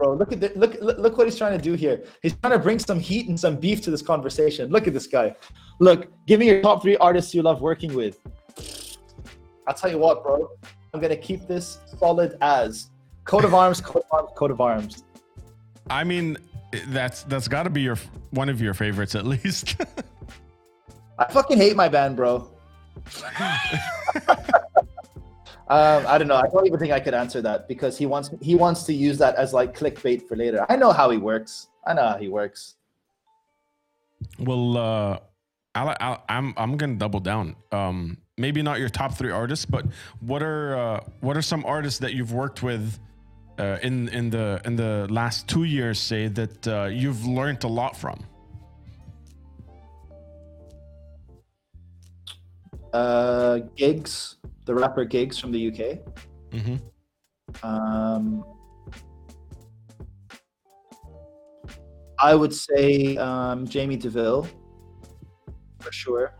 Bro, 0.02 0.15
look 0.15 0.32
at 0.32 0.40
the, 0.40 0.52
look, 0.56 0.82
look 0.82 0.98
look 0.98 1.15
what 1.15 1.28
he's 1.28 1.38
trying 1.38 1.56
to 1.56 1.64
do 1.64 1.73
here. 1.73 2.03
He's 2.23 2.34
trying 2.38 2.53
to 2.53 2.60
bring 2.60 2.80
some 2.80 2.99
heat 2.99 3.28
and 3.28 3.40
some 3.40 3.56
beef 3.56 3.82
to 3.84 3.91
this 3.91 4.02
conversation. 4.02 4.72
Look 4.72 4.88
at 4.88 4.94
this 4.94 5.06
guy. 5.06 5.36
Look, 5.78 6.07
give 6.26 6.40
me 6.40 6.48
your 6.48 6.60
top 6.64 6.82
three 6.82 6.98
artists 6.98 7.36
you 7.36 7.44
love 7.44 7.61
working 7.61 7.94
with. 7.94 8.18
I'll 9.68 9.76
tell 9.76 9.91
you 9.91 9.99
what, 9.99 10.23
bro. 10.23 10.49
I'm 10.91 11.02
gonna 11.02 11.15
keep 11.15 11.48
this 11.48 11.78
solid 11.99 12.36
as 12.41 12.90
coat 13.26 13.45
of 13.45 13.53
arms, 13.53 13.80
coat 13.80 14.03
of 14.11 14.11
arms, 14.11 14.32
coat 14.36 14.49
of 14.49 14.60
arms. 14.60 15.03
I 15.88 16.03
mean, 16.03 16.36
that's 16.88 17.22
that's 17.23 17.48
got 17.48 17.64
to 17.64 17.69
be 17.69 17.82
your 17.82 17.98
one 18.32 18.49
of 18.49 18.60
your 18.60 18.73
favorites 18.73 19.14
at 19.14 19.28
least. 19.28 19.76
I 21.19 21.32
fucking 21.32 21.57
hate 21.57 21.76
my 21.76 21.90
band, 21.90 22.15
bro. 22.15 22.49
um, 25.72 26.06
I 26.06 26.18
don't 26.18 26.27
know. 26.27 26.35
I 26.35 26.49
don't 26.52 26.68
even 26.68 26.80
think 26.80 26.91
I 26.91 26.99
could 26.99 27.14
answer 27.14 27.41
that 27.43 27.69
because 27.69 27.98
he 27.98 28.06
wants 28.06 28.30
he 28.41 28.56
wants 28.56 28.84
to 28.84 28.93
use 28.93 29.18
that 29.19 29.35
as 29.35 29.53
like 29.53 29.73
clickbait 29.73 30.27
for 30.27 30.35
later. 30.35 30.65
I 30.68 30.76
know 30.76 30.91
how 30.91 31.10
he 31.10 31.18
works. 31.18 31.68
I 31.88 31.93
know 31.93 32.06
how 32.10 32.18
he 32.18 32.27
works. 32.27 32.76
well, 34.38 34.77
uh, 34.77 35.19
I'll, 35.73 35.95
I'll, 36.02 36.23
I'm 36.27 36.53
I'm 36.57 36.76
gonna 36.76 36.95
double 36.95 37.22
down. 37.22 37.56
Um, 37.72 38.18
maybe 38.38 38.61
not 38.61 38.80
your 38.80 38.89
top 38.89 39.14
three 39.18 39.31
artists, 39.31 39.65
but 39.65 39.85
what 40.19 40.43
are 40.43 40.76
uh, 40.77 40.99
what 41.22 41.38
are 41.38 41.41
some 41.41 41.64
artists 41.65 41.99
that 41.99 42.14
you've 42.15 42.34
worked 42.34 42.61
with 42.64 42.99
uh, 43.57 43.77
in 43.81 44.10
in 44.10 44.30
the 44.30 44.61
in 44.65 44.76
the 44.76 45.07
last 45.10 45.48
two 45.48 45.64
years, 45.64 45.99
say 45.99 46.27
that 46.27 46.68
uh, 46.68 46.89
you've 46.91 47.26
learned 47.26 47.64
a 47.64 47.69
lot 47.69 47.95
from? 47.95 48.19
Uh, 52.91 53.60
Giggs, 53.77 54.35
the 54.72 54.80
rapper 54.80 55.03
Giggs 55.03 55.38
from 55.38 55.52
the 55.52 55.68
UK. 55.68 55.99
Mm-hmm. 56.52 56.77
Um, 57.68 58.45
I 62.18 62.35
would 62.35 62.53
say 62.53 63.18
um, 63.18 63.68
Jamie 63.68 63.98
Deville 63.98 64.48
for 65.81 65.91
sure. 65.91 66.35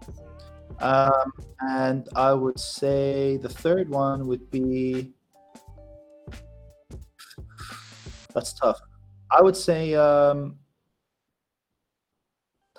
Um, 0.80 1.34
and 1.60 2.08
I 2.16 2.32
would 2.32 2.58
say 2.58 3.36
the 3.36 3.50
third 3.50 3.90
one 3.90 4.28
would 4.28 4.50
be 4.50 5.12
that's 8.34 8.54
tough. 8.54 8.80
I 9.30 9.42
would 9.42 9.58
say 9.58 9.94
um, 9.96 10.56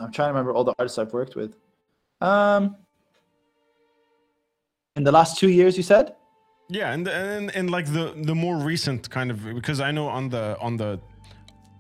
I'm 0.00 0.10
trying 0.12 0.28
to 0.28 0.32
remember 0.32 0.54
all 0.54 0.64
the 0.64 0.74
artists 0.78 0.96
I've 0.96 1.12
worked 1.12 1.36
with. 1.36 1.56
Um, 2.22 2.76
in 4.96 5.04
the 5.04 5.12
last 5.12 5.38
two 5.38 5.48
years, 5.48 5.76
you 5.76 5.82
said? 5.82 6.14
Yeah, 6.68 6.92
and 6.92 7.06
and 7.08 7.54
and 7.54 7.70
like 7.70 7.86
the 7.86 8.14
the 8.22 8.34
more 8.34 8.56
recent 8.56 9.10
kind 9.10 9.30
of 9.30 9.44
because 9.54 9.80
I 9.80 9.90
know 9.90 10.08
on 10.08 10.28
the 10.30 10.56
on 10.60 10.76
the 10.76 11.00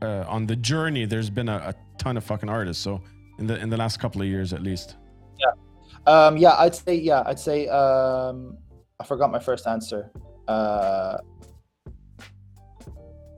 uh, 0.02 0.24
on 0.28 0.46
the 0.46 0.56
journey 0.56 1.06
there's 1.06 1.30
been 1.30 1.48
a, 1.48 1.56
a 1.56 1.74
ton 1.98 2.16
of 2.16 2.24
fucking 2.24 2.48
artists. 2.48 2.82
So 2.82 3.00
in 3.38 3.46
the 3.46 3.58
in 3.58 3.70
the 3.70 3.76
last 3.76 4.00
couple 4.00 4.20
of 4.20 4.28
years 4.28 4.52
at 4.52 4.62
least. 4.62 4.96
Um, 6.06 6.36
yeah, 6.36 6.54
I'd 6.58 6.74
say 6.74 6.96
yeah, 6.96 7.22
I'd 7.26 7.38
say 7.38 7.68
um, 7.68 8.58
I 8.98 9.04
forgot 9.04 9.30
my 9.30 9.38
first 9.38 9.66
answer. 9.66 10.10
Uh, 10.48 11.18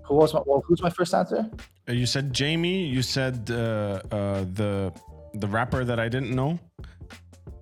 who 0.07 0.15
was 0.15 0.33
my 0.33 0.41
well, 0.47 0.63
who's 0.67 0.83
my 0.83 0.91
first 0.91 1.15
answer? 1.15 1.51
Uh, 1.89 1.93
You 1.93 2.07
said 2.07 2.33
Jamie. 2.33 2.87
You 2.87 3.03
said 3.03 3.51
uh, 3.51 4.01
uh, 4.11 4.45
the 4.55 4.93
the 5.35 5.47
rapper 5.47 5.85
that 5.85 6.01
I 6.01 6.09
didn't 6.09 6.35
know. 6.35 6.59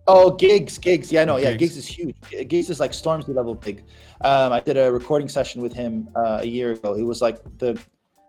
Oh, 0.07 0.31
Giggs, 0.33 0.79
Giggs. 0.79 1.13
Yeah, 1.13 1.25
no, 1.25 1.37
yeah, 1.37 1.53
Giggs. 1.53 1.75
Giggs 1.75 1.77
is 1.77 1.87
huge. 1.87 2.17
Giggs 2.49 2.71
is 2.71 2.81
like 2.81 2.93
Stormzy 2.93 3.35
level 3.35 3.55
big. 3.55 3.85
Um, 4.23 4.53
I 4.53 4.61
did 4.61 4.77
a 4.77 4.91
recording 4.93 5.29
session 5.29 5.63
with 5.63 5.73
him 5.73 6.09
uh, 6.17 6.39
a 6.43 6.47
year 6.47 6.73
ago. 6.73 6.95
It 6.95 7.03
was 7.03 7.23
like 7.23 7.39
the, 7.59 7.81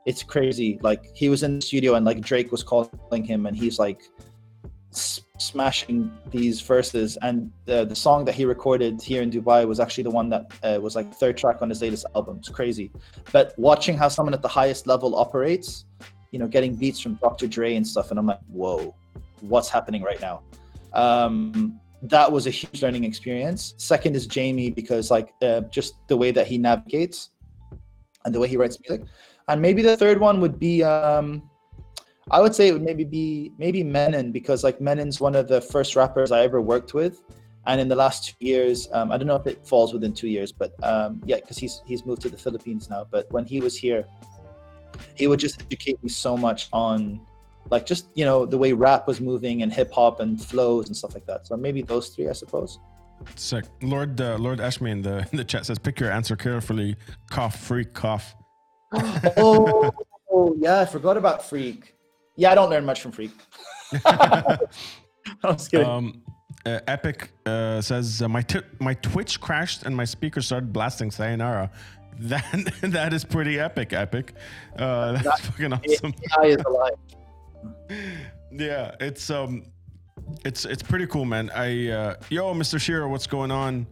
it's 0.05 0.21
crazy. 0.21 0.79
Like 0.81 1.03
he 1.15 1.29
was 1.29 1.41
in 1.43 1.55
the 1.55 1.61
studio 1.61 1.95
and 1.95 2.05
like 2.05 2.21
Drake 2.21 2.51
was 2.51 2.63
calling 2.63 3.23
him, 3.23 3.47
and 3.47 3.57
he's 3.57 3.79
like 3.79 4.01
s- 4.91 5.21
smashing 5.39 6.11
these 6.29 6.61
verses. 6.61 7.17
And 7.23 7.51
the 7.65 7.85
the 7.85 7.95
song 7.95 8.23
that 8.25 8.35
he 8.35 8.45
recorded 8.45 9.01
here 9.01 9.23
in 9.23 9.31
Dubai 9.31 9.67
was 9.67 9.79
actually 9.79 10.03
the 10.03 10.11
one 10.11 10.29
that 10.29 10.51
uh, 10.63 10.79
was 10.79 10.95
like 10.95 11.11
third 11.15 11.37
track 11.37 11.63
on 11.63 11.69
his 11.69 11.81
latest 11.81 12.05
album. 12.15 12.37
It's 12.37 12.49
crazy. 12.49 12.91
But 13.31 13.57
watching 13.57 13.97
how 13.97 14.09
someone 14.09 14.35
at 14.35 14.43
the 14.43 14.47
highest 14.47 14.85
level 14.85 15.15
operates, 15.15 15.85
you 16.29 16.37
know, 16.37 16.47
getting 16.47 16.75
beats 16.75 16.99
from 16.99 17.15
Dr. 17.15 17.47
Dre 17.47 17.75
and 17.75 17.87
stuff, 17.87 18.11
and 18.11 18.19
I'm 18.19 18.27
like, 18.27 18.41
whoa, 18.47 18.93
what's 19.41 19.69
happening 19.69 20.03
right 20.03 20.21
now? 20.21 20.41
Um, 20.93 21.79
that 22.03 22.31
was 22.31 22.47
a 22.47 22.49
huge 22.49 22.81
learning 22.81 23.03
experience. 23.03 23.73
Second 23.77 24.15
is 24.15 24.27
Jamie 24.27 24.69
because 24.69 25.09
like 25.09 25.33
uh, 25.41 25.61
just 25.61 25.95
the 26.07 26.17
way 26.17 26.31
that 26.31 26.47
he 26.47 26.57
navigates 26.57 27.29
and 28.25 28.33
the 28.33 28.39
way 28.39 28.47
he 28.47 28.57
writes 28.57 28.77
music. 28.87 29.07
And 29.47 29.61
maybe 29.61 29.81
the 29.81 29.97
third 29.97 30.19
one 30.19 30.39
would 30.41 30.59
be 30.59 30.83
um, 30.83 31.49
I 32.31 32.39
would 32.39 32.55
say 32.55 32.67
it 32.67 32.73
would 32.73 32.83
maybe 32.83 33.03
be 33.03 33.51
maybe 33.57 33.83
Menon 33.83 34.31
because 34.31 34.63
like 34.63 34.79
Menon's 34.79 35.19
one 35.19 35.35
of 35.35 35.47
the 35.47 35.61
first 35.61 35.95
rappers 35.95 36.31
I 36.31 36.41
ever 36.41 36.61
worked 36.61 36.93
with. 36.93 37.21
And 37.65 37.79
in 37.79 37.87
the 37.87 37.95
last 37.95 38.25
two 38.25 38.45
years, 38.45 38.89
um, 38.91 39.11
I 39.11 39.17
don't 39.17 39.27
know 39.27 39.37
if 39.37 39.47
it 39.47 39.65
falls 39.65 39.93
within 39.93 40.13
two 40.13 40.27
years, 40.27 40.51
but 40.51 40.73
um, 40.83 41.21
yeah, 41.25 41.37
because 41.37 41.57
he's 41.57 41.81
he's 41.85 42.05
moved 42.05 42.21
to 42.23 42.29
the 42.29 42.37
Philippines 42.37 42.89
now. 42.89 43.07
But 43.09 43.31
when 43.31 43.45
he 43.45 43.61
was 43.61 43.77
here, 43.77 44.05
he 45.15 45.27
would 45.27 45.39
just 45.39 45.61
educate 45.61 46.01
me 46.03 46.09
so 46.09 46.35
much 46.35 46.67
on 46.73 47.21
like 47.73 47.85
just 47.85 48.05
you 48.13 48.23
know 48.23 48.45
the 48.45 48.57
way 48.57 48.71
rap 48.71 49.07
was 49.07 49.19
moving 49.19 49.63
and 49.63 49.73
hip 49.73 49.91
hop 49.91 50.19
and 50.19 50.41
flows 50.41 50.87
and 50.87 50.95
stuff 50.95 51.13
like 51.15 51.25
that. 51.25 51.47
So 51.47 51.57
maybe 51.57 51.81
those 51.81 52.09
three, 52.09 52.29
I 52.29 52.33
suppose. 52.33 52.79
Sick. 53.35 53.65
Lord 53.81 54.21
uh, 54.21 54.37
Lord 54.37 54.59
Ashmi 54.59 54.91
in 54.91 55.01
the 55.01 55.27
in 55.31 55.37
the 55.37 55.43
chat 55.43 55.65
says, 55.65 55.79
"Pick 55.79 55.99
your 55.99 56.11
answer 56.11 56.35
carefully." 56.35 56.95
Cough, 57.31 57.59
freak, 57.59 57.93
cough. 57.93 58.35
oh, 59.37 59.91
oh, 60.31 60.55
yeah, 60.59 60.81
I 60.81 60.85
forgot 60.85 61.17
about 61.17 61.43
Freak. 61.49 61.95
Yeah, 62.35 62.51
I 62.51 62.55
don't 62.55 62.69
learn 62.69 62.85
much 62.85 63.01
from 63.01 63.11
Freak. 63.11 63.31
I 64.05 64.57
was 65.43 65.67
kidding. 65.67 65.87
Um, 65.87 66.23
uh, 66.65 66.79
Epic 66.87 67.31
uh, 67.45 67.81
says 67.81 68.21
uh, 68.21 68.29
my 68.29 68.41
t- 68.41 68.69
my 68.79 68.93
Twitch 68.93 69.41
crashed 69.41 69.83
and 69.83 69.95
my 69.95 70.05
speaker 70.05 70.41
started 70.41 70.71
blasting 70.71 71.11
Sayonara. 71.11 71.71
That 72.19 72.73
that 72.83 73.11
is 73.11 73.25
pretty 73.25 73.59
epic. 73.59 73.91
Epic. 73.91 74.35
Uh, 74.77 75.13
that's 75.13 75.47
fucking 75.47 75.73
awesome. 75.73 76.13
AI 76.37 76.45
is 76.45 76.61
alive. 76.67 76.93
Yeah, 78.52 78.95
it's 78.99 79.30
um, 79.30 79.65
it's 80.45 80.65
it's 80.65 80.84
pretty 80.84 81.07
cool, 81.07 81.26
man. 81.26 81.49
I 81.52 81.90
uh, 81.90 82.15
yo, 82.30 82.53
Mr. 82.53 82.80
Shearer, 82.80 83.07
what's 83.07 83.27
going 83.27 83.52
on? 83.52 83.88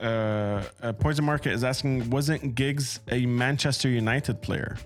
Uh, 0.00 0.62
uh, 0.82 0.92
Poison 0.92 1.24
Market 1.24 1.52
is 1.52 1.64
asking, 1.64 2.08
wasn't 2.10 2.54
Giggs 2.54 3.00
a 3.10 3.24
Manchester 3.26 3.88
United 3.88 4.42
player? 4.42 4.76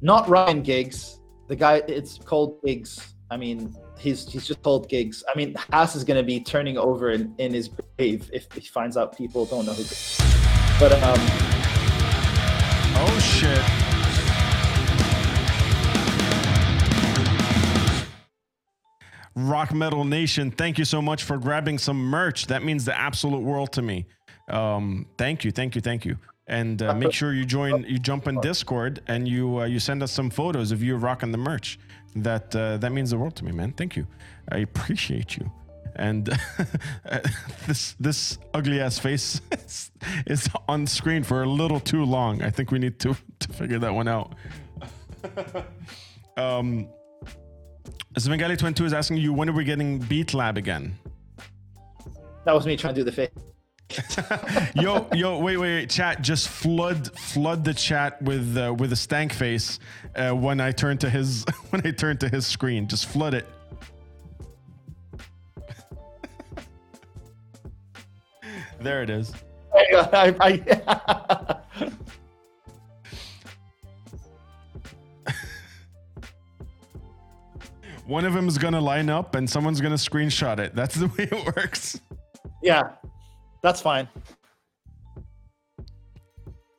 Not 0.00 0.28
Ryan 0.28 0.62
Giggs. 0.62 1.20
The 1.48 1.56
guy, 1.56 1.82
it's 1.88 2.18
called 2.18 2.60
Giggs. 2.64 3.14
I 3.30 3.36
mean, 3.36 3.74
he's 3.98 4.30
he's 4.30 4.46
just 4.46 4.62
called 4.62 4.88
Giggs. 4.88 5.24
I 5.32 5.36
mean, 5.36 5.54
Haas 5.72 5.96
is 5.96 6.04
going 6.04 6.18
to 6.18 6.26
be 6.26 6.40
turning 6.40 6.76
over 6.78 7.10
in, 7.10 7.34
in 7.38 7.52
his 7.54 7.68
grave 7.68 8.30
if 8.32 8.50
he 8.52 8.60
finds 8.60 8.96
out 8.96 9.16
people 9.16 9.44
don't 9.46 9.66
know 9.66 9.72
who. 9.72 9.82
Giggs. 9.82 10.18
But 10.78 10.92
um, 11.02 11.18
Oh 12.98 13.18
shit. 13.18 13.85
Rock 19.36 19.74
Metal 19.74 20.04
Nation, 20.04 20.50
thank 20.50 20.78
you 20.78 20.86
so 20.86 21.02
much 21.02 21.24
for 21.24 21.36
grabbing 21.36 21.76
some 21.76 21.98
merch. 21.98 22.46
That 22.46 22.64
means 22.64 22.86
the 22.86 22.98
absolute 22.98 23.42
world 23.42 23.70
to 23.72 23.82
me. 23.82 24.06
Um, 24.48 25.06
thank 25.18 25.44
you, 25.44 25.50
thank 25.50 25.74
you, 25.74 25.82
thank 25.82 26.06
you. 26.06 26.16
And 26.46 26.80
uh, 26.80 26.94
make 26.94 27.12
sure 27.12 27.34
you 27.34 27.44
join, 27.44 27.84
you 27.84 27.98
jump 27.98 28.28
in 28.28 28.40
Discord, 28.40 29.02
and 29.08 29.28
you 29.28 29.60
uh, 29.60 29.64
you 29.64 29.78
send 29.78 30.02
us 30.02 30.12
some 30.12 30.30
photos 30.30 30.72
of 30.72 30.82
you 30.82 30.96
rocking 30.96 31.32
the 31.32 31.38
merch. 31.38 31.78
That 32.14 32.54
uh, 32.56 32.78
that 32.78 32.92
means 32.92 33.10
the 33.10 33.18
world 33.18 33.36
to 33.36 33.44
me, 33.44 33.52
man. 33.52 33.72
Thank 33.72 33.96
you, 33.96 34.06
I 34.50 34.58
appreciate 34.58 35.36
you. 35.36 35.50
And 35.96 36.26
this 37.66 37.96
this 37.98 38.38
ugly 38.54 38.80
ass 38.80 38.98
face 38.98 39.40
is, 39.50 39.90
is 40.26 40.48
on 40.68 40.86
screen 40.86 41.24
for 41.24 41.42
a 41.42 41.48
little 41.48 41.80
too 41.80 42.04
long. 42.04 42.42
I 42.42 42.50
think 42.50 42.70
we 42.70 42.78
need 42.78 43.00
to 43.00 43.16
to 43.40 43.52
figure 43.52 43.80
that 43.80 43.92
one 43.92 44.06
out. 44.08 44.34
um, 46.36 46.88
Svengali 48.18 48.56
Twenty 48.56 48.74
Two 48.74 48.84
is 48.84 48.92
asking 48.92 49.18
you 49.18 49.32
when 49.32 49.48
are 49.48 49.52
we 49.52 49.64
getting 49.64 49.98
Beat 49.98 50.32
Lab 50.34 50.56
again? 50.56 50.98
that 52.46 52.54
was 52.54 52.64
me 52.64 52.76
trying 52.76 52.94
to 52.94 53.00
do 53.00 53.04
the 53.04 53.12
face. 53.12 53.28
yo, 54.74 55.06
yo, 55.12 55.38
wait, 55.38 55.56
wait, 55.58 55.66
wait, 55.68 55.90
chat. 55.90 56.22
Just 56.22 56.48
flood, 56.48 57.12
flood 57.18 57.64
the 57.64 57.74
chat 57.74 58.22
with 58.22 58.56
uh, 58.56 58.74
with 58.78 58.92
a 58.92 58.96
stank 58.96 59.32
face 59.32 59.78
uh, 60.14 60.30
when 60.30 60.60
I 60.60 60.72
turn 60.72 60.96
to 60.98 61.10
his 61.10 61.44
when 61.70 61.86
I 61.86 61.90
turn 61.90 62.16
to 62.18 62.28
his 62.28 62.46
screen. 62.46 62.88
Just 62.88 63.06
flood 63.06 63.34
it. 63.34 63.46
there 68.80 69.02
it 69.02 69.10
is. 69.10 69.32
I, 69.74 70.34
I, 70.40 71.56
One 78.06 78.24
of 78.24 78.34
them 78.34 78.46
is 78.46 78.56
gonna 78.56 78.80
line 78.80 79.10
up, 79.10 79.34
and 79.34 79.50
someone's 79.50 79.80
gonna 79.80 79.96
screenshot 79.96 80.60
it. 80.60 80.76
That's 80.76 80.94
the 81.02 81.08
way 81.08 81.28
it 81.30 81.56
works. 81.56 82.00
yeah, 82.62 82.90
that's 83.62 83.80
fine. 83.80 84.08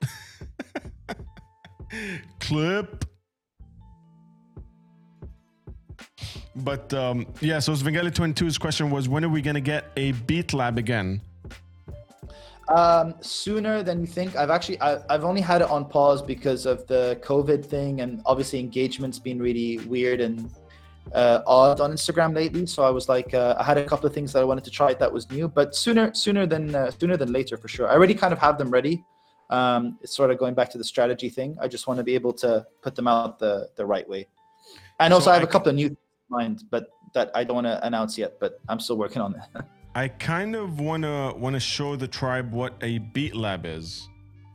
Clip. 2.40 3.04
But 6.56 6.94
um, 6.94 7.28
yeah, 7.42 7.60
so 7.60 7.76
Svengali 7.76 8.10
22's 8.10 8.58
question 8.58 8.90
was 8.90 9.10
when 9.10 9.24
are 9.24 9.30
we 9.30 9.42
gonna 9.42 9.62
get 9.62 9.92
a 9.98 10.14
beat 10.14 10.54
lab 10.54 10.78
again? 10.78 11.22
Um, 12.70 13.16
sooner 13.22 13.84
than 13.84 14.02
you 14.02 14.08
think. 14.08 14.36
I've 14.36 14.50
actually 14.50 14.82
I, 14.82 15.00
I've 15.10 15.24
only 15.24 15.42
had 15.42 15.62
it 15.62 15.70
on 15.70 15.86
pause 15.86 16.22
because 16.22 16.66
of 16.66 16.88
the 16.88 17.20
COVID 17.22 17.66
thing, 17.66 18.02
and 18.02 18.22
obviously 18.26 18.60
engagement's 18.60 19.20
been 19.20 19.40
really 19.40 19.78
weird 19.80 20.22
and 20.22 20.50
uh, 21.14 21.42
odd 21.46 21.80
on 21.82 21.92
Instagram 21.92 22.36
lately. 22.36 22.66
So 22.66 22.84
I 22.84 22.90
was 22.90 23.10
like, 23.10 23.34
uh, 23.34 23.56
I 23.60 23.64
had 23.64 23.78
a 23.78 23.86
couple 23.86 24.06
of 24.06 24.14
things 24.14 24.34
that 24.34 24.42
I 24.42 24.46
wanted 24.46 24.64
to 24.66 24.72
try 24.72 24.94
that 24.94 25.12
was 25.12 25.30
new, 25.32 25.48
but 25.48 25.76
sooner 25.76 26.14
sooner 26.14 26.46
than 26.46 26.76
uh, 26.76 26.92
sooner 26.92 27.18
than 27.18 27.32
later 27.32 27.58
for 27.58 27.68
sure. 27.68 27.88
I 27.88 27.94
already 27.94 28.14
kind 28.14 28.34
of 28.34 28.40
have 28.40 28.58
them 28.58 28.70
ready. 28.70 29.04
Um, 29.50 29.98
it's 30.02 30.16
sort 30.16 30.32
of 30.32 30.38
going 30.38 30.54
back 30.54 30.70
to 30.72 30.78
the 30.78 30.84
strategy 30.84 31.30
thing. 31.30 31.58
I 31.62 31.68
just 31.68 31.88
want 31.88 31.98
to 32.00 32.04
be 32.04 32.16
able 32.16 32.34
to 32.34 32.66
put 32.82 32.96
them 32.96 33.08
out 33.08 33.40
the 33.40 33.70
the 33.76 33.86
right 33.86 34.08
way. 34.08 34.28
And 35.00 35.14
also, 35.14 35.26
So 35.26 35.32
I 35.32 35.36
have 35.36 35.44
I 35.44 35.46
a 35.46 35.50
couple 35.50 35.70
of 35.70 35.76
new 35.76 35.90
things 35.90 36.00
in 36.30 36.38
mind, 36.38 36.64
but 36.70 36.90
that 37.14 37.32
I 37.34 37.44
don't 37.44 37.56
want 37.56 37.68
to 37.68 37.86
announce 37.86 38.18
yet. 38.18 38.40
But 38.40 38.60
I'm 38.68 38.80
still 38.80 38.98
working 38.98 39.22
on 39.22 39.34
that. 39.34 39.66
I 39.96 40.10
kind 40.10 40.56
of 40.56 40.80
wanna 40.80 41.34
wanna 41.36 41.60
show 41.60 41.96
the 41.96 42.08
tribe 42.08 42.54
what 42.54 42.74
a 42.82 43.00
beat 43.00 43.36
lab 43.36 43.66
is. 43.66 44.08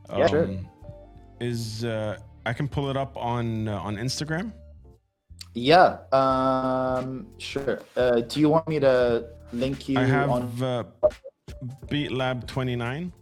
Yeah, 0.09 0.27
sure. 0.27 0.49
Is 1.41 1.83
uh, 1.83 2.17
I 2.45 2.53
can 2.53 2.67
pull 2.69 2.89
it 2.89 2.95
up 2.95 3.17
on 3.17 3.67
uh, 3.67 3.77
on 3.79 3.97
Instagram. 3.97 4.53
Yeah, 5.53 5.99
um, 6.11 7.27
sure. 7.37 7.81
Uh, 7.95 8.21
do 8.21 8.39
you 8.39 8.49
want 8.49 8.67
me 8.67 8.79
to 8.79 9.29
link 9.51 9.87
you 9.87 9.99
I 9.99 10.03
have 10.03 10.29
on? 10.29 10.63
uh, 10.63 10.83
Beat 11.89 12.11
Lab 12.11 12.47
29. 12.47 13.13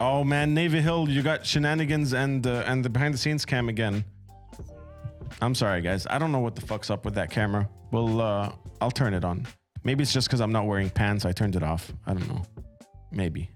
Oh 0.00 0.24
man, 0.24 0.54
Navy 0.54 0.80
Hill, 0.80 1.08
you 1.08 1.22
got 1.22 1.46
shenanigans 1.46 2.14
and 2.14 2.46
uh, 2.46 2.64
and 2.66 2.84
the 2.84 2.88
behind 2.90 3.14
the 3.14 3.18
scenes 3.18 3.44
cam 3.44 3.68
again. 3.68 4.04
I'm 5.40 5.54
sorry, 5.54 5.82
guys. 5.82 6.06
I 6.08 6.18
don't 6.18 6.32
know 6.32 6.40
what 6.40 6.54
the 6.56 6.62
fuck's 6.62 6.90
up 6.90 7.04
with 7.04 7.14
that 7.14 7.30
camera. 7.30 7.68
Well, 7.92 8.20
uh, 8.20 8.52
I'll 8.80 8.90
turn 8.90 9.14
it 9.14 9.24
on. 9.24 9.46
Maybe 9.84 10.02
it's 10.02 10.12
just 10.12 10.26
because 10.26 10.40
I'm 10.40 10.52
not 10.52 10.66
wearing 10.66 10.90
pants. 10.90 11.24
I 11.24 11.32
turned 11.32 11.54
it 11.54 11.62
off. 11.62 11.92
I 12.06 12.14
don't 12.14 12.28
know. 12.28 12.42
Maybe. 13.12 13.50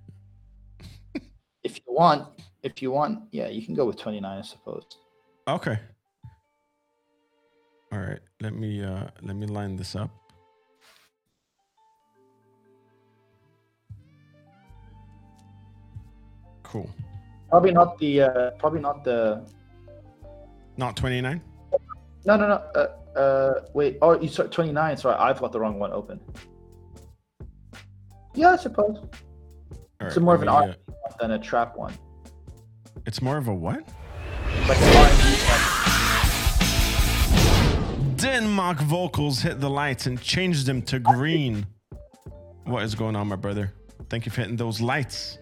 If 1.65 1.77
you 1.79 1.95
want, 1.95 2.29
if 2.63 2.83
you 2.83 2.91
want, 2.93 3.25
yeah, 3.33 3.49
you 3.49 3.65
can 3.65 3.75
go 3.75 3.85
with 3.85 3.97
29, 3.97 4.25
I 4.39 4.43
suppose. 4.43 4.85
Okay. 5.49 5.79
All 7.93 7.99
right. 7.99 8.21
Let 8.41 8.55
me 8.55 8.83
uh 8.83 9.07
let 9.23 9.37
me 9.37 9.47
line 9.47 9.77
this 9.77 9.95
up. 9.95 10.11
Cool. 16.63 16.89
Probably 17.51 17.73
not 17.73 17.99
the, 17.99 18.23
uh, 18.23 18.51
probably 18.53 18.81
not 18.81 19.05
the. 19.05 19.47
Not 20.79 20.97
29? 20.97 21.43
No, 22.25 22.37
no, 22.37 22.49
no. 22.49 22.55
Uh, 22.75 23.19
uh, 23.19 23.61
wait. 23.75 23.99
Oh, 24.01 24.19
you 24.19 24.29
said 24.29 24.51
29. 24.51 24.97
Sorry, 24.97 25.15
I've 25.17 25.39
got 25.39 25.53
the 25.53 25.61
wrong 25.61 25.79
one 25.79 25.93
open. 25.93 26.19
Yeah, 28.35 28.53
I 28.53 28.57
suppose. 28.57 28.97
All 30.01 30.07
It's 30.07 30.17
more 30.17 30.35
of 30.35 30.41
an 30.41 30.49
art 30.49 30.77
uh, 30.89 30.93
than 31.21 31.33
a 31.33 31.39
trap 31.39 31.77
one. 31.77 31.93
it's 33.05 33.21
more 33.21 33.37
of 33.37 33.49
a 33.49 33.55
what? 33.55 33.87
Denmark 38.33 38.79
vocals 38.81 39.43
hit 39.43 39.61
the 39.61 39.69
lights 39.69 40.07
and 40.07 40.19
changed 40.19 40.65
them 40.65 40.81
to 40.83 40.99
green. 40.99 41.67
What 42.65 42.83
is 42.83 42.95
going 42.95 43.15
on, 43.15 43.29
my 43.29 43.37
brother? 43.37 43.75
Thank 44.09 44.25
you 44.25 44.33
for 44.33 44.41
hitting 44.41 44.57
those 44.57 44.81
lights. 44.81 45.39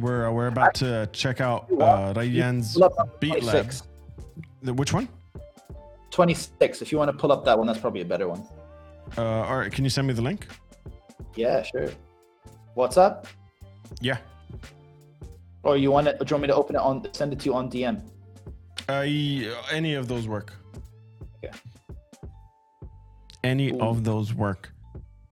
We're 0.00 0.26
uh, 0.26 0.32
we're 0.32 0.46
about 0.46 0.72
to 0.76 1.06
check 1.12 1.42
out 1.42 1.70
uh, 1.78 2.14
Ryan's 2.16 2.78
Beat 3.20 3.42
Lab. 3.42 3.70
The- 4.62 4.72
Which 4.72 4.94
one? 4.94 5.10
26. 6.10 6.80
If 6.80 6.90
you 6.90 6.96
want 6.96 7.10
to 7.10 7.16
pull 7.18 7.32
up 7.32 7.44
that 7.44 7.58
one, 7.58 7.66
that's 7.66 7.78
probably 7.78 8.00
a 8.00 8.06
better 8.06 8.26
one. 8.28 8.42
Uh, 9.18 9.22
all 9.48 9.58
right, 9.58 9.70
can 9.70 9.84
you 9.84 9.90
send 9.90 10.06
me 10.06 10.14
the 10.14 10.22
link? 10.22 10.46
Yeah, 11.36 11.62
sure. 11.64 11.90
What's 12.72 12.96
up? 12.96 13.26
Yeah. 14.00 14.16
Or 15.64 15.76
you 15.76 15.90
want 15.90 16.08
it? 16.08 16.18
Do 16.18 16.24
you 16.26 16.34
want 16.34 16.42
me 16.42 16.48
to 16.48 16.54
open 16.54 16.76
it 16.76 16.80
on? 16.80 17.12
Send 17.12 17.34
it 17.34 17.40
to 17.40 17.44
you 17.44 17.54
on 17.54 17.70
DM. 17.70 18.00
Uh, 18.88 19.04
any 19.70 19.94
of 19.94 20.08
those 20.08 20.26
work. 20.26 20.54
Okay. 21.42 21.56
Any 23.44 23.72
Ooh. 23.72 23.80
of 23.80 24.04
those 24.04 24.32
work. 24.32 24.70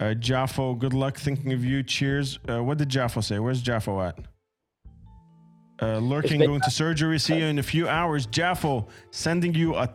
Uh, 0.00 0.14
Jaffo, 0.14 0.78
good 0.78 0.94
luck 0.94 1.18
thinking 1.18 1.52
of 1.52 1.64
you. 1.64 1.82
Cheers. 1.82 2.38
Uh, 2.48 2.62
what 2.62 2.78
did 2.78 2.88
Jaffo 2.88 3.22
say? 3.22 3.38
Where's 3.38 3.62
Jaffo 3.62 4.08
at? 4.08 4.18
Uh, 5.82 5.98
lurking, 5.98 6.40
going 6.40 6.60
to 6.60 6.70
surgery. 6.70 7.18
See 7.18 7.38
you 7.38 7.44
in 7.44 7.58
a 7.58 7.62
few 7.62 7.88
hours. 7.88 8.26
Jaffo, 8.26 8.88
sending 9.10 9.54
you 9.54 9.76
a 9.76 9.90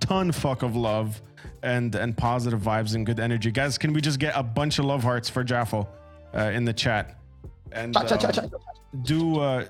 ton 0.00 0.32
fuck 0.32 0.62
of 0.62 0.76
love 0.76 1.20
and 1.62 1.94
and 1.94 2.16
positive 2.16 2.60
vibes 2.60 2.94
and 2.94 3.04
good 3.04 3.20
energy. 3.20 3.50
Guys, 3.50 3.78
can 3.78 3.92
we 3.92 4.00
just 4.00 4.18
get 4.18 4.32
a 4.36 4.42
bunch 4.42 4.78
of 4.78 4.84
love 4.84 5.02
hearts 5.02 5.28
for 5.28 5.44
Jaffo 5.44 5.86
uh, 6.34 6.50
in 6.54 6.64
the 6.64 6.72
chat? 6.72 7.18
And 7.72 7.96
um, 7.96 8.50
do 9.02 9.40
uh, 9.40 9.66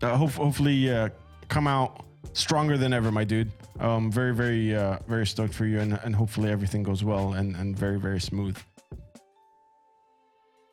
uh 0.00 0.16
hope, 0.16 0.30
hopefully 0.30 0.90
uh, 0.90 1.10
come 1.48 1.66
out 1.66 2.04
stronger 2.32 2.76
than 2.76 2.92
ever 2.92 3.10
my 3.12 3.24
dude. 3.24 3.50
Um 3.80 4.10
very 4.10 4.34
very 4.34 4.74
uh 4.74 4.98
very 5.06 5.26
stoked 5.26 5.54
for 5.54 5.66
you 5.66 5.80
and, 5.80 5.98
and 6.04 6.14
hopefully 6.14 6.50
everything 6.50 6.82
goes 6.82 7.04
well 7.04 7.34
and 7.34 7.56
and 7.56 7.76
very 7.76 7.98
very 7.98 8.20
smooth. 8.20 8.56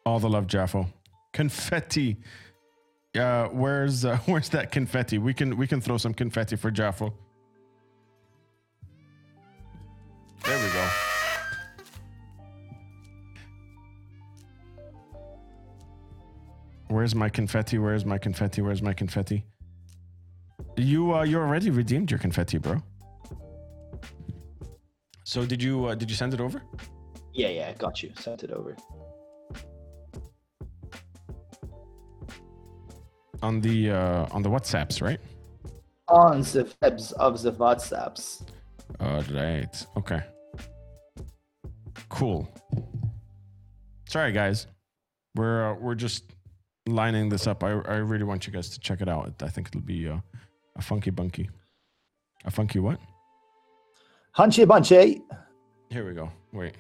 All 0.05 0.19
the 0.19 0.29
love 0.29 0.47
jaffo. 0.47 0.87
Confetti. 1.33 2.17
Uh 3.15 3.47
where's 3.47 4.05
uh, 4.05 4.17
where's 4.25 4.49
that 4.49 4.71
confetti? 4.71 5.17
We 5.17 5.33
can 5.33 5.57
we 5.57 5.67
can 5.67 5.81
throw 5.81 5.97
some 5.97 6.13
confetti 6.13 6.55
for 6.55 6.71
jaffo. 6.71 7.13
There 10.43 10.57
we 10.57 10.73
go. 10.73 10.89
Where's 16.91 17.15
my 17.15 17.29
confetti? 17.29 17.77
Where's 17.77 18.05
my 18.05 18.17
confetti? 18.17 18.61
Where's 18.61 18.81
my 18.81 18.93
confetti? 18.93 19.45
You 20.77 21.13
uh 21.13 21.23
you 21.23 21.37
already 21.37 21.69
redeemed 21.69 22.09
your 22.11 22.19
confetti, 22.19 22.57
bro. 22.57 22.81
So 25.23 25.45
did 25.45 25.61
you 25.63 25.85
uh, 25.85 25.95
did 25.95 26.09
you 26.09 26.15
send 26.15 26.33
it 26.33 26.41
over? 26.41 26.61
Yeah, 27.33 27.49
yeah, 27.49 27.73
got 27.73 28.03
you. 28.03 28.11
Sent 28.17 28.43
it 28.43 28.51
over. 28.51 28.75
On 33.41 33.61
the 33.61 33.91
uh 33.91 34.27
on 34.31 34.41
the 34.41 34.49
WhatsApps, 34.49 35.01
right? 35.01 35.19
On 36.07 36.41
the 36.41 36.69
webs 36.81 37.11
of 37.13 37.41
the 37.41 37.53
WhatsApps. 37.53 38.41
All 38.99 39.21
right. 39.33 39.87
Okay. 39.97 40.21
Cool. 42.09 42.47
Sorry 44.07 44.31
guys. 44.31 44.67
We're 45.35 45.71
uh, 45.71 45.75
we're 45.75 45.95
just 45.95 46.35
lining 46.87 47.29
this 47.29 47.47
up. 47.47 47.63
I 47.63 47.69
I 47.69 47.95
really 47.97 48.25
want 48.25 48.45
you 48.47 48.51
guys 48.53 48.69
to 48.71 48.79
check 48.79 49.01
it 49.01 49.07
out. 49.07 49.33
I 49.41 49.47
think 49.47 49.69
it'll 49.69 49.81
be 49.81 50.09
uh, 50.09 50.17
a 50.75 50.81
funky 50.81 51.11
bunky. 51.11 51.49
A 52.45 52.51
funky 52.51 52.79
what? 52.79 52.99
Hunchy 54.35 54.65
bunchy. 54.65 55.21
Here 55.89 56.07
we 56.07 56.13
go. 56.13 56.31
Wait. 56.53 56.73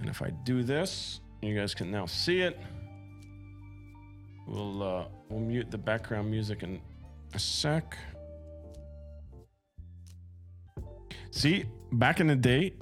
And 0.00 0.08
if 0.08 0.22
I 0.22 0.30
do 0.30 0.62
this, 0.62 1.20
you 1.42 1.54
guys 1.54 1.74
can 1.74 1.90
now 1.90 2.06
see 2.06 2.40
it. 2.40 2.58
We'll 4.46 4.82
uh 4.82 5.04
we'll 5.28 5.40
mute 5.40 5.70
the 5.70 5.78
background 5.78 6.30
music 6.30 6.62
in 6.62 6.80
a 7.34 7.38
sec. 7.38 7.96
See, 11.30 11.66
back 11.92 12.20
in 12.20 12.26
the 12.26 12.36
day, 12.36 12.74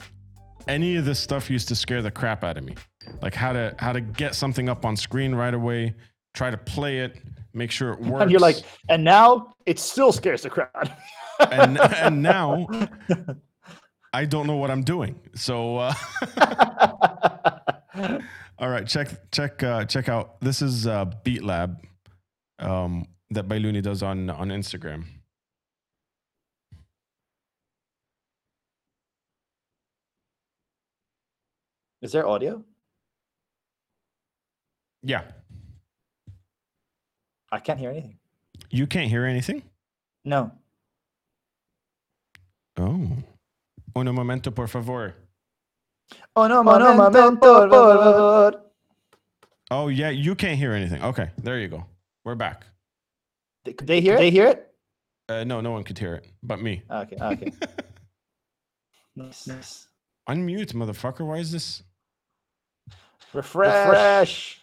any 0.69 0.97
of 0.97 1.05
this 1.05 1.19
stuff 1.19 1.51
used 1.51 1.69
to 1.69 1.75
scare 1.75 2.03
the 2.03 2.11
crap 2.11 2.45
out 2.45 2.57
of 2.57 2.65
me. 2.65 2.77
Like 3.21 3.35
how 3.35 3.53
to 3.53 3.75
how 3.79 3.93
to 3.93 4.01
get 4.01 4.35
something 4.35 4.69
up 4.69 4.85
on 4.85 4.97
screen 4.97 5.35
right 5.35 5.55
away, 5.55 5.95
try 6.35 6.51
to 6.51 6.57
play 6.57 7.01
it, 7.01 7.21
make 7.57 7.71
sure 7.71 7.93
it 7.93 8.01
works. 8.01 8.23
And 8.23 8.31
you're 8.31 8.41
like, 8.41 8.59
and 8.89 9.03
now 9.03 9.55
it 9.65 9.79
still 9.79 10.13
scares 10.13 10.43
the 10.43 10.51
crowd. 10.51 10.93
and 11.51 11.79
and 11.81 12.23
now 12.23 12.67
I 14.13 14.25
don't 14.25 14.47
know 14.47 14.57
what 14.57 14.71
I'm 14.71 14.83
doing. 14.83 15.19
So 15.35 15.79
uh, 15.79 15.95
All 18.59 18.71
right, 18.71 18.87
check 18.87 19.09
check 19.33 19.63
uh, 19.63 19.85
check 19.85 20.09
out. 20.09 20.41
This 20.41 20.63
is 20.63 20.87
uh, 20.87 21.07
Beat 21.25 21.43
Lab 21.45 21.79
um, 22.59 23.07
that 23.31 23.49
Bailuni 23.49 23.83
does 23.83 24.03
on 24.03 24.31
on 24.31 24.49
Instagram. 24.49 25.05
Is 32.01 32.13
there 32.13 32.27
audio? 32.27 32.65
Yeah, 35.03 35.23
I 37.53 37.59
can't 37.61 37.79
hear 37.79 37.91
anything. 37.91 38.19
you 38.71 38.87
can't 38.87 39.09
hear 39.09 39.25
anything. 39.25 39.63
No. 40.25 40.51
Oh, 42.79 43.09
un 43.95 44.15
momento, 44.15 44.51
por 44.51 44.67
favor. 44.67 45.15
Oh 46.35 46.47
no, 46.47 46.63
momento, 46.63 47.39
por 47.39 47.71
favor. 47.71 48.61
Oh 49.71 49.89
yeah, 49.89 50.11
you 50.11 50.35
can't 50.35 50.59
hear 50.59 50.73
anything. 50.73 51.03
Okay, 51.03 51.31
there 51.43 51.59
you 51.59 51.69
go. 51.69 51.85
We're 52.25 52.35
back. 52.35 52.65
They- 53.65 53.73
Could 53.73 53.87
they 53.87 54.01
hear 54.01 54.15
it? 54.15 54.19
They 54.19 54.31
hear 54.31 54.47
it? 54.49 54.63
Uh, 55.29 55.43
no, 55.45 55.61
no 55.61 55.73
one 55.73 55.83
could 55.83 55.99
hear 55.99 56.15
it, 56.15 56.27
but 56.43 56.61
me. 56.61 56.83
Okay, 56.91 57.17
okay. 57.21 57.53
nice, 59.17 59.47
nice. 59.47 59.89
Unmute, 60.29 60.73
motherfucker. 60.75 61.27
Why 61.27 61.39
is 61.39 61.51
this 61.51 61.83
Refresh. 63.33 63.87
Refresh. 63.89 64.61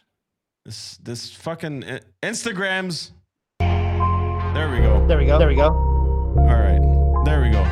This 0.66 0.98
this 1.04 1.32
fucking 1.32 2.00
Instagrams? 2.22 3.12
There 3.60 4.72
we 4.72 4.80
go. 4.80 5.06
There 5.08 5.18
we 5.18 5.26
go. 5.26 5.38
There 5.38 5.48
we 5.48 5.56
go. 5.56 5.68
All 5.68 6.46
right, 6.46 7.24
there 7.26 7.42
we 7.42 7.50
go. 7.50 7.64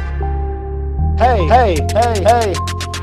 Hey, 1.18 1.45
hey, 1.47 1.77
hey, 1.93 2.23
hey. 2.23 3.00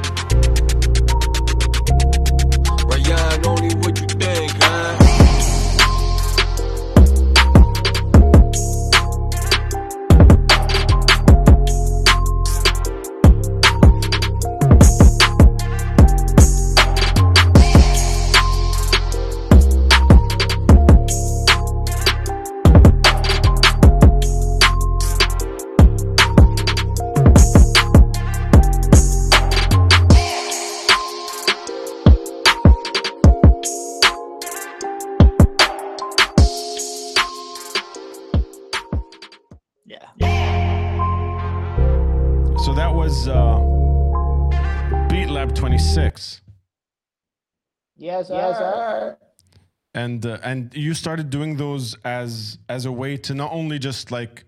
And 49.98 50.24
uh, 50.24 50.38
and 50.44 50.72
you 50.76 50.94
started 50.94 51.28
doing 51.28 51.56
those 51.56 51.96
as 52.04 52.58
as 52.68 52.86
a 52.86 52.92
way 52.92 53.16
to 53.16 53.34
not 53.34 53.50
only 53.52 53.78
just 53.78 54.12
like 54.12 54.44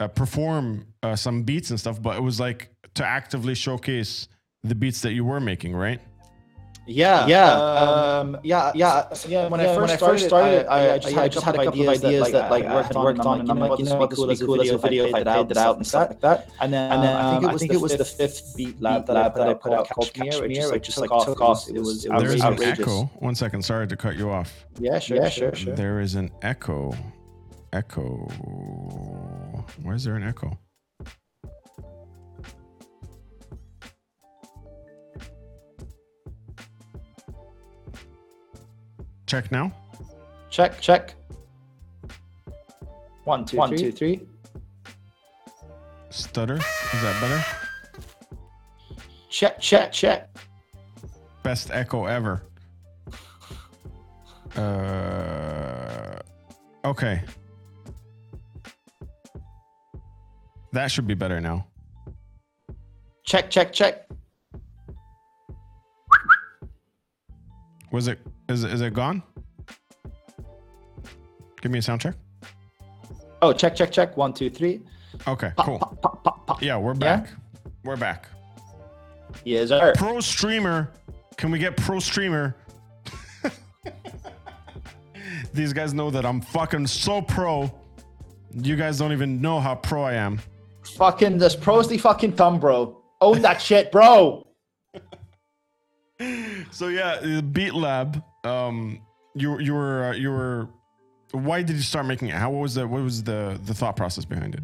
uh, 0.00 0.08
perform 0.08 0.86
uh, 1.02 1.14
some 1.14 1.44
beats 1.44 1.70
and 1.70 1.78
stuff, 1.78 2.02
but 2.02 2.16
it 2.16 2.22
was 2.22 2.40
like 2.40 2.70
to 2.94 3.06
actively 3.06 3.54
showcase 3.54 4.26
the 4.64 4.74
beats 4.74 5.00
that 5.02 5.12
you 5.12 5.24
were 5.24 5.40
making, 5.40 5.74
right? 5.76 6.00
Yeah, 6.86 7.26
yeah, 7.28 7.52
um, 7.52 8.38
yeah, 8.42 8.72
yeah, 8.74 9.06
yeah. 9.28 9.48
When 9.48 9.60
I 9.60 9.74
first 9.74 9.96
started, 9.96 10.26
started 10.26 10.66
I, 10.66 10.94
I, 10.94 10.98
just, 10.98 11.16
I 11.16 11.28
just 11.28 11.44
had 11.44 11.54
a 11.54 11.64
couple 11.64 11.82
of 11.82 11.88
ideas 11.88 12.32
that 12.32 12.50
like 12.50 12.64
worked, 12.64 12.94
worked 12.94 13.20
on, 13.20 13.40
and 13.40 13.50
I'm 13.50 13.60
like, 13.60 13.78
you 13.78 13.84
know, 13.84 13.96
what, 13.96 14.10
this 14.10 14.18
would 14.18 14.36
be 14.36 14.44
cool 14.44 14.60
as 14.60 14.70
a 14.70 14.78
video 14.78 15.06
if 15.06 15.14
I 15.14 15.22
fade 15.22 15.48
that 15.48 15.56
out 15.56 15.76
and 15.76 15.86
stuff 15.86 16.08
like 16.08 16.20
that. 16.20 16.50
And 16.60 16.72
then, 16.72 16.90
and 16.90 17.02
then 17.04 17.16
I 17.16 17.30
think 17.30 17.44
it 17.44 17.46
was, 17.46 17.54
I 17.54 17.58
think 17.58 17.72
it 17.74 17.80
was 17.80 17.96
the 17.96 18.04
fifth 18.04 18.56
beat 18.56 18.80
lab 18.80 19.06
that 19.06 19.16
I 19.16 19.28
that 19.28 19.48
I 19.48 19.54
put 19.54 19.72
out 19.72 19.88
called 19.88 20.12
Kashmir. 20.12 20.74
It 20.74 20.82
just 20.82 20.98
like 20.98 21.10
took 21.24 21.40
off. 21.40 21.68
It 21.68 21.78
was 21.78 22.04
it 22.04 22.08
There 22.08 22.22
was 22.22 22.34
an 22.34 22.42
outrageous. 22.42 22.80
echo. 22.80 23.04
One 23.18 23.34
second, 23.34 23.62
sorry 23.62 23.86
to 23.86 23.96
cut 23.96 24.16
you 24.16 24.30
off. 24.30 24.66
Yeah, 24.78 24.98
sure, 24.98 25.18
yeah, 25.18 25.28
sure, 25.28 25.54
sure. 25.54 25.76
There 25.76 26.00
is 26.00 26.16
an 26.16 26.30
echo. 26.42 26.92
Echo. 27.72 28.16
Why 29.82 29.94
is 29.94 30.02
there 30.02 30.16
an 30.16 30.24
echo? 30.24 30.58
Check 39.30 39.52
now. 39.52 39.70
Check, 40.50 40.80
check. 40.80 41.14
One, 43.22 43.44
two, 43.44 43.58
one, 43.58 43.76
two, 43.76 43.92
three. 43.92 44.26
Stutter. 46.08 46.56
Is 46.56 47.02
that 47.02 47.20
better? 47.20 48.36
Check, 49.28 49.60
check, 49.60 49.92
check. 49.92 50.36
Best 51.44 51.70
echo 51.70 52.06
ever. 52.06 52.42
Uh, 54.56 56.18
okay. 56.84 57.22
That 60.72 60.90
should 60.90 61.06
be 61.06 61.14
better 61.14 61.40
now. 61.40 61.68
Check, 63.22 63.48
check, 63.48 63.72
check. 63.72 64.08
Was 67.92 68.08
it? 68.08 68.18
Is 68.50 68.64
it, 68.64 68.72
is 68.72 68.80
it 68.80 68.92
gone? 68.94 69.22
Give 71.62 71.70
me 71.70 71.78
a 71.78 71.82
sound 71.82 72.00
check. 72.00 72.14
Oh, 73.42 73.52
check, 73.52 73.76
check, 73.76 73.92
check. 73.92 74.16
One, 74.16 74.32
two, 74.32 74.50
three. 74.50 74.80
Okay, 75.28 75.52
cool. 75.60 75.78
Pop, 75.78 76.02
pop, 76.02 76.46
pop. 76.46 76.60
Yeah, 76.62 76.76
we're 76.76 76.94
Yeah? 76.94 77.18
back. 77.18 77.28
We're 77.84 77.96
back. 77.96 78.28
Yes, 79.44 79.68
sir. 79.68 79.92
Pro 79.96 80.18
streamer. 80.18 80.90
Can 81.36 81.52
we 81.52 81.60
get 81.60 81.76
pro 81.76 82.00
streamer? 82.00 82.56
These 85.54 85.72
guys 85.72 85.94
know 85.94 86.10
that 86.10 86.26
I'm 86.26 86.40
fucking 86.40 86.88
so 86.88 87.22
pro. 87.22 87.72
You 88.52 88.74
guys 88.74 88.98
don't 88.98 89.12
even 89.12 89.40
know 89.40 89.60
how 89.60 89.76
pro 89.76 90.02
I 90.02 90.14
am. 90.14 90.40
Fucking 90.96 91.38
this 91.38 91.54
pros 91.54 91.88
the 91.88 91.98
fucking 91.98 92.32
thumb, 92.32 92.58
bro. 92.58 93.00
Own 93.20 93.42
that 93.42 93.62
shit, 93.62 93.92
bro. 93.92 94.44
So 96.70 96.88
yeah, 96.88 97.40
Beat 97.40 97.72
Lab. 97.72 98.22
Um, 98.44 99.00
you 99.34 99.58
you 99.58 99.74
were 99.74 100.04
uh, 100.04 100.14
you 100.14 100.30
were. 100.30 100.68
Why 101.32 101.62
did 101.62 101.76
you 101.76 101.82
start 101.82 102.06
making 102.06 102.28
it? 102.28 102.34
How 102.34 102.50
what 102.50 102.62
was 102.62 102.74
the 102.74 102.86
what 102.86 103.02
was 103.02 103.22
the 103.22 103.60
the 103.64 103.74
thought 103.74 103.96
process 103.96 104.24
behind 104.24 104.54
it? 104.54 104.62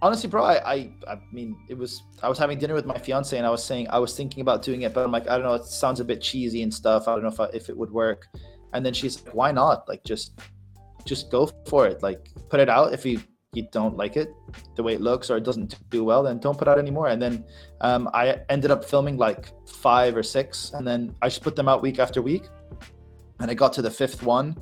Honestly, 0.00 0.28
bro, 0.28 0.42
I, 0.42 0.54
I 0.54 0.74
I 1.06 1.20
mean, 1.32 1.56
it 1.68 1.76
was 1.78 2.02
I 2.22 2.28
was 2.28 2.38
having 2.38 2.58
dinner 2.58 2.74
with 2.74 2.86
my 2.86 2.98
fiance 2.98 3.36
and 3.36 3.46
I 3.46 3.50
was 3.50 3.62
saying 3.62 3.88
I 3.90 3.98
was 3.98 4.16
thinking 4.16 4.40
about 4.40 4.62
doing 4.62 4.82
it, 4.82 4.94
but 4.94 5.04
I'm 5.04 5.12
like, 5.12 5.28
I 5.28 5.36
don't 5.36 5.44
know, 5.44 5.54
it 5.54 5.64
sounds 5.64 6.00
a 6.00 6.04
bit 6.04 6.20
cheesy 6.20 6.62
and 6.62 6.72
stuff. 6.72 7.06
I 7.06 7.12
don't 7.12 7.22
know 7.22 7.28
if 7.28 7.38
I, 7.38 7.46
if 7.52 7.68
it 7.68 7.76
would 7.76 7.90
work. 7.90 8.28
And 8.72 8.84
then 8.84 8.94
she's 8.94 9.22
like, 9.24 9.34
why 9.34 9.52
not? 9.52 9.86
Like, 9.88 10.02
just 10.02 10.40
just 11.04 11.30
go 11.30 11.50
for 11.66 11.86
it. 11.86 12.02
Like, 12.02 12.30
put 12.48 12.58
it 12.58 12.68
out. 12.68 12.92
If 12.94 13.04
you 13.04 13.20
you 13.54 13.68
don't 13.70 13.98
like 13.98 14.16
it 14.16 14.34
the 14.76 14.82
way 14.82 14.94
it 14.94 15.00
looks 15.02 15.30
or 15.30 15.36
it 15.36 15.44
doesn't 15.44 15.76
do 15.90 16.04
well, 16.04 16.22
then 16.22 16.38
don't 16.38 16.56
put 16.56 16.68
out 16.68 16.78
anymore. 16.78 17.08
And 17.08 17.20
then 17.20 17.44
um, 17.82 18.08
I 18.14 18.40
ended 18.48 18.70
up 18.70 18.82
filming 18.84 19.18
like 19.18 19.52
five 19.68 20.16
or 20.16 20.22
six, 20.22 20.72
and 20.72 20.86
then 20.86 21.14
I 21.20 21.28
just 21.28 21.42
put 21.42 21.54
them 21.54 21.68
out 21.68 21.82
week 21.82 21.98
after 21.98 22.22
week. 22.22 22.44
And 23.40 23.50
I 23.50 23.54
got 23.54 23.72
to 23.74 23.82
the 23.82 23.90
fifth 23.90 24.22
one, 24.22 24.56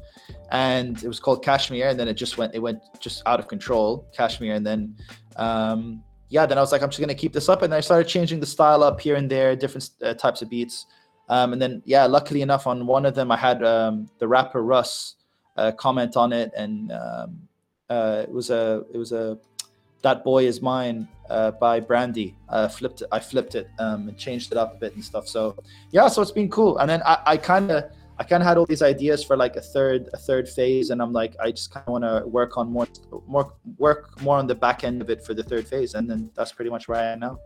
and 0.51 1.03
it 1.05 1.07
was 1.07 1.21
called 1.21 1.45
Kashmir, 1.45 1.89
and 1.89 2.01
then 2.01 2.09
it 2.09 2.15
just 2.15 2.39
went 2.39 2.55
it 2.55 2.59
went 2.61 2.81
just 2.99 3.23
out 3.27 3.39
of 3.39 3.47
control, 3.47 4.09
Kashmir, 4.17 4.55
and 4.55 4.67
then 4.67 4.97
um, 5.37 6.03
yeah, 6.29 6.47
then 6.47 6.59
I 6.59 6.61
was 6.61 6.73
like, 6.73 6.83
I'm 6.83 6.89
just 6.89 7.01
gonna 7.01 7.15
keep 7.15 7.33
this 7.33 7.49
up, 7.49 7.63
and 7.63 7.75
I 7.75 7.81
started 7.81 8.09
changing 8.09 8.41
the 8.41 8.47
style 8.47 8.83
up 8.83 9.01
here 9.01 9.17
and 9.17 9.31
there, 9.31 9.55
different 9.55 9.91
uh, 10.03 10.15
types 10.15 10.43
of 10.43 10.49
beats. 10.49 10.87
Um, 11.29 11.53
and 11.53 11.63
then 11.63 11.83
yeah, 11.85 12.07
luckily 12.07 12.43
enough, 12.43 12.67
on 12.67 12.87
one 12.87 13.05
of 13.05 13.15
them 13.15 13.31
I 13.31 13.37
had 13.37 13.63
um, 13.63 14.09
the 14.19 14.27
rapper 14.27 14.63
Russ 14.63 15.17
uh, 15.57 15.73
comment 15.73 16.17
on 16.17 16.33
it, 16.33 16.51
and 16.57 16.91
um, 16.91 17.49
uh, 17.91 18.23
it 18.23 18.33
was 18.33 18.51
a 18.51 18.85
it 18.95 18.99
was 18.99 19.13
a 19.13 19.39
that 20.03 20.25
boy 20.25 20.47
is 20.47 20.63
mine 20.63 21.09
uh, 21.29 21.51
by 21.51 21.79
Brandy. 21.81 22.35
Uh, 22.49 22.69
flipped 22.69 23.03
it, 23.03 23.09
I 23.13 23.21
flipped 23.21 23.55
it 23.55 23.69
um, 23.79 24.09
and 24.09 24.17
changed 24.17 24.53
it 24.53 24.59
up 24.59 24.75
a 24.75 24.79
bit 24.79 24.95
and 24.95 25.05
stuff. 25.05 25.29
So 25.29 25.57
yeah, 25.91 26.09
so 26.09 26.23
it's 26.23 26.31
been 26.31 26.49
cool. 26.49 26.79
And 26.79 26.89
then 26.89 27.03
I, 27.05 27.37
kind 27.37 27.71
of 27.71 27.85
I 28.19 28.25
kind 28.25 28.43
of 28.43 28.47
had 28.47 28.57
all 28.57 28.67
these 28.67 28.83
ideas 28.83 29.23
for 29.23 29.37
like 29.37 29.57
a 29.57 29.61
third 29.61 30.09
a 30.15 30.17
third 30.17 30.49
phase, 30.49 30.91
and 30.91 31.03
I'm 31.03 31.13
like 31.13 31.35
I 31.41 31.51
just 31.51 31.73
kind 31.73 31.85
of 31.87 31.93
want 31.93 32.05
to 32.05 32.27
work 32.27 32.57
on 32.57 32.71
more 32.73 32.89
more 33.27 33.53
work 33.79 34.21
more 34.23 34.39
on 34.39 34.47
the 34.47 34.55
back 34.55 34.85
end 34.85 35.03
of 35.03 35.11
it 35.11 35.25
for 35.25 35.35
the 35.35 35.43
third 35.43 35.67
phase, 35.67 35.95
and 35.95 36.09
then 36.09 36.31
that's 36.35 36.53
pretty 36.53 36.71
much 36.71 36.89
where 36.89 37.01
I 37.01 37.13
am 37.13 37.21
now. 37.21 37.39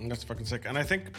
That's 0.00 0.24
fucking 0.24 0.46
sick. 0.46 0.64
And 0.66 0.78
I 0.78 0.82
think 0.82 1.10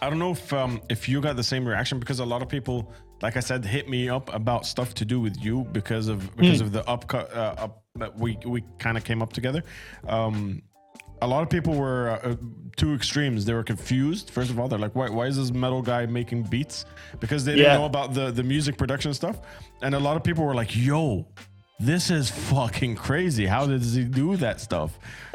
I 0.00 0.08
don't 0.08 0.18
know 0.18 0.32
if 0.32 0.52
um 0.52 0.80
if 0.88 1.08
you 1.08 1.20
got 1.20 1.36
the 1.36 1.44
same 1.44 1.66
reaction 1.66 1.98
because 1.98 2.20
a 2.20 2.24
lot 2.24 2.42
of 2.42 2.48
people, 2.48 2.92
like 3.22 3.36
I 3.36 3.40
said, 3.40 3.64
hit 3.64 3.88
me 3.88 4.08
up 4.08 4.32
about 4.34 4.66
stuff 4.66 4.94
to 4.94 5.04
do 5.04 5.20
with 5.20 5.42
you 5.42 5.64
because 5.72 6.08
of 6.08 6.34
because 6.36 6.60
of 6.60 6.72
the 6.72 6.86
up 6.88 7.12
uh, 7.12 7.16
up 7.16 7.84
that 7.96 8.18
we 8.18 8.38
we 8.44 8.64
kind 8.78 8.96
of 8.96 9.04
came 9.04 9.22
up 9.22 9.32
together. 9.32 9.62
Um, 10.06 10.62
a 11.22 11.26
lot 11.26 11.42
of 11.42 11.50
people 11.50 11.74
were 11.74 12.18
uh, 12.22 12.36
two 12.76 12.94
extremes. 12.94 13.44
They 13.44 13.52
were 13.52 13.62
confused. 13.62 14.30
First 14.30 14.50
of 14.50 14.58
all, 14.58 14.68
they're 14.68 14.78
like, 14.78 14.94
"Why? 14.94 15.10
Why 15.10 15.26
is 15.26 15.36
this 15.36 15.52
metal 15.52 15.82
guy 15.82 16.06
making 16.06 16.44
beats?" 16.44 16.86
Because 17.20 17.44
they 17.44 17.56
didn't 17.56 17.74
know 17.78 17.84
about 17.84 18.14
the 18.14 18.30
the 18.30 18.42
music 18.42 18.78
production 18.78 19.12
stuff. 19.12 19.40
And 19.82 19.94
a 19.94 19.98
lot 19.98 20.16
of 20.16 20.24
people 20.24 20.44
were 20.44 20.54
like, 20.54 20.74
"Yo, 20.74 21.26
this 21.78 22.10
is 22.10 22.30
fucking 22.30 22.96
crazy. 22.96 23.44
How 23.46 23.66
does 23.66 23.94
he 23.94 24.04
do 24.04 24.36
that 24.36 24.60
stuff?" 24.60 24.98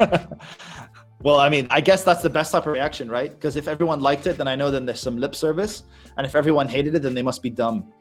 Well, 1.22 1.40
I 1.40 1.48
mean, 1.48 1.66
I 1.70 1.80
guess 1.80 2.04
that's 2.04 2.22
the 2.22 2.30
best 2.30 2.52
type 2.52 2.66
of 2.66 2.72
reaction, 2.72 3.10
right? 3.10 3.30
Because 3.30 3.56
if 3.56 3.68
everyone 3.68 4.00
liked 4.00 4.26
it, 4.26 4.36
then 4.36 4.48
I 4.48 4.54
know 4.54 4.70
then 4.70 4.84
there's 4.84 5.00
some 5.00 5.16
lip 5.18 5.34
service, 5.34 5.82
and 6.16 6.26
if 6.26 6.34
everyone 6.34 6.68
hated 6.68 6.94
it, 6.94 7.02
then 7.02 7.14
they 7.14 7.22
must 7.22 7.42
be 7.42 7.50
dumb. 7.50 7.92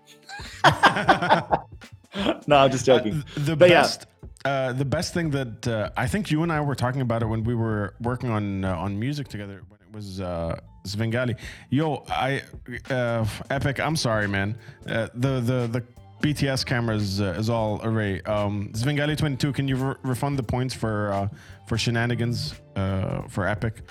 no, 2.47 2.57
I'm 2.57 2.71
just 2.71 2.85
joking. 2.85 3.23
the 3.37 3.55
But 3.55 3.69
yeah. 3.69 3.81
best 3.83 4.07
uh, 4.45 4.73
the 4.73 4.85
best 4.85 5.13
thing 5.13 5.31
that 5.31 5.67
uh, 5.67 5.89
I 5.97 6.07
think 6.07 6.29
you 6.29 6.43
and 6.43 6.51
I 6.51 6.61
were 6.61 6.75
talking 6.75 7.01
about 7.01 7.23
it 7.23 7.25
when 7.25 7.43
we 7.43 7.55
were 7.55 7.95
working 7.99 8.29
on 8.29 8.63
uh, 8.63 8.75
on 8.75 8.97
music 8.99 9.27
together 9.27 9.63
when 9.69 9.79
it 9.81 9.91
was 9.91 10.21
uh, 10.21 10.59
Svengali. 10.85 11.35
Yo, 11.71 12.03
I 12.09 12.43
uh, 12.89 13.25
epic. 13.49 13.79
I'm 13.79 13.95
sorry, 13.95 14.27
man. 14.27 14.55
Uh, 14.87 15.07
the 15.15 15.39
the 15.39 15.67
the 15.67 15.83
BTS 16.25 16.65
cameras 16.65 17.21
uh, 17.21 17.35
is 17.37 17.51
all 17.51 17.79
array. 17.83 18.19
Um, 18.23 18.71
Svengali 18.73 19.15
22. 19.15 19.53
Can 19.53 19.67
you 19.67 19.75
re- 19.75 19.95
refund 20.01 20.39
the 20.39 20.43
points 20.43 20.73
for 20.73 21.11
uh, 21.11 21.27
for 21.67 21.77
shenanigans 21.77 22.55
uh, 22.75 23.21
for 23.27 23.47
epic? 23.47 23.83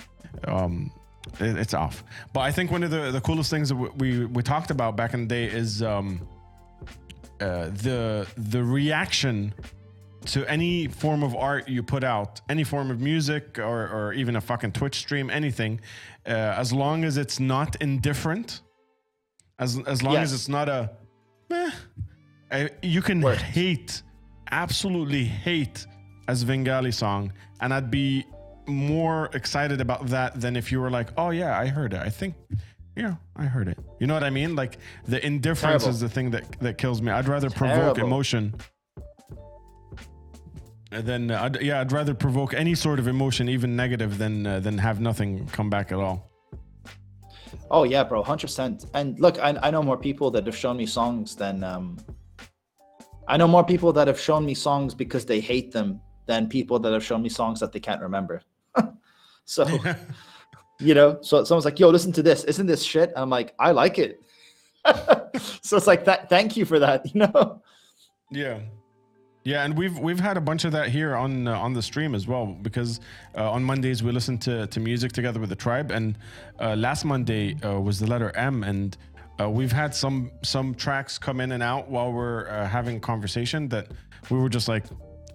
Um, 0.49 0.91
it- 1.39 1.57
it's 1.57 1.75
off. 1.75 2.03
But 2.33 2.41
I 2.41 2.51
think 2.51 2.73
one 2.73 2.83
of 2.83 2.91
the, 2.91 3.13
the 3.13 3.21
coolest 3.21 3.51
things 3.51 3.69
that 3.69 3.77
we, 3.77 4.27
we, 4.27 4.43
talked 4.43 4.73
about 4.73 4.97
back 4.97 5.15
in 5.15 5.21
the 5.21 5.27
day 5.27 5.45
is 5.45 5.81
um, 5.81 6.27
uh, 7.41 7.67
the 7.67 8.27
the 8.37 8.65
reaction 8.65 9.55
to 10.27 10.45
any 10.51 10.89
form 10.89 11.23
of 11.23 11.37
art 11.37 11.69
you 11.69 11.85
put 11.85 12.03
out, 12.03 12.41
any 12.49 12.65
form 12.65 12.91
of 12.91 13.01
music 13.01 13.61
or, 13.61 13.89
or 13.89 14.13
even 14.13 14.35
a 14.35 14.41
fucking 14.41 14.73
Twitch 14.73 14.97
stream, 14.97 15.31
anything, 15.31 15.81
uh, 16.27 16.31
as 16.31 16.73
long 16.73 17.05
as 17.05 17.17
it's 17.17 17.39
not 17.39 17.77
indifferent, 17.81 18.63
as 19.61 19.79
as 19.87 20.03
long 20.03 20.17
as 20.17 20.33
it's 20.33 20.49
not 20.49 20.69
a, 20.69 20.91
meh, 21.49 21.71
uh, 22.63 22.69
you 22.83 23.03
can 23.03 23.21
hate, 23.23 24.03
absolutely 24.51 25.25
hate 25.25 25.87
a 26.29 26.37
Svengali 26.37 26.93
song, 26.93 27.33
and 27.61 27.73
I'd 27.73 27.91
be 27.91 28.25
more 28.67 29.29
excited 29.35 29.81
about 29.81 30.07
that 30.07 30.41
than 30.41 30.57
if 30.57 30.73
you 30.73 30.81
were 30.81 30.91
like, 30.91 31.09
oh 31.17 31.31
yeah, 31.31 31.59
I 31.59 31.67
heard 31.67 31.93
it. 31.93 32.01
I 32.01 32.09
think. 32.11 32.35
Yeah, 32.97 33.17
I 33.35 33.45
heard 33.45 33.67
it. 33.67 33.79
You 33.99 34.07
know 34.07 34.15
what 34.15 34.23
I 34.23 34.31
mean? 34.31 34.55
Like 34.55 34.79
the 35.07 35.25
indifference 35.27 35.83
Terrible. 35.83 35.89
is 35.89 36.01
the 36.01 36.09
thing 36.09 36.31
that 36.31 36.45
that 36.61 36.79
kills 36.79 37.03
me. 37.03 37.11
I'd 37.11 37.29
rather 37.29 37.51
provoke 37.51 37.97
Terrible. 37.97 38.07
emotion 38.07 38.55
and 40.95 41.07
then 41.07 41.31
uh, 41.31 41.43
I'd, 41.43 41.61
yeah, 41.61 41.81
I'd 41.81 41.93
rather 41.93 42.15
provoke 42.15 42.55
any 42.55 42.75
sort 42.75 42.99
of 42.99 43.09
emotion, 43.09 43.49
even 43.49 43.75
negative, 43.77 44.17
than 44.19 44.47
uh, 44.47 44.61
than 44.61 44.79
have 44.79 45.01
nothing 45.01 45.47
come 45.49 45.69
back 45.69 45.91
at 45.93 45.99
all. 45.99 46.31
Oh 47.71 47.85
yeah, 47.85 48.05
bro, 48.05 48.23
hundred 48.23 48.47
percent. 48.47 48.87
And 48.95 49.19
look, 49.19 49.39
I, 49.39 49.59
I 49.63 49.71
know 49.71 49.83
more 49.83 49.97
people 49.97 50.31
that 50.33 50.47
have 50.47 50.57
shown 50.57 50.77
me 50.77 50.87
songs 50.87 51.35
than 51.35 51.65
um, 51.65 51.99
I 53.27 53.37
know 53.37 53.49
more 53.49 53.65
people 53.65 53.93
that 53.95 54.07
have 54.07 54.21
shown 54.21 54.45
me 54.45 54.55
songs 54.55 54.95
because 54.95 55.25
they 55.25 55.41
hate 55.41 55.73
them 55.73 56.01
than 56.27 56.49
people 56.49 56.79
that 56.81 56.93
have 56.93 57.05
shown 57.05 57.23
me 57.23 57.29
songs 57.29 57.61
that 57.61 57.73
they 57.73 57.81
can't 57.81 58.01
remember. 58.01 58.43
so, 59.45 59.67
you 60.81 60.95
know, 60.95 61.19
so 61.23 61.45
someone's 61.45 61.65
like, 61.65 61.79
"Yo, 61.79 61.89
listen 61.89 62.13
to 62.13 62.23
this. 62.23 62.45
Isn't 62.45 62.67
this 62.67 62.83
shit?" 62.83 63.13
I'm 63.17 63.31
like, 63.31 63.55
"I 63.59 63.71
like 63.73 63.99
it." 63.99 64.23
so 65.63 65.77
it's 65.77 65.87
like 65.87 66.05
that. 66.05 66.29
Thank 66.29 66.57
you 66.57 66.65
for 66.65 66.79
that. 66.79 67.15
You 67.15 67.21
know. 67.21 67.63
Yeah. 68.31 68.61
Yeah, 69.45 69.63
and 69.63 69.77
we've 69.77 69.99
we've 69.99 70.21
had 70.21 70.39
a 70.39 70.41
bunch 70.41 70.65
of 70.65 70.73
that 70.73 70.89
here 70.89 71.15
on 71.15 71.47
uh, 71.47 71.59
on 71.59 71.75
the 71.75 71.83
stream 71.83 72.15
as 72.15 72.27
well 72.27 72.47
because 72.47 73.01
uh, 73.37 73.51
on 73.51 73.63
Mondays 73.63 74.03
we 74.03 74.11
listen 74.11 74.39
to 74.39 74.67
to 74.69 74.81
music 74.81 75.13
together 75.13 75.39
with 75.39 75.51
the 75.51 75.57
tribe, 75.57 75.91
and 75.91 76.17
uh, 76.59 76.75
last 76.77 77.05
Monday 77.05 77.55
uh, 77.63 77.79
was 77.79 78.01
the 78.01 78.07
letter 78.07 78.35
M, 78.37 78.65
and 78.65 78.97
uh, 79.41 79.51
we've 79.51 79.73
had 79.73 79.95
some 79.95 80.31
some 80.43 80.75
tracks 80.75 81.19
come 81.19 81.41
in 81.41 81.53
and 81.53 81.63
out 81.63 81.89
while 81.91 82.13
we're 82.13 82.49
uh, 82.49 82.67
having 82.67 83.01
conversation 83.01 83.69
that 83.69 83.89
we 84.31 84.39
were 84.39 84.49
just 84.49 84.69
like 84.69 84.85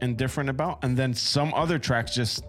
indifferent 0.02 0.50
about, 0.50 0.84
and 0.84 0.96
then 0.98 1.14
some 1.14 1.54
other 1.54 1.78
tracks 1.78 2.14
just 2.14 2.44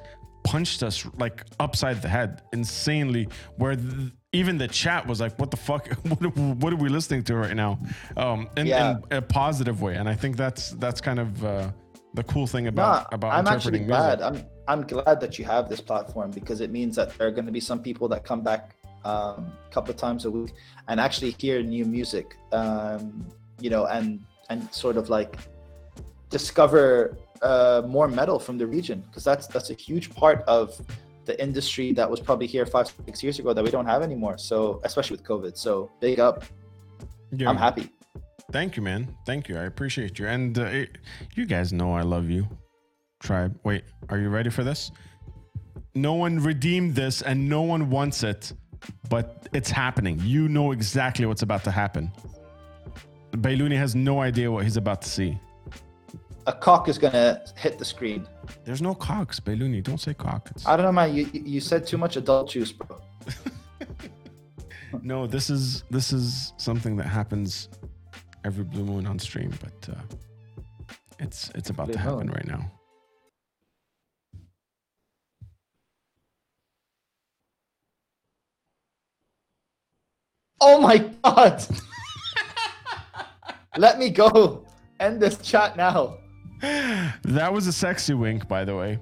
punched 0.45 0.83
us 0.83 1.07
like 1.19 1.45
upside 1.59 2.01
the 2.03 2.09
head 2.09 2.43
insanely, 2.53 3.29
where 3.57 3.77
th- 3.77 4.13
even 4.33 4.57
the 4.59 4.69
chat 4.69 5.07
was 5.07 5.21
like, 5.21 5.39
"What 5.39 5.51
the 5.51 5.57
fuck? 5.57 5.89
What 6.09 6.23
are, 6.25 6.29
what 6.31 6.73
are 6.73 6.77
we 6.77 6.89
listening 6.89 7.25
to 7.25 7.35
right 7.37 7.57
now?" 7.57 7.81
Um, 8.17 8.49
in, 8.57 8.67
Yeah. 8.67 8.97
in 9.11 9.17
a 9.19 9.23
positive 9.23 9.83
way, 9.83 9.97
and 9.97 10.09
I 10.09 10.15
think 10.15 10.37
that's 10.37 10.71
that's 10.73 11.01
kind 11.01 11.19
of 11.19 11.45
uh, 11.45 11.71
the 12.15 12.23
cool 12.25 12.47
thing 12.47 12.69
about 12.69 13.11
Nah, 13.11 13.17
about 13.17 13.33
I'm 13.33 13.47
actually 13.49 13.81
interpreting 13.81 13.87
glad. 13.89 14.21
music. 14.21 14.47
I'm 14.69 14.81
I'm 14.81 14.87
glad 14.87 15.21
that 15.21 15.37
you 15.39 15.45
have 15.47 15.69
this 15.69 15.81
platform 15.81 16.31
because 16.31 16.61
it 16.61 16.71
means 16.71 16.95
that 16.95 17.19
there 17.19 17.27
are 17.27 17.33
going 17.33 17.47
to 17.47 17.53
be 17.53 17.61
some 17.61 17.83
people 17.83 18.07
that 18.09 18.25
come 18.25 18.41
back 18.43 18.77
um, 19.05 19.53
a 19.69 19.73
couple 19.73 19.91
of 19.91 19.97
times 19.97 20.25
a 20.25 20.31
week 20.31 20.53
and 20.89 21.01
actually 21.01 21.33
hear 21.39 21.63
new 21.63 21.85
music, 21.85 22.37
um, 22.53 23.27
you 23.61 23.71
know, 23.71 23.87
and 23.87 24.21
and 24.51 24.73
sort 24.75 24.97
of 24.97 25.09
like 25.09 25.37
discover 26.29 27.17
uh, 27.43 27.83
more 27.87 28.09
metal 28.09 28.39
from 28.39 28.59
the 28.59 28.67
region 28.67 29.01
because 29.07 29.25
that's 29.25 29.47
that's 29.47 29.71
a 29.71 29.75
huge 29.75 30.15
part 30.15 30.43
of 30.47 30.81
the 31.25 31.41
industry 31.43 31.93
that 31.93 32.11
was 32.11 32.21
probably 32.21 32.47
here 32.47 32.67
five 32.67 32.93
six 33.07 33.23
years 33.23 33.39
ago 33.39 33.53
that 33.53 33.65
we 33.65 33.71
don't 33.71 33.87
have 33.87 34.03
anymore. 34.03 34.39
So 34.39 34.81
especially 34.85 35.17
with 35.17 35.25
COVID. 35.27 35.57
So 35.57 35.91
big 36.01 36.19
up. 36.21 36.45
Yeah. 37.33 37.49
I'm 37.49 37.57
happy. 37.57 37.91
Thank 38.53 38.77
you, 38.77 38.83
man. 38.83 39.15
Thank 39.27 39.49
you. 39.49 39.57
I 39.57 39.65
appreciate 39.65 40.19
you. 40.19 40.27
And 40.27 40.59
uh, 40.59 40.63
it- 40.65 40.99
you 41.37 41.47
guys 41.47 41.73
know 41.73 41.93
I 41.95 42.03
love 42.03 42.29
you, 42.29 42.49
tribe. 43.21 43.59
Wait, 43.65 43.85
are 44.09 44.19
you 44.19 44.29
ready 44.29 44.51
for 44.51 44.65
this? 44.65 44.91
No 45.95 46.15
one 46.15 46.39
redeemed 46.41 46.95
this, 46.95 47.23
and 47.23 47.49
no 47.49 47.63
one 47.63 47.91
wants 47.91 48.23
it, 48.23 48.53
but 49.09 49.49
it's 49.53 49.71
happening. 49.71 50.21
You 50.23 50.49
know 50.49 50.73
exactly 50.73 51.27
what's 51.27 51.43
about 51.43 51.65
to 51.65 51.71
happen. 51.71 52.11
Bailuni 53.33 53.77
has 53.77 53.95
no 53.95 54.21
idea 54.21 54.51
what 54.51 54.65
he's 54.65 54.77
about 54.77 55.03
to 55.03 55.09
see. 55.09 55.39
A 56.47 56.53
cock 56.53 56.89
is 56.89 56.99
gonna 56.99 57.43
hit 57.57 57.79
the 57.79 57.85
screen. 57.85 58.27
There's 58.65 58.83
no 58.83 58.95
cocks, 58.95 59.39
Bailuni. 59.39 59.83
Don't 59.83 60.01
say 60.01 60.15
cock. 60.15 60.49
It's- 60.51 60.67
I 60.67 60.77
don't 60.77 60.87
know, 60.87 60.93
man. 60.93 61.15
You 61.15 61.29
you 61.33 61.61
said 61.61 61.87
too 61.87 61.99
much 61.99 62.17
adult 62.17 62.51
juice, 62.51 62.73
bro. 62.73 63.01
no, 65.03 65.27
this 65.27 65.51
is 65.51 65.85
this 65.91 66.13
is 66.13 66.53
something 66.57 66.97
that 66.97 67.07
happens 67.07 67.69
every 68.45 68.65
blue 68.65 68.85
moon 68.85 69.07
on 69.07 69.19
stream, 69.19 69.53
but 69.61 69.95
uh, 69.95 70.01
it's 71.19 71.51
it's 71.55 71.71
about 71.71 71.87
Blue 71.87 71.95
to 71.95 72.01
happen 72.01 72.19
moon. 72.27 72.31
right 72.31 72.47
now. 72.47 72.71
Oh 80.61 80.81
my 80.81 80.99
god! 81.25 81.65
Let 83.77 83.99
me 83.99 84.11
go. 84.11 84.65
End 84.99 85.21
this 85.21 85.39
chat 85.39 85.77
now. 85.77 86.19
That 86.61 87.51
was 87.53 87.67
a 87.67 87.73
sexy 87.73 88.13
wink, 88.15 88.47
by 88.49 88.65
the 88.65 88.77
way. 88.77 88.99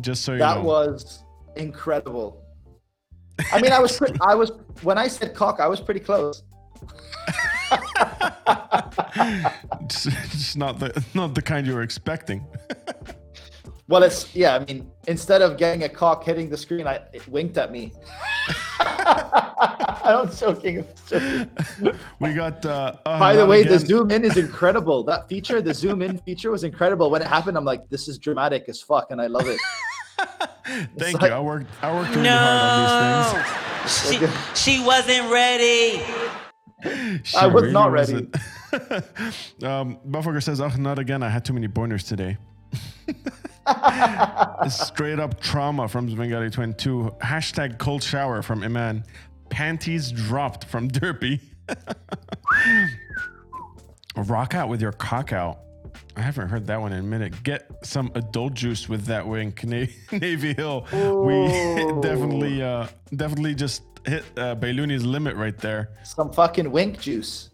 Just 0.00 0.24
so 0.24 0.32
you 0.32 0.38
That 0.38 0.58
know. 0.58 0.64
was 0.64 1.22
incredible. 1.56 2.40
I 3.52 3.60
mean, 3.60 3.72
I 3.72 3.78
was 3.80 3.96
pre- 3.96 4.14
I 4.20 4.34
was 4.34 4.52
when 4.82 4.96
I 4.96 5.08
said 5.08 5.34
cock, 5.34 5.60
I 5.60 5.66
was 5.66 5.80
pretty 5.80 6.00
close. 6.00 6.42
just, 9.88 10.08
just 10.30 10.56
not 10.56 10.78
the 10.78 11.04
not 11.14 11.34
the 11.34 11.42
kind 11.42 11.66
you 11.66 11.74
were 11.74 11.82
expecting. 11.82 12.46
Well, 13.86 14.02
it's 14.02 14.34
yeah. 14.34 14.54
I 14.56 14.64
mean, 14.64 14.90
instead 15.08 15.42
of 15.42 15.58
getting 15.58 15.82
a 15.84 15.88
cock 15.88 16.24
hitting 16.24 16.48
the 16.48 16.56
screen, 16.56 16.86
I 16.86 17.00
it 17.12 17.26
winked 17.28 17.58
at 17.58 17.70
me. 17.70 17.92
I'm 18.80 20.30
joking. 20.34 20.78
I'm 20.78 20.86
joking. 21.06 21.98
We 22.18 22.32
got. 22.32 22.64
Uh, 22.64 22.94
uh, 23.04 23.18
By 23.18 23.34
the 23.34 23.40
not 23.40 23.48
way, 23.50 23.62
the 23.62 23.78
zoom 23.78 24.10
in 24.10 24.24
is 24.24 24.36
incredible. 24.38 25.04
That 25.04 25.28
feature, 25.28 25.60
the 25.60 25.74
zoom 25.74 26.00
in 26.00 26.16
feature, 26.18 26.50
was 26.50 26.64
incredible. 26.64 27.10
When 27.10 27.20
it 27.20 27.28
happened, 27.28 27.58
I'm 27.58 27.64
like, 27.66 27.88
this 27.90 28.08
is 28.08 28.16
dramatic 28.18 28.64
as 28.68 28.80
fuck, 28.80 29.10
and 29.10 29.20
I 29.20 29.26
love 29.26 29.46
it. 29.48 29.60
Thank 30.98 31.20
like- 31.20 31.30
you. 31.30 31.36
I 31.36 31.40
worked. 31.40 31.66
I 31.82 31.92
worked 31.92 32.14
really 32.16 32.28
hard 32.28 33.34
on 33.34 33.34
these 33.34 33.42
things. 33.42 33.60
She, 33.84 34.16
she 34.54 34.82
wasn't 34.82 35.30
ready. 35.30 36.02
She 37.22 37.36
I 37.36 37.46
was 37.46 37.70
not 37.70 37.92
ready. 37.92 38.26
wasn't. 38.72 39.04
um, 39.62 39.98
Buffogger 40.08 40.42
says, 40.42 40.58
"Oh, 40.58 40.68
not 40.78 40.98
again! 40.98 41.22
I 41.22 41.28
had 41.28 41.44
too 41.44 41.52
many 41.52 41.68
boners 41.68 42.08
today." 42.08 42.38
Straight 44.68 45.18
up 45.18 45.40
trauma 45.40 45.88
from 45.88 46.10
Svengali 46.10 46.50
22. 46.50 47.16
Hashtag 47.22 47.78
cold 47.78 48.02
shower 48.02 48.42
from 48.42 48.62
Iman. 48.62 49.04
Panties 49.50 50.10
dropped 50.12 50.64
from 50.64 50.88
Derpy. 50.90 51.40
Rock 54.16 54.54
out 54.54 54.68
with 54.68 54.80
your 54.80 54.92
cock 54.92 55.32
out. 55.32 55.60
I 56.16 56.20
haven't 56.20 56.48
heard 56.48 56.66
that 56.66 56.80
one 56.80 56.92
in 56.92 57.00
a 57.00 57.02
minute. 57.02 57.42
Get 57.42 57.70
some 57.82 58.10
adult 58.14 58.54
juice 58.54 58.88
with 58.88 59.06
that 59.06 59.26
wink, 59.26 59.64
Na- 59.66 59.86
Navy 60.12 60.54
Hill. 60.54 60.86
We 60.92 61.48
definitely, 62.00 62.62
uh, 62.62 62.86
definitely 63.16 63.54
just 63.54 63.82
hit 64.06 64.24
uh, 64.36 64.54
Bailuni's 64.56 65.04
limit 65.04 65.36
right 65.36 65.56
there. 65.58 65.90
Some 66.04 66.32
fucking 66.32 66.70
wink 66.70 67.00
juice. 67.00 67.50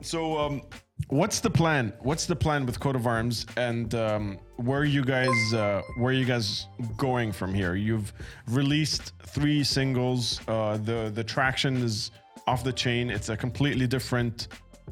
So, 0.00 0.38
um, 0.38 0.62
what's 1.08 1.40
the 1.40 1.50
plan? 1.50 1.92
What's 2.00 2.26
the 2.26 2.36
plan 2.36 2.66
with 2.66 2.80
Coat 2.80 2.96
of 2.96 3.06
Arms, 3.06 3.46
and 3.56 3.94
um, 3.94 4.38
where 4.56 4.80
are 4.80 4.84
you 4.84 5.04
guys? 5.04 5.54
Uh, 5.54 5.82
where 5.96 6.10
are 6.10 6.16
you 6.16 6.24
guys 6.24 6.66
going 6.96 7.32
from 7.32 7.54
here? 7.54 7.74
You've 7.74 8.12
released 8.48 9.12
three 9.26 9.64
singles. 9.64 10.40
Uh, 10.48 10.78
the 10.78 11.10
the 11.14 11.24
traction 11.24 11.76
is 11.76 12.10
off 12.46 12.64
the 12.64 12.72
chain. 12.72 13.10
It's 13.10 13.28
a 13.28 13.36
completely 13.36 13.86
different 13.86 14.48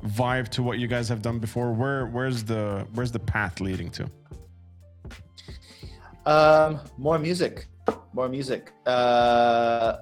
vibe 0.06 0.48
to 0.48 0.62
what 0.62 0.78
you 0.78 0.88
guys 0.88 1.08
have 1.08 1.22
done 1.22 1.38
before. 1.38 1.72
Where 1.72 2.06
where's 2.06 2.44
the 2.44 2.86
where's 2.94 3.12
the 3.12 3.20
path 3.20 3.60
leading 3.60 3.90
to? 3.90 4.10
Um, 6.24 6.80
more 6.98 7.18
music, 7.18 7.66
more 8.12 8.28
music. 8.28 8.72
Uh, 8.86 9.98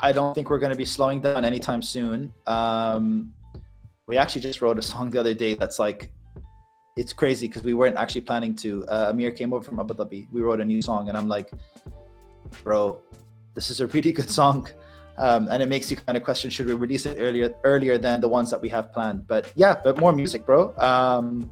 I 0.00 0.12
don't 0.12 0.34
think 0.34 0.50
we're 0.50 0.58
going 0.58 0.70
to 0.70 0.76
be 0.76 0.84
slowing 0.84 1.20
down 1.20 1.44
anytime 1.44 1.82
soon. 1.82 2.32
Um, 2.46 3.32
we 4.12 4.18
actually 4.18 4.42
just 4.42 4.60
wrote 4.60 4.78
a 4.78 4.82
song 4.82 5.08
the 5.08 5.18
other 5.18 5.32
day 5.32 5.54
that's 5.54 5.78
like, 5.78 6.10
it's 6.98 7.14
crazy 7.14 7.48
because 7.48 7.62
we 7.62 7.72
weren't 7.72 7.96
actually 7.96 8.20
planning 8.20 8.54
to. 8.56 8.84
Uh, 8.84 9.06
Amir 9.08 9.30
came 9.30 9.54
over 9.54 9.64
from 9.64 9.80
Abu 9.80 9.94
Dhabi. 9.94 10.28
We 10.30 10.42
wrote 10.42 10.60
a 10.60 10.66
new 10.66 10.82
song, 10.82 11.08
and 11.08 11.16
I'm 11.16 11.28
like, 11.28 11.50
bro, 12.62 13.00
this 13.54 13.70
is 13.70 13.80
a 13.80 13.86
really 13.86 14.12
good 14.12 14.28
song. 14.28 14.68
Um, 15.16 15.48
and 15.50 15.62
it 15.62 15.68
makes 15.70 15.90
you 15.90 15.96
kind 15.96 16.18
of 16.18 16.24
question 16.24 16.50
should 16.50 16.66
we 16.66 16.74
release 16.74 17.06
it 17.06 17.16
earlier 17.18 17.54
earlier 17.64 17.96
than 17.96 18.20
the 18.20 18.28
ones 18.28 18.50
that 18.50 18.60
we 18.62 18.70
have 18.70 18.94
planned 18.94 19.28
but 19.28 19.52
yeah 19.54 19.74
but 19.84 19.98
more 19.98 20.10
music 20.10 20.46
bro 20.46 20.74
um, 20.78 21.50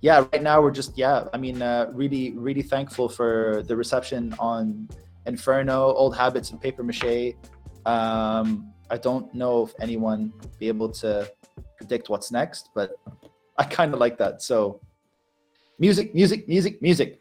yeah 0.00 0.24
right 0.32 0.44
now 0.44 0.62
we're 0.62 0.70
just 0.70 0.96
yeah 0.96 1.24
i 1.34 1.36
mean 1.36 1.60
uh, 1.60 1.90
really 1.92 2.30
really 2.46 2.62
thankful 2.62 3.08
for 3.08 3.64
the 3.66 3.74
reception 3.74 4.32
on 4.38 4.88
inferno 5.26 5.92
old 6.00 6.14
habits 6.14 6.52
and 6.52 6.60
paper 6.62 6.84
mache 6.84 7.34
um, 7.84 8.72
i 8.94 8.96
don't 8.96 9.34
know 9.34 9.64
if 9.64 9.74
anyone 9.80 10.32
be 10.60 10.68
able 10.68 10.88
to 10.88 11.28
predict 11.76 12.08
what's 12.08 12.30
next 12.32 12.70
but 12.74 12.92
i 13.58 13.64
kind 13.64 13.92
of 13.94 14.00
like 14.00 14.16
that 14.18 14.42
so 14.42 14.80
music 15.78 16.14
music 16.14 16.48
music 16.48 16.80
music 16.82 17.18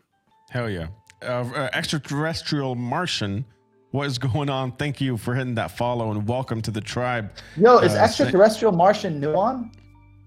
Hell 0.49 0.67
yeah. 0.69 0.87
Uh, 1.21 1.45
uh, 1.55 1.69
extraterrestrial 1.73 2.73
Martian, 2.73 3.45
what 3.91 4.07
is 4.07 4.17
going 4.17 4.49
on? 4.49 4.71
Thank 4.71 4.99
you 4.99 5.15
for 5.15 5.35
hitting 5.35 5.53
that 5.55 5.69
follow 5.69 6.09
and 6.09 6.27
welcome 6.27 6.59
to 6.63 6.71
the 6.71 6.81
tribe. 6.81 7.29
yo 7.55 7.77
is 7.79 7.93
Uh, 7.93 7.97
extraterrestrial 8.07 8.71
martian 8.71 9.21
nuon 9.21 9.69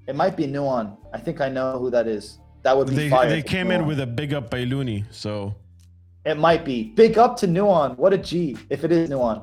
it 0.07 0.15
might 0.15 0.37
be 0.37 0.47
nuon 0.47 0.97
i 1.13 1.19
think 1.19 1.41
i 1.41 1.49
know 1.49 1.77
who 1.81 1.91
that 1.91 2.07
is 2.07 2.39
that 2.63 2.77
would 2.77 2.89
be 2.89 2.95
They, 2.95 3.11
fire 3.11 3.29
they 3.29 3.43
came 3.43 3.73
in 3.73 3.85
with 3.87 3.99
a 4.01 4.07
big 4.07 4.33
up 4.33 4.49
by 4.49 4.63
Looney, 4.65 5.05
so 5.11 5.55
It 6.25 6.39
might 6.39 6.65
be. 6.65 6.77
Big 6.95 7.19
up 7.19 7.33
to 7.41 7.47
Nuon. 7.49 7.97
What 7.99 8.13
a 8.13 8.19
G. 8.29 8.57
If 8.71 8.85
it 8.85 8.93
is 8.93 9.11
Nuon. 9.11 9.39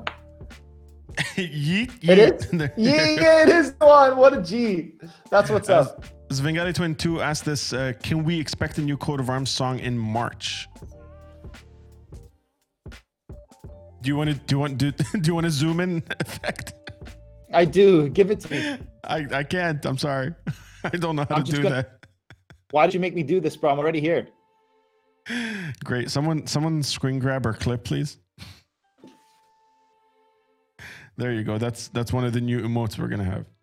Yeet, 1.36 1.92
It 2.02 2.18
is? 2.20 2.46
yeet. 2.48 2.72
Yeah, 2.78 3.06
yeah, 3.22 3.42
it 3.44 3.50
is 3.50 3.74
one. 3.80 4.18
What 4.18 4.34
a 4.38 4.42
G. 4.42 4.94
That's 5.30 5.50
what's 5.50 5.70
up. 5.70 6.04
Svengali 6.32 6.74
22 6.74 7.22
asked 7.22 7.44
this 7.46 7.74
uh, 7.74 7.94
Can 8.04 8.24
we 8.24 8.40
expect 8.40 8.78
a 8.78 8.82
new 8.82 8.96
Coat 8.98 9.20
of 9.20 9.30
Arms 9.30 9.50
song 9.50 9.80
in 9.80 9.98
March? 9.98 10.68
Do 14.02 14.08
you 14.08 14.16
want 14.16 14.30
to 14.30 14.36
do 14.36 14.56
you 14.56 14.60
want 14.60 14.78
do, 14.78 14.92
do 15.14 15.22
you 15.24 15.36
want 15.36 15.46
a 15.48 15.52
zoom 15.52 15.80
in 15.82 16.04
effect? 16.20 16.74
I 17.54 17.66
do. 17.66 18.08
Give 18.10 18.32
it 18.32 18.40
to 18.42 18.52
me. 18.52 18.78
I, 19.04 19.26
I 19.32 19.44
can't. 19.44 19.84
I'm 19.86 19.98
sorry. 19.98 20.34
I 20.84 20.90
don't 20.90 21.16
know 21.16 21.26
how 21.28 21.38
I'm 21.38 21.44
to 21.44 21.52
do 21.52 21.64
gonna- 21.64 21.76
that. 21.76 22.06
Why 22.72 22.86
did 22.86 22.94
you 22.94 23.00
make 23.00 23.16
me 23.16 23.24
do 23.24 23.42
this, 23.42 23.58
bro? 23.58 23.72
I'm 23.72 23.80
already 23.80 24.00
here. 24.00 24.28
Great. 25.84 26.10
Someone 26.12 26.46
someone 26.48 26.82
screen 26.84 27.20
grab 27.20 27.46
or 27.46 27.54
clip, 27.54 27.84
please. 27.84 28.18
There 31.20 31.34
you 31.34 31.44
go. 31.44 31.58
That's 31.58 31.90
that's 31.90 32.14
one 32.14 32.24
of 32.24 32.32
the 32.32 32.40
new 32.40 32.62
emotes 32.62 32.98
we're 32.98 33.10
gonna 33.10 33.26
have. 33.26 33.46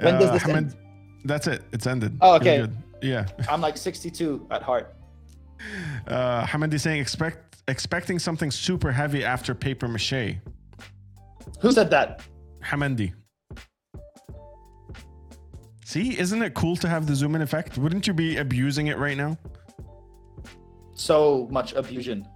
When 0.00 0.14
does 0.20 0.30
Uh, 0.30 0.32
this 0.34 0.42
Hamed- 0.42 0.56
end? 0.56 0.76
That's 1.24 1.46
it. 1.48 1.62
It's 1.72 1.86
ended. 1.86 2.16
Oh, 2.20 2.36
okay. 2.36 2.68
Yeah. 3.02 3.26
I'm 3.50 3.60
like 3.60 3.76
62 3.76 4.46
at 4.50 4.62
heart. 4.62 4.94
Uh, 6.06 6.44
Hamadi 6.46 6.78
saying 6.78 7.00
expect 7.00 7.56
expecting 7.66 8.18
something 8.20 8.50
super 8.52 8.92
heavy 8.92 9.24
after 9.24 9.52
paper 9.54 9.88
mache. 9.88 10.36
Who 11.60 11.72
said 11.72 11.90
that? 11.90 12.20
Hamandi. 12.62 13.12
See, 15.84 16.16
isn't 16.18 16.42
it 16.42 16.54
cool 16.54 16.76
to 16.76 16.88
have 16.88 17.06
the 17.08 17.14
zoom 17.16 17.34
in 17.34 17.42
effect? 17.42 17.78
Wouldn't 17.78 18.06
you 18.06 18.12
be 18.12 18.36
abusing 18.36 18.86
it 18.88 18.98
right 18.98 19.16
now? 19.16 19.36
So 20.94 21.48
much 21.50 21.74
abusion. 21.74 22.26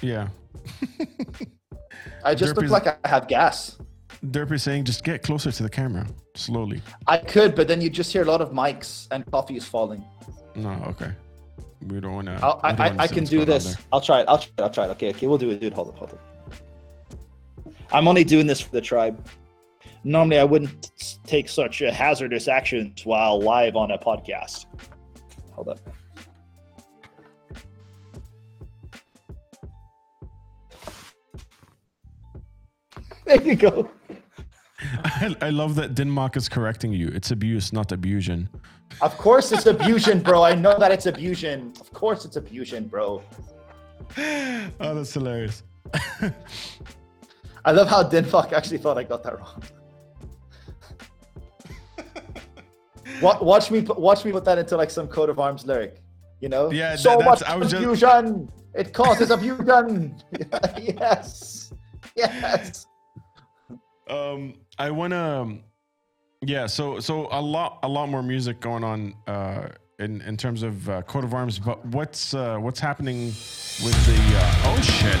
Yeah. 0.00 0.28
I 2.24 2.34
just 2.34 2.56
look 2.56 2.70
like 2.70 2.86
I 2.86 3.08
have 3.08 3.28
gas. 3.28 3.78
Derpy 4.24 4.60
saying 4.60 4.84
just 4.84 5.02
get 5.02 5.22
closer 5.22 5.50
to 5.50 5.62
the 5.62 5.70
camera 5.70 6.06
slowly. 6.34 6.82
I 7.06 7.18
could, 7.18 7.54
but 7.54 7.68
then 7.68 7.80
you 7.80 7.88
just 7.88 8.12
hear 8.12 8.22
a 8.22 8.26
lot 8.26 8.40
of 8.40 8.50
mics 8.50 9.08
and 9.10 9.24
coffee 9.30 9.56
is 9.56 9.64
falling. 9.64 10.04
No, 10.54 10.70
okay. 10.88 11.12
We 11.86 12.00
don't 12.00 12.14
want 12.14 12.26
to. 12.26 12.32
I, 12.44 12.70
I, 12.70 12.96
I 12.98 13.06
can 13.06 13.24
do 13.24 13.44
this. 13.46 13.76
I'll 13.92 14.02
try 14.02 14.20
it. 14.20 14.26
I'll 14.28 14.38
try 14.38 14.50
it. 14.58 14.62
I'll 14.62 14.70
try 14.70 14.84
it. 14.84 14.90
Okay, 14.90 15.10
okay, 15.10 15.26
we'll 15.26 15.38
do 15.38 15.50
it, 15.50 15.60
dude. 15.60 15.72
Hold 15.72 15.88
on, 15.88 15.94
hold 15.96 16.10
on. 16.12 17.74
I'm 17.92 18.06
only 18.06 18.24
doing 18.24 18.46
this 18.46 18.60
for 18.60 18.70
the 18.70 18.80
tribe. 18.80 19.26
Normally, 20.04 20.38
I 20.38 20.44
wouldn't 20.44 20.90
take 21.24 21.48
such 21.48 21.82
uh, 21.82 21.90
hazardous 21.90 22.48
actions 22.48 23.04
while 23.04 23.40
live 23.40 23.76
on 23.76 23.90
a 23.90 23.98
podcast. 23.98 24.66
Hold 25.52 25.68
up. 25.68 25.80
There 33.30 33.42
you 33.42 33.54
go. 33.54 33.88
I, 35.04 35.36
I 35.40 35.50
love 35.50 35.76
that 35.76 35.94
Denmark 35.94 36.36
is 36.36 36.48
correcting 36.48 36.92
you. 36.92 37.08
It's 37.14 37.30
abuse, 37.30 37.72
not 37.72 37.92
abusion. 37.92 38.48
Of 39.00 39.16
course, 39.18 39.52
it's 39.52 39.66
abusion, 39.66 40.20
bro. 40.20 40.42
I 40.42 40.56
know 40.56 40.76
that 40.76 40.90
it's 40.90 41.06
abusion. 41.06 41.80
Of 41.80 41.92
course, 41.92 42.24
it's 42.24 42.36
abusion, 42.36 42.88
bro. 42.90 43.22
Oh, 44.80 44.94
that's 44.96 45.14
hilarious. 45.14 45.62
I 47.64 47.70
love 47.70 47.86
how 47.88 48.02
Denmark 48.02 48.52
actually 48.52 48.78
thought 48.78 48.98
I 48.98 49.04
got 49.04 49.22
that 49.22 49.38
wrong. 49.38 49.62
Wa- 53.22 53.38
watch 53.42 53.70
me, 53.70 53.82
put, 53.82 53.96
watch 53.98 54.24
me 54.24 54.32
put 54.32 54.44
that 54.44 54.58
into 54.58 54.76
like 54.76 54.90
some 54.90 55.06
coat 55.06 55.30
of 55.30 55.38
arms 55.38 55.64
lyric. 55.66 56.02
You 56.40 56.48
know? 56.48 56.72
Yeah, 56.72 56.96
So 56.96 57.16
that- 57.18 57.24
much 57.26 57.42
I 57.44 57.54
was 57.54 57.70
just- 57.70 57.80
confusion. 57.84 58.50
It 58.74 58.92
causes 58.92 59.30
abusion. 59.30 60.20
yes. 61.00 61.72
Yes. 62.16 62.86
Um, 64.10 64.54
I 64.78 64.90
wanna, 64.90 65.58
yeah. 66.42 66.66
So, 66.66 66.98
so 67.00 67.28
a 67.30 67.40
lot, 67.40 67.78
a 67.82 67.88
lot 67.88 68.08
more 68.08 68.22
music 68.22 68.60
going 68.60 68.82
on 68.82 69.14
uh, 69.26 69.68
in 70.00 70.20
in 70.22 70.36
terms 70.36 70.62
of 70.62 70.88
uh, 70.88 71.02
coat 71.02 71.22
of 71.22 71.32
arms. 71.32 71.58
But 71.58 71.84
what's 71.86 72.34
uh, 72.34 72.58
what's 72.58 72.80
happening 72.80 73.26
with 73.26 74.06
the? 74.06 74.18
Uh, 74.36 74.62
oh 74.66 74.80
shit! 74.80 75.20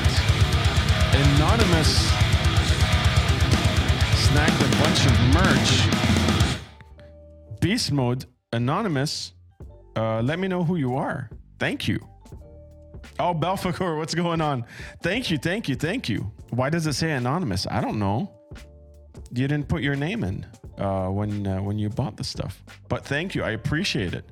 Anonymous 1.14 2.08
snagged 4.28 4.62
a 4.62 4.68
bunch 4.82 5.06
of 5.06 5.14
merch. 5.34 5.88
Beast 7.60 7.92
mode. 7.92 8.24
Anonymous. 8.52 9.32
Uh, 9.96 10.20
let 10.22 10.38
me 10.38 10.48
know 10.48 10.64
who 10.64 10.76
you 10.76 10.96
are. 10.96 11.30
Thank 11.58 11.86
you. 11.86 12.00
Oh, 13.18 13.34
Belfagor, 13.34 13.98
what's 13.98 14.14
going 14.14 14.40
on? 14.40 14.64
Thank 15.02 15.30
you, 15.30 15.38
thank 15.38 15.68
you, 15.68 15.76
thank 15.76 16.08
you. 16.08 16.32
Why 16.50 16.70
does 16.70 16.86
it 16.86 16.94
say 16.94 17.12
anonymous? 17.12 17.66
I 17.70 17.80
don't 17.80 17.98
know. 17.98 18.39
You 19.32 19.46
didn't 19.48 19.68
put 19.68 19.82
your 19.82 19.96
name 19.96 20.24
in 20.24 20.46
uh, 20.78 21.08
when 21.08 21.46
uh, 21.46 21.62
when 21.62 21.78
you 21.78 21.88
bought 21.88 22.16
the 22.16 22.24
stuff, 22.24 22.62
but 22.88 23.04
thank 23.04 23.34
you. 23.34 23.42
I 23.42 23.50
appreciate 23.50 24.14
it. 24.14 24.24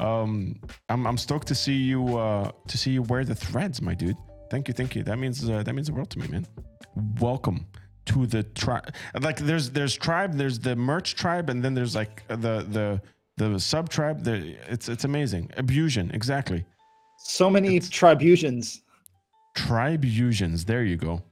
Um, 0.00 0.60
I'm, 0.88 1.06
I'm 1.06 1.16
stoked 1.16 1.46
to 1.48 1.54
see 1.54 1.76
you 1.76 2.16
uh, 2.18 2.50
to 2.68 2.78
see 2.78 2.90
you 2.92 3.02
wear 3.02 3.24
the 3.24 3.34
threads, 3.34 3.80
my 3.82 3.94
dude. 3.94 4.16
Thank 4.50 4.68
you, 4.68 4.74
thank 4.74 4.94
you. 4.94 5.02
That 5.02 5.18
means 5.18 5.48
uh, 5.48 5.62
that 5.62 5.74
means 5.74 5.88
the 5.88 5.94
world 5.94 6.10
to 6.10 6.18
me, 6.18 6.28
man. 6.28 6.46
Welcome 7.20 7.66
to 8.06 8.26
the 8.26 8.42
tribe. 8.42 8.94
Like 9.20 9.38
there's 9.38 9.70
there's 9.70 9.96
tribe, 9.96 10.34
there's 10.34 10.58
the 10.58 10.76
merch 10.76 11.14
tribe, 11.16 11.50
and 11.50 11.64
then 11.64 11.74
there's 11.74 11.94
like 11.94 12.22
the 12.28 12.66
the 12.68 13.00
the 13.36 13.58
sub 13.58 13.88
tribe. 13.88 14.24
The, 14.24 14.56
it's 14.68 14.88
it's 14.88 15.04
amazing. 15.04 15.50
Abusion, 15.56 16.14
exactly. 16.14 16.64
So 17.18 17.48
many 17.50 17.80
tributions. 17.80 18.80
Tribusions. 19.56 20.64
There 20.64 20.84
you 20.84 20.96
go. 20.96 21.22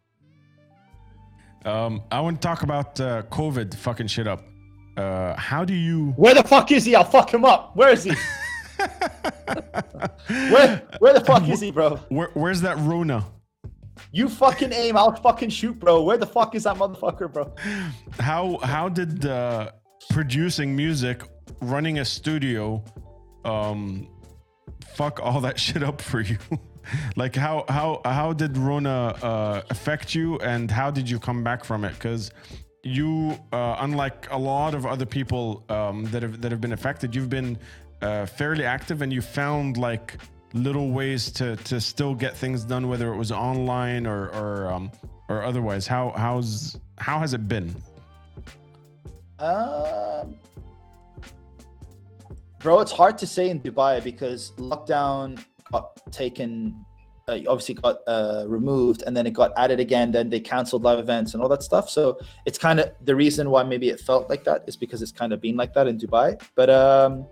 Um, 1.64 2.02
I 2.10 2.20
want 2.20 2.40
to 2.42 2.46
talk 2.46 2.62
about 2.62 3.00
uh, 3.00 3.22
COVID 3.30 3.74
fucking 3.74 4.08
shit 4.08 4.26
up. 4.26 4.42
Uh, 4.96 5.34
how 5.36 5.64
do 5.64 5.74
you? 5.74 6.10
Where 6.16 6.34
the 6.34 6.42
fuck 6.42 6.70
is 6.72 6.84
he? 6.84 6.94
I'll 6.94 7.04
fuck 7.04 7.32
him 7.32 7.44
up. 7.44 7.76
Where 7.76 7.90
is 7.90 8.04
he? 8.04 8.10
where, 10.26 10.82
where 10.98 11.14
the 11.14 11.22
fuck 11.24 11.48
is 11.48 11.60
he, 11.60 11.70
bro? 11.70 11.96
Where, 12.08 12.30
where's 12.34 12.60
that 12.62 12.78
Rona? 12.78 13.24
You 14.10 14.28
fucking 14.28 14.72
aim, 14.72 14.96
I'll 14.96 15.14
fucking 15.14 15.50
shoot, 15.50 15.78
bro. 15.78 16.02
Where 16.02 16.18
the 16.18 16.26
fuck 16.26 16.54
is 16.54 16.64
that 16.64 16.76
motherfucker, 16.76 17.32
bro? 17.32 17.54
How 18.18 18.58
how 18.62 18.88
did 18.88 19.24
uh, 19.24 19.70
producing 20.10 20.74
music, 20.76 21.22
running 21.60 21.98
a 22.00 22.04
studio, 22.04 22.84
um, 23.44 24.08
fuck 24.94 25.20
all 25.22 25.40
that 25.42 25.58
shit 25.64 25.82
up 25.82 26.00
for 26.02 26.20
you? 26.20 26.38
Like 27.16 27.34
how 27.34 27.64
how 27.68 28.00
how 28.04 28.32
did 28.32 28.56
Rona 28.56 29.16
uh, 29.22 29.62
affect 29.70 30.14
you, 30.14 30.38
and 30.38 30.70
how 30.70 30.90
did 30.90 31.08
you 31.08 31.18
come 31.18 31.42
back 31.42 31.64
from 31.64 31.84
it? 31.84 31.94
Because 31.94 32.30
you, 32.82 33.38
uh, 33.52 33.76
unlike 33.80 34.28
a 34.30 34.38
lot 34.38 34.74
of 34.74 34.86
other 34.86 35.06
people 35.06 35.64
um, 35.68 36.04
that 36.06 36.22
have 36.22 36.40
that 36.40 36.50
have 36.50 36.60
been 36.60 36.72
affected, 36.72 37.14
you've 37.14 37.30
been 37.30 37.58
uh, 38.00 38.26
fairly 38.26 38.64
active, 38.64 39.02
and 39.02 39.12
you 39.12 39.22
found 39.22 39.76
like 39.76 40.18
little 40.54 40.90
ways 40.90 41.30
to 41.32 41.56
to 41.56 41.80
still 41.80 42.14
get 42.14 42.36
things 42.36 42.64
done, 42.64 42.88
whether 42.88 43.12
it 43.12 43.16
was 43.16 43.32
online 43.32 44.06
or 44.06 44.28
or 44.30 44.72
um, 44.72 44.90
or 45.28 45.42
otherwise. 45.42 45.86
How 45.86 46.12
how's 46.16 46.78
how 46.98 47.18
has 47.20 47.34
it 47.34 47.48
been? 47.48 47.74
Um, 49.38 50.36
bro, 52.60 52.80
it's 52.80 52.92
hard 52.92 53.18
to 53.18 53.26
say 53.26 53.50
in 53.50 53.60
Dubai 53.60 54.02
because 54.02 54.52
lockdown 54.52 55.44
got 55.72 56.12
taken, 56.12 56.84
uh, 57.28 57.38
obviously 57.48 57.74
got 57.74 57.96
uh, 58.06 58.44
removed, 58.46 59.02
and 59.06 59.16
then 59.16 59.26
it 59.26 59.32
got 59.32 59.52
added 59.56 59.80
again. 59.80 60.12
Then 60.12 60.30
they 60.30 60.40
canceled 60.40 60.82
live 60.82 60.98
events 60.98 61.34
and 61.34 61.42
all 61.42 61.48
that 61.48 61.62
stuff. 61.62 61.90
So 61.90 62.18
it's 62.46 62.58
kind 62.58 62.78
of 62.78 62.92
the 63.02 63.16
reason 63.16 63.50
why 63.50 63.62
maybe 63.64 63.88
it 63.88 64.00
felt 64.00 64.28
like 64.28 64.44
that 64.44 64.64
is 64.66 64.76
because 64.76 65.02
it's 65.02 65.12
kind 65.12 65.32
of 65.32 65.40
been 65.40 65.56
like 65.56 65.74
that 65.74 65.86
in 65.88 65.98
Dubai. 65.98 66.40
But 66.54 66.70
um, 66.70 67.26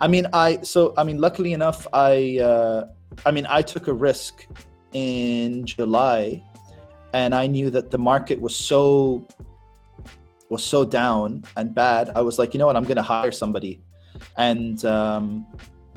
I 0.00 0.08
mean, 0.08 0.26
I 0.32 0.60
so 0.62 0.94
I 0.96 1.04
mean, 1.04 1.18
luckily 1.18 1.52
enough, 1.52 1.86
I 1.92 2.38
uh, 2.38 2.86
I 3.24 3.30
mean, 3.30 3.46
I 3.48 3.62
took 3.62 3.88
a 3.88 3.92
risk 3.92 4.46
in 4.92 5.66
July, 5.66 6.42
and 7.12 7.34
I 7.34 7.46
knew 7.46 7.70
that 7.70 7.90
the 7.90 7.98
market 7.98 8.40
was 8.40 8.54
so 8.54 9.26
was 10.48 10.64
so 10.64 10.84
down 10.84 11.44
and 11.56 11.74
bad. 11.74 12.10
I 12.14 12.22
was 12.22 12.38
like, 12.38 12.54
you 12.54 12.58
know 12.58 12.66
what, 12.66 12.76
I'm 12.76 12.84
going 12.84 12.96
to 12.96 13.02
hire 13.02 13.32
somebody, 13.32 13.80
and 14.36 14.82
um, 14.84 15.46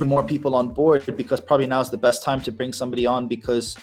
more 0.05 0.23
people 0.23 0.55
on 0.55 0.69
board 0.69 1.03
because 1.17 1.39
probably 1.39 1.67
now 1.67 1.81
is 1.81 1.89
the 1.89 1.97
best 1.97 2.23
time 2.23 2.41
to 2.41 2.51
bring 2.51 2.73
somebody 2.73 3.05
on 3.05 3.27
because 3.27 3.77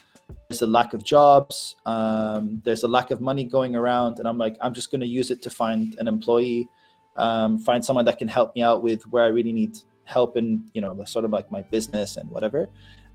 there's 0.49 0.62
a 0.62 0.66
lack 0.66 0.95
of 0.95 1.05
jobs, 1.05 1.77
um, 1.86 2.61
there's 2.65 2.82
a 2.82 2.89
lack 2.89 3.11
of 3.11 3.20
money 3.20 3.45
going 3.45 3.77
around, 3.77 4.19
and 4.19 4.28
I'm 4.28 4.39
like, 4.39 4.57
I'm 4.61 4.74
just 4.74 4.90
going 4.90 5.01
to 5.01 5.07
use 5.07 5.31
it 5.31 5.43
to 5.43 5.51
find 5.51 5.95
an 5.99 6.09
employee, 6.09 6.69
um, 7.16 7.59
find 7.59 7.85
someone 7.85 8.05
that 8.07 8.19
can 8.19 8.28
help 8.28 8.55
me 8.55 8.62
out 8.62 8.82
with 8.82 9.03
where 9.09 9.24
I 9.24 9.28
really 9.28 9.53
need 9.53 9.78
help 10.05 10.36
in, 10.36 10.65
you 10.73 10.81
know, 10.81 11.05
sort 11.05 11.24
of 11.24 11.31
like 11.31 11.51
my 11.51 11.62
business 11.62 12.16
and 12.16 12.31
whatever. 12.31 12.69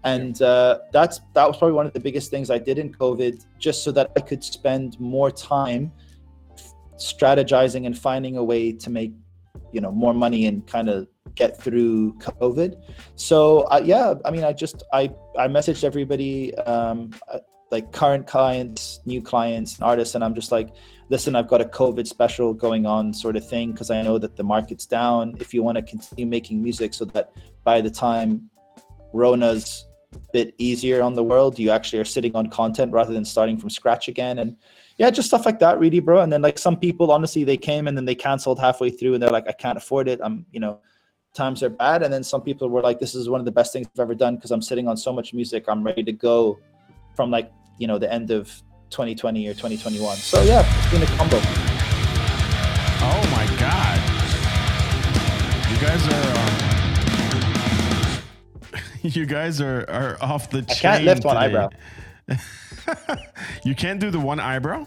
And 0.04 0.40
uh, 0.42 0.80
that's 0.92 1.22
that 1.34 1.48
was 1.48 1.58
probably 1.58 1.74
one 1.74 1.86
of 1.86 1.94
the 1.94 2.00
biggest 2.00 2.30
things 2.30 2.50
I 2.50 2.58
did 2.58 2.78
in 2.78 2.94
COVID, 2.94 3.46
just 3.58 3.84
so 3.84 3.92
that 3.94 4.12
I 4.18 4.20
could 4.20 4.44
spend 4.44 5.00
more 5.00 5.32
time 5.32 5.92
strategizing 6.98 7.86
and 7.86 7.98
finding 7.98 8.38
a 8.38 8.44
way 8.44 8.72
to 8.72 8.90
make 8.90 9.14
you 9.74 9.82
know 9.82 9.91
more 9.91 10.14
money 10.14 10.45
and 10.45 10.66
kind 10.68 10.90
of 10.90 11.08
get 11.36 11.60
through 11.60 12.14
covid. 12.20 12.76
So 13.16 13.62
uh, 13.64 13.82
yeah 13.84 14.14
i 14.26 14.32
mean 14.32 14.44
i 14.44 14.54
just 14.54 14.84
i 14.94 15.10
i 15.38 15.48
messaged 15.48 15.84
everybody 15.84 16.56
um 16.60 17.12
uh, 17.32 17.40
like 17.72 17.91
current 17.91 18.28
clients 18.28 19.00
new 19.06 19.22
clients 19.22 19.76
and 19.76 19.84
artists 19.84 20.14
and 20.14 20.24
i'm 20.24 20.36
just 20.36 20.52
like 20.52 20.70
listen 21.10 21.36
i've 21.36 21.48
got 21.48 21.60
a 21.60 21.66
covid 21.66 22.06
special 22.06 22.54
going 22.54 22.86
on 22.86 23.12
sort 23.14 23.36
of 23.36 23.48
thing 23.50 23.72
because 23.72 23.90
i 23.90 24.00
know 24.02 24.20
that 24.20 24.36
the 24.36 24.44
market's 24.44 24.86
down. 24.86 25.36
If 25.40 25.54
you 25.54 25.64
want 25.64 25.78
to 25.78 25.82
continue 25.82 26.28
making 26.28 26.62
music 26.62 26.94
so 26.94 27.06
that 27.06 27.32
by 27.64 27.82
the 27.82 27.90
time 27.90 28.50
rona's 29.12 29.88
a 30.14 30.20
bit 30.32 30.54
easier 30.60 31.02
on 31.02 31.14
the 31.16 31.24
world 31.24 31.58
you 31.58 31.72
actually 31.72 32.00
are 32.00 32.06
sitting 32.06 32.36
on 32.36 32.48
content 32.48 32.91
rather 32.91 33.14
than 33.14 33.26
starting 33.26 33.58
from 33.58 33.72
scratch 33.72 34.08
again 34.08 34.38
and 34.38 34.56
yeah, 34.98 35.10
just 35.10 35.28
stuff 35.28 35.45
like 35.45 35.60
that, 35.60 35.80
really, 35.80 35.99
bro. 35.99 36.22
And 36.22 36.32
then 36.32 36.41
like 36.41 36.60
some 36.60 36.78
people, 36.78 37.11
honestly, 37.11 37.44
they 37.44 37.57
came 37.57 37.88
and 37.88 37.98
then 37.98 38.06
they 38.06 38.15
canceled 38.15 38.60
halfway 38.60 38.90
through, 38.90 39.14
and 39.15 39.24
they're 39.24 39.30
like, 39.32 39.48
I 39.48 39.52
can't 39.53 39.78
afford 39.78 40.07
it. 40.07 40.20
I'm, 40.24 40.45
you 40.52 40.60
know, 40.60 40.80
times 41.34 41.64
are 41.64 41.70
bad. 41.70 42.03
And 42.03 42.14
then 42.14 42.24
some 42.24 42.41
people 42.41 42.70
were 42.70 42.82
like, 42.82 42.99
this 42.99 43.15
is 43.15 43.28
one 43.30 43.40
of 43.41 43.45
the 43.45 43.52
best 43.52 43.74
things 43.74 43.88
I've 43.95 43.99
ever 44.02 44.15
done 44.15 44.36
because 44.36 44.52
I'm 44.52 44.61
sitting 44.61 44.88
on 44.88 44.95
so 44.98 45.11
much 45.11 45.34
music. 45.34 45.65
I'm 45.68 45.84
ready 45.84 46.03
to 46.03 46.11
go 46.11 46.60
from 47.15 47.32
like 47.32 47.52
you 47.80 47.88
know 47.88 47.98
the 47.98 48.11
end 48.11 48.32
of 48.32 48.48
2020 48.91 49.48
or 49.48 49.53
2021. 49.53 50.15
So 50.18 50.41
yeah, 50.44 50.64
it's 50.84 50.91
been 50.91 51.02
a 51.02 51.06
combo. 51.18 51.38
Oh 53.06 53.24
my 53.32 53.45
god. 53.60 53.99
You 55.72 55.78
guys 55.82 56.07
are 56.07 56.38
um, 56.38 56.74
You 59.02 59.26
guys 59.26 59.60
are, 59.60 59.90
are 59.90 60.18
off 60.22 60.49
the 60.49 60.60
I 60.60 60.61
chain. 60.61 60.76
can't 60.82 61.03
lift 61.03 61.26
one 61.26 61.36
today. 61.36 61.45
eyebrow. 61.48 61.70
you 63.64 63.76
can't 63.76 63.99
do 63.99 64.10
the 64.11 64.19
one 64.19 64.39
eyebrow? 64.39 64.85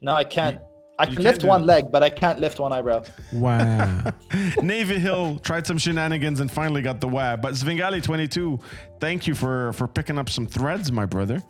No, 0.00 0.14
I 0.14 0.24
can't. 0.24 0.58
I 0.98 1.06
can 1.06 1.22
lift 1.22 1.42
one 1.42 1.62
it. 1.62 1.66
leg, 1.66 1.90
but 1.90 2.02
I 2.02 2.10
can't 2.10 2.38
lift 2.38 2.60
one 2.60 2.72
eyebrow. 2.72 3.02
Wow. 3.32 4.12
Navy 4.62 4.98
Hill 4.98 5.38
tried 5.38 5.66
some 5.66 5.78
shenanigans 5.78 6.38
and 6.40 6.50
finally 6.50 6.82
got 6.82 7.00
the 7.00 7.08
web. 7.08 7.40
But 7.42 7.54
Svengali22, 7.54 8.60
thank 9.00 9.26
you 9.26 9.34
for 9.34 9.72
for 9.72 9.88
picking 9.88 10.18
up 10.18 10.28
some 10.28 10.46
threads, 10.46 10.92
my 10.92 11.06
brother. 11.06 11.42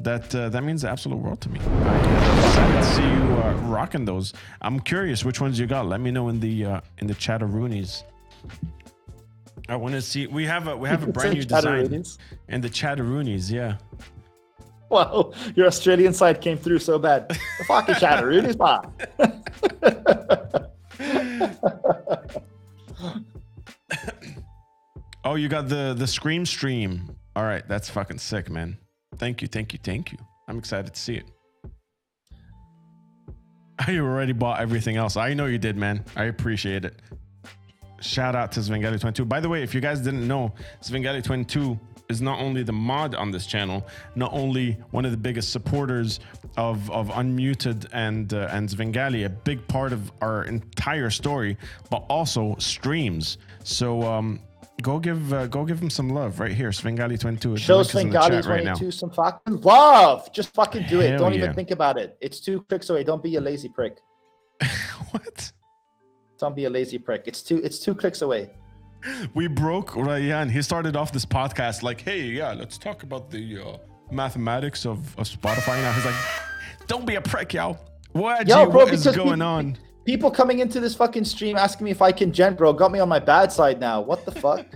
That 0.00 0.34
uh, 0.34 0.48
that 0.50 0.64
means 0.64 0.82
the 0.82 0.90
absolute 0.90 1.18
world 1.18 1.40
to 1.42 1.48
me. 1.50 1.60
I'm 1.60 2.38
excited 2.38 2.74
to 2.74 2.84
see 2.84 3.02
you 3.02 3.42
uh, 3.42 3.54
rocking 3.64 4.04
those. 4.04 4.32
I'm 4.62 4.80
curious 4.80 5.24
which 5.24 5.40
ones 5.40 5.58
you 5.58 5.66
got. 5.66 5.86
Let 5.86 6.00
me 6.00 6.10
know 6.10 6.28
in 6.28 6.40
the 6.40 6.64
uh, 6.64 6.80
in 6.98 7.06
the 7.06 7.14
chatteroonies. 7.14 8.04
I 9.68 9.76
want 9.76 9.94
to 9.94 10.02
see. 10.02 10.26
We 10.26 10.44
have 10.46 10.68
a 10.68 10.76
we 10.76 10.88
have 10.88 11.02
a 11.02 11.06
brand 11.12 11.34
new 11.34 11.44
design 11.44 11.88
Chatteroonies. 11.88 12.18
in 12.48 12.60
the 12.60 12.70
chatteroonies. 12.70 13.50
Yeah. 13.50 13.76
Wow, 14.96 15.32
your 15.54 15.68
Australian 15.68 16.12
side 16.12 16.40
came 16.40 16.58
through 16.58 16.80
so 16.80 16.98
bad. 16.98 17.28
The 17.28 17.64
fucking 17.68 17.94
Chatteroonies, 17.94 18.58
man. 18.58 18.82
Oh, 25.24 25.36
you 25.36 25.48
got 25.48 25.68
the 25.68 25.94
the 25.96 26.08
scream 26.08 26.44
stream. 26.44 27.16
All 27.36 27.44
right, 27.44 27.62
that's 27.68 27.88
fucking 27.88 28.18
sick, 28.18 28.50
man. 28.50 28.78
Thank 29.16 29.42
you, 29.42 29.48
thank 29.48 29.72
you, 29.72 29.78
thank 29.82 30.10
you. 30.10 30.18
I'm 30.48 30.58
excited 30.58 30.92
to 30.92 31.00
see 31.00 31.14
it. 31.16 31.24
I 33.86 33.98
already 33.98 34.32
bought 34.32 34.60
everything 34.60 34.96
else. 34.96 35.16
I 35.16 35.34
know 35.34 35.46
you 35.46 35.58
did, 35.58 35.76
man. 35.76 36.04
I 36.16 36.24
appreciate 36.24 36.84
it. 36.84 37.00
Shout 38.00 38.34
out 38.34 38.50
to 38.52 38.60
Svengali22. 38.60 39.28
By 39.28 39.40
the 39.40 39.48
way, 39.48 39.62
if 39.62 39.74
you 39.74 39.80
guys 39.80 40.00
didn't 40.00 40.26
know, 40.26 40.52
Svengali22 40.82 41.78
is 42.10 42.20
not 42.20 42.40
only 42.40 42.62
the 42.62 42.72
mod 42.72 43.14
on 43.14 43.30
this 43.30 43.46
channel, 43.46 43.86
not 44.16 44.32
only 44.32 44.72
one 44.90 45.04
of 45.04 45.12
the 45.12 45.16
biggest 45.16 45.50
supporters 45.50 46.20
of, 46.56 46.90
of 46.90 47.08
Unmuted 47.08 47.86
and 47.92 48.34
uh, 48.34 48.48
and 48.50 48.68
Svengali, 48.68 49.24
a 49.24 49.28
big 49.30 49.66
part 49.68 49.92
of 49.92 50.10
our 50.20 50.44
entire 50.44 51.10
story, 51.10 51.56
but 51.90 52.04
also 52.08 52.56
streams. 52.58 53.38
So 53.62 54.02
um, 54.02 54.40
go 54.82 54.98
give 54.98 55.32
uh, 55.32 55.46
go 55.46 55.64
give 55.64 55.80
him 55.80 55.90
some 55.90 56.10
love 56.10 56.40
right 56.40 56.52
here, 56.52 56.70
Svengali22. 56.70 57.58
Show 57.58 57.76
The 57.76 57.80
is 57.80 57.94
in 57.94 58.10
the 58.10 58.20
Svengali 58.20 58.42
chat 58.42 58.46
right 58.46 58.62
22 58.64 58.90
some 58.90 59.10
fucking 59.10 59.60
love. 59.60 60.32
Just 60.32 60.52
fucking 60.54 60.86
do 60.88 61.00
it. 61.00 61.16
Don't 61.16 61.32
yeah. 61.32 61.44
even 61.44 61.54
think 61.54 61.70
about 61.70 61.98
it. 61.98 62.16
It's 62.20 62.40
two 62.40 62.62
clicks 62.62 62.90
away. 62.90 63.04
Don't 63.04 63.22
be 63.22 63.36
a 63.36 63.40
lazy 63.40 63.68
prick. 63.68 63.98
what? 65.10 65.52
Don't 66.38 66.56
be 66.56 66.64
a 66.64 66.70
lazy 66.70 66.98
prick. 66.98 67.22
It's 67.26 67.42
two. 67.42 67.58
It's 67.58 67.78
two 67.78 67.94
clicks 67.94 68.22
away. 68.22 68.50
We 69.34 69.46
broke 69.46 69.96
Ryan. 69.96 70.48
He 70.48 70.62
started 70.62 70.96
off 70.96 71.12
this 71.12 71.24
podcast 71.26 71.82
like, 71.82 72.00
"Hey, 72.00 72.22
yeah, 72.22 72.52
let's 72.52 72.78
talk 72.78 73.02
about 73.02 73.30
the 73.30 73.58
uh, 73.58 73.76
mathematics 74.10 74.84
of, 74.86 74.98
of 75.18 75.28
Spotify." 75.28 75.80
Now 75.82 75.92
he's 75.92 76.04
like, 76.04 76.14
"Don't 76.86 77.06
be 77.06 77.14
a 77.14 77.20
prick, 77.20 77.54
yo. 77.54 77.78
What, 78.12 78.46
Yo, 78.48 78.66
bro, 78.66 78.84
what 78.84 78.92
is 78.92 79.04
going 79.04 79.16
people- 79.18 79.42
on?" 79.42 79.78
People 80.06 80.30
coming 80.30 80.58
into 80.60 80.80
this 80.80 80.94
fucking 80.96 81.24
stream 81.24 81.56
asking 81.56 81.84
me 81.84 81.90
if 81.90 82.02
I 82.02 82.10
can 82.10 82.32
djent, 82.32 82.56
bro, 82.56 82.72
got 82.72 82.90
me 82.90 82.98
on 83.00 83.08
my 83.08 83.18
bad 83.20 83.52
side 83.52 83.78
now. 83.78 84.00
What 84.00 84.24
the 84.24 84.32
fuck? 84.32 84.66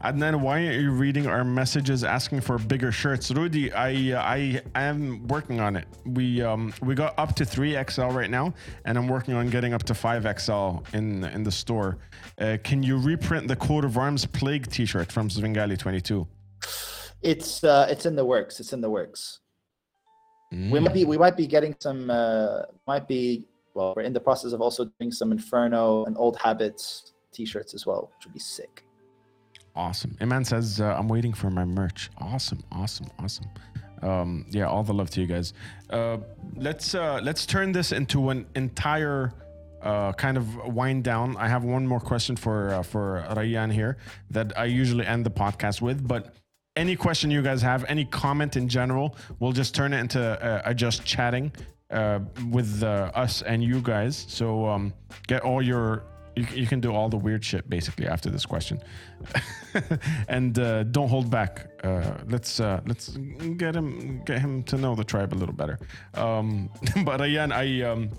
And 0.00 0.22
then 0.22 0.42
why 0.42 0.64
aren't 0.64 0.80
you 0.80 0.92
reading 0.92 1.26
our 1.26 1.42
messages 1.42 2.04
asking 2.04 2.42
for 2.42 2.56
bigger 2.58 2.92
shirts, 2.92 3.32
Rudy? 3.32 3.72
I 3.72 4.12
uh, 4.12 4.22
I 4.22 4.62
am 4.76 5.26
working 5.26 5.58
on 5.60 5.74
it. 5.74 5.86
We 6.04 6.40
um 6.40 6.72
we 6.82 6.94
got 6.94 7.18
up 7.18 7.34
to 7.36 7.44
three 7.44 7.76
XL 7.90 8.08
right 8.08 8.30
now, 8.30 8.54
and 8.84 8.96
I'm 8.96 9.08
working 9.08 9.34
on 9.34 9.50
getting 9.50 9.74
up 9.74 9.82
to 9.84 9.94
five 9.94 10.22
XL 10.40 10.78
in 10.92 11.24
in 11.24 11.42
the 11.42 11.50
store. 11.50 11.98
Uh, 12.38 12.58
can 12.62 12.82
you 12.82 12.96
reprint 12.96 13.48
the 13.48 13.56
coat 13.56 13.84
of 13.84 13.98
arms 13.98 14.24
plague 14.24 14.70
T-shirt 14.70 15.10
from 15.10 15.28
Svengali 15.28 15.76
22? 15.76 16.26
It's 17.22 17.64
uh, 17.64 17.88
it's 17.90 18.06
in 18.06 18.14
the 18.14 18.24
works. 18.24 18.60
It's 18.60 18.72
in 18.72 18.80
the 18.80 18.90
works. 18.90 19.40
We 20.52 20.80
might 20.80 20.94
be 20.94 21.04
we 21.04 21.18
might 21.18 21.36
be 21.36 21.46
getting 21.46 21.74
some 21.80 22.08
uh, 22.08 22.62
might 22.86 23.08
be 23.08 23.46
well 23.74 23.94
we're 23.96 24.02
in 24.02 24.12
the 24.12 24.20
process 24.20 24.52
of 24.52 24.60
also 24.60 24.86
doing 24.98 25.10
some 25.10 25.32
Inferno 25.32 26.04
and 26.04 26.16
Old 26.16 26.38
Habits 26.38 27.12
t-shirts 27.32 27.74
as 27.74 27.84
well, 27.84 28.10
which 28.16 28.26
would 28.26 28.32
be 28.32 28.40
sick. 28.40 28.84
Awesome. 29.78 30.16
Iman 30.20 30.44
says, 30.44 30.80
uh, 30.80 30.96
I'm 30.98 31.06
waiting 31.06 31.32
for 31.32 31.50
my 31.50 31.64
merch. 31.64 32.10
Awesome, 32.18 32.64
awesome, 32.72 33.06
awesome. 33.20 33.46
Um, 34.02 34.44
yeah, 34.50 34.66
all 34.66 34.82
the 34.82 34.92
love 34.92 35.08
to 35.10 35.20
you 35.20 35.28
guys. 35.28 35.54
Uh, 35.88 36.18
let's 36.56 36.96
uh, 36.96 37.20
let's 37.22 37.46
turn 37.46 37.70
this 37.70 37.92
into 37.92 38.30
an 38.30 38.44
entire 38.56 39.32
uh, 39.82 40.12
kind 40.14 40.36
of 40.36 40.74
wind 40.74 41.04
down. 41.04 41.36
I 41.36 41.46
have 41.46 41.62
one 41.62 41.86
more 41.86 42.00
question 42.00 42.34
for 42.34 42.74
uh, 42.74 42.82
for 42.82 43.24
Rayyan 43.30 43.72
here 43.72 43.98
that 44.30 44.58
I 44.58 44.64
usually 44.64 45.06
end 45.06 45.24
the 45.24 45.30
podcast 45.30 45.80
with, 45.80 46.06
but 46.06 46.34
any 46.74 46.96
question 46.96 47.30
you 47.30 47.42
guys 47.42 47.62
have, 47.62 47.84
any 47.88 48.04
comment 48.04 48.56
in 48.56 48.68
general, 48.68 49.16
we'll 49.38 49.52
just 49.52 49.76
turn 49.76 49.92
it 49.92 50.00
into 50.00 50.20
uh, 50.20 50.62
a 50.64 50.74
just 50.74 51.04
chatting 51.04 51.52
uh, 51.90 52.18
with 52.50 52.82
uh, 52.82 53.12
us 53.14 53.42
and 53.42 53.62
you 53.62 53.80
guys. 53.80 54.26
So 54.28 54.66
um, 54.66 54.92
get 55.28 55.42
all 55.42 55.62
your 55.62 56.02
You, 56.38 56.46
you 56.54 56.66
can 56.66 56.80
do 56.80 56.92
all 56.92 57.08
the 57.08 57.16
weird 57.16 57.44
shit 57.44 57.68
basically 57.68 58.06
after 58.06 58.30
this 58.30 58.46
question, 58.46 58.80
and 60.28 60.56
uh, 60.58 60.84
don't 60.84 61.08
hold 61.08 61.30
back. 61.30 61.66
Uh, 61.82 62.14
let's 62.26 62.60
uh, 62.60 62.80
let's 62.86 63.08
get 63.56 63.74
him 63.74 64.22
get 64.24 64.38
him 64.38 64.62
to 64.64 64.76
know 64.76 64.94
the 64.94 65.04
tribe 65.04 65.32
a 65.32 65.38
little 65.42 65.54
better. 65.54 65.78
Um, 66.14 66.70
but 67.04 67.20
again, 67.20 67.50
I, 67.50 67.82
um, 67.82 68.10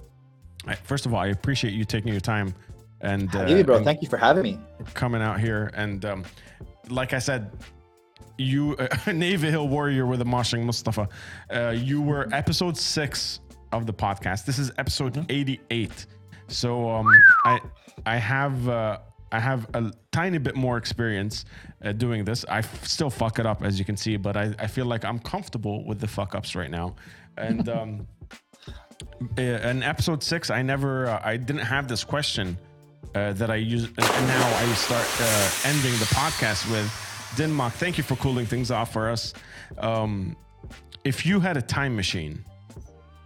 I 0.68 0.76
first 0.76 1.06
of 1.06 1.14
all 1.14 1.22
I 1.22 1.28
appreciate 1.28 1.74
you 1.74 1.86
taking 1.86 2.12
your 2.12 2.22
time 2.22 2.54
and 3.00 3.34
uh, 3.34 3.46
Habibi, 3.46 3.66
bro, 3.66 3.78
and 3.78 3.86
thank 3.86 4.02
you 4.02 4.10
for 4.10 4.18
having 4.18 4.44
me. 4.44 4.60
coming 4.94 5.22
out 5.22 5.40
here 5.40 5.72
and 5.74 6.04
um, 6.06 6.24
like 6.90 7.14
I 7.14 7.20
said. 7.20 7.52
You, 8.42 8.78
uh, 9.06 9.12
Navy 9.12 9.52
Hill 9.52 9.68
Warrior 9.68 10.06
with 10.06 10.22
a 10.22 10.24
Moshing 10.24 10.64
Mustafa. 10.64 11.10
Uh, 11.54 11.76
you 11.76 12.02
were 12.02 12.30
episode 12.32 12.78
six 12.78 13.42
of 13.74 13.86
the 13.86 13.94
podcast. 13.94 14.46
This 14.46 14.60
is 14.60 14.72
episode 14.78 15.26
88. 15.28 16.06
So 16.50 16.90
um, 16.90 17.08
I 17.46 17.60
I 18.06 18.18
have 18.18 18.68
uh, 18.68 18.98
I 19.32 19.40
have 19.40 19.68
a 19.74 19.92
tiny 20.12 20.38
bit 20.40 20.56
more 20.56 20.78
experience 20.78 21.46
uh, 21.84 21.92
doing 21.94 22.26
this. 22.26 22.46
I 22.50 22.60
f- 22.60 22.86
still 22.88 23.10
fuck 23.10 23.40
it 23.40 23.46
up 23.46 23.64
as 23.64 23.78
you 23.80 23.86
can 23.86 23.96
see, 23.98 24.18
but 24.18 24.36
I, 24.36 24.54
I 24.60 24.68
feel 24.68 24.86
like 24.86 25.06
I'm 25.06 25.20
comfortable 25.20 25.86
with 25.86 26.00
the 26.00 26.08
fuck 26.08 26.36
ups 26.36 26.56
right 26.56 26.72
now. 26.72 26.96
And 27.38 27.70
um, 27.78 28.08
in 29.38 29.84
episode 29.84 30.24
six, 30.24 30.50
I 30.50 30.62
never 30.62 31.08
uh, 31.08 31.22
I 31.24 31.38
didn't 31.38 31.66
have 31.66 31.88
this 31.88 32.04
question 32.04 32.58
uh, 33.16 33.34
that 33.34 33.50
I 33.52 33.56
use, 33.56 33.86
and 33.86 34.28
now 34.28 34.58
I 34.58 34.66
start 34.74 35.08
uh, 35.22 35.70
ending 35.70 35.94
the 36.00 36.06
podcast 36.16 36.70
with. 36.72 36.92
Denmark, 37.38 37.74
thank 37.74 37.98
you 38.00 38.04
for 38.04 38.16
cooling 38.16 38.48
things 38.48 38.72
off 38.72 38.92
for 38.92 39.08
us. 39.08 39.36
Um, 39.78 40.36
if 41.04 41.28
you 41.28 41.40
had 41.40 41.58
a 41.58 41.62
time 41.62 41.96
machine 41.96 42.44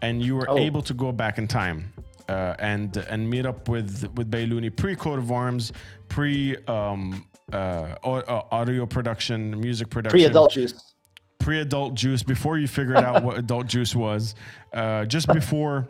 and 0.02 0.22
you 0.22 0.36
were 0.36 0.46
Oh. 0.50 0.58
able 0.58 0.82
to 0.82 0.94
go 0.94 1.14
back 1.14 1.38
in 1.38 1.48
time 1.48 1.94
uh, 2.34 2.56
and 2.60 2.98
and 2.98 3.30
meet 3.30 3.46
up 3.46 3.70
with 3.70 3.92
with 4.18 4.28
Bailuni 4.32 4.76
pre 4.76 4.96
coat 4.96 5.20
of 5.20 5.32
arms, 5.32 5.72
pre 6.10 6.56
um, 6.68 7.26
uh, 7.52 7.56
uh, 8.04 8.42
audio 8.52 8.86
production, 8.86 9.60
music 9.60 9.90
production, 9.90 10.18
Pre-adult 10.20 10.52
juice. 10.52 10.74
pre-adult 11.40 11.94
juice 11.94 12.24
before 12.24 12.58
you 12.58 12.68
figured 12.68 12.98
out 12.98 13.24
what 13.24 13.38
adult 13.44 13.68
juice 13.68 13.94
was 13.96 14.34
uh, 14.74 15.06
just 15.06 15.28
before 15.28 15.88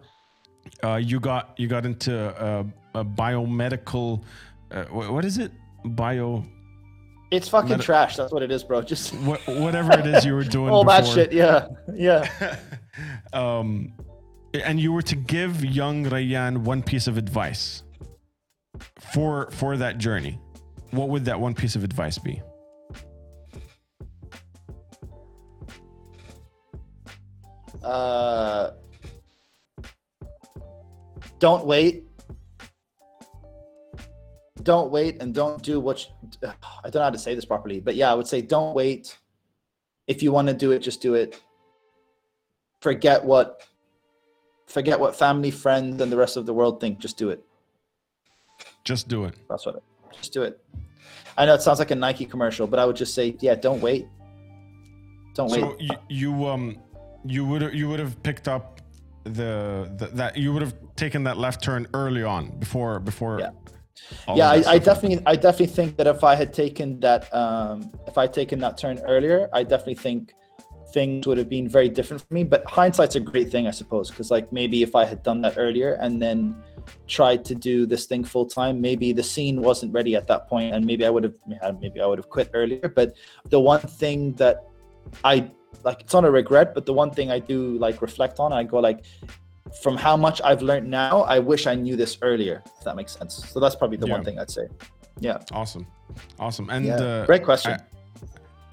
uh, 0.83 0.95
you 0.95 1.19
got 1.19 1.53
you 1.57 1.67
got 1.67 1.85
into 1.85 2.13
uh, 2.41 2.63
a 2.95 3.05
biomedical 3.05 4.23
uh, 4.71 4.83
wh- 4.85 5.13
what 5.13 5.23
is 5.25 5.37
it 5.37 5.51
bio 5.85 6.43
It's 7.31 7.47
fucking 7.49 7.69
Meta- 7.69 7.83
trash. 7.83 8.15
That's 8.17 8.31
what 8.33 8.43
it 8.43 8.51
is, 8.51 8.63
bro. 8.63 8.81
Just 8.81 9.13
wha- 9.27 9.37
whatever 9.63 9.93
it 10.01 10.05
is 10.07 10.25
you 10.25 10.33
were 10.33 10.43
doing 10.57 10.71
all 10.73 10.83
that 10.85 11.05
shit. 11.05 11.31
Yeah, 11.31 11.67
yeah. 11.93 12.27
um, 13.33 13.93
and 14.53 14.79
you 14.79 14.91
were 14.91 15.01
to 15.01 15.15
give 15.15 15.63
young 15.65 16.05
Rayan 16.05 16.59
one 16.59 16.83
piece 16.83 17.07
of 17.07 17.17
advice 17.17 17.83
for 19.13 19.49
for 19.51 19.77
that 19.77 19.97
journey 19.97 20.39
what 20.91 21.09
would 21.09 21.25
that 21.25 21.39
one 21.39 21.53
piece 21.53 21.75
of 21.75 21.83
advice 21.83 22.17
be 22.17 22.41
Uh, 27.83 28.71
don't 31.39 31.65
wait. 31.65 32.05
Don't 34.63 34.91
wait 34.91 35.21
and 35.21 35.33
don't 35.33 35.61
do 35.61 35.79
what 35.79 36.05
you, 36.05 36.07
I 36.41 36.89
don't 36.89 36.95
know 36.95 37.01
how 37.01 37.09
to 37.09 37.17
say 37.17 37.35
this 37.35 37.43
properly, 37.43 37.81
but 37.81 37.95
yeah, 37.95 38.09
I 38.09 38.13
would 38.13 38.27
say 38.27 38.41
don't 38.41 38.73
wait. 38.73 39.17
If 40.07 40.23
you 40.23 40.31
want 40.31 40.47
to 40.47 40.53
do 40.53 40.71
it, 40.71 40.79
just 40.79 41.01
do 41.01 41.15
it. 41.15 41.41
Forget 42.81 43.23
what 43.23 43.61
forget 44.73 44.99
what 44.99 45.15
family, 45.15 45.51
friends, 45.51 46.01
and 46.01 46.11
the 46.11 46.17
rest 46.17 46.35
of 46.35 46.45
the 46.45 46.53
world 46.53 46.81
think. 46.81 46.97
Just 46.97 47.17
do 47.17 47.29
it. 47.29 47.43
just 48.83 49.07
do 49.07 49.25
it 49.25 49.35
That's 49.49 49.65
what. 49.65 49.75
It, 49.75 49.83
just 50.11 50.33
do 50.33 50.41
it. 50.43 50.59
I 51.37 51.45
know 51.45 51.53
it 51.53 51.61
sounds 51.61 51.79
like 51.79 51.91
a 51.91 51.95
Nike 51.95 52.25
commercial, 52.25 52.67
but 52.67 52.79
I 52.79 52.85
would 52.85 52.95
just 52.95 53.13
say, 53.15 53.35
yeah, 53.39 53.55
don't 53.55 53.81
wait. 53.81 54.07
Don't 55.35 55.51
wait. 55.51 55.61
So 55.61 55.75
you, 55.79 55.95
you 56.09 56.47
um 56.47 56.77
you 57.25 57.45
would 57.45 57.73
you 57.73 57.87
would 57.89 57.99
have 57.99 58.21
picked 58.23 58.47
up 58.47 58.81
the, 59.23 59.91
the 59.97 60.07
that 60.13 60.37
you 60.37 60.51
would 60.53 60.61
have 60.61 60.75
taken 60.95 61.23
that 61.23 61.37
left 61.37 61.63
turn 61.63 61.87
early 61.93 62.23
on 62.23 62.51
before 62.59 62.99
before 62.99 63.39
Yeah. 63.39 63.51
yeah, 64.35 64.49
I, 64.49 64.63
I 64.73 64.77
definitely, 64.79 65.21
I 65.25 65.35
definitely 65.35 65.73
think 65.79 65.97
that 65.97 66.07
if 66.07 66.23
I 66.23 66.35
had 66.35 66.53
taken 66.53 66.99
that, 66.99 67.33
um, 67.33 67.91
if 68.07 68.17
I 68.17 68.23
had 68.23 68.33
taken 68.33 68.59
that 68.59 68.77
turn 68.77 68.99
earlier, 69.07 69.49
I 69.53 69.63
definitely 69.63 69.95
think 69.95 70.33
things 70.93 71.25
would 71.27 71.37
have 71.37 71.49
been 71.49 71.67
very 71.67 71.89
different 71.89 72.21
for 72.25 72.33
me. 72.33 72.43
But 72.43 72.63
hindsight's 72.69 73.15
a 73.15 73.19
great 73.19 73.49
thing, 73.51 73.67
I 73.67 73.71
suppose, 73.71 74.09
because 74.11 74.29
like 74.31 74.51
maybe 74.53 74.83
if 74.83 74.95
I 74.95 75.03
had 75.05 75.23
done 75.23 75.41
that 75.41 75.55
earlier 75.57 75.93
and 75.95 76.21
then 76.21 76.55
tried 77.07 77.43
to 77.45 77.55
do 77.55 77.85
this 77.85 78.05
thing 78.05 78.23
full 78.23 78.45
time, 78.45 78.79
maybe 78.79 79.11
the 79.11 79.23
scene 79.23 79.61
wasn't 79.61 79.91
ready 79.93 80.15
at 80.15 80.27
that 80.27 80.47
point, 80.47 80.73
and 80.73 80.85
maybe 80.85 81.05
I 81.05 81.09
would 81.09 81.23
have, 81.23 81.35
maybe 81.81 81.99
I 81.99 82.05
would 82.05 82.19
have 82.19 82.29
quit 82.29 82.49
earlier. 82.53 82.87
But 82.87 83.15
the 83.49 83.59
one 83.59 83.81
thing 83.81 84.33
that 84.33 84.63
I 85.23 85.49
like, 85.83 86.01
it's 86.01 86.13
not 86.13 86.25
a 86.25 86.31
regret, 86.31 86.73
but 86.75 86.85
the 86.85 86.93
one 86.93 87.11
thing 87.11 87.31
I 87.31 87.39
do 87.39 87.77
like 87.79 88.01
reflect 88.01 88.39
on, 88.39 88.53
I 88.53 88.63
go 88.63 88.79
like, 88.79 89.03
from 89.81 89.97
how 89.97 90.15
much 90.15 90.39
I've 90.43 90.61
learned 90.61 90.87
now, 90.89 91.21
I 91.23 91.39
wish 91.39 91.65
I 91.65 91.73
knew 91.73 91.95
this 91.95 92.17
earlier. 92.21 92.61
If 92.77 92.83
that 92.85 92.95
makes 92.95 93.13
sense. 93.17 93.33
So 93.51 93.59
that's 93.59 93.75
probably 93.75 93.97
the 93.97 94.05
one 94.07 94.23
thing 94.23 94.37
I'd 94.37 94.51
say. 94.51 94.67
Yeah. 95.19 95.37
awesome 95.51 95.85
awesome 96.39 96.69
and 96.69 96.85
Yeah. 96.85 96.95
uh, 96.95 97.25
Great 97.25 97.43
question. 97.43 97.73
I- 97.73 97.79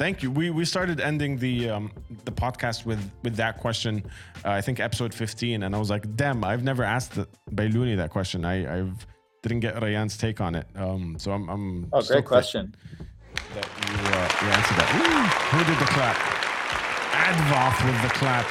Thank 0.01 0.23
you. 0.23 0.31
We 0.31 0.49
we 0.49 0.65
started 0.65 0.99
ending 0.99 1.37
the 1.37 1.69
um, 1.69 1.93
the 2.25 2.33
podcast 2.33 2.87
with 2.87 2.99
with 3.23 3.37
that 3.37 3.59
question. 3.59 4.03
Uh, 4.43 4.53
I 4.53 4.63
think 4.63 4.81
episode 4.81 5.13
15, 5.13 5.63
and 5.63 5.77
I 5.77 5.79
was 5.79 5.91
like, 5.91 6.17
"Damn, 6.17 6.43
I've 6.43 6.65
never 6.65 6.83
asked 6.83 7.17
the, 7.17 7.29
Bailuni 7.51 7.99
that 7.99 8.09
question. 8.09 8.47
I 8.47 8.79
I've 8.79 9.07
didn't 9.43 9.61
get 9.61 9.75
Rayan's 9.75 10.17
take 10.17 10.41
on 10.41 10.55
it. 10.55 10.67
Um, 10.75 11.19
so 11.19 11.33
I'm 11.33 11.51
I'm 11.51 11.89
oh, 11.93 12.01
great 12.01 12.25
question. 12.25 12.75
that 13.53 13.67
you, 13.67 13.97
uh, 14.09 14.29
you 14.41 14.49
answered 14.57 14.79
that. 14.81 14.89
Woo! 14.97 15.59
Who 15.59 15.65
did 15.69 15.79
the 15.79 15.91
clap? 15.93 16.17
Advoth 17.29 17.85
with 17.85 18.01
the 18.01 18.09
clap. 18.17 18.47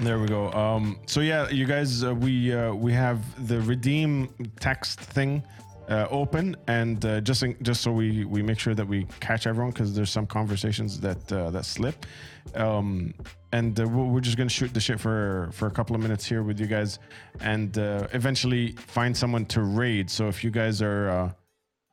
There 0.00 0.18
we 0.18 0.28
go. 0.28 0.50
Um, 0.52 0.98
so 1.04 1.20
yeah, 1.20 1.46
you 1.50 1.66
guys, 1.66 2.02
uh, 2.02 2.14
we 2.14 2.54
uh, 2.54 2.72
we 2.72 2.94
have 2.94 3.20
the 3.48 3.60
redeem 3.60 4.30
text 4.60 4.98
thing 4.98 5.42
uh, 5.88 6.06
open, 6.10 6.56
and 6.66 7.04
uh, 7.04 7.20
just 7.20 7.42
in, 7.42 7.56
just 7.62 7.82
so 7.82 7.92
we 7.92 8.24
we 8.24 8.42
make 8.42 8.58
sure 8.58 8.74
that 8.74 8.86
we 8.86 9.06
catch 9.20 9.46
everyone 9.46 9.72
because 9.72 9.94
there's 9.94 10.10
some 10.10 10.26
conversations 10.26 11.00
that 11.00 11.32
uh, 11.32 11.50
that 11.50 11.64
slip, 11.64 12.06
um, 12.54 13.14
and 13.52 13.78
uh, 13.80 13.86
we're 13.86 14.20
just 14.20 14.36
gonna 14.36 14.50
shoot 14.50 14.72
the 14.74 14.80
shit 14.80 14.98
for 14.98 15.48
for 15.52 15.66
a 15.66 15.70
couple 15.70 15.94
of 15.94 16.02
minutes 16.02 16.24
here 16.24 16.42
with 16.42 16.58
you 16.58 16.66
guys, 16.66 16.98
and 17.40 17.78
uh, 17.78 18.06
eventually 18.12 18.72
find 18.72 19.16
someone 19.16 19.44
to 19.46 19.62
raid. 19.62 20.10
So 20.10 20.28
if 20.28 20.42
you 20.42 20.50
guys 20.50 20.82
are 20.82 21.08
uh, 21.10 21.32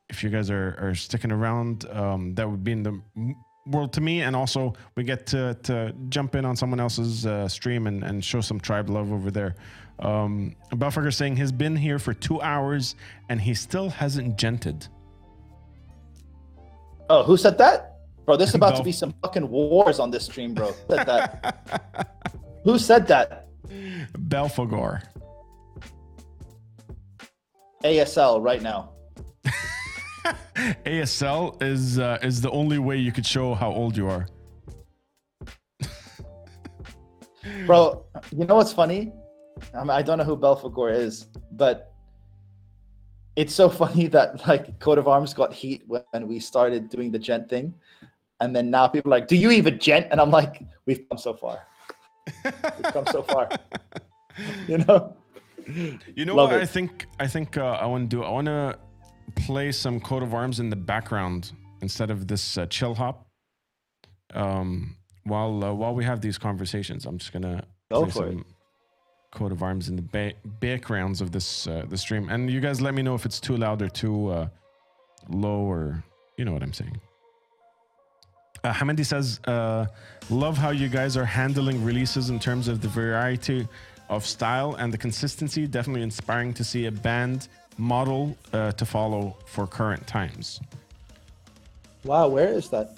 if 0.08 0.22
you 0.22 0.30
guys 0.30 0.50
are, 0.50 0.76
are 0.80 0.94
sticking 0.94 1.32
around, 1.32 1.86
um, 1.90 2.34
that 2.34 2.48
would 2.48 2.62
be 2.62 2.72
in 2.72 2.82
the 2.82 3.00
world 3.66 3.92
to 3.94 4.00
me. 4.00 4.22
And 4.22 4.36
also, 4.36 4.74
we 4.96 5.04
get 5.04 5.26
to, 5.28 5.56
to 5.64 5.94
jump 6.08 6.34
in 6.34 6.44
on 6.44 6.56
someone 6.56 6.80
else's 6.80 7.26
uh, 7.26 7.48
stream 7.48 7.86
and, 7.86 8.04
and 8.04 8.24
show 8.24 8.40
some 8.40 8.60
tribe 8.60 8.90
love 8.90 9.12
over 9.12 9.30
there. 9.30 9.54
Um, 9.98 10.56
Belfagor 10.72 11.12
saying 11.12 11.36
he's 11.36 11.52
been 11.52 11.76
here 11.76 11.98
for 11.98 12.12
two 12.14 12.40
hours 12.40 12.96
and 13.28 13.40
he 13.40 13.54
still 13.54 13.90
hasn't 13.90 14.36
djented. 14.36 14.88
Oh, 17.08 17.22
who 17.22 17.36
said 17.36 17.58
that? 17.58 17.98
Bro, 18.24 18.38
there's 18.38 18.54
about 18.54 18.76
to 18.76 18.82
be 18.82 18.92
some 18.92 19.14
fucking 19.22 19.48
wars 19.48 19.98
on 19.98 20.10
this 20.10 20.24
stream, 20.24 20.54
bro. 20.54 20.72
Who 20.72 20.96
said 20.96 21.06
that? 21.06 22.10
who 22.64 22.78
said 22.78 23.06
that? 23.08 23.48
Belfagor. 24.28 25.02
ASL 27.84 28.42
right 28.42 28.62
now. 28.62 28.92
ASL 30.86 31.62
is 31.62 31.98
uh, 31.98 32.18
is 32.22 32.40
the 32.40 32.50
only 32.50 32.78
way 32.78 32.96
you 32.96 33.12
could 33.12 33.26
show 33.26 33.52
how 33.52 33.70
old 33.70 33.94
you 33.94 34.08
are. 34.08 34.26
Bro, 37.66 38.06
you 38.34 38.46
know 38.46 38.54
what's 38.54 38.72
funny? 38.72 39.12
I, 39.74 40.02
don't 40.02 40.18
know 40.18 40.24
who 40.24 40.36
Belfagor 40.36 40.94
is, 40.94 41.26
but 41.52 41.92
it's 43.36 43.54
so 43.54 43.68
funny 43.82 44.06
that 44.08 44.46
like 44.46 44.78
Coat 44.80 44.98
of 44.98 45.08
Arms 45.08 45.34
got 45.34 45.52
heat 45.52 45.82
when 45.86 46.28
we 46.28 46.38
started 46.40 46.88
doing 46.88 47.10
the 47.10 47.18
djent 47.18 47.48
thing. 47.48 47.74
And 48.40 48.54
then 48.54 48.70
now 48.70 48.88
people 48.88 49.12
are 49.12 49.18
like, 49.18 49.28
do 49.28 49.36
you 49.36 49.50
even 49.50 49.78
djent? 49.78 50.08
And 50.10 50.20
I'm 50.20 50.30
like, 50.30 50.62
we've 50.86 51.08
come 51.08 51.18
so 51.18 51.34
far. 51.34 51.60
We've 52.44 52.92
come 52.92 53.06
so 53.06 53.22
far. 53.22 53.48
You 54.66 54.78
know? 54.78 55.14
You 56.16 56.24
know 56.24 56.34
Love 56.34 56.50
what 56.50 56.58
it. 56.58 56.62
I 56.62 56.66
think? 56.66 57.06
I 57.20 57.28
think 57.28 57.56
uh, 57.56 57.78
I 57.80 57.86
want 57.86 58.10
to 58.10 58.16
do. 58.16 58.24
I 58.24 58.30
want 58.30 58.46
to 58.46 58.76
play 59.36 59.70
some 59.70 60.00
coat 60.00 60.24
of 60.24 60.34
arms 60.34 60.58
in 60.58 60.70
the 60.70 60.76
background 60.76 61.52
instead 61.82 62.10
of 62.10 62.26
this 62.26 62.58
uh, 62.58 62.66
chill 62.66 62.94
hop. 62.94 63.28
Um, 64.34 64.96
while 65.22 65.64
uh, 65.64 65.72
while 65.72 65.94
we 65.94 66.04
have 66.04 66.20
these 66.20 66.36
conversations, 66.36 67.06
I'm 67.06 67.18
just 67.18 67.32
gonna 67.32 67.64
Go 67.90 68.06
for 68.06 68.26
it. 68.28 68.38
Coat 69.34 69.52
of 69.52 69.62
arms 69.62 69.88
in 69.88 69.96
the 69.96 70.02
ba- 70.02 70.32
backgrounds 70.60 71.20
of 71.20 71.30
this 71.32 71.66
uh, 71.66 71.84
the 71.88 71.96
stream, 71.98 72.28
and 72.28 72.50
you 72.50 72.60
guys 72.60 72.80
let 72.80 72.94
me 72.94 73.02
know 73.02 73.14
if 73.14 73.24
it's 73.26 73.40
too 73.40 73.56
loud 73.56 73.82
or 73.82 73.88
too 73.88 74.28
uh, 74.30 74.48
low, 75.28 75.60
or 75.60 76.02
you 76.38 76.44
know 76.44 76.52
what 76.52 76.62
I'm 76.62 76.72
saying. 76.72 76.98
Uh, 78.62 78.72
Hamidi 78.72 79.04
says, 79.04 79.40
uh, 79.46 79.86
"Love 80.30 80.56
how 80.56 80.70
you 80.70 80.88
guys 80.88 81.16
are 81.16 81.24
handling 81.26 81.84
releases 81.84 82.30
in 82.30 82.38
terms 82.38 82.68
of 82.68 82.80
the 82.80 82.88
variety 82.88 83.68
of 84.08 84.24
style 84.24 84.74
and 84.78 84.92
the 84.92 84.98
consistency. 84.98 85.66
Definitely 85.66 86.02
inspiring 86.02 86.54
to 86.54 86.64
see 86.64 86.86
a 86.86 86.92
band 86.92 87.48
model 87.76 88.36
uh, 88.52 88.72
to 88.72 88.86
follow 88.86 89.36
for 89.46 89.66
current 89.66 90.06
times. 90.06 90.60
Wow, 92.04 92.28
where 92.28 92.52
is 92.52 92.68
that? 92.68 92.96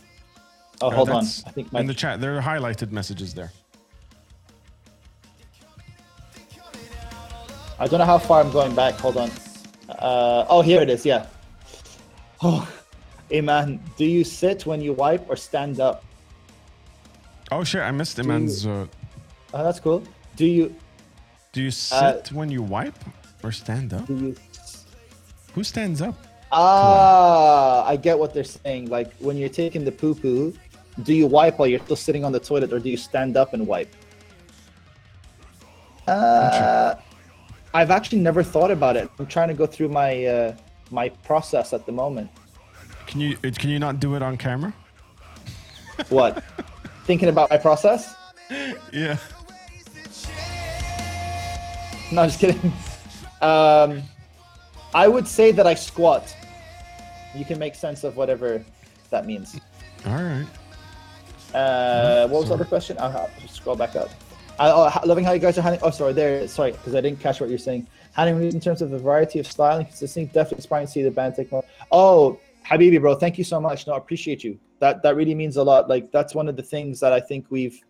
Oh, 0.81 0.89
Uh, 0.89 0.91
hold 0.95 1.11
on. 1.11 1.25
I 1.25 1.51
think 1.53 1.73
my 1.73 1.81
in 1.81 1.87
the 1.87 1.95
chat 1.95 2.21
there 2.21 2.37
are 2.37 2.43
highlighted 2.43 2.93
messages 2.93 3.33
there. 3.35 3.51
I 7.79 7.87
don't 7.87 7.99
know 7.99 8.07
how 8.07 8.19
far 8.19 8.41
I'm 8.41 8.51
going 8.51 8.75
back. 8.75 8.95
Hold 8.95 9.17
on. 9.19 9.31
Uh, 9.89 10.47
oh, 10.49 10.63
here 10.63 10.81
it 10.83 10.89
is. 10.91 11.05
Yeah. 11.05 11.27
Oh, 12.43 12.69
hey 13.31 13.41
man, 13.41 13.81
do 13.97 14.05
you 14.05 14.25
sit 14.25 14.67
when 14.67 14.81
you 14.81 14.93
wipe 14.93 15.29
or 15.29 15.37
stand 15.37 15.81
up? 15.81 16.05
Oh 17.51 17.65
shit! 17.65 17.83
I 17.83 17.91
missed 17.91 18.19
Iman's. 18.19 18.67
Uh, 18.67 18.87
Oh, 19.55 19.63
that's 19.63 19.81
cool. 19.81 20.03
Do 20.35 20.45
you 20.45 20.75
do 21.53 21.63
you 21.63 21.69
Uh, 21.69 22.13
sit 22.23 22.33
when 22.33 22.51
you 22.51 22.63
wipe 22.63 22.99
or 23.43 23.53
stand 23.53 23.95
up? 23.95 24.07
do 24.07 24.15
you? 24.17 24.37
Who 25.55 25.63
stands 25.65 26.03
up? 26.03 26.15
Ah, 26.53 27.87
I 27.87 27.97
get 27.97 28.19
what 28.19 28.35
they're 28.35 28.45
saying. 28.45 28.91
Like 28.91 29.15
when 29.19 29.37
you're 29.39 29.49
taking 29.49 29.85
the 29.85 29.93
poo 29.93 30.15
poo, 30.15 30.53
do 31.05 31.15
you 31.15 31.27
wipe 31.27 31.59
while 31.59 31.69
you're 31.69 31.81
still 31.81 31.97
sitting 31.97 32.25
on 32.25 32.33
the 32.33 32.41
toilet, 32.41 32.73
or 32.73 32.79
do 32.81 32.91
you 32.91 32.97
stand 32.99 33.37
up 33.37 33.55
and 33.55 33.67
wipe? 33.67 33.93
Uh, 36.07 36.95
I've 37.77 37.91
actually 37.91 38.21
never 38.21 38.43
thought 38.43 38.71
about 38.71 38.97
it. 38.97 39.11
I'm 39.19 39.27
trying 39.27 39.49
to 39.49 39.55
go 39.55 39.67
through 39.67 39.91
my 39.91 40.25
uh, 40.25 40.57
my 40.91 41.11
process 41.29 41.75
at 41.75 41.85
the 41.85 41.93
moment. 41.93 42.31
Can 43.07 43.21
you 43.21 43.37
uh, 43.45 43.51
can 43.55 43.69
you 43.69 43.79
not 43.79 44.01
do 44.01 44.15
it 44.15 44.23
on 44.23 44.39
camera? 44.39 44.73
What? 46.09 46.43
Thinking 47.05 47.29
about 47.29 47.51
my 47.51 47.59
process? 47.59 48.15
Yeah. 48.93 49.19
No, 52.11 52.25
just 52.25 52.41
kidding. 52.41 52.73
Um, 53.43 54.03
I 54.95 55.07
would 55.07 55.29
say 55.29 55.53
that 55.53 55.67
I 55.67 55.75
squat. 55.75 56.35
You 57.35 57.45
can 57.45 57.59
make 57.59 57.75
sense 57.75 58.05
of 58.05 58.17
whatever 58.17 58.65
that 59.11 59.27
means. 59.27 59.61
All 60.07 60.15
right. 60.15 60.47
Uh, 61.53 62.27
what 62.29 62.41
was 62.41 62.49
the 62.49 62.55
other 62.55 62.65
question? 62.65 62.97
I'll 62.99 63.11
have 63.11 63.39
to 63.39 63.49
scroll 63.49 63.77
back 63.77 63.97
up. 63.97 64.09
I, 64.59 64.71
oh, 64.71 65.07
loving 65.07 65.25
how 65.25 65.33
you 65.33 65.39
guys 65.39 65.59
are 65.59 65.63
handling. 65.63 65.83
Oh, 65.83 65.91
sorry, 65.91 66.13
there. 66.13 66.47
Sorry, 66.49 66.73
because 66.73 66.95
I 66.95 67.01
didn't 67.01 67.21
catch 67.21 67.41
what 67.41 67.51
you're 67.51 67.59
saying. 67.59 67.87
Handling 68.13 68.53
in 68.53 68.61
terms 68.61 68.81
of 68.81 68.91
the 68.91 68.99
variety 68.99 69.39
of 69.39 69.47
style 69.47 69.79
and 69.79 69.87
consistency, 69.87 70.27
definitely 70.27 70.59
inspiring 70.59 70.87
to 70.87 70.93
see 70.93 71.03
the 71.03 71.11
band 71.11 71.35
take 71.35 71.53
more. 71.53 71.65
Oh, 71.93 72.41
Habibi, 72.67 73.01
bro, 73.01 73.15
thank 73.15 73.39
you 73.39 73.45
so 73.45 73.61
much. 73.61 73.87
No, 73.87 73.93
I 73.93 73.99
appreciate 73.99 74.43
you. 74.43 74.59
That 74.79 75.03
that 75.03 75.15
really 75.15 75.35
means 75.35 75.57
a 75.57 75.63
lot. 75.63 75.89
Like 75.89 76.11
that's 76.11 76.35
one 76.35 76.49
of 76.49 76.57
the 76.57 76.63
things 76.63 77.01
that 77.01 77.13
I 77.13 77.21
think 77.21 77.47
we've 77.51 77.81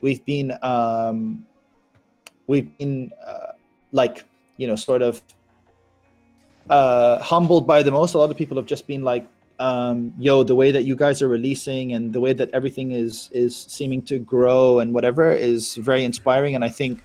we've 0.00 0.24
been 0.24 0.52
um 0.62 1.46
we've 2.46 2.76
been 2.78 3.12
uh, 3.24 3.52
like 3.92 4.24
you 4.56 4.66
know 4.66 4.76
sort 4.76 5.02
of 5.02 5.22
uh 6.68 7.18
humbled 7.20 7.66
by 7.66 7.82
the 7.82 7.90
most. 7.90 8.14
A 8.14 8.18
lot 8.18 8.30
of 8.30 8.36
people 8.36 8.56
have 8.56 8.66
just 8.66 8.86
been 8.86 9.02
like 9.02 9.26
um 9.60 10.12
yo 10.18 10.42
the 10.42 10.54
way 10.54 10.70
that 10.72 10.82
you 10.84 10.96
guys 10.96 11.22
are 11.22 11.28
releasing 11.28 11.92
and 11.92 12.12
the 12.12 12.20
way 12.20 12.32
that 12.32 12.50
everything 12.52 12.90
is 12.90 13.30
is 13.32 13.56
seeming 13.56 14.02
to 14.02 14.18
grow 14.18 14.80
and 14.80 14.92
whatever 14.92 15.30
is 15.32 15.76
very 15.76 16.04
inspiring 16.04 16.54
and 16.56 16.64
i 16.64 16.68
think 16.68 17.02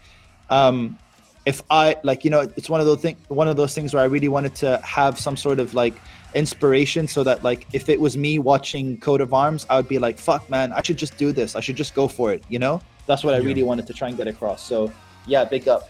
um 0.49 0.97
if 1.45 1.61
i 1.69 1.95
like 2.03 2.23
you 2.26 2.31
know 2.31 2.41
it's 2.55 2.69
one 2.69 2.80
of 2.80 2.88
those 2.88 2.99
thing 3.01 3.15
one 3.27 3.47
of 3.47 3.55
those 3.55 3.76
things 3.76 3.93
where 3.93 4.01
i 4.01 4.05
really 4.05 4.27
wanted 4.27 4.55
to 4.55 4.77
have 4.84 5.19
some 5.19 5.38
sort 5.38 5.59
of 5.59 5.76
like 5.76 5.93
inspiration 6.34 7.07
so 7.07 7.23
that 7.23 7.43
like 7.43 7.67
if 7.71 7.88
it 7.88 7.99
was 7.99 8.17
me 8.17 8.39
watching 8.39 8.97
coat 8.99 9.21
of 9.21 9.31
arms 9.34 9.67
i 9.69 9.76
would 9.76 9.88
be 9.88 9.99
like 9.99 10.17
fuck 10.17 10.49
man 10.49 10.71
i 10.73 10.81
should 10.81 10.97
just 10.97 11.17
do 11.17 11.31
this 11.31 11.55
i 11.55 11.59
should 11.59 11.76
just 11.76 11.93
go 11.93 12.07
for 12.07 12.34
it 12.34 12.43
you 12.49 12.57
know 12.57 12.81
that's 13.05 13.23
what 13.23 13.35
i 13.35 13.38
Yeah. 13.38 13.45
really 13.45 13.63
wanted 13.63 13.85
to 13.88 13.93
try 13.93 14.07
and 14.07 14.17
get 14.17 14.27
across 14.27 14.65
so 14.65 14.91
yeah 15.27 15.45
big 15.45 15.67
up 15.67 15.89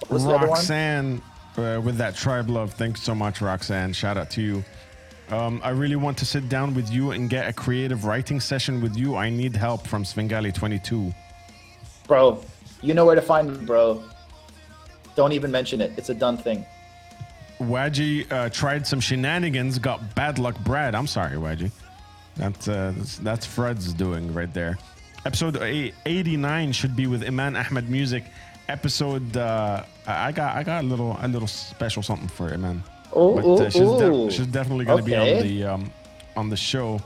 what 0.00 0.10
was 0.12 0.24
the 0.24 0.30
other 0.30 0.38
one 0.46 0.48
Roxanne 0.50 1.22
uh, 1.56 1.80
with 1.84 1.96
that 1.98 2.14
tribe 2.14 2.48
love. 2.48 2.72
Thanks 2.72 3.02
so 3.02 3.14
much, 3.14 3.40
Roxanne. 3.40 3.92
Shout 3.92 4.16
out 4.16 4.30
to 4.30 4.40
you. 4.42 4.64
Um, 5.32 5.62
I 5.64 5.70
really 5.70 5.96
want 5.96 6.18
to 6.18 6.26
sit 6.26 6.48
down 6.50 6.74
with 6.74 6.92
you 6.92 7.12
and 7.12 7.30
get 7.30 7.48
a 7.48 7.52
creative 7.54 8.04
writing 8.04 8.38
session 8.38 8.82
with 8.82 8.96
you. 8.96 9.16
I 9.16 9.30
need 9.30 9.56
help 9.56 9.86
from 9.86 10.04
Svengali22. 10.04 11.14
bro 12.06 12.38
you 12.82 12.94
know 12.94 13.06
where 13.06 13.14
to 13.14 13.22
find 13.22 13.48
me 13.50 13.64
bro 13.64 14.02
don't 15.14 15.32
even 15.32 15.50
mention 15.50 15.80
it 15.80 15.92
it's 15.96 16.10
a 16.10 16.14
done 16.14 16.36
thing 16.36 16.66
Waji 17.60 18.30
uh, 18.32 18.48
tried 18.48 18.86
some 18.86 18.98
shenanigans, 19.00 19.78
got 19.78 20.16
bad 20.16 20.38
luck 20.40 20.58
Brad. 20.64 20.96
I'm 20.96 21.06
sorry, 21.06 21.36
Waji. 21.36 21.70
That's, 22.36 22.66
uh, 22.66 22.92
that's, 22.96 23.18
that's 23.18 23.46
Fred's 23.46 23.92
doing 23.92 24.34
right 24.34 24.52
there. 24.52 24.78
Episode 25.24 25.56
89 25.62 26.72
should 26.72 26.96
be 26.96 27.06
with 27.06 27.22
Iman 27.24 27.54
Ahmed 27.54 27.88
Music. 27.88 28.24
Episode, 28.68 29.36
uh, 29.36 29.84
I 30.06 30.28
I 30.28 30.32
got 30.32 30.56
I 30.56 30.62
got 30.64 30.82
a 30.82 30.86
little 30.86 31.16
a 31.20 31.28
little 31.28 31.46
special 31.46 32.02
something 32.02 32.28
for 32.28 32.52
Iman. 32.52 32.82
Oh, 33.12 33.34
but 33.34 33.44
oh, 33.44 33.62
uh, 33.62 33.70
she's, 33.70 33.80
de- 33.80 34.04
oh. 34.04 34.30
she's 34.30 34.46
definitely 34.46 34.84
going 34.84 34.98
to 34.98 35.04
be 35.04 35.14
on 35.14 35.42
the 35.42 35.64
um, 35.64 35.92
on 36.36 36.48
the 36.48 36.56
show. 36.56 37.00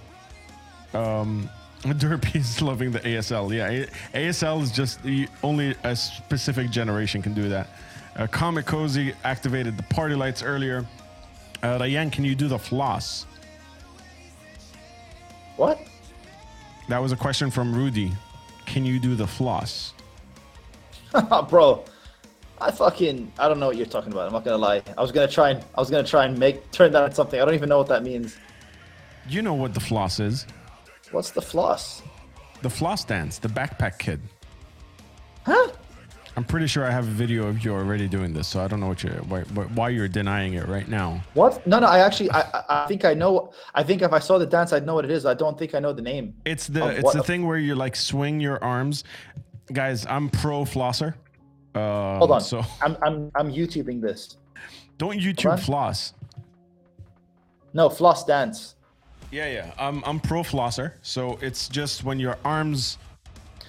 Um, 0.95 1.51
Derpy 1.83 2.37
is 2.37 2.63
loving 2.63 2.91
the 2.93 3.01
ASL. 3.01 3.55
Yeah, 3.55 3.87
ASL 4.15 4.63
is 4.63 4.71
just 4.71 5.03
the 5.03 5.29
only 5.43 5.75
a 5.85 5.95
specific 5.95 6.71
generation 6.71 7.23
can 7.23 7.35
do 7.35 7.49
that. 7.49 7.69
Uh, 8.17 8.27
Comic 8.27 8.67
Cozy 8.67 9.13
activated 9.25 9.77
the 9.77 9.83
party 9.85 10.15
lights 10.15 10.43
earlier. 10.43 10.87
Uh, 11.63 11.79
Rayan, 11.79 12.11
can 12.11 12.25
you 12.25 12.35
do 12.35 12.49
the 12.49 12.59
floss? 12.59 13.27
what 15.57 15.81
That 16.89 16.99
was 16.99 17.13
a 17.13 17.17
question 17.17 17.51
from 17.51 17.75
Rudy. 17.75 18.13
Can 18.65 18.85
you 18.85 18.99
do 18.99 19.15
the 19.15 19.27
floss? 19.27 19.93
bro 21.49 21.85
i 22.61 22.71
fucking 22.71 23.31
i 23.39 23.49
don't 23.49 23.59
know 23.61 23.67
what 23.69 23.77
you're 23.77 23.87
talking 23.87 24.13
about 24.13 24.27
i'm 24.27 24.33
not 24.33 24.45
gonna 24.45 24.57
lie 24.57 24.83
i 24.97 25.03
was 25.03 25.13
gonna 25.13 25.29
try 25.29 25.51
and 25.51 25.65
i 25.77 25.81
was 25.81 25.91
gonna 25.91 26.03
try 26.07 26.25
and 26.25 26.39
make 26.39 26.71
turn 26.71 26.91
that 26.93 27.05
into 27.05 27.15
something 27.15 27.41
i 27.41 27.45
don't 27.45 27.55
even 27.55 27.69
know 27.69 27.79
what 27.79 27.89
that 27.89 28.03
means 28.03 28.37
You 29.29 29.43
know 29.43 29.55
what 29.55 29.75
the 29.75 29.81
floss 29.81 30.21
is? 30.21 30.47
what's 31.11 31.31
the 31.31 31.43
floss 31.43 32.03
The 32.63 32.71
floss 32.71 33.05
dance, 33.05 33.39
the 33.39 33.49
backpack 33.49 33.99
kid. 33.99 34.21
huh 35.45 35.71
I'm 36.39 36.45
pretty 36.45 36.67
sure 36.67 36.85
I 36.85 36.91
have 36.91 37.05
a 37.09 37.17
video 37.25 37.47
of 37.47 37.65
you 37.65 37.73
already 37.73 38.07
doing 38.09 38.35
this, 38.35 38.47
so 38.47 38.61
I 38.63 38.69
don't 38.69 38.79
know 38.79 38.89
what 38.89 39.03
you're 39.03 39.15
why, 39.23 39.41
why 39.41 39.89
you're 39.89 40.07
denying 40.07 40.53
it 40.53 40.69
right 40.69 40.87
now. 40.87 41.23
what 41.33 41.67
no 41.67 41.79
no 41.79 41.87
i 41.87 41.99
actually 42.01 42.31
i 42.31 42.41
i 42.41 42.65
I 42.85 42.87
think 42.87 43.05
i 43.07 43.15
know 43.15 43.53
i 43.75 43.83
think 43.83 44.03
if 44.03 44.13
i 44.13 44.19
saw 44.19 44.37
the 44.39 44.45
dance 44.47 44.73
i'd 44.75 44.85
know 44.85 44.95
what 44.95 45.07
it 45.07 45.11
is 45.11 45.25
i 45.25 45.33
don't 45.43 45.59
think 45.59 45.75
i 45.75 45.79
know 45.79 45.93
the 45.95 46.03
name 46.03 46.35
It's 46.45 46.67
the 46.67 46.87
it's 46.89 47.03
what- 47.05 47.15
the 47.17 47.23
thing 47.23 47.47
where 47.47 47.57
you 47.59 47.75
like 47.75 47.97
swing 47.97 48.39
your 48.41 48.59
arms. 48.63 49.05
Guys, 49.73 50.07
I'm 50.07 50.29
pro 50.29 50.65
flosser. 50.65 51.15
Um, 51.77 52.19
hold 52.19 52.31
on 52.33 52.41
So 52.41 52.63
i'm 52.83 52.97
i'm 53.03 53.31
i'm 53.37 53.53
youtubing 53.53 54.01
this 54.01 54.37
don't 54.99 55.19
YouTube 55.21 55.61
floss. 55.61 56.15
no 57.75 57.89
floss 57.91 58.25
dance 58.25 58.75
Yeah, 59.31 59.49
yeah. 59.53 59.73
I'm 59.79 60.03
I'm 60.05 60.19
pro 60.21 60.43
flosser. 60.43 60.93
So 61.03 61.39
it's 61.43 61.69
just 61.69 62.05
when 62.05 62.19
your 62.19 62.39
arms 62.45 62.97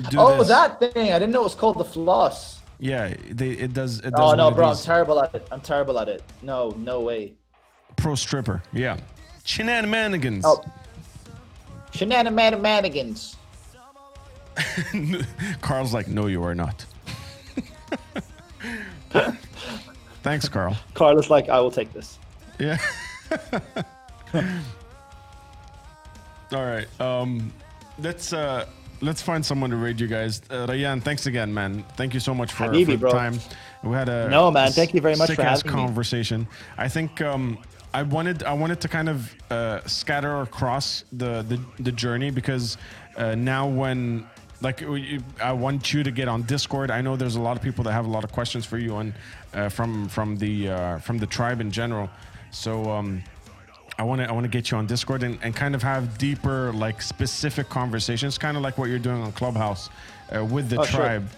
do 0.10 0.20
oh 0.20 0.38
this. 0.38 0.48
that 0.48 0.80
thing 0.80 1.12
i 1.12 1.20
didn't 1.20 1.32
know 1.34 1.42
it 1.42 1.50
was 1.52 1.56
called 1.56 1.78
the 1.80 1.84
floss 1.86 2.62
Yeah, 2.80 3.14
they, 3.32 3.50
it 3.66 3.74
does. 3.74 4.00
It 4.00 4.12
does 4.12 4.32
oh 4.32 4.36
no 4.36 4.46
one 4.46 4.54
of 4.54 4.56
bro 4.56 4.66
i'm 4.68 4.76
these- 4.76 4.86
terrible 4.86 5.20
at 5.20 5.34
it 5.36 5.48
i'm 5.52 5.62
terrible 5.62 6.00
at 6.00 6.08
it 6.08 6.22
no 6.42 6.70
no 6.78 7.02
way 7.02 7.34
pro 7.98 8.14
stripper. 8.16 8.62
Yeah, 8.72 8.98
shenanigans. 9.44 10.46
oh 10.46 10.64
shenanigans 11.92 13.36
Carl's 15.62 15.94
like, 15.94 16.08
no, 16.08 16.26
you 16.28 16.44
are 16.44 16.56
not. 16.56 16.86
Thanks, 20.24 20.50
Carl. 20.50 20.76
Carl 20.94 21.18
is 21.20 21.30
like 21.30 21.48
i 21.50 21.60
will 21.60 21.72
take 21.72 21.94
this 21.94 22.20
Yeah. 22.60 22.78
All 26.52 26.66
right. 26.66 26.88
Um, 27.02 27.52
let's 28.00 28.32
uh, 28.34 28.66
let's 29.02 29.22
find 29.22 29.46
someone 29.46 29.70
to 29.70 29.76
raid 29.76 30.00
you 30.00 30.08
guys. 30.08 30.42
Uh, 30.50 30.66
Rayan, 30.68 31.02
thanks 31.02 31.26
again, 31.26 31.54
man. 31.54 31.84
Thank 31.98 32.14
you 32.14 32.20
so 32.20 32.34
much 32.34 32.52
for, 32.54 32.64
Habibi, 32.66 32.86
for 32.86 32.92
the 32.92 32.98
bro. 32.98 33.12
time. 33.12 33.40
We 33.84 33.92
had 33.94 34.10
a 34.10 34.30
No, 34.30 34.50
man, 34.50 34.72
thank 34.72 34.94
you 34.94 35.02
very 35.02 35.16
much 35.16 35.32
for 35.34 35.44
having 35.44 35.72
me. 35.72 35.78
conversation. 35.78 36.48
I 36.78 36.88
think 36.88 37.22
um, 37.22 37.58
I 37.94 38.04
wanted 38.04 38.44
I 38.44 38.54
wanted 38.54 38.80
to 38.82 38.88
kind 38.88 39.10
of 39.10 39.34
uh, 39.52 39.86
scatter 39.88 40.42
across 40.42 41.04
the 41.12 41.42
the, 41.44 41.60
the 41.80 41.92
journey 41.92 42.32
because 42.32 42.78
uh, 43.18 43.36
now 43.36 43.68
when 43.68 44.26
like 44.62 44.84
I 45.42 45.52
want 45.52 45.94
you 45.94 46.04
to 46.04 46.12
get 46.12 46.28
on 46.28 46.44
Discord. 46.44 46.90
I 46.92 47.02
know 47.02 47.16
there's 47.16 47.36
a 47.36 47.42
lot 47.42 47.58
of 47.58 47.64
people 47.64 47.84
that 47.86 47.94
have 47.94 48.06
a 48.06 48.10
lot 48.10 48.24
of 48.24 48.32
questions 48.32 48.66
for 48.66 48.78
you 48.78 48.96
on 48.96 49.14
uh, 49.54 49.70
from 49.70 50.08
from 50.10 50.38
the 50.38 50.70
uh, 50.70 50.98
from 51.00 51.18
the 51.18 51.28
tribe 51.28 51.62
in 51.62 51.72
general. 51.72 52.10
So 52.52 52.90
um, 52.90 53.24
I 54.00 54.04
want 54.04 54.22
to 54.22 54.30
I 54.30 54.32
want 54.32 54.46
to 54.46 54.50
get 54.50 54.72
you 54.72 54.78
on 54.78 54.88
Discord 54.88 55.24
and, 55.24 55.38
and 55.44 55.56
kind 55.56 55.76
of 55.76 55.84
have 55.84 56.18
deeper 56.18 56.72
like 56.74 57.02
specific 57.02 57.70
conversations, 57.70 58.38
kind 58.38 58.58
of 58.58 58.64
like 58.64 58.78
what 58.78 58.90
you're 58.90 59.00
doing 59.00 59.22
on 59.22 59.32
Clubhouse 59.32 59.90
uh, 60.36 60.44
with 60.44 60.70
the 60.70 60.80
Oh, 60.80 60.84
sure. 60.86 61.00
tribe. 61.02 61.30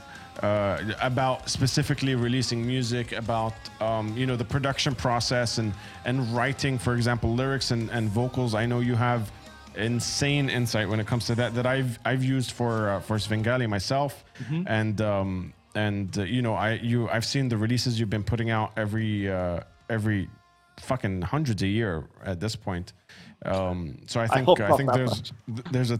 Uh, 0.42 0.82
about 1.02 1.50
specifically 1.50 2.16
releasing 2.16 2.66
music, 2.66 3.12
about 3.12 3.54
um, 3.82 4.16
you 4.16 4.26
know 4.26 4.38
the 4.38 4.46
production 4.46 4.96
process 4.96 5.58
and 5.58 5.74
and 6.06 6.34
writing, 6.34 6.78
for 6.80 6.96
example, 6.96 7.36
lyrics 7.36 7.72
and, 7.72 7.90
and 7.90 8.08
vocals. 8.08 8.56
I 8.56 8.66
know 8.66 8.80
you 8.80 8.96
have 8.96 9.30
insane 9.76 10.50
insight 10.50 10.90
when 10.90 11.00
it 11.00 11.08
comes 11.08 11.26
to 11.28 11.36
that 11.36 11.54
that 11.56 11.66
I've 11.66 12.00
I've 12.06 12.24
used 12.24 12.52
for 12.52 12.90
uh, 12.90 13.00
for 13.00 13.20
Svengali 13.20 13.68
myself, 13.68 14.24
Mm-hmm. 14.40 14.64
and 14.68 15.02
um, 15.02 15.54
and 15.76 16.18
uh, 16.18 16.24
you 16.24 16.42
know, 16.42 16.54
I 16.54 16.74
you 16.74 17.10
I've 17.10 17.26
seen 17.26 17.50
the 17.50 17.58
releases 17.58 18.00
you've 18.00 18.10
been 18.10 18.24
putting 18.24 18.50
out 18.50 18.72
every 18.78 19.30
uh, 19.30 19.62
every 19.90 20.30
fucking 20.80 21.22
hundreds 21.22 21.62
a 21.62 21.68
year 21.68 22.08
at 22.24 22.40
this 22.40 22.56
point. 22.56 22.94
Um, 23.46 23.98
so 24.08 24.20
I 24.20 24.28
think 24.28 24.46
hope 24.46 24.60
I, 24.60 24.76
think 24.76 24.92
there's 24.94 25.32
much. 25.48 25.64
there's 25.72 25.92
a 25.92 26.00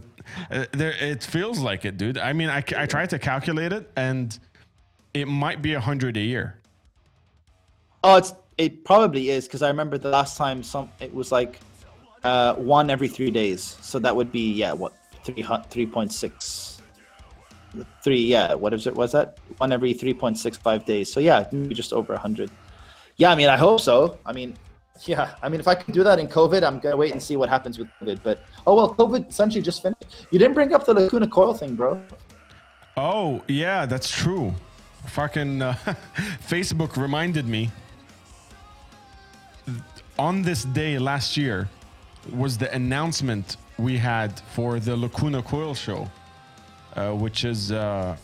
uh, 0.50 0.66
there 0.72 0.92
it 0.92 1.22
feels 1.22 1.58
like 1.58 1.84
it, 1.84 1.96
dude. 1.96 2.18
I 2.18 2.32
mean, 2.32 2.50
I 2.50 2.62
I 2.76 2.86
tried 2.86 3.10
to 3.10 3.18
calculate 3.18 3.72
it, 3.72 3.90
and 3.96 4.38
it 5.14 5.26
might 5.26 5.62
be 5.62 5.74
a 5.74 5.80
hundred 5.80 6.16
a 6.16 6.20
year. 6.20 6.56
Oh, 8.04 8.16
it's 8.16 8.34
it 8.58 8.84
probably 8.84 9.30
is 9.30 9.46
because 9.46 9.62
I 9.62 9.68
remember 9.68 9.96
the 9.96 10.10
last 10.10 10.36
time 10.36 10.62
some 10.62 10.90
it 11.00 11.14
was 11.14 11.32
like 11.32 11.60
uh, 12.24 12.54
one 12.54 12.90
every 12.90 13.08
three 13.08 13.30
days. 13.30 13.76
So 13.80 13.98
that 13.98 14.14
would 14.14 14.32
be 14.32 14.52
yeah, 14.52 14.72
what 14.72 14.92
three 15.24 15.44
three 15.70 15.86
point 15.86 16.12
six, 16.12 16.80
three 18.02 18.20
yeah. 18.20 18.54
What 18.54 18.74
is 18.74 18.86
it? 18.86 18.94
Was 18.94 19.12
that 19.12 19.38
one 19.58 19.72
every 19.72 19.92
three 19.92 20.14
point 20.14 20.38
six 20.38 20.56
five 20.56 20.84
days? 20.84 21.12
So 21.12 21.20
yeah, 21.20 21.46
maybe 21.52 21.74
just 21.74 21.92
over 21.92 22.14
a 22.14 22.18
hundred. 22.18 22.50
Yeah, 23.16 23.30
I 23.30 23.34
mean, 23.34 23.48
I 23.48 23.56
hope 23.56 23.80
so. 23.80 24.18
I 24.24 24.32
mean, 24.32 24.56
yeah, 25.04 25.34
I 25.42 25.48
mean, 25.48 25.60
if 25.60 25.68
I 25.68 25.74
can 25.74 25.92
do 25.92 26.02
that 26.04 26.18
in 26.18 26.28
COVID, 26.28 26.62
I'm 26.62 26.78
gonna 26.78 26.96
wait 26.96 27.12
and 27.12 27.22
see 27.22 27.36
what 27.36 27.48
happens 27.48 27.78
with 27.78 27.88
COVID. 28.00 28.20
But 28.22 28.42
oh 28.66 28.74
well, 28.74 28.94
COVID 28.94 29.28
essentially 29.28 29.62
just 29.62 29.82
finished. 29.82 30.26
You 30.30 30.38
didn't 30.38 30.54
bring 30.54 30.72
up 30.74 30.84
the 30.84 30.94
Lacuna 30.94 31.28
Coil 31.28 31.54
thing, 31.54 31.74
bro. 31.74 32.00
Oh 32.96 33.42
yeah, 33.48 33.86
that's 33.86 34.10
true. 34.10 34.54
Fucking 35.06 35.62
uh, 35.62 35.74
Facebook 36.48 36.96
reminded 36.96 37.46
me. 37.46 37.70
On 40.18 40.42
this 40.42 40.64
day 40.64 40.98
last 40.98 41.38
year 41.38 41.66
was 42.32 42.58
the 42.58 42.72
announcement 42.74 43.56
we 43.78 43.96
had 43.96 44.40
for 44.54 44.78
the 44.78 44.96
Lacuna 44.96 45.42
Coil 45.42 45.74
show, 45.74 46.08
uh, 46.94 47.12
which 47.12 47.44
is 47.44 47.72
uh, 47.72 48.16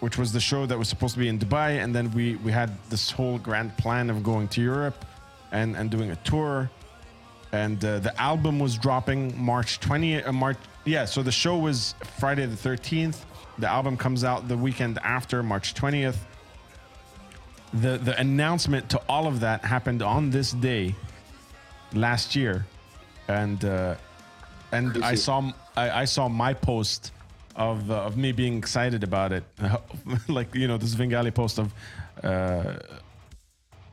which 0.00 0.18
was 0.18 0.32
the 0.32 0.40
show 0.40 0.66
that 0.66 0.78
was 0.78 0.88
supposed 0.88 1.14
to 1.14 1.20
be 1.20 1.28
in 1.28 1.38
Dubai, 1.38 1.82
and 1.82 1.94
then 1.94 2.10
we 2.12 2.36
we 2.36 2.52
had 2.52 2.70
this 2.90 3.10
whole 3.10 3.38
grand 3.38 3.76
plan 3.76 4.10
of 4.10 4.22
going 4.22 4.48
to 4.48 4.60
Europe 4.60 5.04
and 5.52 5.76
and 5.76 5.90
doing 5.90 6.10
a 6.10 6.16
tour 6.16 6.70
and 7.54 7.84
uh, 7.84 8.00
the 8.00 8.20
album 8.20 8.58
was 8.58 8.76
dropping 8.76 9.20
March 9.40 9.78
20th. 9.78 10.26
Uh, 10.26 10.32
March, 10.32 10.58
yeah. 10.84 11.04
So 11.04 11.22
the 11.22 11.30
show 11.30 11.56
was 11.56 11.94
Friday 12.18 12.46
the 12.46 12.56
13th. 12.56 13.18
The 13.58 13.68
album 13.68 13.96
comes 13.96 14.24
out 14.24 14.48
the 14.48 14.56
weekend 14.56 14.98
after 15.04 15.40
March 15.42 15.72
20th. 15.74 16.16
The 17.72 17.98
the 17.98 18.18
announcement 18.18 18.88
to 18.90 19.00
all 19.08 19.26
of 19.28 19.38
that 19.40 19.64
happened 19.64 20.02
on 20.02 20.30
this 20.30 20.50
day 20.52 20.96
last 21.92 22.34
year, 22.34 22.66
and 23.28 23.64
uh, 23.64 23.94
and 24.72 25.02
I 25.04 25.14
saw 25.14 25.50
I, 25.76 26.02
I 26.02 26.04
saw 26.04 26.28
my 26.28 26.54
post 26.54 27.12
of 27.56 27.90
uh, 27.90 28.02
of 28.02 28.16
me 28.16 28.32
being 28.32 28.56
excited 28.58 29.02
about 29.04 29.32
it, 29.32 29.44
like 30.28 30.54
you 30.54 30.68
know 30.68 30.76
this 30.76 30.92
Svengali 30.92 31.30
post 31.30 31.58
of 31.58 31.72
uh, 32.22 32.74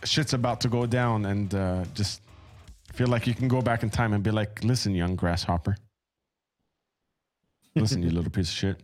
shit's 0.03 0.33
about 0.33 0.61
to 0.61 0.67
go 0.67 0.85
down, 0.85 1.25
and 1.25 1.53
uh, 1.53 1.83
just 1.93 2.21
feel 2.93 3.07
like 3.07 3.27
you 3.27 3.33
can 3.33 3.47
go 3.47 3.61
back 3.61 3.83
in 3.83 3.89
time 3.89 4.13
and 4.13 4.23
be 4.23 4.31
like, 4.31 4.63
listen, 4.63 4.93
young 4.93 5.15
grasshopper. 5.15 5.75
Listen, 7.75 8.03
you 8.03 8.09
little 8.09 8.29
piece 8.29 8.49
of 8.49 8.55
shit. 8.55 8.77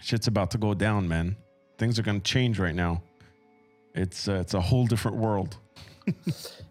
Shit's 0.00 0.26
about 0.26 0.50
to 0.50 0.58
go 0.58 0.74
down, 0.74 1.06
man. 1.06 1.36
Things 1.78 1.98
are 1.98 2.02
gonna 2.02 2.20
change 2.20 2.58
right 2.58 2.74
now. 2.74 3.02
It's 3.94 4.28
uh, 4.28 4.34
it's 4.34 4.54
a 4.54 4.60
whole 4.60 4.86
different 4.86 5.16
world. 5.16 5.56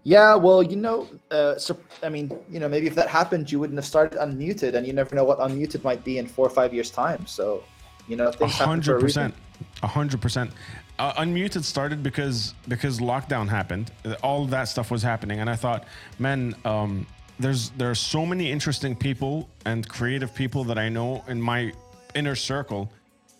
Yeah, 0.03 0.35
well, 0.35 0.63
you 0.63 0.77
know, 0.77 1.05
uh, 1.31 1.57
so, 1.57 1.77
I 2.01 2.07
mean, 2.07 2.31
you 2.49 2.61
know, 2.61 2.69
maybe 2.69 2.87
if 2.87 2.95
that 2.95 3.09
happened, 3.09 3.51
you 3.51 3.59
wouldn't 3.59 3.77
have 3.77 3.85
started 3.85 4.17
unmuted, 4.17 4.73
and 4.75 4.87
you 4.87 4.93
never 4.93 5.13
know 5.13 5.25
what 5.25 5.39
unmuted 5.39 5.83
might 5.83 6.01
be 6.05 6.17
in 6.17 6.27
four 6.27 6.47
or 6.47 6.49
five 6.49 6.73
years' 6.73 6.89
time. 6.89 7.25
So, 7.27 7.63
you 8.07 8.15
know, 8.15 8.31
things 8.31 8.53
happen 8.53 8.81
for 8.81 8.93
hundred 8.93 9.33
a 9.83 9.87
hundred 9.87 10.21
percent. 10.21 10.51
Uh, 10.99 11.13
Unmuted 11.21 11.63
started 11.63 12.01
because 12.01 12.53
because 12.67 12.99
lockdown 12.99 13.47
happened. 13.47 13.91
All 14.23 14.43
of 14.43 14.49
that 14.51 14.65
stuff 14.65 14.89
was 14.89 15.03
happening, 15.03 15.41
and 15.41 15.49
I 15.49 15.55
thought, 15.55 15.85
man, 16.19 16.55
um, 16.65 17.05
there's 17.39 17.69
there 17.71 17.91
are 17.91 17.95
so 17.95 18.25
many 18.25 18.51
interesting 18.51 18.95
people 18.95 19.49
and 19.65 19.87
creative 19.87 20.33
people 20.33 20.63
that 20.65 20.77
I 20.77 20.89
know 20.89 21.23
in 21.27 21.41
my 21.41 21.73
inner 22.15 22.35
circle 22.35 22.89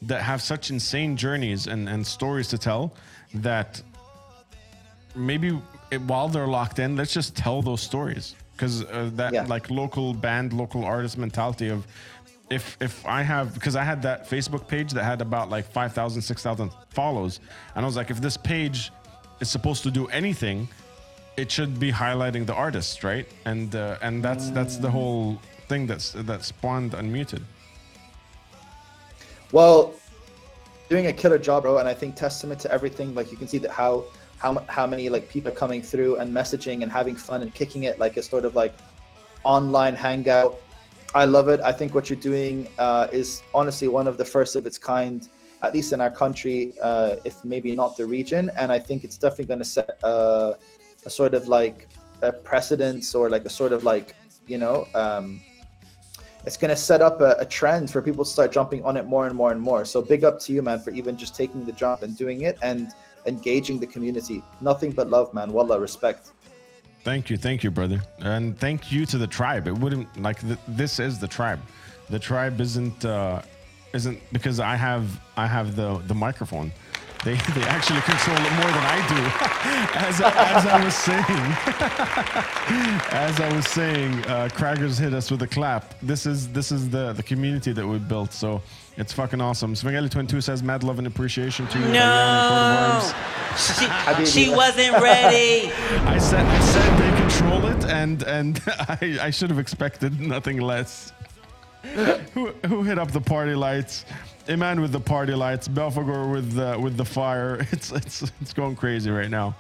that 0.04 0.22
have 0.22 0.42
such 0.42 0.70
insane 0.70 1.18
journeys 1.18 1.66
and, 1.66 1.90
and 1.90 2.06
stories 2.06 2.48
to 2.50 2.58
tell 2.58 2.94
that 3.34 3.82
maybe 5.16 5.60
it, 5.92 6.02
while 6.02 6.28
they're 6.28 6.48
locked 6.48 6.80
in, 6.80 6.96
let's 6.96 7.14
just 7.14 7.36
tell 7.36 7.62
those 7.62 7.82
stories 7.82 8.36
because 8.54 8.84
uh, 8.84 9.10
that 9.16 9.34
Yeah. 9.34 9.44
like 9.44 9.70
local 9.70 10.14
band, 10.14 10.54
local 10.54 10.84
artist 10.84 11.18
mentality 11.18 11.70
of 11.70 11.86
if 12.50 12.78
if 12.82 13.06
I 13.06 13.22
have 13.24 13.54
because 13.54 13.76
I 13.76 13.84
had 13.84 14.02
that 14.04 14.30
Facebook 14.30 14.68
page 14.68 14.92
that 14.94 15.04
had 15.04 15.22
about 15.22 15.50
like 15.50 15.66
5,000, 15.72 16.22
6,000 16.22 16.72
follows, 16.90 17.40
and 17.76 17.84
I 17.84 17.86
was 17.86 17.96
like, 17.96 18.10
if 18.10 18.22
this 18.22 18.38
page 18.38 18.92
is 19.40 19.50
supposed 19.50 19.84
to 19.84 19.92
do 19.92 20.08
anything, 20.08 20.68
it 21.36 21.52
should 21.52 21.80
be 21.80 21.92
highlighting 21.92 22.46
the 22.46 22.54
artists, 22.54 23.04
right? 23.04 23.28
And 23.46 23.76
uh, 23.76 23.98
and 24.02 24.24
that's 24.24 24.50
that's 24.52 24.78
the 24.78 24.90
whole 24.90 25.40
thing 25.68 25.88
that's 25.88 26.12
that 26.14 26.44
spawned 26.44 26.94
unmuted. 26.94 27.44
Well, 29.52 29.94
doing 30.90 31.08
a 31.08 31.14
killer 31.14 31.38
job, 31.38 31.64
bro, 31.64 31.78
and 31.78 31.88
I 31.88 31.94
think 31.94 32.16
testament 32.16 32.60
to 32.62 32.72
everything. 32.72 33.14
Like 33.14 33.32
you 33.32 33.38
can 33.38 33.48
see 33.48 33.58
that 33.60 33.72
how 33.72 34.06
how 34.38 34.64
how 34.68 34.86
many 34.86 35.10
like 35.10 35.30
people 35.30 35.52
are 35.52 35.56
coming 35.56 35.82
through 35.82 36.18
and 36.18 36.34
messaging 36.34 36.84
and 36.84 36.92
having 36.92 37.16
fun 37.16 37.42
and 37.42 37.54
kicking 37.54 37.84
it 37.84 38.00
like 38.00 38.18
a 38.18 38.24
sort 38.24 38.46
of 38.46 38.56
like 38.56 38.74
online 39.44 39.96
hangout. 39.96 40.60
I 41.16 41.26
love 41.26 41.48
it. 41.48 41.60
I 41.62 41.72
think 41.72 41.96
what 41.96 42.10
you're 42.10 42.20
doing 42.20 42.68
uh, 42.78 43.08
is 43.12 43.42
honestly 43.54 43.88
one 43.88 44.08
of 44.08 44.18
the 44.18 44.26
first 44.26 44.56
of 44.56 44.66
its 44.66 44.78
kind, 44.78 45.28
at 45.64 45.74
least 45.74 45.94
in 45.94 46.02
our 46.02 46.12
country, 46.12 46.74
uh, 46.82 47.16
if 47.24 47.44
maybe 47.46 47.76
not 47.76 47.98
the 47.98 48.06
region. 48.06 48.52
And 48.58 48.72
I 48.72 48.80
think 48.80 49.04
it's 49.04 49.18
definitely 49.18 49.46
going 49.46 49.60
to 49.60 49.66
set 49.66 49.98
uh, 50.04 50.54
a 51.06 51.10
sort 51.10 51.34
of 51.34 51.48
like 51.48 51.88
a 52.22 52.32
precedence 52.32 53.16
or 53.16 53.30
like 53.30 53.46
a 53.46 53.50
sort 53.50 53.72
of 53.72 53.84
like 53.84 54.16
you 54.48 54.58
know 54.58 54.88
um, 54.96 55.42
it's 56.46 56.58
going 56.58 56.70
to 56.70 56.76
set 56.76 57.02
up 57.02 57.22
a, 57.22 57.36
a 57.40 57.46
trend 57.46 57.90
for 57.90 58.02
people 58.02 58.24
to 58.24 58.30
start 58.30 58.52
jumping 58.52 58.84
on 58.84 58.96
it 58.98 59.06
more 59.06 59.28
and 59.28 59.36
more 59.36 59.52
and 59.52 59.62
more. 59.62 59.84
So 59.86 60.02
big 60.02 60.24
up 60.24 60.40
to 60.42 60.54
you, 60.54 60.62
man, 60.62 60.80
for 60.80 60.92
even 60.92 61.18
just 61.18 61.36
taking 61.36 61.66
the 61.66 61.74
jump 61.74 62.04
and 62.04 62.16
doing 62.16 62.42
it 62.42 62.58
and 62.62 62.94
engaging 63.28 63.80
the 63.80 63.88
community. 63.88 64.42
Nothing 64.62 64.92
but 64.92 65.10
love, 65.10 65.34
man. 65.34 65.52
Wallah, 65.52 65.80
respect. 65.80 66.32
Thank 67.04 67.30
you, 67.30 67.38
thank 67.38 67.64
you, 67.64 67.72
brother, 67.72 68.02
and 68.20 68.58
thank 68.58 68.92
you 68.92 69.06
to 69.06 69.18
the 69.18 69.28
tribe. 69.28 69.68
It 69.68 69.78
wouldn't 69.78 70.22
like 70.22 70.42
th- 70.42 70.60
this 70.68 71.00
is 71.00 71.20
the 71.20 71.28
tribe. 71.28 71.62
The 72.10 72.20
tribe 72.20 72.60
isn't 72.60 73.06
uh, 73.06 73.42
isn't 73.94 74.20
because 74.34 74.60
I 74.60 74.76
have 74.76 75.22
I 75.38 75.48
have 75.48 75.76
the 75.76 76.02
the 76.08 76.16
microphone. 76.16 76.72
They 77.28 77.34
they 77.34 77.64
actually 77.64 78.00
control 78.04 78.38
it 78.38 78.54
more 78.54 78.72
than 78.72 78.86
I 78.88 79.00
do. 79.10 79.22
as 80.08 80.22
as 80.22 80.66
I 80.66 80.82
was 80.82 80.96
saying, 80.96 81.48
as 83.12 83.42
I 83.42 83.54
was 83.54 83.68
saying, 83.68 84.14
uh, 84.28 84.48
Craggers 84.54 84.98
hit 84.98 85.14
us 85.14 85.30
with 85.30 85.42
a 85.42 85.48
clap. 85.48 86.00
This 86.00 86.26
is 86.26 86.48
this 86.54 86.72
is 86.72 86.90
the 86.90 87.12
the 87.12 87.24
community 87.24 87.74
that 87.74 87.86
we 87.86 87.98
built. 88.00 88.32
So 88.32 88.62
it's 88.96 89.12
fucking 89.12 89.42
awesome. 89.42 89.76
Svengali 89.76 90.08
22 90.08 90.40
says 90.40 90.64
mad 90.64 90.86
love 90.86 91.00
and 91.00 91.08
appreciation 91.08 91.68
to 91.68 91.80
you. 91.80 91.88
No. 91.90 92.00
Coat 92.00 93.12
of 93.12 93.14
Arms. 93.52 94.26
She, 94.26 94.46
she 94.46 94.50
wasn't 94.50 94.94
ready. 94.94 95.70
I 96.06 96.20
said 96.20 96.46
I 96.46 96.60
said 96.62 96.98
they 96.98 97.20
control 97.20 97.66
it, 97.66 97.84
and 97.92 98.24
and 98.24 98.62
I, 98.68 99.18
I 99.22 99.30
should 99.32 99.50
have 99.50 99.60
expected 99.60 100.22
nothing 100.22 100.62
less. 100.62 101.12
who 102.34 102.54
who 102.68 102.84
hit 102.84 102.98
up 102.98 103.12
the 103.12 103.20
party 103.20 103.54
lights? 103.54 104.06
Iman 104.50 104.82
with 104.82 104.92
the 104.92 105.00
party 105.00 105.34
lights, 105.34 105.68
Belfagor 105.68 106.32
with 106.32 106.54
the 106.54 106.80
with 106.80 106.98
the 106.98 107.06
fire. 107.06 107.66
It's 107.72 107.92
it's 107.92 108.24
it's 108.42 108.54
going 108.54 108.76
crazy 108.76 109.12
right 109.12 109.30
now. 109.30 109.56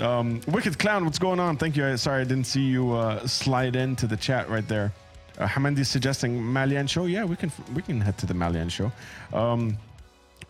Um, 0.00 0.40
Wicked 0.46 0.78
Clown, 0.78 1.04
what's 1.04 1.18
going 1.18 1.40
on? 1.40 1.56
Thank 1.56 1.76
you. 1.76 1.84
I, 1.84 1.96
sorry, 1.96 2.20
I 2.20 2.24
didn't 2.24 2.46
see 2.46 2.62
you 2.62 2.92
uh, 2.92 3.26
slide 3.26 3.74
into 3.74 4.06
the 4.06 4.16
chat 4.16 4.48
right 4.48 4.66
there. 4.68 4.92
Uh, 5.38 5.46
Hamandi 5.46 5.84
suggesting 5.84 6.40
Malyan 6.40 6.88
show. 6.88 7.06
Yeah, 7.06 7.24
we 7.24 7.36
can 7.36 7.50
we 7.74 7.82
can 7.82 8.00
head 8.00 8.16
to 8.18 8.26
the 8.26 8.34
Malyan 8.34 8.70
show. 8.70 8.92
Um, 9.32 9.76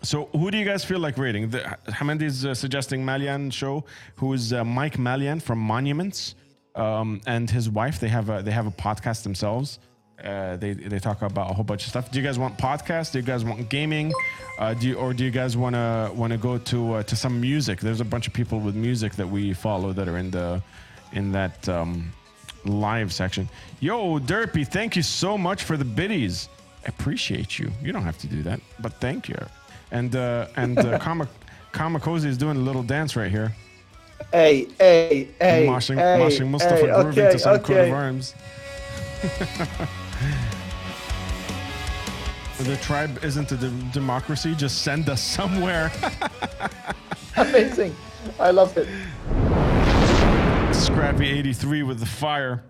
so, 0.02 0.26
who 0.32 0.50
do 0.50 0.58
you 0.58 0.64
guys 0.64 0.84
feel 0.84 1.00
like 1.00 1.18
rating? 1.18 1.50
The, 1.50 1.76
is 2.22 2.44
uh, 2.44 2.54
suggesting 2.54 3.04
Malyan 3.04 3.52
show, 3.52 3.84
who 4.16 4.32
is 4.32 4.52
uh, 4.52 4.64
Mike 4.64 4.96
Malyan 4.96 5.42
from 5.42 5.58
Monuments, 5.58 6.34
um, 6.74 7.20
and 7.26 7.50
his 7.50 7.68
wife. 7.68 7.98
They 8.00 8.08
have 8.08 8.28
a 8.28 8.42
they 8.42 8.52
have 8.52 8.66
a 8.66 8.70
podcast 8.70 9.22
themselves. 9.24 9.78
Uh, 10.22 10.56
they 10.56 10.72
they 10.72 10.98
talk 10.98 11.22
about 11.22 11.50
a 11.50 11.54
whole 11.54 11.64
bunch 11.64 11.84
of 11.84 11.90
stuff. 11.90 12.10
Do 12.10 12.18
you 12.18 12.24
guys 12.24 12.38
want 12.38 12.58
podcasts? 12.58 13.12
Do 13.12 13.18
you 13.18 13.24
guys 13.24 13.44
want 13.44 13.68
gaming? 13.68 14.12
Uh, 14.58 14.74
do 14.74 14.88
you, 14.88 14.94
or 14.96 15.14
do 15.14 15.24
you 15.24 15.30
guys 15.30 15.56
want 15.56 15.74
to 15.76 16.10
want 16.14 16.32
to 16.32 16.38
go 16.38 16.58
to 16.58 16.94
uh, 16.94 17.02
to 17.04 17.14
some 17.14 17.40
music? 17.40 17.80
There's 17.80 18.00
a 18.00 18.04
bunch 18.04 18.26
of 18.26 18.32
people 18.32 18.58
with 18.58 18.74
music 18.74 19.14
that 19.14 19.28
we 19.28 19.52
follow 19.52 19.92
that 19.92 20.08
are 20.08 20.18
in 20.18 20.30
the 20.32 20.60
in 21.12 21.30
that 21.32 21.68
um, 21.68 22.12
live 22.64 23.12
section. 23.12 23.48
Yo, 23.78 24.18
Derpy, 24.18 24.66
thank 24.66 24.96
you 24.96 25.02
so 25.02 25.38
much 25.38 25.62
for 25.62 25.76
the 25.76 25.84
biddies. 25.84 26.48
Appreciate 26.86 27.58
you. 27.58 27.70
You 27.82 27.92
don't 27.92 28.02
have 28.02 28.18
to 28.18 28.26
do 28.26 28.42
that, 28.42 28.60
but 28.80 28.94
thank 28.94 29.28
you. 29.28 29.36
And 29.92 30.16
uh, 30.16 30.48
and 30.56 30.78
uh, 30.78 30.98
Kama 31.06 31.28
Kamakozi 31.72 32.26
is 32.26 32.36
doing 32.36 32.56
a 32.56 32.60
little 32.60 32.82
dance 32.82 33.14
right 33.14 33.30
here, 33.30 33.54
Hey, 34.32 34.66
hey, 34.78 35.28
hey. 35.40 35.66
moshing, 35.66 35.96
hey, 35.96 36.18
moshing 36.20 36.48
Mustafa 36.48 36.86
hey, 36.86 36.90
okay, 36.90 37.32
to 37.32 37.38
some 37.38 37.58
coat 37.58 37.70
okay. 37.70 37.88
of 37.88 37.94
arms. 37.94 38.34
the 42.58 42.76
tribe 42.78 43.22
isn't 43.22 43.52
a 43.52 43.56
de- 43.56 43.70
democracy. 43.92 44.54
Just 44.54 44.82
send 44.82 45.08
us 45.08 45.22
somewhere. 45.22 45.92
Amazing. 47.36 47.94
I 48.40 48.50
love 48.50 48.76
it. 48.76 48.88
Scrappy 50.74 51.28
83 51.28 51.84
with 51.84 52.00
the 52.00 52.06
fire. 52.06 52.64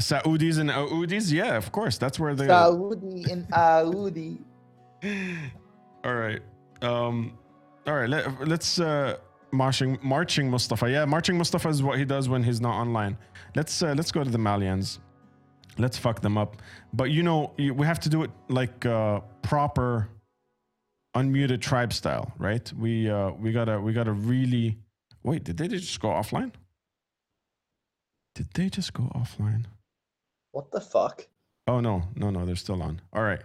Saudis 0.00 0.58
and 0.58 0.70
Audis? 0.70 1.32
Yeah, 1.32 1.56
of 1.56 1.72
course. 1.72 1.98
That's 1.98 2.18
where 2.18 2.34
they 2.34 2.46
Saudi 2.46 3.24
and 3.30 3.46
Audi. 3.52 4.38
All 6.04 6.14
right. 6.14 6.40
Um 6.82 7.38
all 7.86 7.94
right, 7.94 8.08
let, 8.08 8.48
let's 8.48 8.80
uh 8.80 9.16
marching 9.52 9.98
marching 10.02 10.50
Mustafa. 10.50 10.90
Yeah, 10.90 11.04
marching 11.04 11.38
Mustafa 11.38 11.68
is 11.68 11.82
what 11.82 11.98
he 11.98 12.04
does 12.04 12.28
when 12.28 12.42
he's 12.42 12.60
not 12.60 12.74
online. 12.74 13.16
Let's 13.54 13.82
uh, 13.82 13.94
let's 13.96 14.10
go 14.10 14.24
to 14.24 14.30
the 14.30 14.38
Malyans. 14.38 14.98
Let's 15.78 15.98
fuck 15.98 16.20
them 16.20 16.38
up. 16.38 16.62
But 16.92 17.10
you 17.10 17.22
know, 17.22 17.52
we 17.58 17.86
have 17.86 18.00
to 18.00 18.08
do 18.08 18.22
it 18.22 18.30
like 18.48 18.86
uh 18.86 19.20
proper 19.42 20.08
unmuted 21.14 21.60
tribe 21.60 21.92
style, 21.92 22.32
right? 22.38 22.70
We 22.72 23.10
uh 23.10 23.30
we 23.32 23.52
got 23.52 23.66
to 23.66 23.80
we 23.80 23.92
got 23.92 24.04
to 24.04 24.12
really 24.12 24.78
Wait, 25.26 25.42
did 25.42 25.56
they 25.56 25.66
just 25.66 26.00
go 26.00 26.10
offline? 26.10 26.52
Did 28.36 28.46
they 28.54 28.68
just 28.68 28.92
go 28.92 29.10
offline? 29.12 29.64
What 30.52 30.70
the 30.70 30.80
fuck? 30.80 31.26
Oh 31.66 31.80
no, 31.80 32.04
no, 32.14 32.30
no, 32.30 32.46
they're 32.46 32.54
still 32.54 32.80
on. 32.80 33.00
All 33.12 33.24
right, 33.24 33.40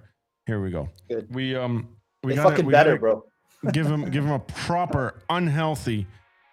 here 0.46 0.62
we 0.62 0.70
go. 0.70 0.90
Good. 1.10 1.34
We 1.34 1.56
um, 1.56 1.90
we 2.24 2.34
They 2.34 2.36
gotta, 2.36 2.50
fucking 2.52 2.66
we 2.68 2.72
better, 2.72 2.98
bro. 2.98 3.26
give 3.74 3.88
him 3.88 4.12
give 4.12 4.24
him 4.26 4.34
a 4.34 4.40
proper 4.68 5.16
unhealthy, 5.28 6.06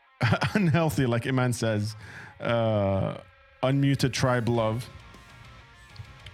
unhealthy, 0.55 1.05
like 1.05 1.27
Iman 1.27 1.53
says, 1.53 1.95
uh, 2.41 3.19
unmuted 3.63 4.15
tribe 4.15 4.49
love. 4.49 4.89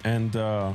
And 0.04 0.36
uh, 0.36 0.74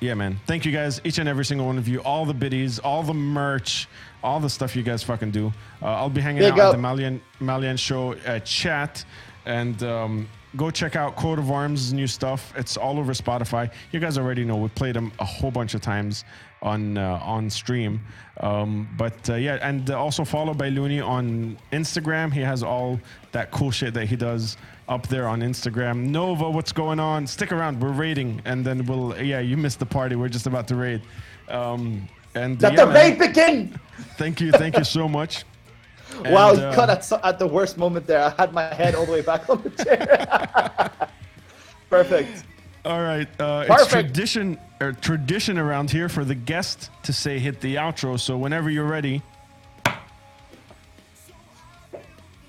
yeah, 0.00 0.14
man, 0.14 0.40
thank 0.46 0.64
you 0.64 0.72
guys, 0.72 1.00
each 1.04 1.18
and 1.18 1.28
every 1.28 1.44
single 1.44 1.66
one 1.66 1.78
of 1.78 1.86
you, 1.88 2.00
all 2.00 2.24
the 2.24 2.34
biddies, 2.34 2.78
all 2.78 3.02
the 3.02 3.14
merch, 3.14 3.88
all 4.22 4.40
the 4.40 4.50
stuff 4.50 4.74
you 4.74 4.82
guys 4.82 5.02
fucking 5.02 5.30
do. 5.30 5.52
Uh, 5.80 5.86
I'll 5.86 6.10
be 6.10 6.20
hanging 6.20 6.42
Big 6.42 6.52
out 6.52 6.74
at 6.74 6.80
the 6.80 6.82
Malyan 6.82 7.20
Malyan 7.40 7.78
show 7.78 8.14
uh, 8.14 8.38
chat 8.40 9.04
and. 9.44 9.82
Um, 9.82 10.28
Go 10.54 10.70
check 10.70 10.96
out 10.96 11.16
Coat 11.16 11.38
of 11.38 11.50
Arms' 11.50 11.94
new 11.94 12.06
stuff. 12.06 12.52
It's 12.54 12.76
all 12.76 12.98
over 12.98 13.14
Spotify. 13.14 13.72
You 13.90 14.00
guys 14.00 14.18
already 14.18 14.44
know 14.44 14.56
we 14.56 14.68
played 14.68 14.94
them 14.94 15.10
a 15.18 15.24
whole 15.24 15.50
bunch 15.50 15.72
of 15.72 15.80
times 15.80 16.26
on 16.60 16.98
uh, 16.98 17.18
on 17.22 17.48
stream. 17.48 18.02
Um, 18.38 18.86
but 18.98 19.30
uh, 19.30 19.36
yeah, 19.36 19.58
and 19.62 19.88
also 19.90 20.24
follow 20.24 20.52
by 20.52 20.68
Looney 20.68 21.00
on 21.00 21.56
Instagram. 21.72 22.30
He 22.30 22.40
has 22.40 22.62
all 22.62 23.00
that 23.32 23.50
cool 23.50 23.70
shit 23.70 23.94
that 23.94 24.08
he 24.08 24.16
does 24.16 24.58
up 24.88 25.06
there 25.08 25.28
on 25.28 25.40
Instagram. 25.40 26.08
Nova, 26.08 26.50
what's 26.50 26.72
going 26.72 27.00
on? 27.00 27.26
Stick 27.26 27.52
around. 27.52 27.80
We're 27.80 27.92
raiding, 27.92 28.42
and 28.44 28.64
then 28.64 28.84
we'll. 28.86 29.20
Yeah, 29.20 29.40
you 29.40 29.56
missed 29.56 29.78
the 29.78 29.86
party. 29.86 30.16
We're 30.16 30.28
just 30.28 30.46
about 30.46 30.68
to 30.68 30.76
raid. 30.76 31.02
Um, 31.48 32.08
and 32.34 32.60
Let 32.62 32.74
yeah, 32.74 32.84
the 32.84 32.92
raid 32.92 33.18
begin. 33.18 33.78
thank 34.16 34.40
you, 34.40 34.52
thank 34.52 34.76
you 34.76 34.84
so 34.84 35.08
much. 35.08 35.44
wow, 36.26 36.52
you 36.52 36.60
uh, 36.60 36.74
cut 36.74 36.90
at, 36.90 37.24
at 37.24 37.38
the 37.38 37.46
worst 37.46 37.78
moment 37.78 38.06
there. 38.06 38.22
I 38.22 38.30
had 38.38 38.52
my 38.52 38.72
head 38.74 38.94
all 38.94 39.06
the 39.06 39.12
way 39.12 39.22
back 39.22 39.48
on 39.48 39.62
the 39.62 39.70
chair. 39.70 40.90
Perfect. 41.90 42.44
All 42.84 43.02
right. 43.02 43.28
Uh, 43.40 43.66
it's 43.68 43.86
tradition 43.86 44.58
or 44.80 44.92
tradition 44.92 45.58
around 45.58 45.90
here 45.90 46.08
for 46.08 46.24
the 46.24 46.34
guest 46.34 46.90
to 47.04 47.12
say 47.12 47.38
hit 47.38 47.60
the 47.60 47.76
outro. 47.76 48.18
So 48.18 48.36
whenever 48.36 48.70
you're 48.70 48.86
ready, 48.88 49.22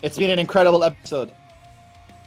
It's 0.04 0.18
been 0.18 0.30
an 0.32 0.38
incredible 0.38 0.84
episode. 0.84 1.32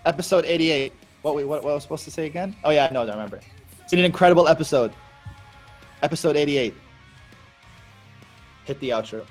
Episode 0.06 0.44
88. 0.44 0.92
What, 1.22 1.34
we, 1.34 1.44
what, 1.44 1.64
what 1.64 1.74
was 1.74 1.82
I 1.82 1.84
supposed 1.84 2.04
to 2.04 2.10
say 2.12 2.26
again? 2.26 2.54
Oh, 2.64 2.70
yeah, 2.70 2.88
no, 2.92 3.02
I 3.02 3.10
remember. 3.10 3.40
It's 3.82 3.92
an 3.92 3.98
incredible 3.98 4.46
episode. 4.46 4.92
Episode 6.02 6.36
88. 6.36 6.74
Hit 8.64 8.80
the 8.80 8.90
outro. 8.90 9.26